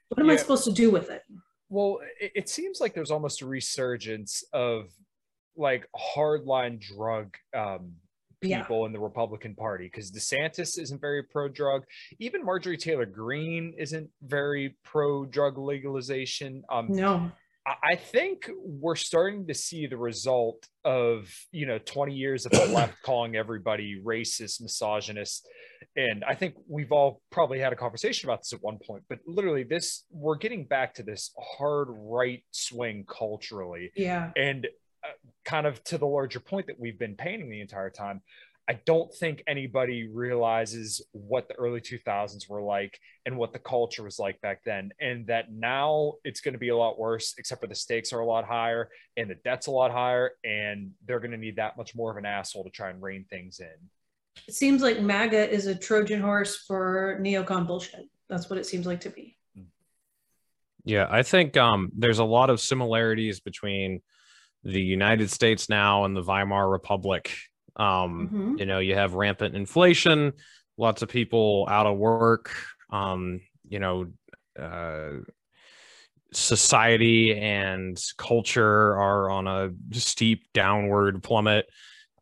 what 0.09 0.21
am 0.21 0.29
I 0.29 0.35
supposed 0.35 0.65
to 0.65 0.71
do 0.71 0.91
with 0.91 1.09
it? 1.09 1.23
Well, 1.69 1.99
it, 2.19 2.31
it 2.35 2.49
seems 2.49 2.79
like 2.79 2.93
there's 2.93 3.11
almost 3.11 3.41
a 3.41 3.45
resurgence 3.47 4.43
of 4.53 4.89
like 5.55 5.87
hardline 6.15 6.79
drug 6.79 7.35
um, 7.55 7.93
Yeah. 8.41 8.61
people 8.61 8.85
in 8.85 8.91
the 8.91 8.99
Republican 8.99 9.55
Party 9.55 9.85
because 9.85 10.11
DeSantis 10.11 10.79
isn't 10.79 10.99
very 11.01 11.23
pro 11.23 11.47
drug. 11.47 11.83
Even 12.19 12.43
Marjorie 12.43 12.77
Taylor 12.77 13.05
Greene 13.05 13.73
isn't 13.77 14.09
very 14.23 14.75
pro 14.83 15.25
drug 15.25 15.57
legalization. 15.57 16.63
Um, 16.69 16.87
No. 16.89 17.31
I 17.65 17.75
I 17.93 17.95
think 17.95 18.49
we're 18.61 18.95
starting 18.97 19.47
to 19.47 19.53
see 19.53 19.87
the 19.87 19.95
result 19.97 20.67
of 20.83 21.33
you 21.51 21.65
know 21.65 21.77
20 21.79 22.13
years 22.13 22.45
of 22.45 22.51
the 22.51 22.65
left 22.79 23.01
calling 23.03 23.35
everybody 23.37 24.01
racist, 24.03 24.61
misogynist, 24.61 25.47
and 25.95 26.23
I 26.23 26.35
think 26.35 26.55
we've 26.67 26.91
all 26.91 27.21
probably 27.31 27.59
had 27.59 27.73
a 27.73 27.75
conversation 27.75 28.29
about 28.29 28.41
this 28.41 28.53
at 28.53 28.61
one 28.61 28.77
point. 28.85 29.03
But 29.09 29.19
literally, 29.25 29.63
this 29.63 30.05
we're 30.11 30.37
getting 30.37 30.65
back 30.65 30.93
to 30.95 31.03
this 31.03 31.31
hard 31.57 31.87
right 31.89 32.43
swing 32.51 33.05
culturally, 33.07 33.91
Yeah. 33.95 34.31
and 34.35 34.67
uh, 35.03 35.07
kind 35.45 35.67
of 35.67 35.83
to 35.85 35.97
the 35.97 36.07
larger 36.07 36.39
point 36.39 36.67
that 36.67 36.79
we've 36.79 36.99
been 36.99 37.15
painting 37.15 37.49
the 37.49 37.61
entire 37.61 37.89
time. 37.89 38.21
I 38.65 38.79
don't 38.85 39.13
think 39.13 39.43
anybody 39.45 40.07
realizes 40.07 41.05
what 41.11 41.49
the 41.49 41.55
early 41.55 41.81
2000s 41.81 42.47
were 42.49 42.61
like 42.61 42.97
and 43.25 43.37
what 43.37 43.51
the 43.51 43.59
culture 43.59 44.03
was 44.03 44.19
like 44.19 44.39
back 44.39 44.61
then. 44.63 44.91
And 45.01 45.27
that 45.27 45.51
now 45.51 46.13
it's 46.23 46.39
going 46.39 46.53
to 46.53 46.59
be 46.59 46.69
a 46.69 46.77
lot 46.77 46.97
worse, 46.97 47.35
except 47.37 47.59
for 47.59 47.67
the 47.67 47.75
stakes 47.75 48.13
are 48.13 48.21
a 48.21 48.25
lot 48.25 48.45
higher 48.45 48.87
and 49.17 49.29
the 49.29 49.35
debt's 49.35 49.67
a 49.67 49.71
lot 49.71 49.91
higher. 49.91 50.31
And 50.45 50.91
they're 51.05 51.19
going 51.19 51.31
to 51.31 51.37
need 51.37 51.57
that 51.57 51.75
much 51.75 51.93
more 51.93 52.09
of 52.09 52.15
an 52.15 52.25
asshole 52.25 52.63
to 52.63 52.69
try 52.69 52.89
and 52.89 53.01
rein 53.01 53.25
things 53.29 53.59
in. 53.59 53.89
It 54.47 54.53
seems 54.53 54.81
like 54.81 54.99
MAGA 55.01 55.49
is 55.49 55.67
a 55.67 55.75
Trojan 55.75 56.21
horse 56.21 56.57
for 56.67 57.17
neocon 57.21 57.65
bullshit. 57.67 58.07
That's 58.29 58.49
what 58.49 58.59
it 58.59 58.65
seems 58.65 58.85
like 58.85 59.01
to 59.01 59.09
be. 59.09 59.37
Yeah, 60.85 61.07
I 61.09 61.23
think 61.23 61.55
um, 61.55 61.91
there's 61.95 62.19
a 62.19 62.25
lot 62.25 62.49
of 62.49 62.59
similarities 62.59 63.39
between 63.39 64.01
the 64.63 64.81
United 64.81 65.29
States 65.29 65.69
now 65.69 66.03
and 66.03 66.15
the 66.15 66.21
Weimar 66.21 66.69
Republic. 66.69 67.33
Um, 67.75 68.29
Mhm. 68.31 68.59
You 68.59 68.65
know, 68.65 68.79
you 68.79 68.95
have 68.95 69.13
rampant 69.13 69.55
inflation, 69.55 70.33
lots 70.77 71.01
of 71.01 71.09
people 71.09 71.67
out 71.69 71.85
of 71.85 71.97
work. 71.97 72.55
Um, 72.89 73.41
you 73.67 73.79
know, 73.79 74.11
uh, 74.59 75.21
society 76.33 77.35
and 77.35 78.01
culture 78.17 78.95
are 78.97 79.29
on 79.29 79.47
a 79.47 79.71
steep 79.93 80.51
downward 80.53 81.23
plummet, 81.23 81.65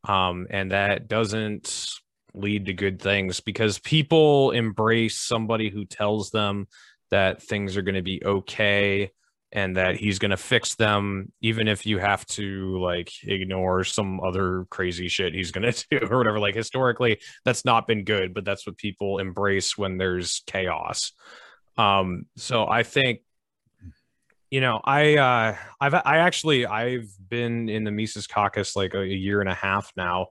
um, 0.04 0.48
and 0.50 0.72
that 0.72 1.08
doesn't 1.08 1.90
lead 2.34 2.66
to 2.66 2.74
good 2.74 3.02
things 3.02 3.40
because 3.40 3.80
people 3.80 4.52
embrace 4.52 5.20
somebody 5.20 5.70
who 5.70 5.86
tells 5.86 6.32
them 6.32 6.68
that 7.10 7.42
things 7.42 7.76
are 7.76 7.82
going 7.82 7.96
to 7.96 8.02
be 8.02 8.24
okay 8.24 9.12
and 9.52 9.76
that 9.76 9.98
he's 9.98 10.18
going 10.18 10.32
to 10.32 10.38
fix 10.38 10.76
them 10.76 11.32
even 11.42 11.68
if 11.68 11.86
you 11.86 11.98
have 11.98 12.26
to 12.26 12.80
like 12.80 13.12
ignore 13.24 13.84
some 13.84 14.22
other 14.22 14.66
crazy 14.70 15.10
shit 15.10 15.34
he's 15.34 15.52
going 15.52 15.70
to 15.72 15.86
do 15.92 16.00
or 16.10 16.18
whatever. 16.18 16.40
Like 16.40 16.56
historically 16.56 17.20
that's 17.44 17.66
not 17.66 17.88
been 17.88 18.04
good 18.04 18.34
but 18.34 18.46
that's 18.46 18.66
what 18.66 18.78
people 18.78 19.20
embrace 19.20 19.78
when 19.78 19.98
there's 19.98 20.42
chaos. 20.48 21.12
Um 21.78 22.26
so 22.38 22.68
i 22.68 22.84
think 22.84 23.22
you 24.52 24.60
know 24.60 24.82
i 24.84 25.16
uh 25.16 25.56
i've 25.80 25.94
i 25.94 26.18
actually 26.18 26.66
i've 26.66 27.10
been 27.30 27.70
in 27.70 27.86
the 27.86 27.92
mises 27.92 28.28
caucus 28.28 28.76
like 28.76 28.94
a, 28.94 29.00
a 29.00 29.06
year 29.06 29.40
and 29.40 29.50
a 29.50 29.56
half 29.56 29.92
now 29.96 30.28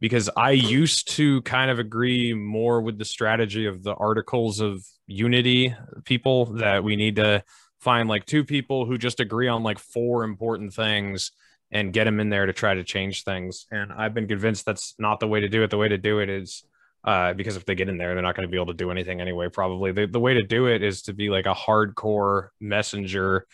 because 0.00 0.30
i 0.36 0.50
used 0.50 1.10
to 1.10 1.42
kind 1.42 1.70
of 1.70 1.78
agree 1.78 2.34
more 2.34 2.80
with 2.80 2.98
the 2.98 3.04
strategy 3.04 3.66
of 3.66 3.82
the 3.82 3.94
articles 3.94 4.60
of 4.60 4.84
unity 5.06 5.74
people 6.04 6.46
that 6.46 6.82
we 6.82 6.96
need 6.96 7.16
to 7.16 7.42
find 7.80 8.08
like 8.08 8.24
two 8.24 8.44
people 8.44 8.86
who 8.86 8.96
just 8.96 9.20
agree 9.20 9.48
on 9.48 9.62
like 9.62 9.78
four 9.78 10.24
important 10.24 10.72
things 10.72 11.32
and 11.70 11.92
get 11.92 12.04
them 12.04 12.20
in 12.20 12.30
there 12.30 12.46
to 12.46 12.52
try 12.52 12.74
to 12.74 12.84
change 12.84 13.24
things 13.24 13.66
and 13.70 13.92
i've 13.92 14.14
been 14.14 14.28
convinced 14.28 14.64
that's 14.64 14.94
not 14.98 15.20
the 15.20 15.28
way 15.28 15.40
to 15.40 15.48
do 15.48 15.62
it 15.62 15.70
the 15.70 15.78
way 15.78 15.88
to 15.88 15.98
do 15.98 16.18
it 16.20 16.28
is 16.28 16.64
uh, 17.04 17.34
because 17.34 17.56
if 17.56 17.66
they 17.66 17.74
get 17.74 17.88
in 17.88 17.98
there, 17.98 18.14
they're 18.14 18.22
not 18.22 18.34
going 18.34 18.48
to 18.48 18.50
be 18.50 18.56
able 18.56 18.72
to 18.72 18.74
do 18.74 18.90
anything 18.90 19.20
anyway. 19.20 19.48
Probably 19.48 19.92
the, 19.92 20.06
the 20.06 20.20
way 20.20 20.34
to 20.34 20.42
do 20.42 20.66
it 20.66 20.82
is 20.82 21.02
to 21.02 21.12
be 21.12 21.28
like 21.28 21.44
a 21.44 21.54
hardcore 21.54 22.48
messenger 22.60 23.46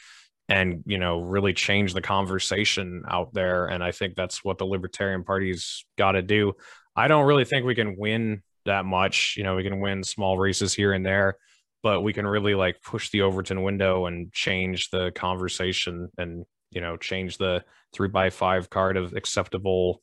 and 0.51 0.83
you 0.85 0.99
know 0.99 1.21
really 1.21 1.55
change 1.55 1.95
the 1.95 2.03
conversation 2.03 3.05
out 3.09 3.33
there. 3.33 3.67
And 3.67 3.83
I 3.83 3.93
think 3.93 4.17
that's 4.17 4.45
what 4.45 4.59
the 4.59 4.67
Libertarian 4.67 5.25
Party's 5.25 5.87
got 5.97 6.13
to 6.13 6.23
do. 6.23 6.53
I 6.97 7.09
don't 7.09 7.27
really 7.27 7.45
think 7.45 7.65
we 7.65 7.77
can 7.77 7.97
win 7.97 8.43
that 8.67 8.85
much. 8.85 9.35
You 9.39 9.45
know, 9.45 9.55
we 9.55 9.63
can 9.63 9.81
win 9.81 10.03
small 10.03 10.37
races 10.37 10.75
here 10.75 10.93
and 10.93 11.07
there, 11.07 11.37
but 11.83 12.03
we 12.03 12.13
can 12.13 12.27
really 12.27 12.55
like 12.55 12.83
push 12.83 13.11
the 13.11 13.23
Overton 13.23 13.63
window 13.63 14.07
and 14.07 14.33
change 14.33 14.91
the 14.91 15.13
conversation 15.13 16.09
and 16.19 16.45
you 16.73 16.81
know 16.81 16.97
change 16.97 17.39
the 17.39 17.65
three 17.93 18.09
by 18.09 18.29
five 18.29 18.69
card 18.69 18.97
of 18.97 19.15
acceptable 19.15 20.03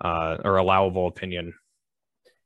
uh, 0.00 0.36
or 0.44 0.56
allowable 0.58 1.08
opinion. 1.08 1.52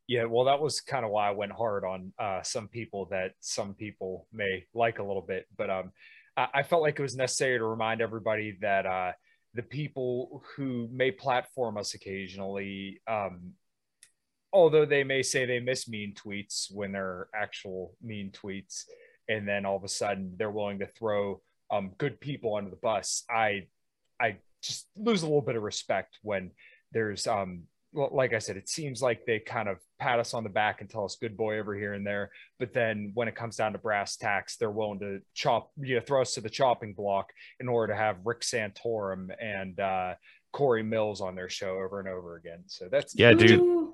Yeah, 0.09 0.24
well, 0.24 0.46
that 0.46 0.61
was 0.61 0.80
kind 0.80 1.05
of 1.05 1.11
why 1.11 1.28
I 1.28 1.32
went 1.32 1.53
hard 1.53 1.84
on 1.84 2.12
uh, 2.18 2.42
some 2.42 2.68
people 2.68 3.07
that 3.11 3.32
some 3.40 3.74
people 3.74 4.26
may 4.32 4.64
like 4.74 4.98
a 4.98 5.05
little 5.05 5.22
bit, 5.22 5.46
but 5.57 5.70
um, 5.70 5.92
I, 6.37 6.62
felt 6.62 6.83
like 6.83 6.99
it 6.99 7.03
was 7.03 7.16
necessary 7.16 7.59
to 7.59 7.64
remind 7.64 8.01
everybody 8.01 8.57
that 8.61 8.87
uh, 8.87 9.12
the 9.55 9.62
people 9.62 10.43
who 10.57 10.89
may 10.91 11.11
platform 11.11 11.76
us 11.76 11.95
occasionally, 11.95 13.01
um, 13.07 13.53
although 14.53 14.87
they 14.87 15.05
may 15.05 15.22
say 15.22 15.45
they 15.45 15.61
miss 15.61 15.89
mean 15.89 16.14
tweets 16.14 16.72
when 16.72 16.93
they're 16.93 17.28
actual 17.35 17.95
mean 18.03 18.30
tweets, 18.30 18.85
and 19.28 19.47
then 19.47 19.66
all 19.66 19.76
of 19.76 19.85
a 19.85 19.89
sudden 19.89 20.35
they're 20.37 20.51
willing 20.51 20.78
to 20.78 20.87
throw 20.87 21.41
um, 21.70 21.93
good 21.99 22.20
people 22.20 22.57
under 22.57 22.70
the 22.70 22.76
bus, 22.76 23.24
I 23.30 23.66
I 24.20 24.37
just 24.62 24.87
lose 24.97 25.22
a 25.22 25.26
little 25.26 25.43
bit 25.43 25.57
of 25.57 25.62
respect 25.62 26.18
when 26.22 26.53
there's 26.93 27.26
um 27.26 27.64
like 27.95 28.32
I 28.32 28.38
said, 28.38 28.57
it 28.57 28.68
seems 28.68 29.03
like 29.03 29.26
they 29.26 29.38
kind 29.38 29.68
of 29.68 29.78
pat 29.99 30.18
us 30.18 30.34
on 30.34 30.45
the 30.45 30.51
back 30.51 30.80
and 30.80 30.88
tell 30.88 31.05
us 31.05 31.16
good 31.20 31.36
boy 31.36 31.59
over 31.59 31.74
here 31.74 31.93
and 31.93 32.07
there. 32.07 32.30
But 32.59 32.72
then 32.72 33.12
when 33.14 33.28
it 33.28 33.34
comes 33.34 33.57
down 33.57 33.72
to 33.72 33.78
brass 33.78 34.16
tacks, 34.16 34.57
they're 34.57 34.70
willing 34.70 35.01
to 35.01 35.20
chop, 35.34 35.70
you 35.76 35.97
know, 35.97 36.01
throw 36.01 36.22
us 36.22 36.34
to 36.34 36.40
the 36.40 36.51
chopping 36.51 36.95
block 36.95 37.30
in 37.61 37.68
order 37.68 37.93
to 37.93 37.99
have 37.99 38.16
Rick 38.24 38.40
Santorum 38.40 39.28
and 39.40 39.78
uh, 39.78 40.14
Corey 40.53 40.82
Mills 40.82 41.20
on 41.20 41.34
their 41.34 41.51
show 41.51 41.76
over 41.76 42.01
and 42.01 42.09
over 42.09 42.36
again. 42.36 42.64
So 42.66 42.88
that's 42.90 43.14
Yeah, 43.14 43.34
dude. 43.34 43.93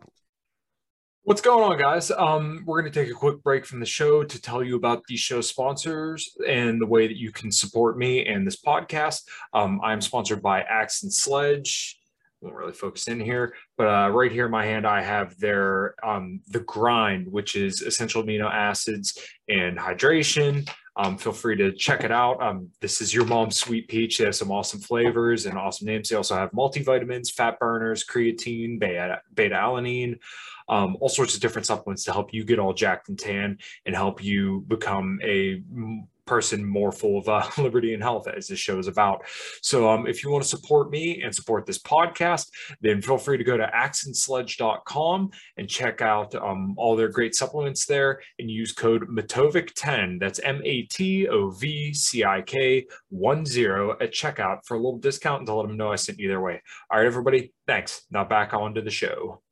What's 1.25 1.43
going 1.43 1.71
on, 1.71 1.79
guys? 1.79 2.11
Um, 2.11 2.63
we're 2.65 2.81
going 2.81 2.91
to 2.91 3.03
take 3.05 3.11
a 3.11 3.15
quick 3.15 3.43
break 3.43 3.67
from 3.67 3.81
the 3.81 3.87
show 3.87 4.25
to 4.25 4.41
tell 4.41 4.65
you 4.65 4.77
about 4.77 5.03
these 5.09 5.21
show 5.21 5.43
sponsors 5.43 6.35
and 6.49 6.81
the 6.81 6.87
way 6.87 7.07
that 7.07 7.19
you 7.19 7.33
can 7.33 7.53
support 7.53 7.99
me 7.99 8.25
and 8.25 8.47
this 8.47 8.59
podcast. 8.63 9.25
Um, 9.53 9.79
I'm 9.85 10.01
sponsored 10.01 10.41
by 10.41 10.63
Axe 10.63 11.03
and 11.03 11.13
Sledge. 11.13 11.98
Won't 12.41 12.55
really 12.55 12.73
focus 12.73 13.09
in 13.09 13.19
here, 13.19 13.53
but 13.77 13.89
uh, 13.89 14.11
right 14.11 14.31
here 14.31 14.45
in 14.45 14.53
my 14.53 14.65
hand, 14.65 14.87
I 14.87 15.03
have 15.03 15.37
their 15.41 15.95
um, 16.05 16.41
the 16.47 16.61
grind, 16.61 17.27
which 17.27 17.57
is 17.57 17.83
essential 17.83 18.23
amino 18.23 18.49
acids 18.49 19.19
and 19.49 19.77
hydration. 19.77 20.69
um, 20.99 21.17
feel 21.17 21.33
free 21.33 21.57
to 21.57 21.73
check 21.73 22.03
it 22.03 22.11
out. 22.11 22.43
Um, 22.43 22.71
this 22.81 23.01
is 23.01 23.15
your 23.15 23.25
mom's 23.25 23.57
sweet 23.57 23.89
peach. 23.89 24.19
They 24.19 24.25
have 24.25 24.35
some 24.35 24.51
awesome 24.51 24.81
flavors 24.81 25.47
and 25.47 25.57
awesome 25.57 25.87
names. 25.87 26.09
They 26.09 26.17
also 26.17 26.35
have 26.35 26.51
multivitamins, 26.51 27.33
fat 27.33 27.59
burners, 27.61 28.05
creatine, 28.05 28.81
beta, 28.81 29.21
beta 29.33 29.55
alanine, 29.55 30.19
um, 30.69 30.97
all 31.01 31.09
sorts 31.09 31.35
of 31.35 31.41
different 31.41 31.67
supplements 31.67 32.03
to 32.05 32.13
help 32.13 32.35
you 32.35 32.45
get 32.45 32.59
all 32.59 32.75
jacked 32.75 33.09
and 33.09 33.19
tan 33.19 33.59
and 33.87 33.95
help 33.95 34.23
you 34.23 34.65
become 34.67 35.21
a 35.23 35.63
person 36.29 36.65
more 36.65 36.93
full 36.93 37.19
of 37.19 37.29
uh, 37.29 37.49
liberty 37.63 37.95
and 37.95 38.03
health 38.03 38.29
as 38.29 38.47
this 38.47 38.59
show 38.59 38.79
is 38.79 38.87
about. 38.87 39.23
So 39.63 39.89
um, 39.89 40.07
if 40.07 40.23
you 40.23 40.31
want 40.31 40.45
to 40.45 40.49
support 40.49 40.91
me 40.91 41.23
and 41.23 41.35
support 41.35 41.65
this 41.67 41.79
podcast, 41.79 42.51
then 42.81 43.01
feel 43.01 43.19
free 43.19 43.39
to 43.39 43.45
go 43.45 43.57
to 43.57 43.71
axeandsledge.com 43.75 45.31
and 45.57 45.69
check 45.69 46.03
out 46.03 46.35
um, 46.35 46.75
all 46.77 46.95
their 46.97 47.09
great 47.09 47.35
supplements 47.35 47.87
there 47.87 48.21
and 48.39 48.51
use 48.51 48.73
code 48.73 49.09
MATOVCIK10. 49.09 50.21
That's 50.21 50.39
M-A-T-O-V-C-I-K 50.41 50.99
10 52.49 52.87
at 54.01 54.13
checkout 54.13 54.65
for 54.65 54.75
a 54.75 54.79
little 54.79 54.99
discount 54.99 55.41
and 55.41 55.47
to 55.47 55.55
let 55.55 55.67
them 55.67 55.77
know 55.77 55.91
I 55.91 55.97
sent 55.97 56.19
you 56.19 56.29
their 56.29 56.41
way. 56.41 56.63
All 56.91 56.99
right, 56.99 57.07
everybody. 57.07 57.53
Thanks. 57.67 58.03
Now 58.11 58.25
back 58.25 58.55
on 58.55 58.75
to 58.75 58.83
the 58.83 58.91
show. 58.91 59.43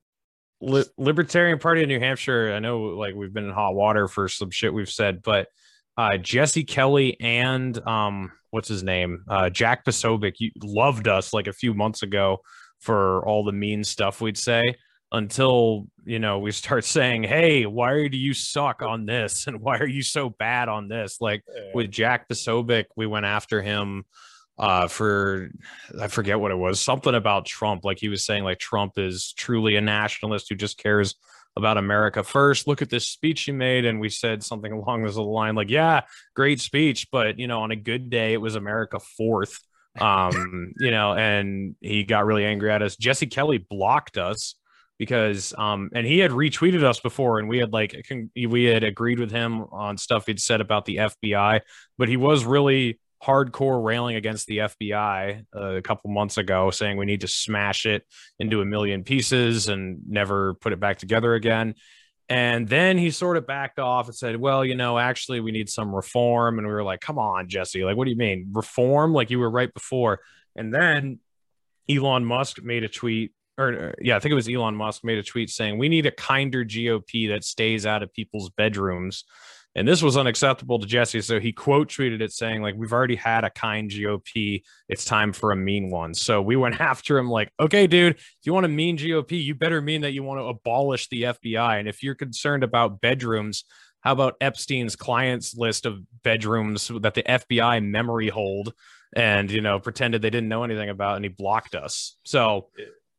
Li- 0.61 0.85
Libertarian 0.97 1.59
Party 1.59 1.83
of 1.83 1.89
New 1.89 2.01
Hampshire. 2.01 2.53
I 2.53 2.59
know 2.59 2.81
like 2.81 3.15
we've 3.15 3.33
been 3.33 3.45
in 3.45 3.53
hot 3.53 3.75
water 3.75 4.09
for 4.09 4.29
some 4.29 4.51
shit 4.51 4.73
we've 4.73 4.91
said, 4.91 5.23
but 5.23 5.49
uh, 5.97 6.17
Jesse 6.19 6.65
Kelly 6.65 7.17
and 7.21 7.79
um, 7.87 8.33
what's 8.51 8.69
his 8.69 8.83
name? 8.83 9.25
Uh, 9.29 9.51
Jack 9.51 9.85
Posobiec 9.85 10.53
loved 10.63 11.09
us 11.09 11.33
like 11.33 11.47
a 11.47 11.53
few 11.53 11.75
months 11.75 12.03
ago 12.03 12.39
for 12.81 13.27
all 13.27 13.45
the 13.45 13.53
mean 13.53 13.83
stuff 13.85 14.21
we'd 14.21 14.37
say 14.37 14.77
until 15.13 15.87
you 16.05 16.19
know 16.19 16.39
we 16.39 16.51
start 16.53 16.85
saying, 16.85 17.23
"Hey, 17.23 17.67
why 17.67 18.09
do 18.09 18.17
you 18.19 18.35
suck 18.35 18.83
on 18.83 19.07
this?" 19.07 19.47
and 19.47 19.61
"Why 19.61 19.79
are 19.79 19.89
you 19.89 20.03
so 20.03 20.31
bad 20.31 20.69
on 20.69 20.89
this?" 20.89 21.21
Like 21.21 21.45
with 21.75 21.91
Jack 21.91 22.29
Posobiec, 22.29 22.87
we 22.97 23.07
went 23.07 23.27
after 23.27 23.63
him 23.63 24.05
uh 24.59 24.89
for 24.89 25.51
i 26.01 26.09
forget 26.09 26.41
what 26.41 26.51
it 26.51 26.57
was 26.57 26.81
something 26.81 27.15
about 27.15 27.45
trump 27.45 27.85
like 27.85 27.99
he 27.99 28.09
was 28.09 28.25
saying 28.25 28.43
like 28.43 28.59
trump 28.59 28.95
is 28.97 29.35
truly 29.37 29.77
a 29.77 29.81
nationalist 29.83 30.47
who 30.49 30.55
just 30.55 30.79
cares 30.79 31.15
about 31.57 31.79
america 31.79 32.23
first. 32.23 32.67
Look 32.67 32.83
at 32.83 32.91
this 32.91 33.07
speech 33.07 33.43
he 33.43 33.53
made 33.53 33.85
and 33.85 34.01
we 34.01 34.09
said 34.09 34.43
something 34.43 34.73
along 34.79 35.05
this 35.05 35.17
line 35.17 35.55
like 35.55 35.71
yeah 35.71 36.03
great 36.35 36.61
speech 36.61 37.09
but 37.11 37.39
you 37.39 37.47
know 37.47 37.63
on 37.63 37.71
a 37.71 37.77
good 37.77 38.11
day 38.11 38.33
it 38.33 38.41
was 38.41 38.55
america 38.55 38.99
fourth. 39.01 39.59
Um 39.99 40.75
you 40.79 40.91
know 40.91 41.15
and 41.15 41.75
he 41.81 42.05
got 42.05 42.27
really 42.27 42.45
angry 42.45 42.71
at 42.71 42.83
us. 42.83 42.97
Jesse 42.97 43.27
kelly 43.27 43.59
blocked 43.59 44.19
us 44.19 44.55
because 44.99 45.55
um 45.59 45.91
and 45.95 46.07
he 46.07 46.19
had 46.19 46.31
retweeted 46.31 46.83
us 46.83 47.01
before 47.01 47.39
and 47.39 47.49
we 47.49 47.59
had 47.59 47.73
like 47.73 48.07
we 48.35 48.65
had 48.65 48.85
agreed 48.85 49.19
with 49.19 49.31
him 49.31 49.65
on 49.73 49.97
stuff 49.99 50.27
he'd 50.27 50.41
said 50.41 50.61
about 50.61 50.85
the 50.85 50.97
fbi 50.97 51.61
but 51.99 52.09
he 52.09 52.17
was 52.17 52.45
really 52.45 52.99
hardcore 53.23 53.83
railing 53.83 54.17
against 54.17 54.47
the 54.47 54.59
FBI 54.59 55.45
uh, 55.55 55.75
a 55.75 55.83
couple 55.83 56.11
months 56.11 56.37
ago, 56.37 56.71
saying 56.71 56.97
we 56.97 57.07
need 57.07 57.23
to 57.23 57.29
smash 57.29 57.87
it 57.87 58.05
into 58.39 58.61
a 58.61 58.65
million 58.65 59.05
pieces 59.05 59.69
and 59.69 60.01
never 60.09 60.55
put 60.55 60.73
it 60.73 60.81
back 60.81 60.99
together 60.99 61.35
again. 61.35 61.75
And 62.29 62.69
then 62.69 62.99
he 62.99 63.11
sort 63.13 63.37
of 63.37 63.47
backed 63.47 63.79
off 63.79 64.07
and 64.07 64.15
said, 64.15 64.37
well, 64.37 64.65
you 64.65 64.75
know, 64.75 64.99
actually, 64.99 65.41
we 65.41 65.53
need 65.53 65.69
some 65.69 65.95
reform. 65.95 66.59
And 66.59 66.67
we 66.67 66.73
were 66.73 66.83
like, 66.83 67.01
come 67.01 67.19
on, 67.19 67.49
Jesse. 67.49 67.85
Like, 67.85 67.97
what 67.97 68.05
do 68.05 68.11
you 68.11 68.17
mean? 68.17 68.49
Reform? 68.53 69.13
Like 69.13 69.31
you 69.31 69.39
were 69.39 69.51
right 69.51 69.73
before. 69.73 70.21
And 70.57 70.75
then 70.75 71.21
Elon 71.89 72.25
Musk 72.25 72.63
made 72.63 72.83
a 72.83 72.89
tweet, 72.89 73.33
or 73.59 73.95
yeah, 74.01 74.17
I 74.17 74.19
think 74.19 74.33
it 74.33 74.37
was 74.37 74.49
Elon 74.49 74.75
Musk 74.75 75.05
made 75.05 75.19
a 75.19 75.23
tweet 75.23 75.51
saying, 75.51 75.79
we 75.79 75.89
need 75.89 76.07
a 76.07 76.11
kinder 76.11 76.65
GOP 76.65 77.29
that 77.29 77.45
stays 77.45 77.87
out 77.87 78.03
of 78.03 78.13
people's 78.13 78.51
bedrooms 78.51 79.25
and 79.77 79.87
this 79.87 80.03
was 80.03 80.17
unacceptable 80.17 80.79
to 80.79 80.87
Jesse. 80.87 81.21
So 81.21 81.39
he 81.39 81.53
quote 81.53 81.91
tweeted 81.91 82.23
it 82.23 82.33
saying, 82.33 82.63
like, 82.63 82.75
we've 82.77 82.95
already 82.95 83.15
had 83.15 83.45
a 83.45 83.51
kind 83.51 83.91
GOP. 83.91 84.63
It's 84.89 85.05
time 85.05 85.35
for 85.35 85.53
a 85.53 85.57
mean 85.57 85.91
one. 85.91 86.15
So 86.15 86.41
we 86.41 86.57
went 86.57 86.81
after 86.81 87.19
him, 87.19 87.29
like, 87.29 87.53
okay, 87.61 87.87
dude, 87.87 88.15
if 88.15 88.39
you 88.45 88.55
want 88.55 88.65
a 88.65 88.71
mean 88.71 88.97
GOP, 88.97 89.33
you 89.45 89.55
better 89.55 89.83
mean 89.83 90.01
that 90.01 90.13
you 90.13 90.23
want 90.23 90.41
to 90.41 90.45
abolish 90.45 91.09
the 91.11 91.25
FBI. 91.25 91.79
And 91.79 91.87
if 91.87 92.03
you're 92.03 92.15
concerned 92.15 92.65
about 92.65 93.03
bedrooms, 93.03 93.65
how 94.01 94.13
about 94.13 94.37
Epstein's 94.41 94.97
clients 94.97 95.55
list 95.55 95.85
of 95.85 96.01
bedrooms 96.23 96.91
that 97.01 97.13
the 97.13 97.23
FBI 97.25 97.85
memory 97.85 98.29
hold 98.29 98.73
and, 99.15 99.51
you 99.51 99.61
know, 99.61 99.79
pretended 99.79 100.23
they 100.23 100.31
didn't 100.31 100.49
know 100.49 100.65
anything 100.65 100.89
about 100.89 101.17
and 101.17 101.25
he 101.25 101.29
blocked 101.29 101.75
us. 101.75 102.17
So 102.25 102.69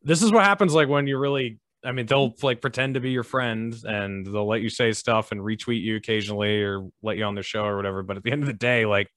this 0.02 0.24
is 0.24 0.32
what 0.32 0.44
happens 0.44 0.74
like 0.74 0.88
when 0.90 1.06
you 1.06 1.20
really 1.20 1.60
I 1.88 1.94
mean, 1.94 2.06
they'll 2.06 2.36
like 2.44 2.60
pretend 2.62 2.96
to 2.96 3.00
be 3.00 3.12
your 3.12 3.24
friend 3.24 3.74
and 3.86 4.26
they'll 4.26 4.48
let 4.48 4.62
you 4.62 4.70
say 4.70 4.92
stuff 4.92 5.32
and 5.32 5.40
retweet 5.40 5.82
you 5.82 5.96
occasionally 5.96 6.62
or 6.62 6.90
let 7.02 7.16
you 7.18 7.24
on 7.24 7.34
their 7.34 7.44
show 7.44 7.64
or 7.64 7.78
whatever. 7.78 8.04
But 8.04 8.18
at 8.18 8.24
the 8.24 8.32
end 8.32 8.44
of 8.44 8.48
the 8.48 8.54
day, 8.54 8.86
like, 8.86 9.08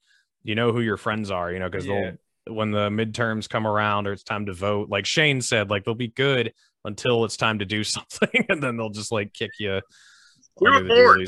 you 0.43 0.55
know 0.55 0.71
who 0.71 0.79
your 0.81 0.97
friends 0.97 1.29
are, 1.31 1.51
you 1.51 1.59
know, 1.59 1.69
because 1.69 1.85
Yeah. 1.85 2.11
they'll, 2.45 2.55
when 2.55 2.71
the 2.71 2.89
midterms 2.89 3.47
come 3.49 3.67
around 3.67 4.07
or 4.07 4.13
it's 4.13 4.23
time 4.23 4.45
to 4.45 4.53
vote, 4.53 4.89
like 4.89 5.05
Shane 5.05 5.41
said, 5.41 5.69
like 5.69 5.83
they'll 5.83 5.93
be 5.95 6.07
good 6.07 6.53
until 6.85 7.25
it's 7.25 7.37
time 7.37 7.59
to 7.59 7.65
do 7.65 7.83
something 7.95 8.45
and 8.49 8.63
then 8.63 8.77
they'll 8.77 8.89
just 8.89 9.11
like 9.11 9.33
kick 9.33 9.51
you. 9.59 9.81
We 10.59 10.71
were 10.71 10.83
bored. 10.83 11.27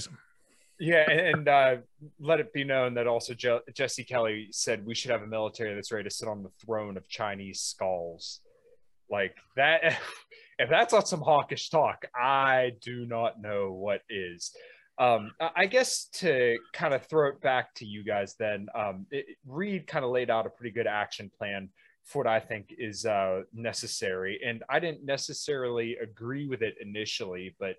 Yeah, 0.80 1.10
and, 1.10 1.20
and 1.20 1.48
uh, 1.48 1.76
let 2.20 2.40
it 2.40 2.52
be 2.52 2.64
known 2.64 2.96
that 2.96 3.06
also 3.08 3.34
Je- 3.34 3.60
Jesse 3.74 4.04
Kelly 4.04 4.48
said 4.52 4.86
we 4.86 4.96
should 4.96 5.12
have 5.12 5.22
a 5.22 5.28
military 5.28 5.76
that's 5.76 5.92
ready 5.92 6.10
to 6.10 6.14
sit 6.14 6.28
on 6.28 6.42
the 6.42 6.50
throne 6.66 6.98
of 6.98 7.08
Chinese 7.08 7.62
skulls. 7.62 8.40
Like 9.10 9.36
that, 9.56 10.00
if 10.60 10.70
that's 10.70 10.94
not 10.94 11.08
some 11.08 11.22
hawkish 11.22 11.70
talk, 11.70 12.06
I 12.16 12.72
do 12.82 13.06
not 13.06 13.42
know 13.42 13.72
what 13.72 14.02
is. 14.10 14.52
Um, 15.00 15.32
I 15.56 15.66
guess 15.66 16.06
to 16.20 16.58
kind 16.72 16.94
of 16.94 17.06
throw 17.06 17.30
it 17.30 17.42
back 17.42 17.74
to 17.76 17.86
you 17.86 18.04
guys, 18.04 18.36
then 18.38 18.68
um, 18.76 19.08
it, 19.10 19.26
Reed 19.48 19.88
kind 19.88 20.06
of 20.06 20.12
laid 20.12 20.30
out 20.30 20.46
a 20.46 20.50
pretty 20.50 20.72
good 20.72 20.88
action 20.88 21.32
plan 21.36 21.70
for 22.04 22.20
what 22.20 22.28
I 22.28 22.40
think 22.40 22.74
is 22.78 23.06
uh, 23.06 23.42
necessary, 23.54 24.40
and 24.46 24.62
I 24.70 24.80
didn't 24.80 25.06
necessarily 25.06 25.96
agree 25.96 26.48
with 26.48 26.62
it 26.62 26.76
initially, 26.82 27.56
but 27.60 27.76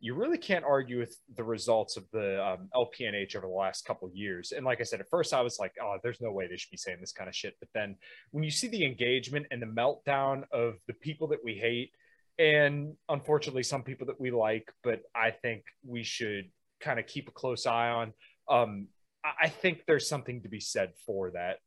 you 0.00 0.14
really 0.14 0.38
can't 0.38 0.64
argue 0.64 0.98
with 0.98 1.16
the 1.34 1.42
results 1.42 1.96
of 1.96 2.04
the 2.12 2.44
um, 2.44 2.68
LPNH 2.74 3.34
over 3.34 3.46
the 3.46 3.52
last 3.52 3.84
couple 3.84 4.08
years. 4.12 4.52
And 4.52 4.64
like 4.64 4.80
I 4.80 4.84
said, 4.84 5.00
at 5.00 5.08
first 5.08 5.34
I 5.34 5.40
was 5.40 5.58
like, 5.58 5.72
oh, 5.82 5.96
there's 6.02 6.20
no 6.20 6.30
way 6.30 6.46
they 6.46 6.56
should 6.56 6.70
be 6.70 6.76
saying 6.76 6.98
this 7.00 7.12
kind 7.12 7.28
of 7.28 7.34
shit. 7.34 7.56
But 7.58 7.68
then 7.74 7.96
when 8.30 8.44
you 8.44 8.50
see 8.50 8.68
the 8.68 8.84
engagement 8.84 9.46
and 9.50 9.60
the 9.60 9.66
meltdown 9.66 10.44
of 10.52 10.74
the 10.86 10.92
people 10.94 11.26
that 11.28 11.42
we 11.42 11.54
hate, 11.54 11.90
and 12.38 12.94
unfortunately 13.08 13.62
some 13.62 13.82
people 13.82 14.06
that 14.06 14.20
we 14.20 14.30
like, 14.30 14.72
but 14.82 15.02
I 15.14 15.30
think 15.30 15.64
we 15.84 16.02
should 16.04 16.50
kind 16.80 16.98
of 16.98 17.06
keep 17.06 17.28
a 17.28 17.32
close 17.32 17.66
eye 17.66 17.88
on. 17.88 18.12
Um, 18.48 18.88
I- 19.24 19.48
think 19.48 19.82
there's 19.86 20.08
something 20.08 20.42
to 20.42 20.48
be 20.48 20.60
said 20.60 20.92
for 21.04 21.32
that. 21.32 21.58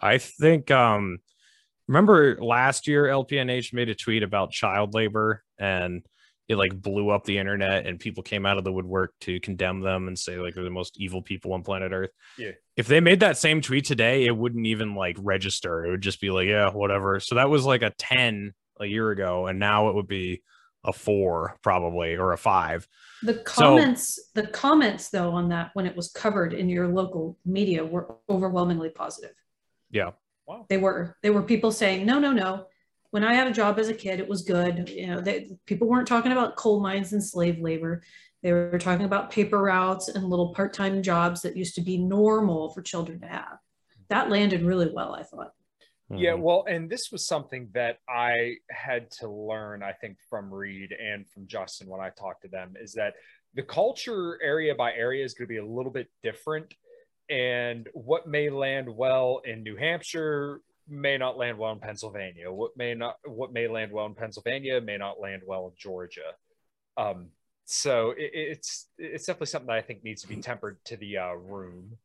I 0.00 0.18
think 0.18 0.70
um 0.70 1.18
remember 1.86 2.36
last 2.40 2.88
year 2.88 3.04
LPNH 3.04 3.72
made 3.72 3.88
a 3.88 3.94
tweet 3.94 4.22
about 4.22 4.50
child 4.50 4.92
labor 4.92 5.42
and 5.58 6.04
it 6.48 6.56
like 6.56 6.78
blew 6.78 7.10
up 7.10 7.24
the 7.24 7.38
internet 7.38 7.86
and 7.86 7.98
people 7.98 8.22
came 8.22 8.44
out 8.44 8.58
of 8.58 8.64
the 8.64 8.72
woodwork 8.72 9.14
to 9.20 9.40
condemn 9.40 9.80
them 9.80 10.08
and 10.08 10.18
say 10.18 10.36
like 10.36 10.54
they're 10.54 10.64
the 10.64 10.70
most 10.70 11.00
evil 11.00 11.22
people 11.22 11.54
on 11.54 11.62
planet 11.62 11.92
Earth. 11.92 12.10
Yeah. 12.36 12.50
If 12.76 12.86
they 12.86 13.00
made 13.00 13.20
that 13.20 13.38
same 13.38 13.62
tweet 13.62 13.86
today, 13.86 14.26
it 14.26 14.36
wouldn't 14.36 14.66
even 14.66 14.94
like 14.94 15.16
register. 15.20 15.86
It 15.86 15.90
would 15.90 16.02
just 16.02 16.20
be 16.20 16.30
like, 16.30 16.48
yeah, 16.48 16.70
whatever. 16.70 17.18
So 17.20 17.36
that 17.36 17.48
was 17.48 17.64
like 17.64 17.82
a 17.82 17.94
10 17.98 18.52
a 18.80 18.86
year 18.86 19.10
ago 19.10 19.46
and 19.46 19.58
now 19.58 19.88
it 19.88 19.94
would 19.94 20.08
be 20.08 20.42
a 20.84 20.92
4 20.92 21.56
probably 21.62 22.16
or 22.16 22.32
a 22.32 22.38
5. 22.38 22.88
The 23.22 23.34
comments, 23.34 24.20
the 24.34 24.46
comments 24.46 25.08
though 25.08 25.30
on 25.30 25.48
that 25.48 25.70
when 25.74 25.86
it 25.86 25.96
was 25.96 26.10
covered 26.10 26.52
in 26.52 26.68
your 26.68 26.88
local 26.88 27.38
media 27.46 27.84
were 27.84 28.16
overwhelmingly 28.28 28.90
positive. 28.90 29.34
Yeah. 29.90 30.10
Wow. 30.46 30.66
They 30.68 30.76
were. 30.76 31.16
They 31.22 31.30
were 31.30 31.42
people 31.42 31.72
saying, 31.72 32.04
no, 32.04 32.18
no, 32.18 32.32
no. 32.32 32.66
When 33.12 33.24
I 33.24 33.32
had 33.32 33.46
a 33.46 33.52
job 33.52 33.78
as 33.78 33.88
a 33.88 33.94
kid, 33.94 34.20
it 34.20 34.28
was 34.28 34.42
good. 34.42 34.90
You 34.90 35.06
know, 35.06 35.20
they, 35.20 35.52
people 35.66 35.88
weren't 35.88 36.08
talking 36.08 36.32
about 36.32 36.56
coal 36.56 36.80
mines 36.80 37.12
and 37.12 37.24
slave 37.24 37.60
labor. 37.60 38.02
They 38.42 38.52
were 38.52 38.78
talking 38.78 39.06
about 39.06 39.30
paper 39.30 39.58
routes 39.58 40.08
and 40.08 40.24
little 40.24 40.52
part-time 40.52 41.02
jobs 41.02 41.40
that 41.42 41.56
used 41.56 41.76
to 41.76 41.80
be 41.80 41.96
normal 41.96 42.70
for 42.70 42.82
children 42.82 43.20
to 43.20 43.26
have. 43.26 43.58
That 44.10 44.28
landed 44.28 44.62
really 44.62 44.90
well, 44.92 45.14
I 45.14 45.22
thought. 45.22 45.52
Yeah, 46.10 46.34
well, 46.34 46.64
and 46.68 46.88
this 46.88 47.10
was 47.10 47.26
something 47.26 47.70
that 47.72 47.98
I 48.08 48.56
had 48.70 49.10
to 49.12 49.28
learn, 49.28 49.82
I 49.82 49.92
think, 49.92 50.18
from 50.28 50.52
Reed 50.52 50.92
and 50.92 51.26
from 51.28 51.46
Justin 51.46 51.88
when 51.88 52.00
I 52.00 52.10
talked 52.10 52.42
to 52.42 52.48
them 52.48 52.74
is 52.80 52.92
that 52.94 53.14
the 53.54 53.62
culture 53.62 54.38
area 54.42 54.74
by 54.74 54.92
area 54.92 55.24
is 55.24 55.34
going 55.34 55.46
to 55.46 55.52
be 55.52 55.58
a 55.58 55.66
little 55.66 55.92
bit 55.92 56.10
different. 56.22 56.74
And 57.30 57.88
what 57.94 58.28
may 58.28 58.50
land 58.50 58.88
well 58.88 59.40
in 59.44 59.62
New 59.62 59.76
Hampshire 59.76 60.60
may 60.86 61.16
not 61.16 61.38
land 61.38 61.56
well 61.56 61.72
in 61.72 61.80
Pennsylvania. 61.80 62.52
What 62.52 62.76
may 62.76 62.94
not, 62.94 63.16
what 63.24 63.52
may 63.52 63.66
land 63.66 63.90
well 63.90 64.06
in 64.06 64.14
Pennsylvania 64.14 64.80
may 64.80 64.98
not 64.98 65.20
land 65.20 65.42
well 65.46 65.68
in 65.68 65.72
Georgia. 65.78 66.34
Um, 66.96 67.28
so 67.64 68.10
it, 68.10 68.30
it's 68.34 68.88
it's 68.98 69.24
definitely 69.24 69.46
something 69.46 69.68
that 69.68 69.76
I 69.76 69.80
think 69.80 70.04
needs 70.04 70.22
to 70.22 70.28
be 70.28 70.36
tempered 70.36 70.76
to 70.84 70.96
the 70.96 71.18
uh, 71.18 71.32
room. 71.32 71.96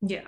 Yeah. 0.00 0.26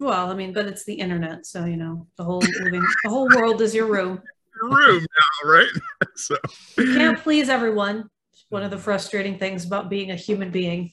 Well, 0.00 0.30
I 0.30 0.34
mean, 0.34 0.52
but 0.52 0.66
it's 0.66 0.84
the 0.84 0.94
internet, 0.94 1.46
so 1.46 1.64
you 1.64 1.76
know, 1.76 2.06
the 2.16 2.24
whole 2.24 2.42
living, 2.60 2.84
the 3.04 3.10
whole 3.10 3.28
world 3.28 3.60
is 3.62 3.74
your 3.74 3.86
room. 3.86 4.20
room 4.62 5.00
now, 5.00 5.48
right? 5.48 5.68
so 6.16 6.36
You 6.76 6.94
can't 6.94 7.18
please 7.18 7.48
everyone. 7.48 8.08
It's 8.32 8.44
one 8.48 8.62
of 8.62 8.70
the 8.70 8.76
mm-hmm. 8.76 8.84
frustrating 8.84 9.38
things 9.38 9.64
about 9.64 9.88
being 9.88 10.10
a 10.10 10.16
human 10.16 10.50
being. 10.50 10.92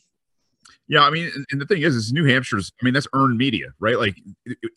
Yeah, 0.88 1.04
I 1.04 1.10
mean, 1.10 1.32
and- 1.34 1.46
and 1.52 1.62
the 1.62 1.66
thing 1.66 1.82
is, 1.84 1.96
is 1.96 2.12
New 2.12 2.26
Hampshire's. 2.26 2.72
I 2.82 2.86
mean, 2.86 2.94
that's 2.94 3.08
earned 3.14 3.38
media, 3.38 3.74
right? 3.80 3.98
Like, 3.98 4.22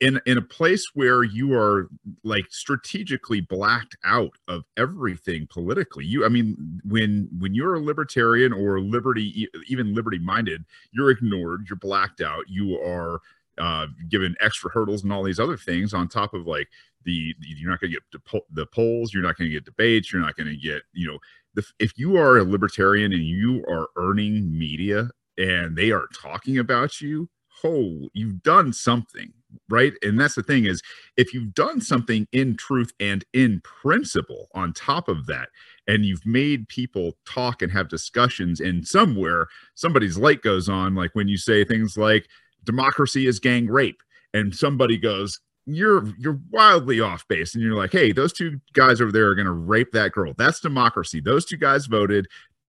in 0.00 0.20
in 0.26 0.38
a 0.38 0.42
place 0.42 0.90
where 0.94 1.24
you 1.24 1.52
are 1.54 1.88
like 2.22 2.46
strategically 2.50 3.40
blacked 3.40 3.96
out 4.04 4.30
of 4.48 4.64
everything 4.76 5.48
politically. 5.50 6.04
You, 6.06 6.24
I 6.24 6.28
mean, 6.28 6.80
when 6.84 7.28
when 7.38 7.52
you're 7.52 7.74
a 7.74 7.80
libertarian 7.80 8.52
or 8.52 8.80
liberty, 8.80 9.48
even 9.66 9.94
liberty 9.94 10.18
minded, 10.18 10.64
you're 10.92 11.10
ignored. 11.10 11.66
You're 11.68 11.76
blacked 11.76 12.20
out. 12.20 12.44
You 12.48 12.78
are 12.78 13.20
uh, 13.58 13.86
given 14.08 14.34
extra 14.40 14.70
hurdles 14.70 15.02
and 15.02 15.12
all 15.12 15.22
these 15.22 15.40
other 15.40 15.56
things 15.56 15.94
on 15.94 16.08
top 16.08 16.34
of 16.34 16.46
like 16.46 16.68
the 17.04 17.34
you're 17.40 17.70
not 17.70 17.80
going 17.80 17.90
to 17.92 17.96
get 17.96 18.02
the 18.12 18.18
po- 18.20 18.46
the 18.50 18.66
polls. 18.66 19.12
You're 19.12 19.22
not 19.22 19.36
going 19.36 19.50
to 19.50 19.54
get 19.54 19.64
debates. 19.64 20.12
You're 20.12 20.22
not 20.22 20.36
going 20.36 20.48
to 20.48 20.56
get 20.56 20.82
you 20.92 21.06
know. 21.06 21.18
The, 21.54 21.64
if 21.78 21.96
you 21.96 22.16
are 22.16 22.38
a 22.38 22.44
libertarian 22.44 23.12
and 23.12 23.22
you 23.22 23.64
are 23.68 23.88
earning 23.96 24.58
media 24.58 25.08
and 25.38 25.76
they 25.76 25.92
are 25.92 26.06
talking 26.12 26.58
about 26.58 27.00
you 27.00 27.28
oh 27.64 28.08
you've 28.12 28.42
done 28.42 28.72
something 28.72 29.32
right 29.68 29.92
and 30.02 30.18
that's 30.18 30.34
the 30.34 30.42
thing 30.42 30.64
is 30.64 30.82
if 31.16 31.32
you've 31.32 31.54
done 31.54 31.80
something 31.80 32.26
in 32.32 32.56
truth 32.56 32.92
and 32.98 33.24
in 33.32 33.60
principle 33.60 34.48
on 34.54 34.72
top 34.72 35.08
of 35.08 35.26
that 35.26 35.48
and 35.86 36.04
you've 36.04 36.26
made 36.26 36.68
people 36.68 37.16
talk 37.24 37.62
and 37.62 37.70
have 37.70 37.88
discussions 37.88 38.60
and 38.60 38.86
somewhere 38.86 39.46
somebody's 39.74 40.18
light 40.18 40.42
goes 40.42 40.68
on 40.68 40.94
like 40.94 41.14
when 41.14 41.28
you 41.28 41.36
say 41.36 41.64
things 41.64 41.96
like 41.96 42.28
democracy 42.64 43.26
is 43.26 43.38
gang 43.38 43.66
rape. 43.66 44.02
And 44.32 44.54
somebody 44.54 44.98
goes 44.98 45.40
you're 45.66 46.06
you're 46.18 46.40
wildly 46.50 47.00
off 47.00 47.26
base. 47.28 47.54
And 47.54 47.62
you're 47.62 47.76
like 47.76 47.92
hey 47.92 48.12
those 48.12 48.32
two 48.32 48.60
guys 48.72 49.00
over 49.00 49.12
there 49.12 49.28
are 49.28 49.34
going 49.34 49.46
to 49.46 49.52
rape 49.52 49.92
that 49.92 50.12
girl. 50.12 50.34
That's 50.36 50.60
democracy. 50.60 51.20
Those 51.20 51.44
two 51.44 51.56
guys 51.56 51.86
voted 51.86 52.26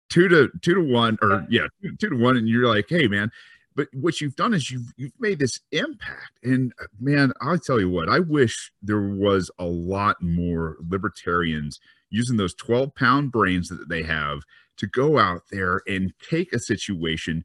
two 0.09 0.27
to 0.27 0.49
two 0.61 0.75
to 0.75 0.81
one 0.81 1.17
or 1.21 1.45
yeah 1.49 1.67
two, 1.81 1.95
two 1.97 2.09
to 2.09 2.17
one. 2.17 2.37
And 2.37 2.47
you're 2.47 2.67
like 2.67 2.85
hey 2.89 3.07
man. 3.07 3.31
But 3.75 3.89
what 3.93 4.21
you've 4.21 4.37
done 4.37 4.53
is 4.53 4.71
you've 4.71 4.93
you've 4.97 5.19
made 5.19 5.39
this 5.39 5.59
impact. 5.71 6.39
And 6.43 6.73
man 6.99 7.31
i'll 7.41 7.57
tell 7.57 7.79
you 7.79 7.89
what 7.89 8.09
i 8.09 8.19
wish 8.19 8.71
there 8.81 9.01
was 9.01 9.49
a 9.59 9.65
lot 9.65 10.21
more 10.21 10.77
libertarians 10.87 11.79
using 12.09 12.37
those 12.37 12.53
12 12.55 12.93
pound 12.95 13.31
brains 13.31 13.69
that 13.69 13.89
they 13.89 14.03
have 14.03 14.41
to 14.77 14.87
go 14.87 15.17
out 15.17 15.43
there 15.51 15.81
and 15.87 16.13
take 16.29 16.51
a 16.53 16.59
situation 16.59 17.43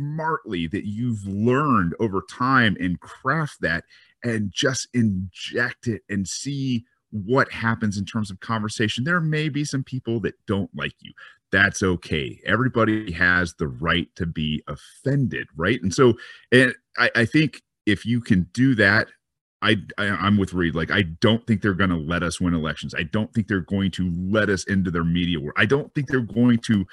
smartly 0.00 0.66
that 0.66 0.86
you've 0.86 1.26
learned 1.26 1.94
over 2.00 2.22
time 2.30 2.76
and 2.80 3.00
craft 3.00 3.60
that 3.60 3.84
and 4.24 4.50
just 4.52 4.88
inject 4.94 5.86
it 5.86 6.02
and 6.08 6.26
see 6.26 6.84
what 7.10 7.50
happens 7.52 7.98
in 7.98 8.04
terms 8.04 8.30
of 8.30 8.40
conversation. 8.40 9.04
There 9.04 9.20
may 9.20 9.48
be 9.48 9.64
some 9.64 9.84
people 9.84 10.20
that 10.20 10.34
don't 10.46 10.70
like 10.74 10.94
you. 11.00 11.12
That's 11.52 11.82
okay. 11.82 12.40
Everybody 12.46 13.10
has 13.12 13.54
the 13.54 13.68
right 13.68 14.08
to 14.16 14.24
be 14.24 14.62
offended, 14.68 15.48
right? 15.56 15.82
And 15.82 15.92
so, 15.92 16.14
and 16.52 16.74
I, 16.96 17.10
I 17.16 17.24
think 17.24 17.62
if 17.86 18.06
you 18.06 18.20
can 18.20 18.46
do 18.52 18.74
that, 18.76 19.08
I, 19.62 19.76
I 19.98 20.06
I'm 20.06 20.38
with 20.38 20.54
Reed. 20.54 20.74
Like 20.74 20.90
I 20.90 21.02
don't 21.20 21.46
think 21.46 21.60
they're 21.60 21.74
going 21.74 21.90
to 21.90 21.96
let 21.96 22.22
us 22.22 22.40
win 22.40 22.54
elections. 22.54 22.94
I 22.94 23.02
don't 23.02 23.32
think 23.34 23.46
they're 23.48 23.60
going 23.60 23.90
to 23.92 24.10
let 24.16 24.48
us 24.48 24.64
into 24.64 24.90
their 24.90 25.04
media 25.04 25.38
world. 25.38 25.56
I 25.56 25.66
don't 25.66 25.92
think 25.94 26.06
they're 26.06 26.20
going 26.20 26.58
to 26.60 26.86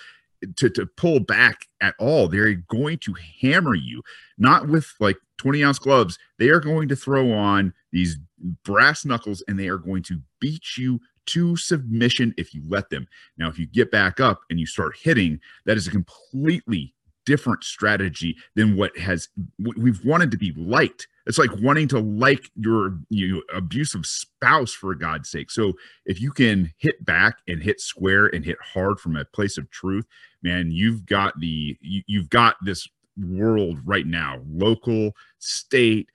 to, 0.58 0.70
to 0.70 0.86
pull 0.86 1.20
back 1.20 1.66
at 1.82 1.96
all. 2.00 2.28
They're 2.28 2.54
going 2.54 2.98
to 3.00 3.16
hammer 3.42 3.76
you, 3.76 4.02
not 4.38 4.68
with 4.68 4.94
like 5.00 5.18
20 5.38 5.64
ounce 5.64 5.80
gloves. 5.80 6.18
They 6.40 6.50
are 6.50 6.60
going 6.60 6.88
to 6.90 6.96
throw 6.96 7.32
on 7.32 7.74
these 7.92 8.18
brass 8.64 9.06
knuckles 9.06 9.44
and 9.48 9.60
they 9.60 9.68
are 9.68 9.78
going 9.78 10.04
to 10.04 10.22
beat 10.40 10.78
you 10.78 11.00
to 11.28 11.58
submission 11.58 12.34
if 12.38 12.54
you 12.54 12.64
let 12.68 12.90
them. 12.90 13.08
Now, 13.38 13.50
if 13.50 13.60
you 13.60 13.66
get 13.66 13.92
back 13.92 14.20
up 14.20 14.42
and 14.50 14.60
you 14.60 14.66
start 14.66 14.96
hitting, 15.02 15.40
that 15.66 15.78
is 15.78 15.88
a 15.88 15.92
completely 15.92 16.94
different 17.28 17.62
strategy 17.62 18.38
than 18.56 18.78
what 18.78 18.98
has 18.98 19.28
we've 19.60 20.04
wanted 20.06 20.32
to 20.32 20.38
be 20.38 20.54
liked. 20.56 21.10
It's 21.26 21.38
like 21.38 21.52
wanting 21.62 21.90
to 21.90 22.00
like 22.00 22.50
your 22.56 22.98
you 23.10 23.44
abusive 23.54 24.06
spouse 24.06 24.72
for 24.72 24.96
God's 24.96 25.30
sake. 25.30 25.52
So 25.52 25.74
if 26.06 26.22
you 26.22 26.32
can 26.32 26.74
hit 26.78 27.04
back 27.04 27.40
and 27.46 27.62
hit 27.62 27.82
square 27.82 28.28
and 28.28 28.46
hit 28.46 28.58
hard 28.62 29.02
from 29.02 29.18
a 29.18 29.26
place 29.26 29.58
of 29.58 29.70
truth, 29.70 30.08
man, 30.42 30.72
you've 30.72 31.06
got 31.06 31.38
the 31.42 31.78
you, 31.82 32.02
you've 32.08 32.30
got 32.30 32.56
this 32.64 32.88
world 33.18 33.80
right 33.84 34.08
now, 34.08 34.40
local, 34.50 35.12
state, 35.38 36.08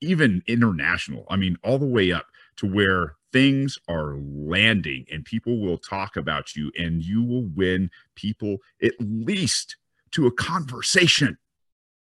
even 0.00 0.42
international. 0.48 1.26
I 1.30 1.36
mean, 1.36 1.56
all 1.62 1.78
the 1.78 1.86
way 1.86 2.10
up 2.10 2.26
to 2.56 2.66
where 2.66 3.14
things 3.32 3.78
are 3.88 4.16
landing 4.18 5.06
and 5.12 5.24
people 5.24 5.60
will 5.60 5.78
talk 5.78 6.16
about 6.16 6.56
you 6.56 6.72
and 6.76 7.04
you 7.04 7.22
will 7.22 7.44
win 7.54 7.88
people 8.16 8.56
at 8.82 8.94
least 8.98 9.76
to 10.12 10.26
a 10.26 10.32
conversation. 10.32 11.36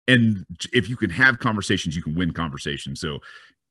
And 0.07 0.45
if 0.73 0.89
you 0.89 0.97
can 0.97 1.09
have 1.09 1.39
conversations, 1.39 1.95
you 1.95 2.01
can 2.01 2.15
win 2.15 2.31
conversations. 2.31 2.99
So 2.99 3.19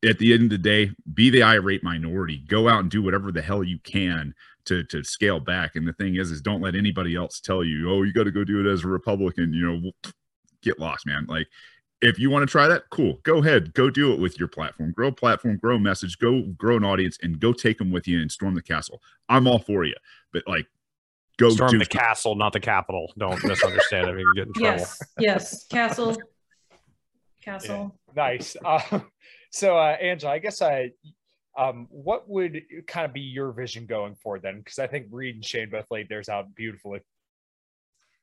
at 0.05 0.19
the 0.19 0.33
end 0.33 0.45
of 0.45 0.51
the 0.51 0.59
day, 0.59 0.91
be 1.13 1.31
the 1.31 1.43
irate 1.43 1.85
minority. 1.85 2.43
Go 2.49 2.69
out 2.69 2.81
and 2.81 2.91
do 2.91 3.03
whatever 3.03 3.31
the 3.31 3.43
hell 3.43 3.63
you 3.63 3.79
can 3.81 4.35
to 4.65 4.85
to 4.85 5.05
scale 5.05 5.41
back. 5.41 5.77
And 5.77 5.87
the 5.87 5.93
thing 5.93 6.17
is, 6.17 6.31
is 6.31 6.41
don't 6.41 6.63
let 6.63 6.75
anybody 6.75 7.15
else 7.15 7.41
tell 7.41 7.63
you, 7.63 7.91
oh, 7.91 8.03
you 8.03 8.13
got 8.13 8.25
to 8.25 8.31
go 8.31 8.45
do 8.45 8.67
it 8.67 8.71
as 8.71 8.85
a 8.85 8.89
Republican. 8.89 9.53
You 9.53 9.73
know, 9.73 9.91
get 10.63 10.79
lost, 10.79 11.07
man. 11.07 11.27
Like 11.29 11.49
if 12.03 12.19
you 12.19 12.31
want 12.31 12.43
to 12.43 12.51
try 12.51 12.67
that, 12.67 12.91
cool. 12.91 13.21
Go 13.23 13.39
ahead, 13.39 13.73
go 13.75 13.89
do 13.89 14.13
it 14.13 14.19
with 14.19 14.39
your 14.39 14.49
platform. 14.49 14.91
Grow 14.91 15.13
platform, 15.13 15.57
grow 15.57 15.77
a 15.77 15.81
message, 15.81 16.19
go 16.19 16.43
grow 16.59 16.77
an 16.77 16.85
audience, 16.85 17.17
and 17.23 17.39
go 17.39 17.53
take 17.53 17.79
them 17.79 17.93
with 17.93 18.09
you 18.09 18.21
and 18.21 18.31
storm 18.31 18.55
the 18.55 18.63
castle. 18.63 19.01
I'm 19.29 19.47
all 19.47 19.61
for 19.61 19.85
you, 19.85 19.95
but 20.33 20.43
like, 20.47 20.67
go 21.39 21.51
Storm 21.51 21.73
do 21.73 21.79
the 21.79 21.87
castle, 21.87 22.35
not 22.35 22.53
the 22.53 22.61
Capitol. 22.61 23.13
Don't 23.19 23.43
misunderstand 23.45 24.09
it. 24.09 24.19
You 24.19 24.33
get 24.35 24.47
in 24.49 24.53
trouble. 24.53 24.79
Yes, 24.79 24.99
yes, 25.19 25.67
castle, 25.67 26.17
castle. 27.43 27.99
Nice. 28.15 28.57
Uh, 28.65 29.01
so, 29.51 29.77
uh, 29.77 29.97
Angela, 30.01 30.33
I 30.33 30.39
guess 30.39 30.63
I, 30.63 30.91
um, 31.57 31.87
what 31.91 32.29
would 32.29 32.63
kind 32.87 33.05
of 33.05 33.13
be 33.13 33.21
your 33.21 33.53
vision 33.53 33.87
going 33.87 34.15
forward 34.17 34.43
then? 34.43 34.59
Because 34.59 34.79
I 34.79 34.87
think 34.87 35.07
Reed 35.11 35.35
and 35.37 35.45
Shane 35.45 35.71
both 35.71 35.87
laid 35.91 36.09
theirs 36.09 36.29
out 36.29 36.55
beautifully. 36.55 37.01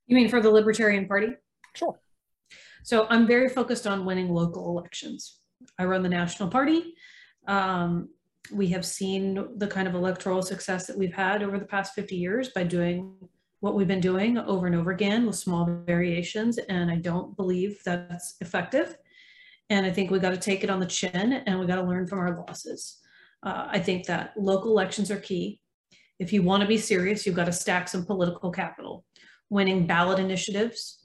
You 0.07 0.15
mean 0.15 0.29
for 0.29 0.41
the 0.41 0.49
Libertarian 0.49 1.07
Party? 1.07 1.27
Sure. 1.75 1.99
So 2.83 3.05
I'm 3.09 3.27
very 3.27 3.49
focused 3.49 3.85
on 3.85 4.05
winning 4.05 4.29
local 4.29 4.69
elections. 4.69 5.37
I 5.77 5.85
run 5.85 6.01
the 6.01 6.09
national 6.09 6.49
party. 6.49 6.95
Um, 7.47 8.09
we 8.51 8.67
have 8.67 8.85
seen 8.85 9.47
the 9.57 9.67
kind 9.67 9.87
of 9.87 9.95
electoral 9.95 10.41
success 10.41 10.87
that 10.87 10.97
we've 10.97 11.13
had 11.13 11.43
over 11.43 11.59
the 11.59 11.65
past 11.65 11.93
50 11.93 12.15
years 12.15 12.49
by 12.49 12.63
doing 12.63 13.15
what 13.59 13.75
we've 13.75 13.87
been 13.87 13.99
doing 13.99 14.37
over 14.37 14.67
and 14.67 14.75
over 14.75 14.91
again 14.91 15.25
with 15.25 15.35
small 15.35 15.65
variations. 15.85 16.57
And 16.57 16.89
I 16.89 16.95
don't 16.95 17.35
believe 17.35 17.81
that's 17.83 18.35
effective. 18.41 18.97
And 19.69 19.85
I 19.85 19.91
think 19.91 20.09
we 20.09 20.19
got 20.19 20.31
to 20.31 20.37
take 20.37 20.63
it 20.63 20.69
on 20.69 20.79
the 20.79 20.85
chin 20.85 21.13
and 21.13 21.59
we 21.59 21.67
got 21.67 21.75
to 21.75 21.83
learn 21.83 22.07
from 22.07 22.19
our 22.19 22.37
losses. 22.37 22.97
Uh, 23.43 23.67
I 23.69 23.79
think 23.79 24.05
that 24.05 24.33
local 24.37 24.71
elections 24.71 25.11
are 25.11 25.19
key. 25.19 25.61
If 26.17 26.33
you 26.33 26.41
want 26.41 26.61
to 26.61 26.67
be 26.67 26.77
serious, 26.77 27.25
you've 27.25 27.35
got 27.35 27.45
to 27.45 27.53
stack 27.53 27.87
some 27.87 28.05
political 28.05 28.51
capital, 28.51 29.05
winning 29.49 29.85
ballot 29.85 30.19
initiatives 30.19 30.99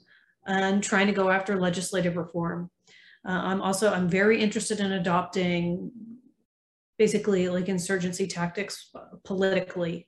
and 0.47 0.83
trying 0.83 1.07
to 1.07 1.13
go 1.13 1.29
after 1.29 1.59
legislative 1.59 2.17
reform. 2.17 2.69
Uh, 3.27 3.31
I'm 3.31 3.61
also, 3.61 3.91
I'm 3.91 4.09
very 4.09 4.41
interested 4.41 4.79
in 4.79 4.93
adopting 4.93 5.91
basically 6.97 7.49
like 7.49 7.69
insurgency 7.69 8.27
tactics 8.27 8.89
uh, 8.95 9.17
politically. 9.23 10.07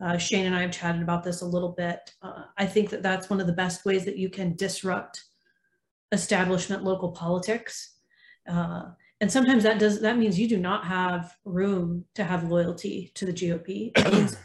Uh, 0.00 0.16
Shane 0.16 0.46
and 0.46 0.54
I 0.54 0.62
have 0.62 0.70
chatted 0.70 1.02
about 1.02 1.24
this 1.24 1.42
a 1.42 1.46
little 1.46 1.72
bit. 1.72 2.14
Uh, 2.22 2.44
I 2.56 2.66
think 2.66 2.90
that 2.90 3.02
that's 3.02 3.28
one 3.28 3.40
of 3.40 3.46
the 3.46 3.52
best 3.52 3.84
ways 3.84 4.04
that 4.04 4.16
you 4.16 4.30
can 4.30 4.54
disrupt 4.54 5.24
establishment 6.12 6.84
local 6.84 7.10
politics. 7.10 7.96
Uh, 8.48 8.90
and 9.20 9.30
sometimes 9.30 9.64
that 9.64 9.78
does 9.78 10.00
that 10.00 10.16
means 10.16 10.38
you 10.38 10.48
do 10.48 10.58
not 10.58 10.84
have 10.84 11.34
room 11.44 12.04
to 12.14 12.22
have 12.22 12.48
loyalty 12.48 13.10
to 13.14 13.26
the 13.26 13.32
GOP. 13.32 13.90
It 13.96 14.12
means 14.12 14.36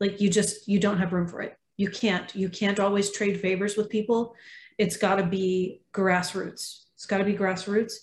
like 0.00 0.20
you 0.20 0.28
just 0.28 0.68
you 0.68 0.78
don't 0.78 0.98
have 0.98 1.12
room 1.12 1.26
for 1.26 1.40
it. 1.40 1.56
You 1.76 1.88
can't 1.88 2.34
you 2.34 2.48
can't 2.50 2.78
always 2.78 3.10
trade 3.10 3.40
favors 3.40 3.76
with 3.76 3.88
people. 3.88 4.34
It's 4.76 4.96
got 4.96 5.16
to 5.16 5.24
be 5.24 5.82
grassroots. 5.94 6.84
It's 6.94 7.06
got 7.06 7.18
to 7.18 7.24
be 7.24 7.34
grassroots. 7.34 7.94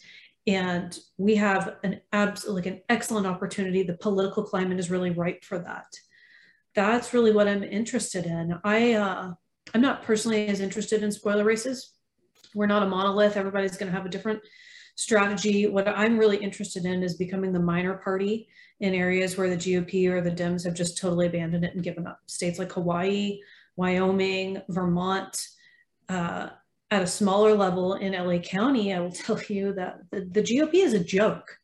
And 0.47 0.97
we 1.17 1.35
have 1.35 1.77
an 1.83 2.01
absolute 2.13 2.55
like 2.55 2.65
an 2.67 2.81
excellent 2.89 3.25
opportunity. 3.25 3.83
The 3.83 3.97
political 3.97 4.43
climate 4.43 4.79
is 4.79 4.91
really 4.91 5.09
ripe 5.09 5.43
for 5.43 5.59
that. 5.59 5.87
That's 6.75 7.13
really 7.13 7.31
what 7.31 7.47
I'm 7.47 7.63
interested 7.63 8.25
in. 8.25 8.59
I 8.63 8.93
uh, 8.93 9.33
I'm 9.73 9.81
not 9.81 10.03
personally 10.03 10.47
as 10.47 10.59
interested 10.59 11.03
in 11.03 11.11
spoiler 11.11 11.43
races. 11.43 11.93
We're 12.53 12.67
not 12.67 12.83
a 12.83 12.87
monolith. 12.87 13.37
Everybody's 13.37 13.77
going 13.77 13.91
to 13.91 13.97
have 13.97 14.05
a 14.05 14.09
different 14.09 14.41
strategy. 14.95 15.67
What 15.67 15.87
I'm 15.87 16.17
really 16.17 16.37
interested 16.37 16.85
in 16.85 17.03
is 17.03 17.15
becoming 17.15 17.51
the 17.51 17.59
minor 17.59 17.95
party 17.95 18.47
in 18.79 18.93
areas 18.93 19.37
where 19.37 19.49
the 19.49 19.57
GOP 19.57 20.09
or 20.09 20.21
the 20.21 20.31
Dems 20.31 20.63
have 20.65 20.73
just 20.73 20.97
totally 20.97 21.27
abandoned 21.27 21.65
it 21.65 21.75
and 21.75 21.83
given 21.83 22.07
up. 22.07 22.19
States 22.27 22.59
like 22.59 22.71
Hawaii, 22.71 23.39
Wyoming, 23.75 24.61
Vermont, 24.69 25.47
uh, 26.09 26.49
at 26.95 27.03
a 27.03 27.07
smaller 27.07 27.53
level 27.53 27.95
in 27.95 28.13
LA 28.13 28.39
County, 28.39 28.93
I 28.93 28.99
will 28.99 29.11
tell 29.25 29.39
you 29.43 29.73
that 29.73 29.99
the, 30.11 30.21
the 30.31 30.41
GOP 30.41 30.75
is 30.75 30.93
a 30.93 31.03
joke. 31.03 31.57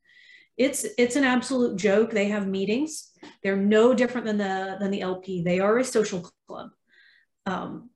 It's 0.57 0.85
it's 0.97 1.15
an 1.15 1.23
absolute 1.23 1.77
joke. 1.77 2.11
They 2.11 2.27
have 2.27 2.47
meetings. 2.47 3.11
They're 3.41 3.55
no 3.55 3.93
different 3.93 4.27
than 4.27 4.37
the 4.37 4.77
than 4.79 4.91
the 4.91 5.01
LP. 5.01 5.41
They 5.41 5.59
are 5.59 5.79
a 5.79 5.83
social 5.83 6.29
club, 6.47 6.69
um, 7.45 7.89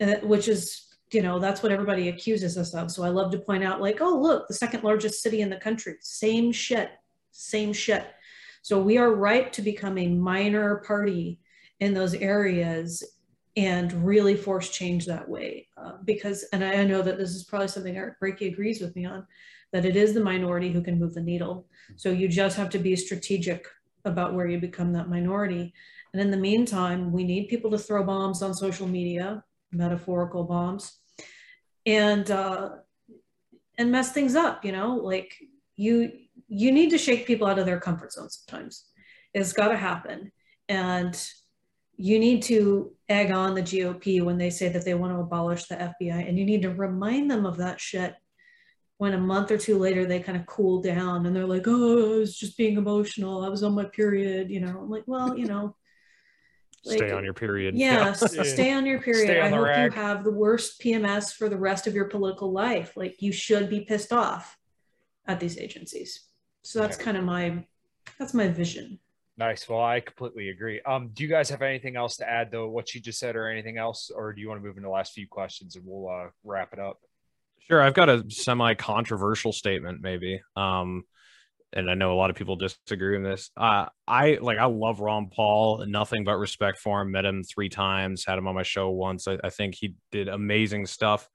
uh, 0.00 0.16
which 0.22 0.48
is 0.48 0.84
you 1.12 1.22
know, 1.22 1.38
that's 1.38 1.62
what 1.62 1.72
everybody 1.72 2.08
accuses 2.08 2.58
us 2.58 2.74
of. 2.74 2.90
So 2.90 3.02
I 3.02 3.08
love 3.08 3.32
to 3.32 3.38
point 3.38 3.64
out, 3.64 3.80
like, 3.80 4.02
oh, 4.02 4.20
look, 4.20 4.46
the 4.46 4.54
second 4.54 4.84
largest 4.84 5.22
city 5.22 5.40
in 5.40 5.48
the 5.48 5.56
country, 5.56 5.96
same 6.00 6.52
shit, 6.52 6.90
same 7.30 7.72
shit. 7.72 8.06
So 8.60 8.78
we 8.78 8.98
are 8.98 9.14
ripe 9.14 9.52
to 9.52 9.62
become 9.62 9.96
a 9.96 10.08
minor 10.08 10.82
party 10.86 11.40
in 11.80 11.94
those 11.94 12.14
areas 12.14 13.02
and 13.58 13.92
really 14.06 14.36
force 14.36 14.70
change 14.70 15.04
that 15.04 15.28
way. 15.28 15.66
Uh, 15.76 15.94
because, 16.04 16.44
and 16.52 16.62
I 16.64 16.84
know 16.84 17.02
that 17.02 17.18
this 17.18 17.30
is 17.30 17.42
probably 17.42 17.66
something 17.66 17.96
Eric 17.96 18.20
Brakey 18.20 18.46
agrees 18.52 18.80
with 18.80 18.94
me 18.94 19.04
on, 19.04 19.26
that 19.72 19.84
it 19.84 19.96
is 19.96 20.14
the 20.14 20.20
minority 20.20 20.70
who 20.70 20.80
can 20.80 20.96
move 20.96 21.12
the 21.12 21.20
needle. 21.20 21.66
So 21.96 22.10
you 22.10 22.28
just 22.28 22.56
have 22.56 22.70
to 22.70 22.78
be 22.78 22.94
strategic 22.94 23.66
about 24.04 24.32
where 24.32 24.46
you 24.46 24.60
become 24.60 24.92
that 24.92 25.08
minority. 25.08 25.74
And 26.12 26.22
in 26.22 26.30
the 26.30 26.36
meantime, 26.36 27.10
we 27.10 27.24
need 27.24 27.48
people 27.48 27.68
to 27.72 27.78
throw 27.78 28.04
bombs 28.04 28.42
on 28.42 28.54
social 28.54 28.86
media, 28.86 29.42
metaphorical 29.72 30.44
bombs, 30.44 31.00
and 31.84 32.30
uh, 32.30 32.70
and 33.76 33.90
mess 33.90 34.12
things 34.12 34.36
up. 34.36 34.64
You 34.64 34.72
know, 34.72 34.94
like 34.94 35.34
you 35.74 36.12
you 36.46 36.70
need 36.70 36.90
to 36.90 36.98
shake 36.98 37.26
people 37.26 37.48
out 37.48 37.58
of 37.58 37.66
their 37.66 37.80
comfort 37.80 38.12
zone 38.12 38.30
sometimes. 38.30 38.84
It's 39.34 39.52
got 39.52 39.68
to 39.68 39.76
happen, 39.76 40.30
and 40.68 41.20
you 41.98 42.18
need 42.20 42.42
to 42.44 42.92
egg 43.08 43.32
on 43.32 43.54
the 43.54 43.62
GOP 43.62 44.22
when 44.22 44.38
they 44.38 44.50
say 44.50 44.68
that 44.68 44.84
they 44.84 44.94
want 44.94 45.12
to 45.12 45.18
abolish 45.18 45.64
the 45.64 45.74
FBI, 45.74 46.28
and 46.28 46.38
you 46.38 46.44
need 46.44 46.62
to 46.62 46.72
remind 46.72 47.30
them 47.30 47.44
of 47.44 47.58
that 47.58 47.80
shit 47.80 48.14
when 48.98 49.14
a 49.14 49.18
month 49.18 49.50
or 49.50 49.58
two 49.58 49.78
later 49.78 50.06
they 50.06 50.20
kind 50.20 50.38
of 50.38 50.46
cool 50.46 50.80
down 50.80 51.26
and 51.26 51.34
they're 51.34 51.46
like, 51.46 51.64
oh, 51.66 52.14
I 52.14 52.18
was 52.18 52.36
just 52.36 52.56
being 52.56 52.76
emotional. 52.76 53.44
I 53.44 53.48
was 53.48 53.62
on 53.62 53.74
my 53.74 53.84
period. 53.84 54.50
You 54.50 54.60
know, 54.60 54.78
I'm 54.80 54.90
like, 54.90 55.04
well, 55.06 55.36
you 55.38 55.46
know, 55.46 55.76
stay 56.84 57.10
on 57.10 57.24
your 57.24 57.34
period. 57.34 57.76
yeah, 57.76 58.08
s- 58.08 58.52
stay 58.52 58.72
on 58.72 58.86
your 58.86 59.00
period. 59.00 59.38
On 59.38 59.44
I 59.44 59.48
hope 59.56 59.66
rack. 59.66 59.92
you 59.92 60.00
have 60.00 60.24
the 60.24 60.32
worst 60.32 60.80
PMS 60.80 61.32
for 61.32 61.48
the 61.48 61.56
rest 61.56 61.86
of 61.86 61.94
your 61.94 62.06
political 62.06 62.52
life. 62.52 62.96
Like 62.96 63.22
you 63.22 63.32
should 63.32 63.68
be 63.68 63.80
pissed 63.80 64.12
off 64.12 64.56
at 65.26 65.40
these 65.40 65.58
agencies. 65.58 66.26
So 66.62 66.80
that's 66.80 66.96
kind 66.96 67.16
of 67.16 67.24
my 67.24 67.64
that's 68.18 68.34
my 68.34 68.48
vision. 68.48 68.98
Nice. 69.38 69.68
Well, 69.68 69.80
I 69.80 70.00
completely 70.00 70.48
agree. 70.48 70.80
Um, 70.80 71.10
do 71.14 71.22
you 71.22 71.28
guys 71.28 71.48
have 71.50 71.62
anything 71.62 71.94
else 71.94 72.16
to 72.16 72.28
add 72.28 72.50
though? 72.50 72.68
what 72.68 72.88
she 72.88 73.00
just 73.00 73.20
said, 73.20 73.36
or 73.36 73.48
anything 73.48 73.78
else, 73.78 74.10
or 74.14 74.32
do 74.32 74.40
you 74.40 74.48
want 74.48 74.60
to 74.60 74.66
move 74.66 74.76
into 74.76 74.88
the 74.88 74.92
last 74.92 75.12
few 75.12 75.28
questions 75.28 75.76
and 75.76 75.84
we'll 75.86 76.12
uh, 76.12 76.28
wrap 76.42 76.72
it 76.72 76.80
up? 76.80 76.98
Sure, 77.60 77.80
I've 77.80 77.94
got 77.94 78.08
a 78.08 78.24
semi-controversial 78.28 79.52
statement, 79.52 80.00
maybe. 80.00 80.40
Um, 80.56 81.04
and 81.72 81.88
I 81.88 81.94
know 81.94 82.12
a 82.12 82.16
lot 82.16 82.30
of 82.30 82.36
people 82.36 82.56
disagree 82.56 83.16
with 83.16 83.30
this. 83.30 83.50
Uh, 83.56 83.86
I 84.08 84.38
like 84.40 84.58
I 84.58 84.64
love 84.64 84.98
Ron 84.98 85.28
Paul, 85.28 85.84
nothing 85.86 86.24
but 86.24 86.38
respect 86.38 86.78
for 86.78 87.02
him. 87.02 87.12
Met 87.12 87.24
him 87.24 87.44
three 87.44 87.68
times, 87.68 88.24
had 88.24 88.38
him 88.38 88.48
on 88.48 88.56
my 88.56 88.64
show 88.64 88.90
once. 88.90 89.28
I, 89.28 89.38
I 89.44 89.50
think 89.50 89.76
he 89.76 89.94
did 90.10 90.26
amazing 90.26 90.86
stuff 90.86 91.28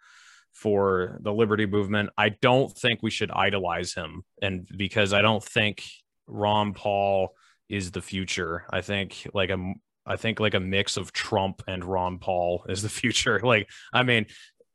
for 0.52 1.20
the 1.22 1.32
liberty 1.32 1.68
movement. 1.68 2.10
I 2.18 2.30
don't 2.30 2.76
think 2.78 3.02
we 3.02 3.12
should 3.12 3.32
idolize 3.32 3.94
him, 3.94 4.24
and 4.42 4.68
because 4.76 5.14
I 5.14 5.22
don't 5.22 5.44
think 5.44 5.86
Ron 6.28 6.74
Paul 6.74 7.34
is 7.70 7.92
the 7.92 8.02
future. 8.02 8.66
I 8.70 8.82
think 8.82 9.28
like 9.34 9.50
a 9.50 9.74
I 10.06 10.18
think 10.18 10.40
like 10.40 10.54
a 10.54 10.60
mix 10.60 10.98
of 10.98 11.14
Trump 11.14 11.64
and 11.68 11.84
Ron 11.84 12.20
Paul 12.20 12.66
is 12.68 12.82
the 12.82 12.90
future. 13.02 13.40
Like, 13.42 13.70
I 13.94 14.04
mean, 14.04 14.26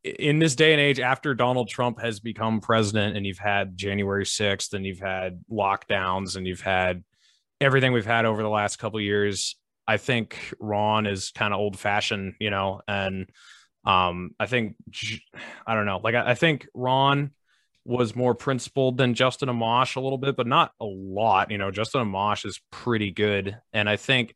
in 0.05 0.39
this 0.39 0.55
day 0.55 0.73
and 0.73 0.81
age, 0.81 1.01
after 1.01 1.35
Donald 1.35 1.69
Trump 1.69 2.01
has 2.01 2.21
become 2.21 2.61
president 2.61 3.17
and 3.17 3.27
you've 3.27 3.39
had 3.39 3.77
January 3.77 4.25
6th 4.25 4.73
and 4.73 4.87
you've 4.87 5.01
had 5.01 5.43
lockdowns 5.51 6.37
and 6.37 6.47
you've 6.47 6.61
had 6.61 7.05
everything 7.61 7.93
we've 7.93 8.07
had 8.07 8.25
over 8.25 8.43
the 8.43 8.49
last 8.49 8.79
couple 8.79 9.01
years, 9.01 9.57
I 9.87 9.97
think 9.97 10.55
Ron 10.61 11.07
is 11.07 11.31
kind 11.31 11.53
of 11.53 11.61
old 11.61 11.79
fashioned, 11.79 12.35
you 12.39 12.51
know, 12.51 12.81
and 12.87 13.29
um, 13.85 14.31
I 14.39 14.47
think, 14.47 14.77
I 15.67 15.75
don't 15.75 15.87
know, 15.87 16.01
like, 16.03 16.15
I, 16.15 16.31
I 16.31 16.35
think 16.35 16.69
Ron 16.75 17.33
was 17.89 18.15
more 18.15 18.35
principled 18.35 18.99
than 18.99 19.15
Justin 19.15 19.49
Amash 19.49 19.97
a 19.97 20.01
little 20.01 20.19
bit, 20.19 20.37
but 20.37 20.47
not 20.47 20.73
a 20.79 20.85
lot. 20.85 21.51
You 21.51 21.57
know, 21.57 21.71
Justin 21.71 22.03
Amash 22.03 22.45
is 22.45 22.61
pretty 22.71 23.11
good. 23.11 23.59
And 23.73 23.89
I 23.89 23.97
think 23.97 24.35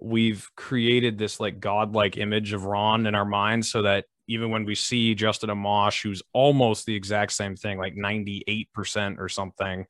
we've 0.00 0.48
created 0.56 1.18
this 1.18 1.38
like 1.38 1.60
godlike 1.60 2.16
image 2.16 2.54
of 2.54 2.64
Ron 2.64 3.06
in 3.06 3.14
our 3.14 3.26
minds 3.26 3.70
so 3.70 3.82
that 3.82 4.06
even 4.28 4.50
when 4.50 4.64
we 4.64 4.74
see 4.74 5.14
Justin 5.14 5.50
Amash, 5.50 6.02
who's 6.02 6.22
almost 6.32 6.86
the 6.86 6.96
exact 6.96 7.32
same 7.32 7.54
thing, 7.54 7.76
like 7.76 7.94
98% 7.94 9.18
or 9.18 9.28
something, 9.28 9.84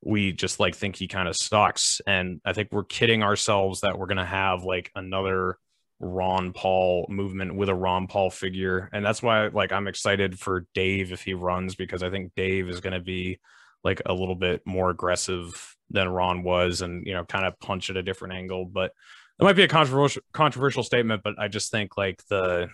we 0.00 0.32
just 0.32 0.60
like 0.60 0.76
think 0.76 0.94
he 0.94 1.08
kind 1.08 1.26
of 1.26 1.36
sucks. 1.36 2.00
And 2.06 2.40
I 2.44 2.52
think 2.52 2.68
we're 2.70 2.84
kidding 2.84 3.24
ourselves 3.24 3.80
that 3.80 3.98
we're 3.98 4.06
going 4.06 4.18
to 4.18 4.24
have 4.24 4.62
like 4.62 4.92
another 4.94 5.58
Ron 6.04 6.52
Paul 6.52 7.06
movement 7.08 7.54
with 7.54 7.68
a 7.68 7.74
Ron 7.74 8.06
Paul 8.06 8.30
figure. 8.30 8.88
And 8.92 9.04
that's 9.04 9.22
why 9.22 9.48
like 9.48 9.72
I'm 9.72 9.88
excited 9.88 10.38
for 10.38 10.66
Dave 10.74 11.12
if 11.12 11.22
he 11.22 11.34
runs 11.34 11.74
because 11.74 12.02
I 12.02 12.10
think 12.10 12.32
Dave 12.36 12.68
is 12.68 12.80
going 12.80 12.92
to 12.92 13.00
be 13.00 13.38
like 13.82 14.02
a 14.06 14.14
little 14.14 14.34
bit 14.34 14.62
more 14.64 14.90
aggressive 14.90 15.76
than 15.90 16.08
Ron 16.08 16.42
was 16.42 16.80
and 16.80 17.06
you 17.06 17.14
know 17.14 17.24
kind 17.24 17.44
of 17.44 17.58
punch 17.60 17.90
at 17.90 17.96
a 17.96 18.02
different 18.02 18.34
angle. 18.34 18.64
But 18.64 18.92
that 19.38 19.44
might 19.44 19.56
be 19.56 19.64
a 19.64 19.68
controversial 19.68 20.22
controversial 20.32 20.82
statement, 20.82 21.22
but 21.24 21.38
I 21.38 21.48
just 21.48 21.70
think 21.70 21.96
like 21.96 22.22
the 22.28 22.68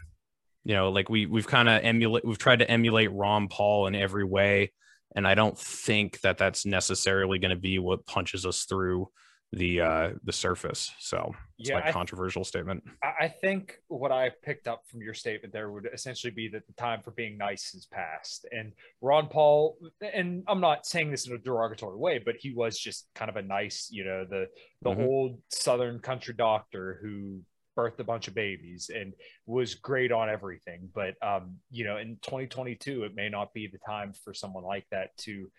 you 0.65 0.75
know 0.75 0.91
like 0.91 1.09
we 1.09 1.27
we've 1.27 1.47
kind 1.47 1.69
of 1.69 1.83
emulate 1.83 2.25
we've 2.25 2.39
tried 2.39 2.59
to 2.61 2.71
emulate 2.71 3.13
Ron 3.13 3.49
Paul 3.49 3.87
in 3.87 3.95
every 3.95 4.25
way 4.25 4.73
and 5.15 5.27
I 5.27 5.35
don't 5.35 5.59
think 5.59 6.21
that 6.21 6.39
that's 6.39 6.65
necessarily 6.65 7.39
going 7.39 7.51
to 7.51 7.61
be 7.61 7.79
what 7.79 8.07
punches 8.07 8.47
us 8.47 8.65
through 8.65 9.09
the 9.53 9.81
uh 9.81 10.11
the 10.23 10.33
surface. 10.33 10.93
So 11.01 11.35
it's 11.59 11.69
Yeah, 11.71 11.81
my 11.81 11.89
I- 11.89 11.93
controversial 11.93 12.45
statement. 12.45 12.85
I 13.03 13.27
think 13.29 13.79
what 13.89 14.13
I 14.13 14.31
picked 14.43 14.69
up 14.69 14.87
from 14.87 15.03
your 15.03 15.15
statement 15.15 15.53
there 15.53 15.71
would 15.73 15.89
essentially 15.93 16.31
be 16.31 16.49
that 16.49 16.67
the 16.67 16.73
time 16.75 17.03
for 17.03 17.11
being 17.11 17.37
nice 17.37 17.73
has 17.73 17.87
passed. 17.87 18.47
And 18.53 18.73
Ron 19.01 19.27
Paul, 19.29 19.77
and 20.01 20.45
I'm 20.47 20.61
not 20.61 20.87
saying 20.87 21.11
this 21.11 21.27
in 21.27 21.35
a 21.35 21.39
derogatory 21.39 21.97
way, 21.97 22.19
but 22.19 22.37
he 22.37 22.53
was 22.55 22.79
just 22.79 23.09
kind 23.15 23.29
of 23.29 23.37
a 23.37 23.43
nice, 23.43 23.89
you 23.91 24.05
know, 24.05 24.25
the 24.25 24.47
the 24.83 24.91
Mhm. 24.91 25.07
old 25.07 25.43
Southern 25.49 25.99
country 25.99 26.35
doctor 26.35 26.99
who 27.03 27.43
birthed 27.77 27.99
a 28.01 28.05
bunch 28.05 28.29
of 28.29 28.35
babies 28.35 28.91
and 28.95 29.15
was 29.47 29.75
great 29.75 30.13
on 30.13 30.29
everything. 30.29 30.89
But 30.95 31.15
um, 31.23 31.59
you 31.71 31.85
know, 31.85 31.97
in 31.97 32.19
2022, 32.23 33.03
it 33.05 33.15
may 33.17 33.29
not 33.29 33.53
be 33.53 33.67
the 33.67 33.79
time 33.79 34.13
for 34.13 34.33
someone 34.33 34.65
like 34.65 34.87
that 34.91 35.17
to 35.19 35.51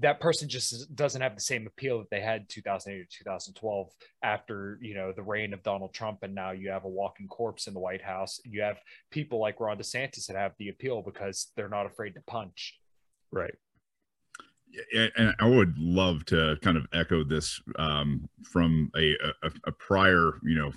that 0.00 0.20
person 0.20 0.48
just 0.48 0.94
doesn't 0.96 1.20
have 1.20 1.34
the 1.34 1.40
same 1.40 1.66
appeal 1.66 1.98
that 1.98 2.10
they 2.10 2.20
had 2.20 2.42
in 2.42 2.46
2008 2.48 3.00
or 3.00 3.06
2012 3.10 3.90
after 4.22 4.78
you 4.80 4.94
know 4.94 5.12
the 5.12 5.22
reign 5.22 5.52
of 5.52 5.62
Donald 5.62 5.94
Trump 5.94 6.22
and 6.22 6.34
now 6.34 6.50
you 6.50 6.70
have 6.70 6.84
a 6.84 6.88
walking 6.88 7.28
corpse 7.28 7.66
in 7.66 7.74
the 7.74 7.80
White 7.80 8.02
House. 8.02 8.40
You 8.44 8.62
have 8.62 8.78
people 9.10 9.40
like 9.40 9.60
Ron 9.60 9.78
DeSantis 9.78 10.26
that 10.26 10.36
have 10.36 10.52
the 10.58 10.68
appeal 10.68 11.02
because 11.02 11.52
they're 11.56 11.68
not 11.68 11.86
afraid 11.86 12.14
to 12.14 12.20
punch. 12.26 12.78
Right. 13.30 13.54
And 14.92 15.32
I 15.38 15.48
would 15.48 15.78
love 15.78 16.24
to 16.26 16.56
kind 16.60 16.76
of 16.76 16.86
echo 16.92 17.22
this 17.22 17.60
um, 17.78 18.28
from 18.42 18.90
a, 18.96 19.14
a 19.44 19.50
a 19.66 19.72
prior, 19.72 20.32
you 20.42 20.56
know, 20.56 20.72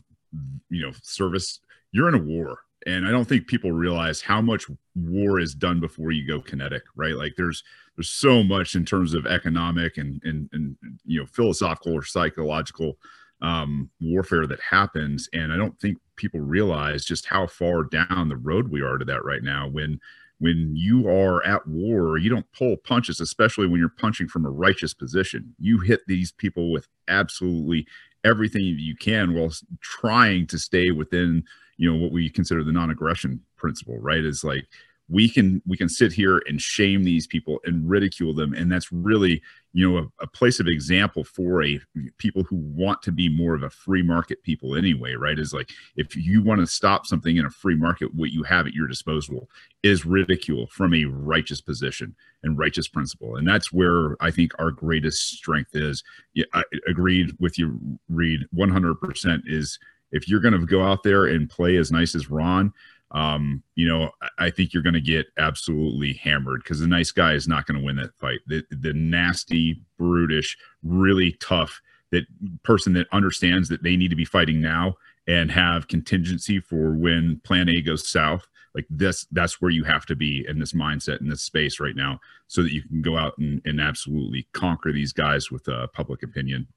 you 0.70 0.84
know, 0.84 0.92
service. 1.02 1.60
You're 1.92 2.10
in 2.10 2.14
a 2.14 2.24
war, 2.24 2.60
and 2.88 3.06
I 3.06 3.12
don't 3.12 3.26
think 3.26 3.48
people 3.48 3.72
realize 3.74 4.22
how 4.22 4.42
much 4.42 4.66
war 4.96 5.40
is 5.40 5.54
done 5.54 5.80
before 5.82 6.12
you 6.12 6.26
go 6.26 6.42
kinetic, 6.42 6.84
right? 6.96 7.16
Like 7.16 7.34
there's 7.36 7.64
there's 7.96 8.10
so 8.10 8.44
much 8.44 8.76
in 8.76 8.86
terms 8.86 9.14
of 9.14 9.28
economic 9.28 9.98
and 9.98 10.22
and 10.24 10.50
and 10.54 10.78
you 11.06 11.20
know 11.20 11.26
philosophical 11.26 11.94
or 11.94 12.04
psychological 12.04 12.98
um, 13.42 13.90
warfare 14.00 14.48
that 14.48 14.62
happens, 14.62 15.30
and 15.34 15.52
I 15.52 15.58
don't 15.58 15.80
think 15.80 15.98
people 16.16 16.40
realize 16.40 17.04
just 17.06 17.26
how 17.26 17.46
far 17.46 17.84
down 17.84 18.30
the 18.30 18.38
road 18.38 18.72
we 18.72 18.82
are 18.82 18.98
to 18.98 19.06
that 19.06 19.26
right 19.26 19.44
now. 19.44 19.68
When 19.68 20.00
when 20.40 20.72
you 20.76 21.10
are 21.10 21.44
at 21.46 21.68
war, 21.68 22.18
you 22.18 22.30
don't 22.30 22.52
pull 22.54 22.78
punches, 22.78 23.20
especially 23.20 23.68
when 23.68 23.80
you're 23.80 23.90
punching 23.90 24.30
from 24.30 24.46
a 24.46 24.50
righteous 24.50 24.94
position. 24.94 25.56
You 25.60 25.80
hit 25.80 26.02
these 26.08 26.32
people 26.32 26.72
with 26.72 26.88
absolutely 27.08 27.86
everything 28.24 28.64
you 28.64 28.96
can 28.96 29.34
while 29.34 29.52
trying 29.82 30.48
to 30.48 30.60
stay 30.60 30.92
within, 30.92 31.44
you 31.78 31.92
know, 31.92 32.00
what 32.00 32.12
we 32.12 32.30
consider 32.30 32.64
the 32.64 32.72
non-aggression 32.72 33.42
principle, 33.56 33.98
right? 34.00 34.24
Is 34.24 34.44
like 34.44 34.68
we 35.10 35.30
can 35.30 35.62
we 35.66 35.78
can 35.78 35.88
sit 35.88 36.12
here 36.12 36.42
and 36.48 36.62
shame 36.62 37.04
these 37.04 37.28
people 37.28 37.60
and 37.64 37.90
ridicule 37.90 38.34
them, 38.34 38.54
and 38.54 38.72
that's 38.72 38.92
really 38.92 39.42
you 39.72 39.90
know 39.90 39.98
a, 40.00 40.24
a 40.24 40.28
place 40.28 40.60
of 40.60 40.68
example 40.68 41.24
for 41.24 41.64
a 41.64 41.80
people 42.18 42.44
who 42.44 42.58
want 42.58 43.02
to 43.04 43.12
be 43.12 43.30
more 43.30 43.56
of 43.56 43.64
a 43.64 43.70
free 43.70 44.04
market 44.04 44.44
people 44.44 44.76
anyway, 44.76 45.14
right? 45.14 45.40
Is 45.40 45.54
like 45.54 45.70
if 45.96 46.16
you 46.16 46.44
want 46.44 46.60
to 46.60 46.68
stop 46.68 47.06
something 47.06 47.38
in 47.38 47.46
a 47.46 47.50
free 47.50 47.76
market, 47.76 48.14
what 48.14 48.32
you 48.32 48.44
have 48.44 48.68
at 48.68 48.74
your 48.74 48.88
disposal 48.88 49.50
is 49.82 50.06
ridicule 50.06 50.68
from 50.68 50.94
a 50.94 51.06
righteous 51.06 51.62
position 51.62 52.14
and 52.44 52.58
righteous 52.58 52.88
principle. 52.88 53.38
And 53.38 53.48
that's 53.48 53.72
where 53.72 54.18
I 54.20 54.32
think 54.32 54.52
our 54.60 54.72
greatest 54.72 55.38
strength 55.38 55.76
is. 55.76 56.04
Yeah, 56.34 56.46
I 56.54 56.64
agreed 56.88 57.32
with 57.40 57.58
you, 57.58 58.00
Reed, 58.10 58.46
100% 58.56 59.42
is 59.46 59.80
if 60.12 60.28
you're 60.28 60.40
going 60.40 60.60
to 60.60 60.66
go 60.66 60.84
out 60.84 61.04
there 61.04 61.26
and 61.26 61.50
play 61.50 61.78
as 61.78 61.92
nice 61.92 62.16
as 62.16 62.30
Ron, 62.30 62.74
um, 63.12 63.64
you 63.76 63.88
know, 63.88 64.12
I- 64.38 64.50
think 64.50 64.74
you're 64.74 64.84
going 64.84 64.94
to 64.94 65.02
get 65.02 65.28
absolutely 65.38 66.14
hammered 66.14 66.64
because 66.64 66.80
the 66.80 66.88
nice 66.88 67.12
guy 67.12 67.34
is 67.34 67.48
not 67.48 67.66
going 67.66 67.80
to 67.80 67.86
win 67.86 67.96
that 67.98 68.16
fight. 68.16 68.40
The, 68.48 68.64
the 68.70 68.94
nasty, 68.94 69.82
brutish, 69.98 70.58
really 70.84 71.34
tough 71.34 71.82
that 72.12 72.26
person 72.64 72.94
that 72.94 73.08
understands 73.12 73.70
that 73.70 73.84
they 73.84 73.96
need 73.96 74.10
to 74.10 74.16
be 74.16 74.26
fighting 74.26 74.62
now 74.62 74.96
and 75.28 75.52
have 75.52 75.88
contingency 75.88 76.60
for 76.60 76.94
when 76.96 77.40
plan 77.44 77.70
A 77.70 77.82
goes 77.82 78.08
south 78.08 78.48
like 78.78 78.86
this 78.90 79.26
that's 79.32 79.60
where 79.60 79.72
you 79.72 79.84
have 79.84 80.06
to 80.06 80.16
be 80.16 80.46
in 80.48 80.60
this 80.60 80.74
mindset 80.74 81.20
in 81.20 81.28
this 81.28 81.42
space 81.42 81.80
right 81.80 81.96
now 81.96 82.20
so 82.48 82.62
that 82.62 82.72
you 82.72 82.84
can 82.84 83.02
go 83.02 83.18
out 83.18 83.34
and, 83.40 83.62
and 83.66 83.82
absolutely 83.82 84.48
conquer 84.54 84.94
these 84.94 85.12
guys 85.12 85.52
with 85.52 85.68
uh, 85.68 85.88
public 85.88 86.24
opinion 86.24 86.68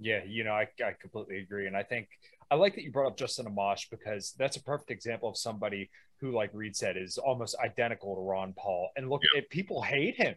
Yeah, 0.00 0.20
you 0.26 0.44
know, 0.44 0.52
I, 0.52 0.68
I 0.84 0.92
completely 1.00 1.38
agree. 1.38 1.66
And 1.66 1.76
I 1.76 1.82
think 1.82 2.08
I 2.50 2.54
like 2.54 2.74
that 2.76 2.84
you 2.84 2.92
brought 2.92 3.08
up 3.08 3.16
Justin 3.16 3.46
Amash 3.46 3.90
because 3.90 4.34
that's 4.38 4.56
a 4.56 4.62
perfect 4.62 4.90
example 4.90 5.28
of 5.28 5.36
somebody 5.36 5.90
who, 6.20 6.30
like 6.32 6.50
Reed 6.52 6.76
said, 6.76 6.96
is 6.96 7.18
almost 7.18 7.56
identical 7.64 8.14
to 8.14 8.20
Ron 8.20 8.54
Paul. 8.56 8.90
And 8.96 9.10
look, 9.10 9.22
if 9.34 9.48
people 9.50 9.82
hate 9.82 10.16
him, 10.16 10.34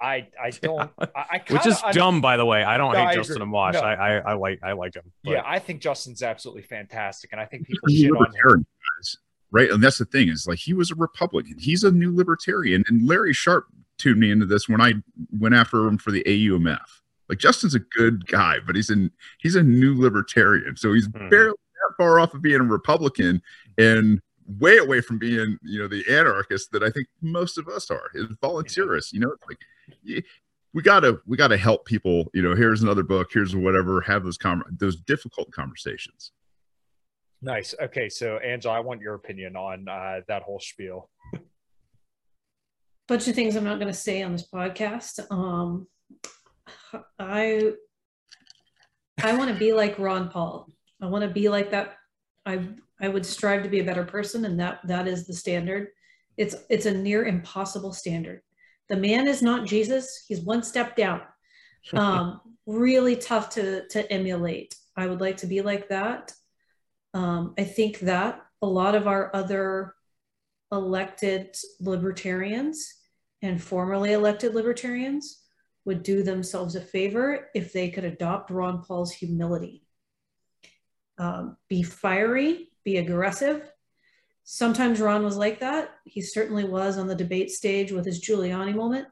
I 0.00 0.26
I 0.42 0.50
don't 0.50 0.90
I, 0.98 1.06
I 1.14 1.36
Which 1.48 1.62
kinda 1.62 1.68
is 1.68 1.82
dumb, 1.92 2.20
by 2.20 2.36
the 2.36 2.44
way. 2.44 2.64
I 2.64 2.76
don't 2.76 2.92
No, 2.92 2.98
hate 3.00 3.06
I 3.08 3.14
Justin. 3.14 3.42
Amash. 3.42 3.74
No. 3.74 3.80
I, 3.80 3.94
I 3.94 4.16
I 4.18 4.32
like 4.34 4.58
I 4.62 4.72
like 4.72 4.94
him. 4.96 5.04
but- 5.22 5.30
Yeah, 5.30 5.42
I 5.44 5.58
think 5.58 5.80
Justin's 5.80 6.22
absolutely 6.22 6.62
fantastic, 6.62 7.30
and 7.32 7.40
I 7.40 7.44
think 7.44 7.66
people 7.66 7.88
He's 7.88 8.00
a 8.00 8.06
shit 8.06 8.12
on 8.16 8.26
him. 8.26 8.66
guys, 8.98 9.16
right? 9.52 9.70
And 9.70 9.82
that's 9.82 9.98
the 9.98 10.04
thing 10.06 10.28
is 10.28 10.46
like 10.48 10.58
he 10.58 10.74
was 10.74 10.90
a 10.90 10.94
Republican. 10.96 11.56
He's 11.58 11.84
a 11.84 11.92
new 11.92 12.14
libertarian. 12.16 12.82
And 12.88 13.06
Larry 13.06 13.32
Sharpe 13.32 13.66
tuned 13.98 14.18
me 14.18 14.30
into 14.32 14.46
this 14.46 14.68
when 14.68 14.80
I 14.80 14.94
went 15.38 15.54
after 15.54 15.86
him 15.86 15.98
for 15.98 16.10
the 16.10 16.24
AUMF. 16.24 16.80
Like 17.28 17.38
Justin's 17.38 17.74
a 17.74 17.78
good 17.80 18.26
guy, 18.26 18.56
but 18.66 18.76
he's 18.76 18.90
an 18.90 19.10
he's 19.38 19.54
a 19.56 19.62
new 19.62 19.98
libertarian. 19.98 20.76
So 20.76 20.92
he's 20.92 21.08
Mhm. 21.08 21.30
barely 21.30 21.50
that 21.74 21.94
far 21.96 22.18
off 22.18 22.34
of 22.34 22.42
being 22.42 22.60
a 22.60 22.64
Republican 22.64 23.42
and 23.78 24.20
way 24.58 24.76
away 24.76 25.00
from 25.00 25.18
being, 25.18 25.56
you 25.62 25.78
know, 25.80 25.88
the 25.88 26.04
anarchist 26.10 26.72
that 26.72 26.82
I 26.82 26.90
think 26.90 27.06
most 27.22 27.56
of 27.58 27.68
us 27.68 27.90
are. 27.90 28.10
Is 28.14 28.26
volunteerists, 28.42 29.12
you 29.12 29.20
know, 29.20 29.34
like 29.48 29.58
y- 30.06 30.22
we 30.74 30.82
gotta 30.82 31.20
we 31.26 31.36
gotta 31.36 31.56
help 31.56 31.84
people. 31.86 32.30
You 32.34 32.42
know, 32.42 32.54
here's 32.54 32.82
another 32.82 33.02
book, 33.02 33.30
here's 33.32 33.54
whatever. 33.54 34.00
Have 34.02 34.24
those 34.24 34.38
com- 34.38 34.64
those 34.70 34.96
difficult 34.96 35.50
conversations. 35.52 36.32
Nice. 37.40 37.74
Okay, 37.80 38.08
so 38.08 38.36
Angela, 38.38 38.74
I 38.74 38.80
want 38.80 39.00
your 39.00 39.14
opinion 39.14 39.56
on 39.56 39.88
uh, 39.88 40.20
that 40.28 40.42
whole 40.42 40.60
spiel. 40.60 41.10
bunch 43.08 43.26
of 43.28 43.34
things 43.34 43.56
I'm 43.56 43.64
not 43.64 43.78
going 43.80 43.92
to 43.92 43.98
say 43.98 44.22
on 44.22 44.32
this 44.32 44.48
podcast. 44.48 45.20
Um, 45.30 45.86
I 47.18 47.72
I 49.22 49.36
want 49.36 49.50
to 49.52 49.58
be 49.58 49.72
like 49.72 49.98
Ron 49.98 50.28
Paul. 50.28 50.68
I 51.00 51.06
want 51.06 51.22
to 51.22 51.30
be 51.30 51.48
like 51.48 51.70
that. 51.70 51.96
I 52.46 52.68
I 53.00 53.08
would 53.08 53.26
strive 53.26 53.62
to 53.62 53.68
be 53.68 53.80
a 53.80 53.84
better 53.84 54.04
person, 54.04 54.44
and 54.44 54.58
that 54.60 54.80
that 54.86 55.06
is 55.06 55.26
the 55.26 55.34
standard. 55.34 55.88
It's 56.36 56.54
it's 56.70 56.86
a 56.86 56.94
near 56.94 57.24
impossible 57.24 57.92
standard. 57.92 58.42
The 58.88 58.96
man 58.96 59.26
is 59.26 59.42
not 59.42 59.66
Jesus. 59.66 60.24
He's 60.26 60.40
one 60.40 60.62
step 60.62 60.96
down. 60.96 61.22
Um, 61.92 62.40
really 62.66 63.16
tough 63.16 63.50
to 63.50 63.86
to 63.88 64.10
emulate. 64.12 64.74
I 64.96 65.06
would 65.06 65.20
like 65.20 65.38
to 65.38 65.46
be 65.46 65.62
like 65.62 65.88
that. 65.88 66.32
Um, 67.14 67.54
I 67.58 67.64
think 67.64 68.00
that 68.00 68.40
a 68.62 68.66
lot 68.66 68.94
of 68.94 69.06
our 69.06 69.34
other 69.34 69.94
elected 70.70 71.54
libertarians 71.80 72.94
and 73.42 73.62
formerly 73.62 74.12
elected 74.12 74.54
libertarians 74.54 75.41
would 75.84 76.02
do 76.02 76.22
themselves 76.22 76.76
a 76.76 76.80
favor 76.80 77.48
if 77.54 77.72
they 77.72 77.90
could 77.90 78.04
adopt 78.04 78.50
Ron 78.50 78.82
Paul's 78.82 79.12
humility. 79.12 79.82
Um, 81.18 81.56
be 81.68 81.82
fiery, 81.82 82.68
be 82.84 82.98
aggressive. 82.98 83.70
Sometimes 84.44 85.00
Ron 85.00 85.22
was 85.24 85.36
like 85.36 85.60
that. 85.60 85.90
He 86.04 86.20
certainly 86.20 86.64
was 86.64 86.98
on 86.98 87.06
the 87.06 87.14
debate 87.14 87.50
stage 87.50 87.92
with 87.92 88.04
his 88.04 88.20
Giuliani 88.20 88.74
moment. 88.74 89.06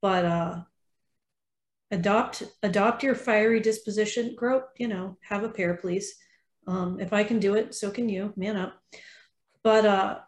But 0.00 0.24
uh, 0.24 0.60
adopt 1.90 2.42
adopt 2.62 3.02
your 3.02 3.14
fiery 3.14 3.60
disposition. 3.60 4.34
Grow, 4.36 4.62
you 4.76 4.88
know, 4.88 5.16
have 5.20 5.42
a 5.42 5.48
pair, 5.48 5.74
please. 5.74 6.14
Um, 6.66 7.00
if 7.00 7.12
I 7.12 7.24
can 7.24 7.38
do 7.38 7.54
it, 7.54 7.74
so 7.74 7.90
can 7.90 8.08
you. 8.08 8.32
Man 8.36 8.56
up. 8.56 8.74
But 9.62 9.84
uh, 9.84 10.18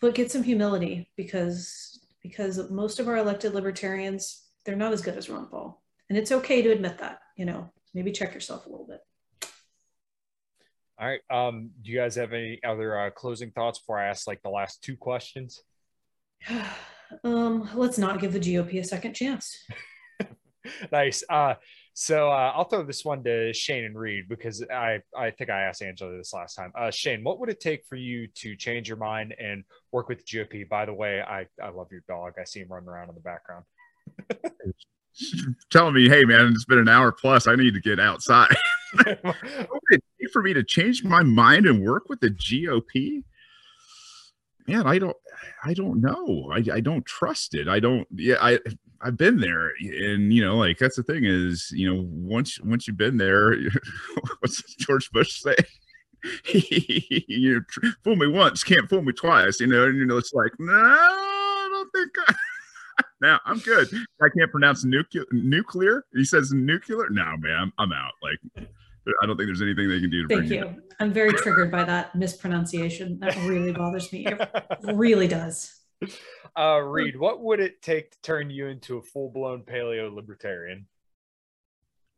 but 0.00 0.14
get 0.14 0.30
some 0.30 0.42
humility 0.42 1.10
because 1.16 2.00
because 2.22 2.70
most 2.70 2.98
of 2.98 3.08
our 3.08 3.16
elected 3.16 3.54
libertarians 3.54 4.45
they're 4.66 4.76
not 4.76 4.92
as 4.92 5.00
good 5.00 5.16
as 5.16 5.30
Ron 5.30 5.46
Paul, 5.46 5.82
and 6.10 6.18
it's 6.18 6.32
okay 6.32 6.60
to 6.60 6.70
admit 6.70 6.98
that. 6.98 7.20
You 7.36 7.46
know, 7.46 7.70
maybe 7.94 8.12
check 8.12 8.34
yourself 8.34 8.66
a 8.66 8.68
little 8.68 8.86
bit. 8.86 9.00
All 10.98 11.06
right. 11.06 11.20
Um, 11.30 11.70
do 11.82 11.92
you 11.92 11.98
guys 11.98 12.16
have 12.16 12.32
any 12.32 12.58
other 12.66 12.98
uh, 12.98 13.10
closing 13.10 13.50
thoughts 13.50 13.78
before 13.78 13.98
I 13.98 14.08
ask 14.08 14.26
like 14.26 14.42
the 14.42 14.50
last 14.50 14.82
two 14.82 14.96
questions? 14.96 15.62
Um, 17.22 17.70
let's 17.76 17.98
not 17.98 18.18
give 18.18 18.32
the 18.32 18.40
GOP 18.40 18.80
a 18.80 18.84
second 18.84 19.14
chance. 19.14 19.56
nice. 20.92 21.22
Uh, 21.30 21.54
so 21.94 22.28
uh, 22.28 22.52
I'll 22.52 22.64
throw 22.64 22.82
this 22.82 23.04
one 23.04 23.22
to 23.22 23.52
Shane 23.52 23.84
and 23.84 23.96
Reed 23.96 24.28
because 24.28 24.64
I 24.70 25.02
I 25.16 25.30
think 25.30 25.48
I 25.48 25.62
asked 25.62 25.82
Angela 25.82 26.16
this 26.16 26.34
last 26.34 26.56
time. 26.56 26.72
Uh, 26.76 26.90
Shane, 26.90 27.22
what 27.22 27.38
would 27.38 27.48
it 27.48 27.60
take 27.60 27.84
for 27.88 27.94
you 27.94 28.26
to 28.38 28.56
change 28.56 28.88
your 28.88 28.96
mind 28.96 29.36
and 29.38 29.62
work 29.92 30.08
with 30.08 30.18
the 30.18 30.24
GOP? 30.24 30.68
By 30.68 30.84
the 30.84 30.92
way, 30.92 31.22
I 31.22 31.46
I 31.62 31.68
love 31.68 31.92
your 31.92 32.02
dog. 32.08 32.32
I 32.40 32.44
see 32.44 32.58
him 32.58 32.68
running 32.70 32.88
around 32.88 33.08
in 33.08 33.14
the 33.14 33.20
background. 33.20 33.64
telling 35.70 35.94
me, 35.94 36.08
hey 36.08 36.24
man, 36.24 36.52
it's 36.52 36.64
been 36.64 36.78
an 36.78 36.88
hour 36.88 37.12
plus. 37.12 37.46
I 37.46 37.56
need 37.56 37.74
to 37.74 37.80
get 37.80 38.00
outside. 38.00 38.54
for 40.32 40.42
me 40.42 40.52
to 40.52 40.62
change 40.62 41.04
my 41.04 41.22
mind 41.22 41.66
and 41.66 41.82
work 41.82 42.08
with 42.08 42.20
the 42.20 42.30
GOP? 42.30 43.22
Man, 44.66 44.86
I 44.86 44.98
don't 44.98 45.16
I 45.64 45.74
don't 45.74 46.00
know. 46.00 46.50
I, 46.52 46.62
I 46.72 46.80
don't 46.80 47.06
trust 47.06 47.54
it. 47.54 47.68
I 47.68 47.80
don't 47.80 48.06
yeah, 48.14 48.36
I 48.40 48.58
I've 49.00 49.16
been 49.16 49.38
there 49.38 49.70
and 49.80 50.32
you 50.32 50.44
know, 50.44 50.56
like 50.56 50.78
that's 50.78 50.96
the 50.96 51.02
thing 51.02 51.24
is, 51.24 51.70
you 51.72 51.88
know, 51.88 52.02
once 52.10 52.60
once 52.60 52.86
you've 52.86 52.96
been 52.96 53.16
there, 53.16 53.54
what's 54.40 54.62
George 54.76 55.10
Bush 55.12 55.40
say? 55.40 55.56
you 56.52 57.64
fool 58.02 58.16
me 58.16 58.26
once, 58.26 58.64
can't 58.64 58.88
fool 58.88 59.02
me 59.02 59.12
twice, 59.12 59.60
you 59.60 59.68
know, 59.68 59.86
and 59.86 59.96
you 59.96 60.06
know, 60.06 60.16
it's 60.16 60.32
like, 60.32 60.52
no, 60.58 60.72
I 60.72 61.68
don't 61.70 61.90
think 61.92 62.10
I 62.26 62.34
now 63.20 63.40
I'm 63.44 63.58
good. 63.58 63.88
I 64.22 64.28
can't 64.36 64.50
pronounce 64.50 64.84
nuclear. 64.84 65.24
Nuclear. 65.32 66.04
He 66.14 66.24
says 66.24 66.52
nuclear. 66.52 67.08
No, 67.10 67.36
man, 67.38 67.56
I'm, 67.58 67.72
I'm 67.78 67.92
out. 67.92 68.12
Like, 68.22 68.68
I 69.22 69.26
don't 69.26 69.36
think 69.36 69.48
there's 69.48 69.62
anything 69.62 69.88
they 69.88 70.00
can 70.00 70.10
do 70.10 70.26
to 70.26 70.28
Thank 70.28 70.48
bring 70.48 70.60
you. 70.60 70.82
I'm 70.98 71.12
very 71.12 71.32
triggered 71.32 71.70
by 71.70 71.84
that 71.84 72.14
mispronunciation. 72.14 73.18
That 73.20 73.36
really 73.46 73.72
bothers 73.72 74.12
me. 74.12 74.26
It 74.26 74.40
really 74.94 75.28
does. 75.28 75.72
Uh, 76.58 76.78
Reed, 76.78 77.18
what 77.18 77.42
would 77.42 77.60
it 77.60 77.82
take 77.82 78.10
to 78.12 78.18
turn 78.22 78.50
you 78.50 78.66
into 78.68 78.98
a 78.98 79.02
full 79.02 79.30
blown 79.30 79.62
paleo 79.62 80.14
libertarian? 80.14 80.86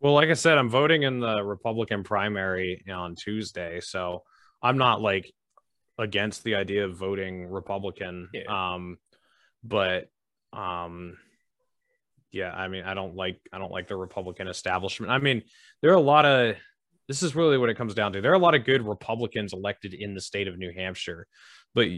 Well, 0.01 0.13
like 0.15 0.29
I 0.29 0.35
said, 0.35 0.59
I'm 0.59 0.69
voting 0.69 1.03
in 1.03 1.19
the 1.19 1.43
Republican 1.43 2.05
primary 2.05 2.85
on 2.89 3.17
Tuesday, 3.17 3.81
so 3.81 4.23
I'm 4.63 4.79
not 4.79 5.01
like 5.01 5.33
against 5.99 6.45
the 6.45 6.55
idea 6.55 6.85
of 6.85 6.97
voting 6.97 7.47
Republican. 7.47 8.29
Um, 8.49 8.99
but 9.65 10.09
um, 10.53 11.17
yeah, 12.31 12.53
I 12.53 12.69
mean, 12.69 12.85
I 12.85 12.95
don't 12.95 13.15
like 13.15 13.41
I 13.53 13.59
don't 13.59 13.73
like 13.73 13.89
the 13.89 13.97
Republican 13.97 14.49
establishment. 14.49 15.11
I 15.13 15.19
mean, 15.19 15.43
there 15.81 15.91
are 15.91 15.97
a 15.97 16.01
lot 16.01 16.25
of 16.27 16.57
this 17.07 17.23
is 17.23 17.35
really 17.35 17.57
what 17.57 17.71
it 17.71 17.77
comes 17.77 17.95
down 17.95 18.13
to. 18.13 18.21
There 18.21 18.31
are 18.31 18.35
a 18.35 18.39
lot 18.39 18.55
of 18.55 18.65
good 18.65 18.87
Republicans 18.87 19.53
elected 19.53 19.95
in 19.95 20.15
the 20.15 20.21
state 20.21 20.47
of 20.47 20.59
New 20.59 20.73
Hampshire, 20.73 21.27
but 21.75 21.89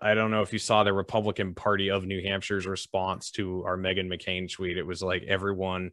I 0.00 0.14
don't 0.14 0.30
know 0.30 0.42
if 0.42 0.52
you 0.52 0.58
saw 0.58 0.84
the 0.84 0.92
Republican 0.92 1.54
Party 1.54 1.90
of 1.90 2.04
New 2.04 2.22
Hampshire's 2.22 2.66
response 2.66 3.30
to 3.32 3.64
our 3.64 3.78
Meghan 3.78 4.12
McCain 4.12 4.50
tweet. 4.50 4.76
It 4.76 4.86
was 4.86 5.02
like 5.02 5.22
everyone. 5.22 5.92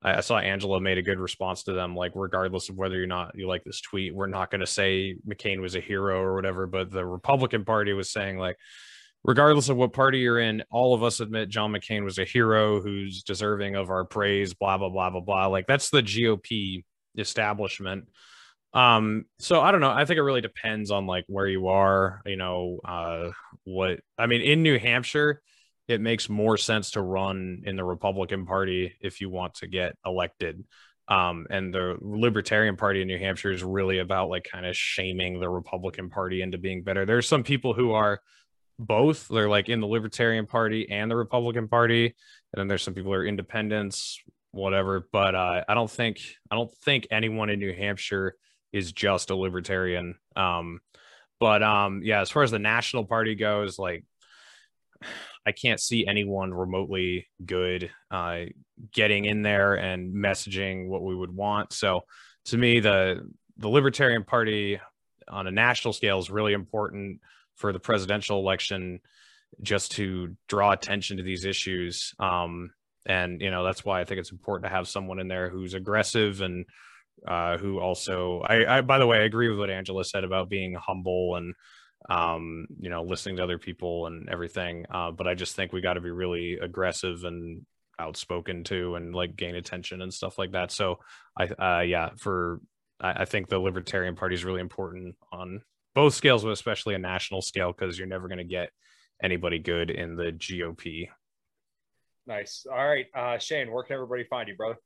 I 0.00 0.20
saw 0.20 0.38
Angela 0.38 0.80
made 0.80 0.98
a 0.98 1.02
good 1.02 1.18
response 1.18 1.64
to 1.64 1.72
them, 1.72 1.96
like 1.96 2.12
regardless 2.14 2.68
of 2.68 2.76
whether 2.76 3.02
or 3.02 3.08
not 3.08 3.34
you 3.34 3.48
like 3.48 3.64
this 3.64 3.80
tweet, 3.80 4.14
we're 4.14 4.28
not 4.28 4.48
going 4.48 4.60
to 4.60 4.66
say 4.66 5.16
McCain 5.26 5.60
was 5.60 5.74
a 5.74 5.80
hero 5.80 6.20
or 6.20 6.36
whatever. 6.36 6.68
But 6.68 6.92
the 6.92 7.04
Republican 7.04 7.64
Party 7.64 7.92
was 7.92 8.12
saying 8.12 8.38
like, 8.38 8.56
regardless 9.28 9.68
of 9.68 9.76
what 9.76 9.92
party 9.92 10.20
you're 10.20 10.40
in, 10.40 10.64
all 10.70 10.94
of 10.94 11.02
us 11.02 11.20
admit 11.20 11.50
John 11.50 11.70
McCain 11.70 12.02
was 12.02 12.18
a 12.18 12.24
hero 12.24 12.80
who's 12.80 13.22
deserving 13.22 13.76
of 13.76 13.90
our 13.90 14.06
praise. 14.06 14.54
Blah 14.54 14.78
blah 14.78 14.88
blah 14.88 15.10
blah 15.10 15.20
blah. 15.20 15.46
Like 15.46 15.66
that's 15.66 15.90
the 15.90 16.02
GOP 16.02 16.82
establishment. 17.16 18.08
Um, 18.72 19.26
so 19.38 19.60
I 19.60 19.70
don't 19.70 19.82
know. 19.82 19.90
I 19.90 20.06
think 20.06 20.16
it 20.16 20.22
really 20.22 20.40
depends 20.40 20.90
on 20.90 21.06
like 21.06 21.24
where 21.28 21.46
you 21.46 21.68
are. 21.68 22.22
You 22.24 22.36
know, 22.36 22.78
uh, 22.82 23.30
what 23.64 24.00
I 24.16 24.26
mean 24.26 24.40
in 24.40 24.62
New 24.62 24.78
Hampshire 24.78 25.42
it 25.88 26.00
makes 26.02 26.28
more 26.28 26.58
sense 26.58 26.92
to 26.92 27.00
run 27.00 27.62
in 27.64 27.76
the 27.76 27.84
Republican 27.84 28.44
Party 28.44 28.94
if 29.00 29.22
you 29.22 29.30
want 29.30 29.54
to 29.54 29.66
get 29.66 29.96
elected. 30.04 30.64
Um, 31.08 31.46
and 31.48 31.72
the 31.72 31.96
Libertarian 32.02 32.76
Party 32.76 33.00
in 33.00 33.08
New 33.08 33.18
Hampshire 33.18 33.50
is 33.50 33.64
really 33.64 33.98
about 33.98 34.28
like 34.28 34.44
kind 34.44 34.66
of 34.66 34.76
shaming 34.76 35.40
the 35.40 35.48
Republican 35.48 36.10
Party 36.10 36.42
into 36.42 36.58
being 36.58 36.82
better. 36.82 37.06
There's 37.06 37.26
some 37.26 37.42
people 37.42 37.72
who 37.72 37.92
are 37.92 38.20
both. 38.78 39.28
They're 39.28 39.48
like 39.48 39.68
in 39.68 39.80
the 39.80 39.86
Libertarian 39.86 40.46
Party 40.46 40.90
and 40.90 41.10
the 41.10 41.16
Republican 41.16 41.68
Party, 41.68 42.06
and 42.06 42.14
then 42.60 42.68
there's 42.68 42.82
some 42.82 42.94
people 42.94 43.12
who 43.12 43.18
are 43.18 43.26
independents, 43.26 44.20
whatever. 44.52 45.08
But 45.12 45.34
uh, 45.34 45.64
I 45.68 45.74
don't 45.74 45.90
think 45.90 46.20
I 46.50 46.56
don't 46.56 46.72
think 46.84 47.06
anyone 47.10 47.50
in 47.50 47.58
New 47.58 47.74
Hampshire 47.74 48.34
is 48.72 48.92
just 48.92 49.30
a 49.30 49.36
libertarian. 49.36 50.14
Um, 50.36 50.80
but 51.40 51.62
um, 51.62 52.02
yeah, 52.04 52.20
as 52.20 52.30
far 52.30 52.42
as 52.42 52.50
the 52.50 52.58
national 52.58 53.04
party 53.04 53.34
goes, 53.34 53.78
like 53.78 54.04
I 55.46 55.52
can't 55.52 55.80
see 55.80 56.06
anyone 56.06 56.52
remotely 56.52 57.28
good 57.44 57.90
uh, 58.10 58.40
getting 58.92 59.24
in 59.24 59.42
there 59.42 59.74
and 59.74 60.14
messaging 60.14 60.88
what 60.88 61.02
we 61.02 61.14
would 61.14 61.34
want. 61.34 61.72
So 61.72 62.02
to 62.46 62.56
me, 62.56 62.80
the 62.80 63.28
the 63.56 63.68
Libertarian 63.68 64.24
Party 64.24 64.80
on 65.26 65.46
a 65.46 65.50
national 65.50 65.92
scale 65.92 66.18
is 66.18 66.30
really 66.30 66.52
important 66.52 67.20
for 67.58 67.72
the 67.72 67.80
presidential 67.80 68.38
election 68.38 69.00
just 69.62 69.92
to 69.92 70.36
draw 70.48 70.72
attention 70.72 71.16
to 71.18 71.22
these 71.22 71.44
issues. 71.44 72.14
Um, 72.18 72.70
and 73.06 73.40
you 73.40 73.50
know 73.50 73.64
that's 73.64 73.84
why 73.84 74.00
I 74.00 74.04
think 74.04 74.20
it's 74.20 74.32
important 74.32 74.70
to 74.70 74.76
have 74.76 74.88
someone 74.88 75.18
in 75.18 75.28
there 75.28 75.48
who's 75.48 75.74
aggressive 75.74 76.40
and 76.40 76.66
uh, 77.26 77.58
who 77.58 77.80
also 77.80 78.40
I, 78.40 78.78
I 78.78 78.80
by 78.82 78.98
the 78.98 79.06
way 79.06 79.18
I 79.18 79.24
agree 79.24 79.48
with 79.48 79.58
what 79.58 79.70
Angela 79.70 80.04
said 80.04 80.24
about 80.24 80.48
being 80.48 80.74
humble 80.74 81.36
and 81.36 81.54
um, 82.08 82.66
you 82.78 82.90
know 82.90 83.02
listening 83.02 83.36
to 83.36 83.44
other 83.44 83.58
people 83.58 84.06
and 84.06 84.28
everything. 84.28 84.84
Uh, 84.90 85.10
but 85.10 85.26
I 85.26 85.34
just 85.34 85.56
think 85.56 85.72
we 85.72 85.80
got 85.80 85.94
to 85.94 86.00
be 86.00 86.10
really 86.10 86.58
aggressive 86.60 87.24
and 87.24 87.64
outspoken 87.98 88.62
too 88.62 88.94
and 88.94 89.14
like 89.14 89.34
gain 89.34 89.56
attention 89.56 90.02
and 90.02 90.12
stuff 90.12 90.38
like 90.38 90.52
that. 90.52 90.70
So 90.70 90.98
I 91.36 91.44
uh, 91.46 91.80
yeah 91.80 92.10
for 92.16 92.60
I, 93.00 93.22
I 93.22 93.24
think 93.24 93.48
the 93.48 93.58
Libertarian 93.58 94.16
Party 94.16 94.34
is 94.34 94.44
really 94.44 94.60
important 94.60 95.16
on 95.32 95.62
both 95.94 96.14
scales, 96.14 96.44
but 96.44 96.50
especially 96.50 96.94
a 96.94 96.98
national 96.98 97.42
scale 97.42 97.72
because 97.72 97.98
you're 97.98 98.08
never 98.08 98.28
going 98.28 98.38
to 98.38 98.44
get 98.44 98.70
anybody 99.22 99.58
good 99.58 99.90
in 99.90 100.16
the 100.16 100.32
GOP. 100.32 101.08
Nice. 102.26 102.66
All 102.70 102.86
right, 102.86 103.06
uh, 103.14 103.38
Shane, 103.38 103.72
where 103.72 103.82
can 103.82 103.94
everybody 103.94 104.24
find 104.24 104.48
you, 104.48 104.56
brother? 104.56 104.76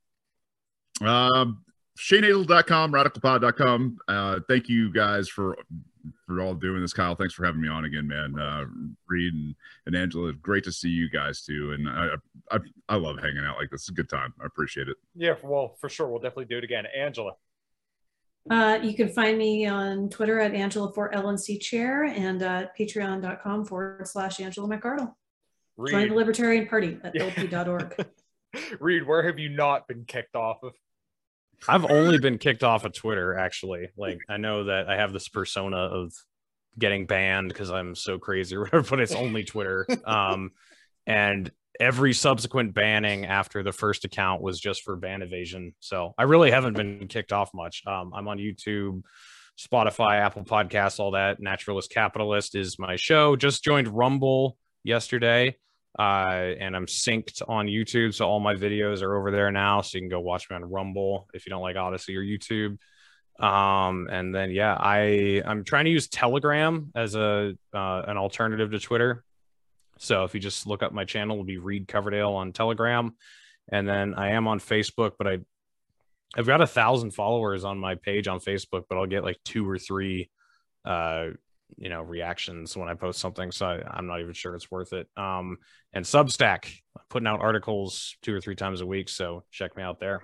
Um, 1.00 1.64
ShaneHazel.com, 1.98 2.92
RadicalPod.com. 2.92 3.98
Uh, 4.08 4.40
thank 4.48 4.68
you 4.68 4.92
guys 4.92 5.28
for 5.28 5.56
for 6.26 6.40
all 6.40 6.54
doing 6.54 6.80
this, 6.80 6.92
Kyle. 6.92 7.14
Thanks 7.14 7.34
for 7.34 7.44
having 7.44 7.60
me 7.60 7.68
on 7.68 7.84
again, 7.84 8.08
man. 8.08 8.38
Uh, 8.38 8.64
Reed 9.08 9.34
and, 9.34 9.54
and 9.86 9.94
Angela, 9.94 10.32
great 10.32 10.64
to 10.64 10.72
see 10.72 10.88
you 10.88 11.08
guys 11.10 11.42
too. 11.42 11.72
And 11.72 11.88
I, 11.88 12.08
I 12.50 12.58
I 12.88 12.96
love 12.96 13.18
hanging 13.18 13.44
out 13.44 13.58
like 13.58 13.70
this. 13.70 13.82
It's 13.82 13.90
a 13.90 13.94
good 13.94 14.08
time. 14.08 14.32
I 14.40 14.46
appreciate 14.46 14.88
it. 14.88 14.96
Yeah, 15.14 15.34
well, 15.42 15.76
for 15.80 15.88
sure, 15.88 16.08
we'll 16.08 16.20
definitely 16.20 16.46
do 16.46 16.58
it 16.58 16.64
again. 16.64 16.84
Angela. 16.96 17.32
Uh, 18.50 18.78
you 18.82 18.94
can 18.94 19.08
find 19.08 19.38
me 19.38 19.66
on 19.66 20.08
Twitter 20.08 20.40
at 20.40 20.54
Angela 20.54 20.92
for 20.92 21.10
LNC 21.10 21.60
Chair 21.60 22.04
and 22.04 22.42
uh, 22.42 22.66
patreon.com 22.78 23.64
forward 23.64 24.06
slash 24.06 24.40
Angela 24.40 24.68
McArdle. 24.68 25.14
Join 25.88 26.08
the 26.08 26.14
Libertarian 26.14 26.66
Party 26.66 26.98
at 27.02 27.14
lp.org. 27.14 28.06
Reed, 28.80 29.06
where 29.06 29.22
have 29.22 29.38
you 29.38 29.48
not 29.48 29.88
been 29.88 30.04
kicked 30.04 30.34
off 30.34 30.62
of? 30.62 30.72
I've 31.68 31.84
only 31.84 32.18
been 32.18 32.38
kicked 32.38 32.64
off 32.64 32.84
of 32.84 32.92
Twitter, 32.92 33.38
actually. 33.38 33.88
Like, 33.96 34.18
I 34.28 34.36
know 34.36 34.64
that 34.64 34.88
I 34.88 34.96
have 34.96 35.12
this 35.12 35.28
persona 35.28 35.76
of 35.76 36.12
getting 36.78 37.06
banned 37.06 37.48
because 37.48 37.70
I'm 37.70 37.94
so 37.94 38.18
crazy 38.18 38.56
or 38.56 38.60
whatever, 38.64 38.82
but 38.82 39.00
it's 39.00 39.14
only 39.14 39.44
Twitter. 39.44 39.86
Um, 40.04 40.50
and 41.06 41.50
every 41.80 42.12
subsequent 42.12 42.74
banning 42.74 43.26
after 43.26 43.62
the 43.62 43.72
first 43.72 44.04
account 44.04 44.42
was 44.42 44.60
just 44.60 44.82
for 44.82 44.96
ban 44.96 45.22
evasion. 45.22 45.74
So 45.80 46.14
I 46.18 46.24
really 46.24 46.50
haven't 46.50 46.74
been 46.74 47.08
kicked 47.08 47.32
off 47.32 47.52
much. 47.54 47.82
Um, 47.86 48.12
I'm 48.14 48.28
on 48.28 48.38
YouTube, 48.38 49.02
Spotify, 49.58 50.20
Apple 50.20 50.44
Podcasts, 50.44 51.00
all 51.00 51.12
that. 51.12 51.40
Naturalist 51.40 51.90
Capitalist 51.90 52.54
is 52.54 52.78
my 52.78 52.96
show. 52.96 53.36
Just 53.36 53.64
joined 53.64 53.88
Rumble 53.88 54.56
yesterday 54.84 55.56
uh, 55.98 56.54
and 56.58 56.74
I'm 56.74 56.86
synced 56.86 57.42
on 57.48 57.66
YouTube, 57.66 58.14
so 58.14 58.26
all 58.26 58.40
my 58.40 58.54
videos 58.54 59.02
are 59.02 59.14
over 59.16 59.30
there 59.30 59.50
now. 59.50 59.82
So 59.82 59.98
you 59.98 60.02
can 60.02 60.08
go 60.08 60.20
watch 60.20 60.48
me 60.48 60.56
on 60.56 60.64
Rumble 60.64 61.28
if 61.34 61.46
you 61.46 61.50
don't 61.50 61.62
like 61.62 61.76
Odysee 61.76 62.16
or 62.16 62.22
YouTube. 62.22 62.78
Um, 63.38 64.08
and 64.10 64.34
then 64.34 64.50
yeah, 64.50 64.76
I 64.78 65.42
I'm 65.44 65.64
trying 65.64 65.84
to 65.84 65.90
use 65.90 66.08
Telegram 66.08 66.92
as 66.94 67.14
a 67.14 67.54
uh, 67.74 68.02
an 68.06 68.16
alternative 68.16 68.70
to 68.70 68.78
Twitter. 68.78 69.24
So 70.02 70.24
if 70.24 70.34
you 70.34 70.40
just 70.40 70.66
look 70.66 70.82
up 70.82 70.92
my 70.92 71.04
channel, 71.04 71.36
it'll 71.36 71.44
be 71.44 71.58
Reed 71.58 71.88
Coverdale 71.88 72.32
on 72.32 72.52
Telegram, 72.52 73.14
and 73.70 73.88
then 73.88 74.14
I 74.14 74.30
am 74.30 74.48
on 74.48 74.60
Facebook, 74.60 75.12
but 75.18 75.26
I 75.26 75.38
I've 76.34 76.46
got 76.46 76.60
a 76.60 76.66
thousand 76.66 77.12
followers 77.12 77.64
on 77.64 77.78
my 77.78 77.94
page 77.94 78.26
on 78.26 78.40
Facebook, 78.40 78.84
but 78.88 78.96
I'll 78.96 79.06
get 79.06 79.24
like 79.24 79.38
two 79.44 79.68
or 79.68 79.78
three 79.78 80.30
uh 80.84 81.28
you 81.78 81.88
know 81.88 82.02
reactions 82.02 82.76
when 82.76 82.88
i 82.88 82.94
post 82.94 83.18
something 83.18 83.50
so 83.50 83.64
I, 83.64 83.82
i'm 83.96 84.06
not 84.06 84.20
even 84.20 84.34
sure 84.34 84.54
it's 84.54 84.70
worth 84.70 84.92
it 84.92 85.08
um 85.16 85.56
and 85.94 86.04
substack 86.04 86.66
I'm 86.96 87.04
putting 87.08 87.26
out 87.26 87.40
articles 87.40 88.16
two 88.20 88.34
or 88.34 88.42
three 88.42 88.56
times 88.56 88.82
a 88.82 88.86
week 88.86 89.08
so 89.08 89.44
check 89.50 89.74
me 89.76 89.82
out 89.82 89.98
there 89.98 90.22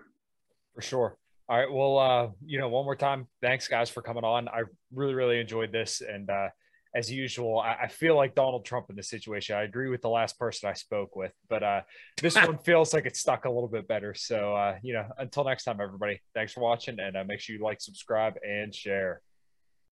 For 0.74 0.82
sure. 0.82 1.16
All 1.48 1.58
right. 1.58 1.72
Well, 1.72 1.98
uh, 1.98 2.28
you 2.44 2.58
know, 2.58 2.68
one 2.68 2.84
more 2.84 2.94
time, 2.94 3.26
thanks 3.40 3.66
guys 3.66 3.88
for 3.90 4.02
coming 4.02 4.22
on. 4.22 4.48
I 4.48 4.62
really, 4.94 5.14
really 5.14 5.40
enjoyed 5.40 5.72
this. 5.72 6.02
And 6.02 6.28
uh, 6.30 6.50
as 6.98 7.12
usual, 7.12 7.60
I, 7.60 7.84
I 7.84 7.88
feel 7.88 8.16
like 8.16 8.34
Donald 8.34 8.64
Trump 8.64 8.90
in 8.90 8.96
this 8.96 9.08
situation. 9.08 9.54
I 9.54 9.62
agree 9.62 9.88
with 9.88 10.02
the 10.02 10.08
last 10.08 10.36
person 10.36 10.68
I 10.68 10.72
spoke 10.72 11.14
with, 11.14 11.32
but 11.48 11.62
uh, 11.62 11.82
this 12.20 12.34
one 12.46 12.58
feels 12.58 12.92
like 12.92 13.06
it's 13.06 13.20
stuck 13.20 13.44
a 13.44 13.48
little 13.48 13.68
bit 13.68 13.86
better. 13.86 14.14
So, 14.14 14.56
uh, 14.56 14.78
you 14.82 14.94
know, 14.94 15.06
until 15.16 15.44
next 15.44 15.62
time, 15.62 15.80
everybody, 15.80 16.20
thanks 16.34 16.52
for 16.52 16.60
watching 16.60 16.98
and 16.98 17.16
uh, 17.16 17.22
make 17.24 17.38
sure 17.38 17.54
you 17.54 17.62
like, 17.62 17.80
subscribe, 17.80 18.34
and 18.44 18.74
share. 18.74 19.22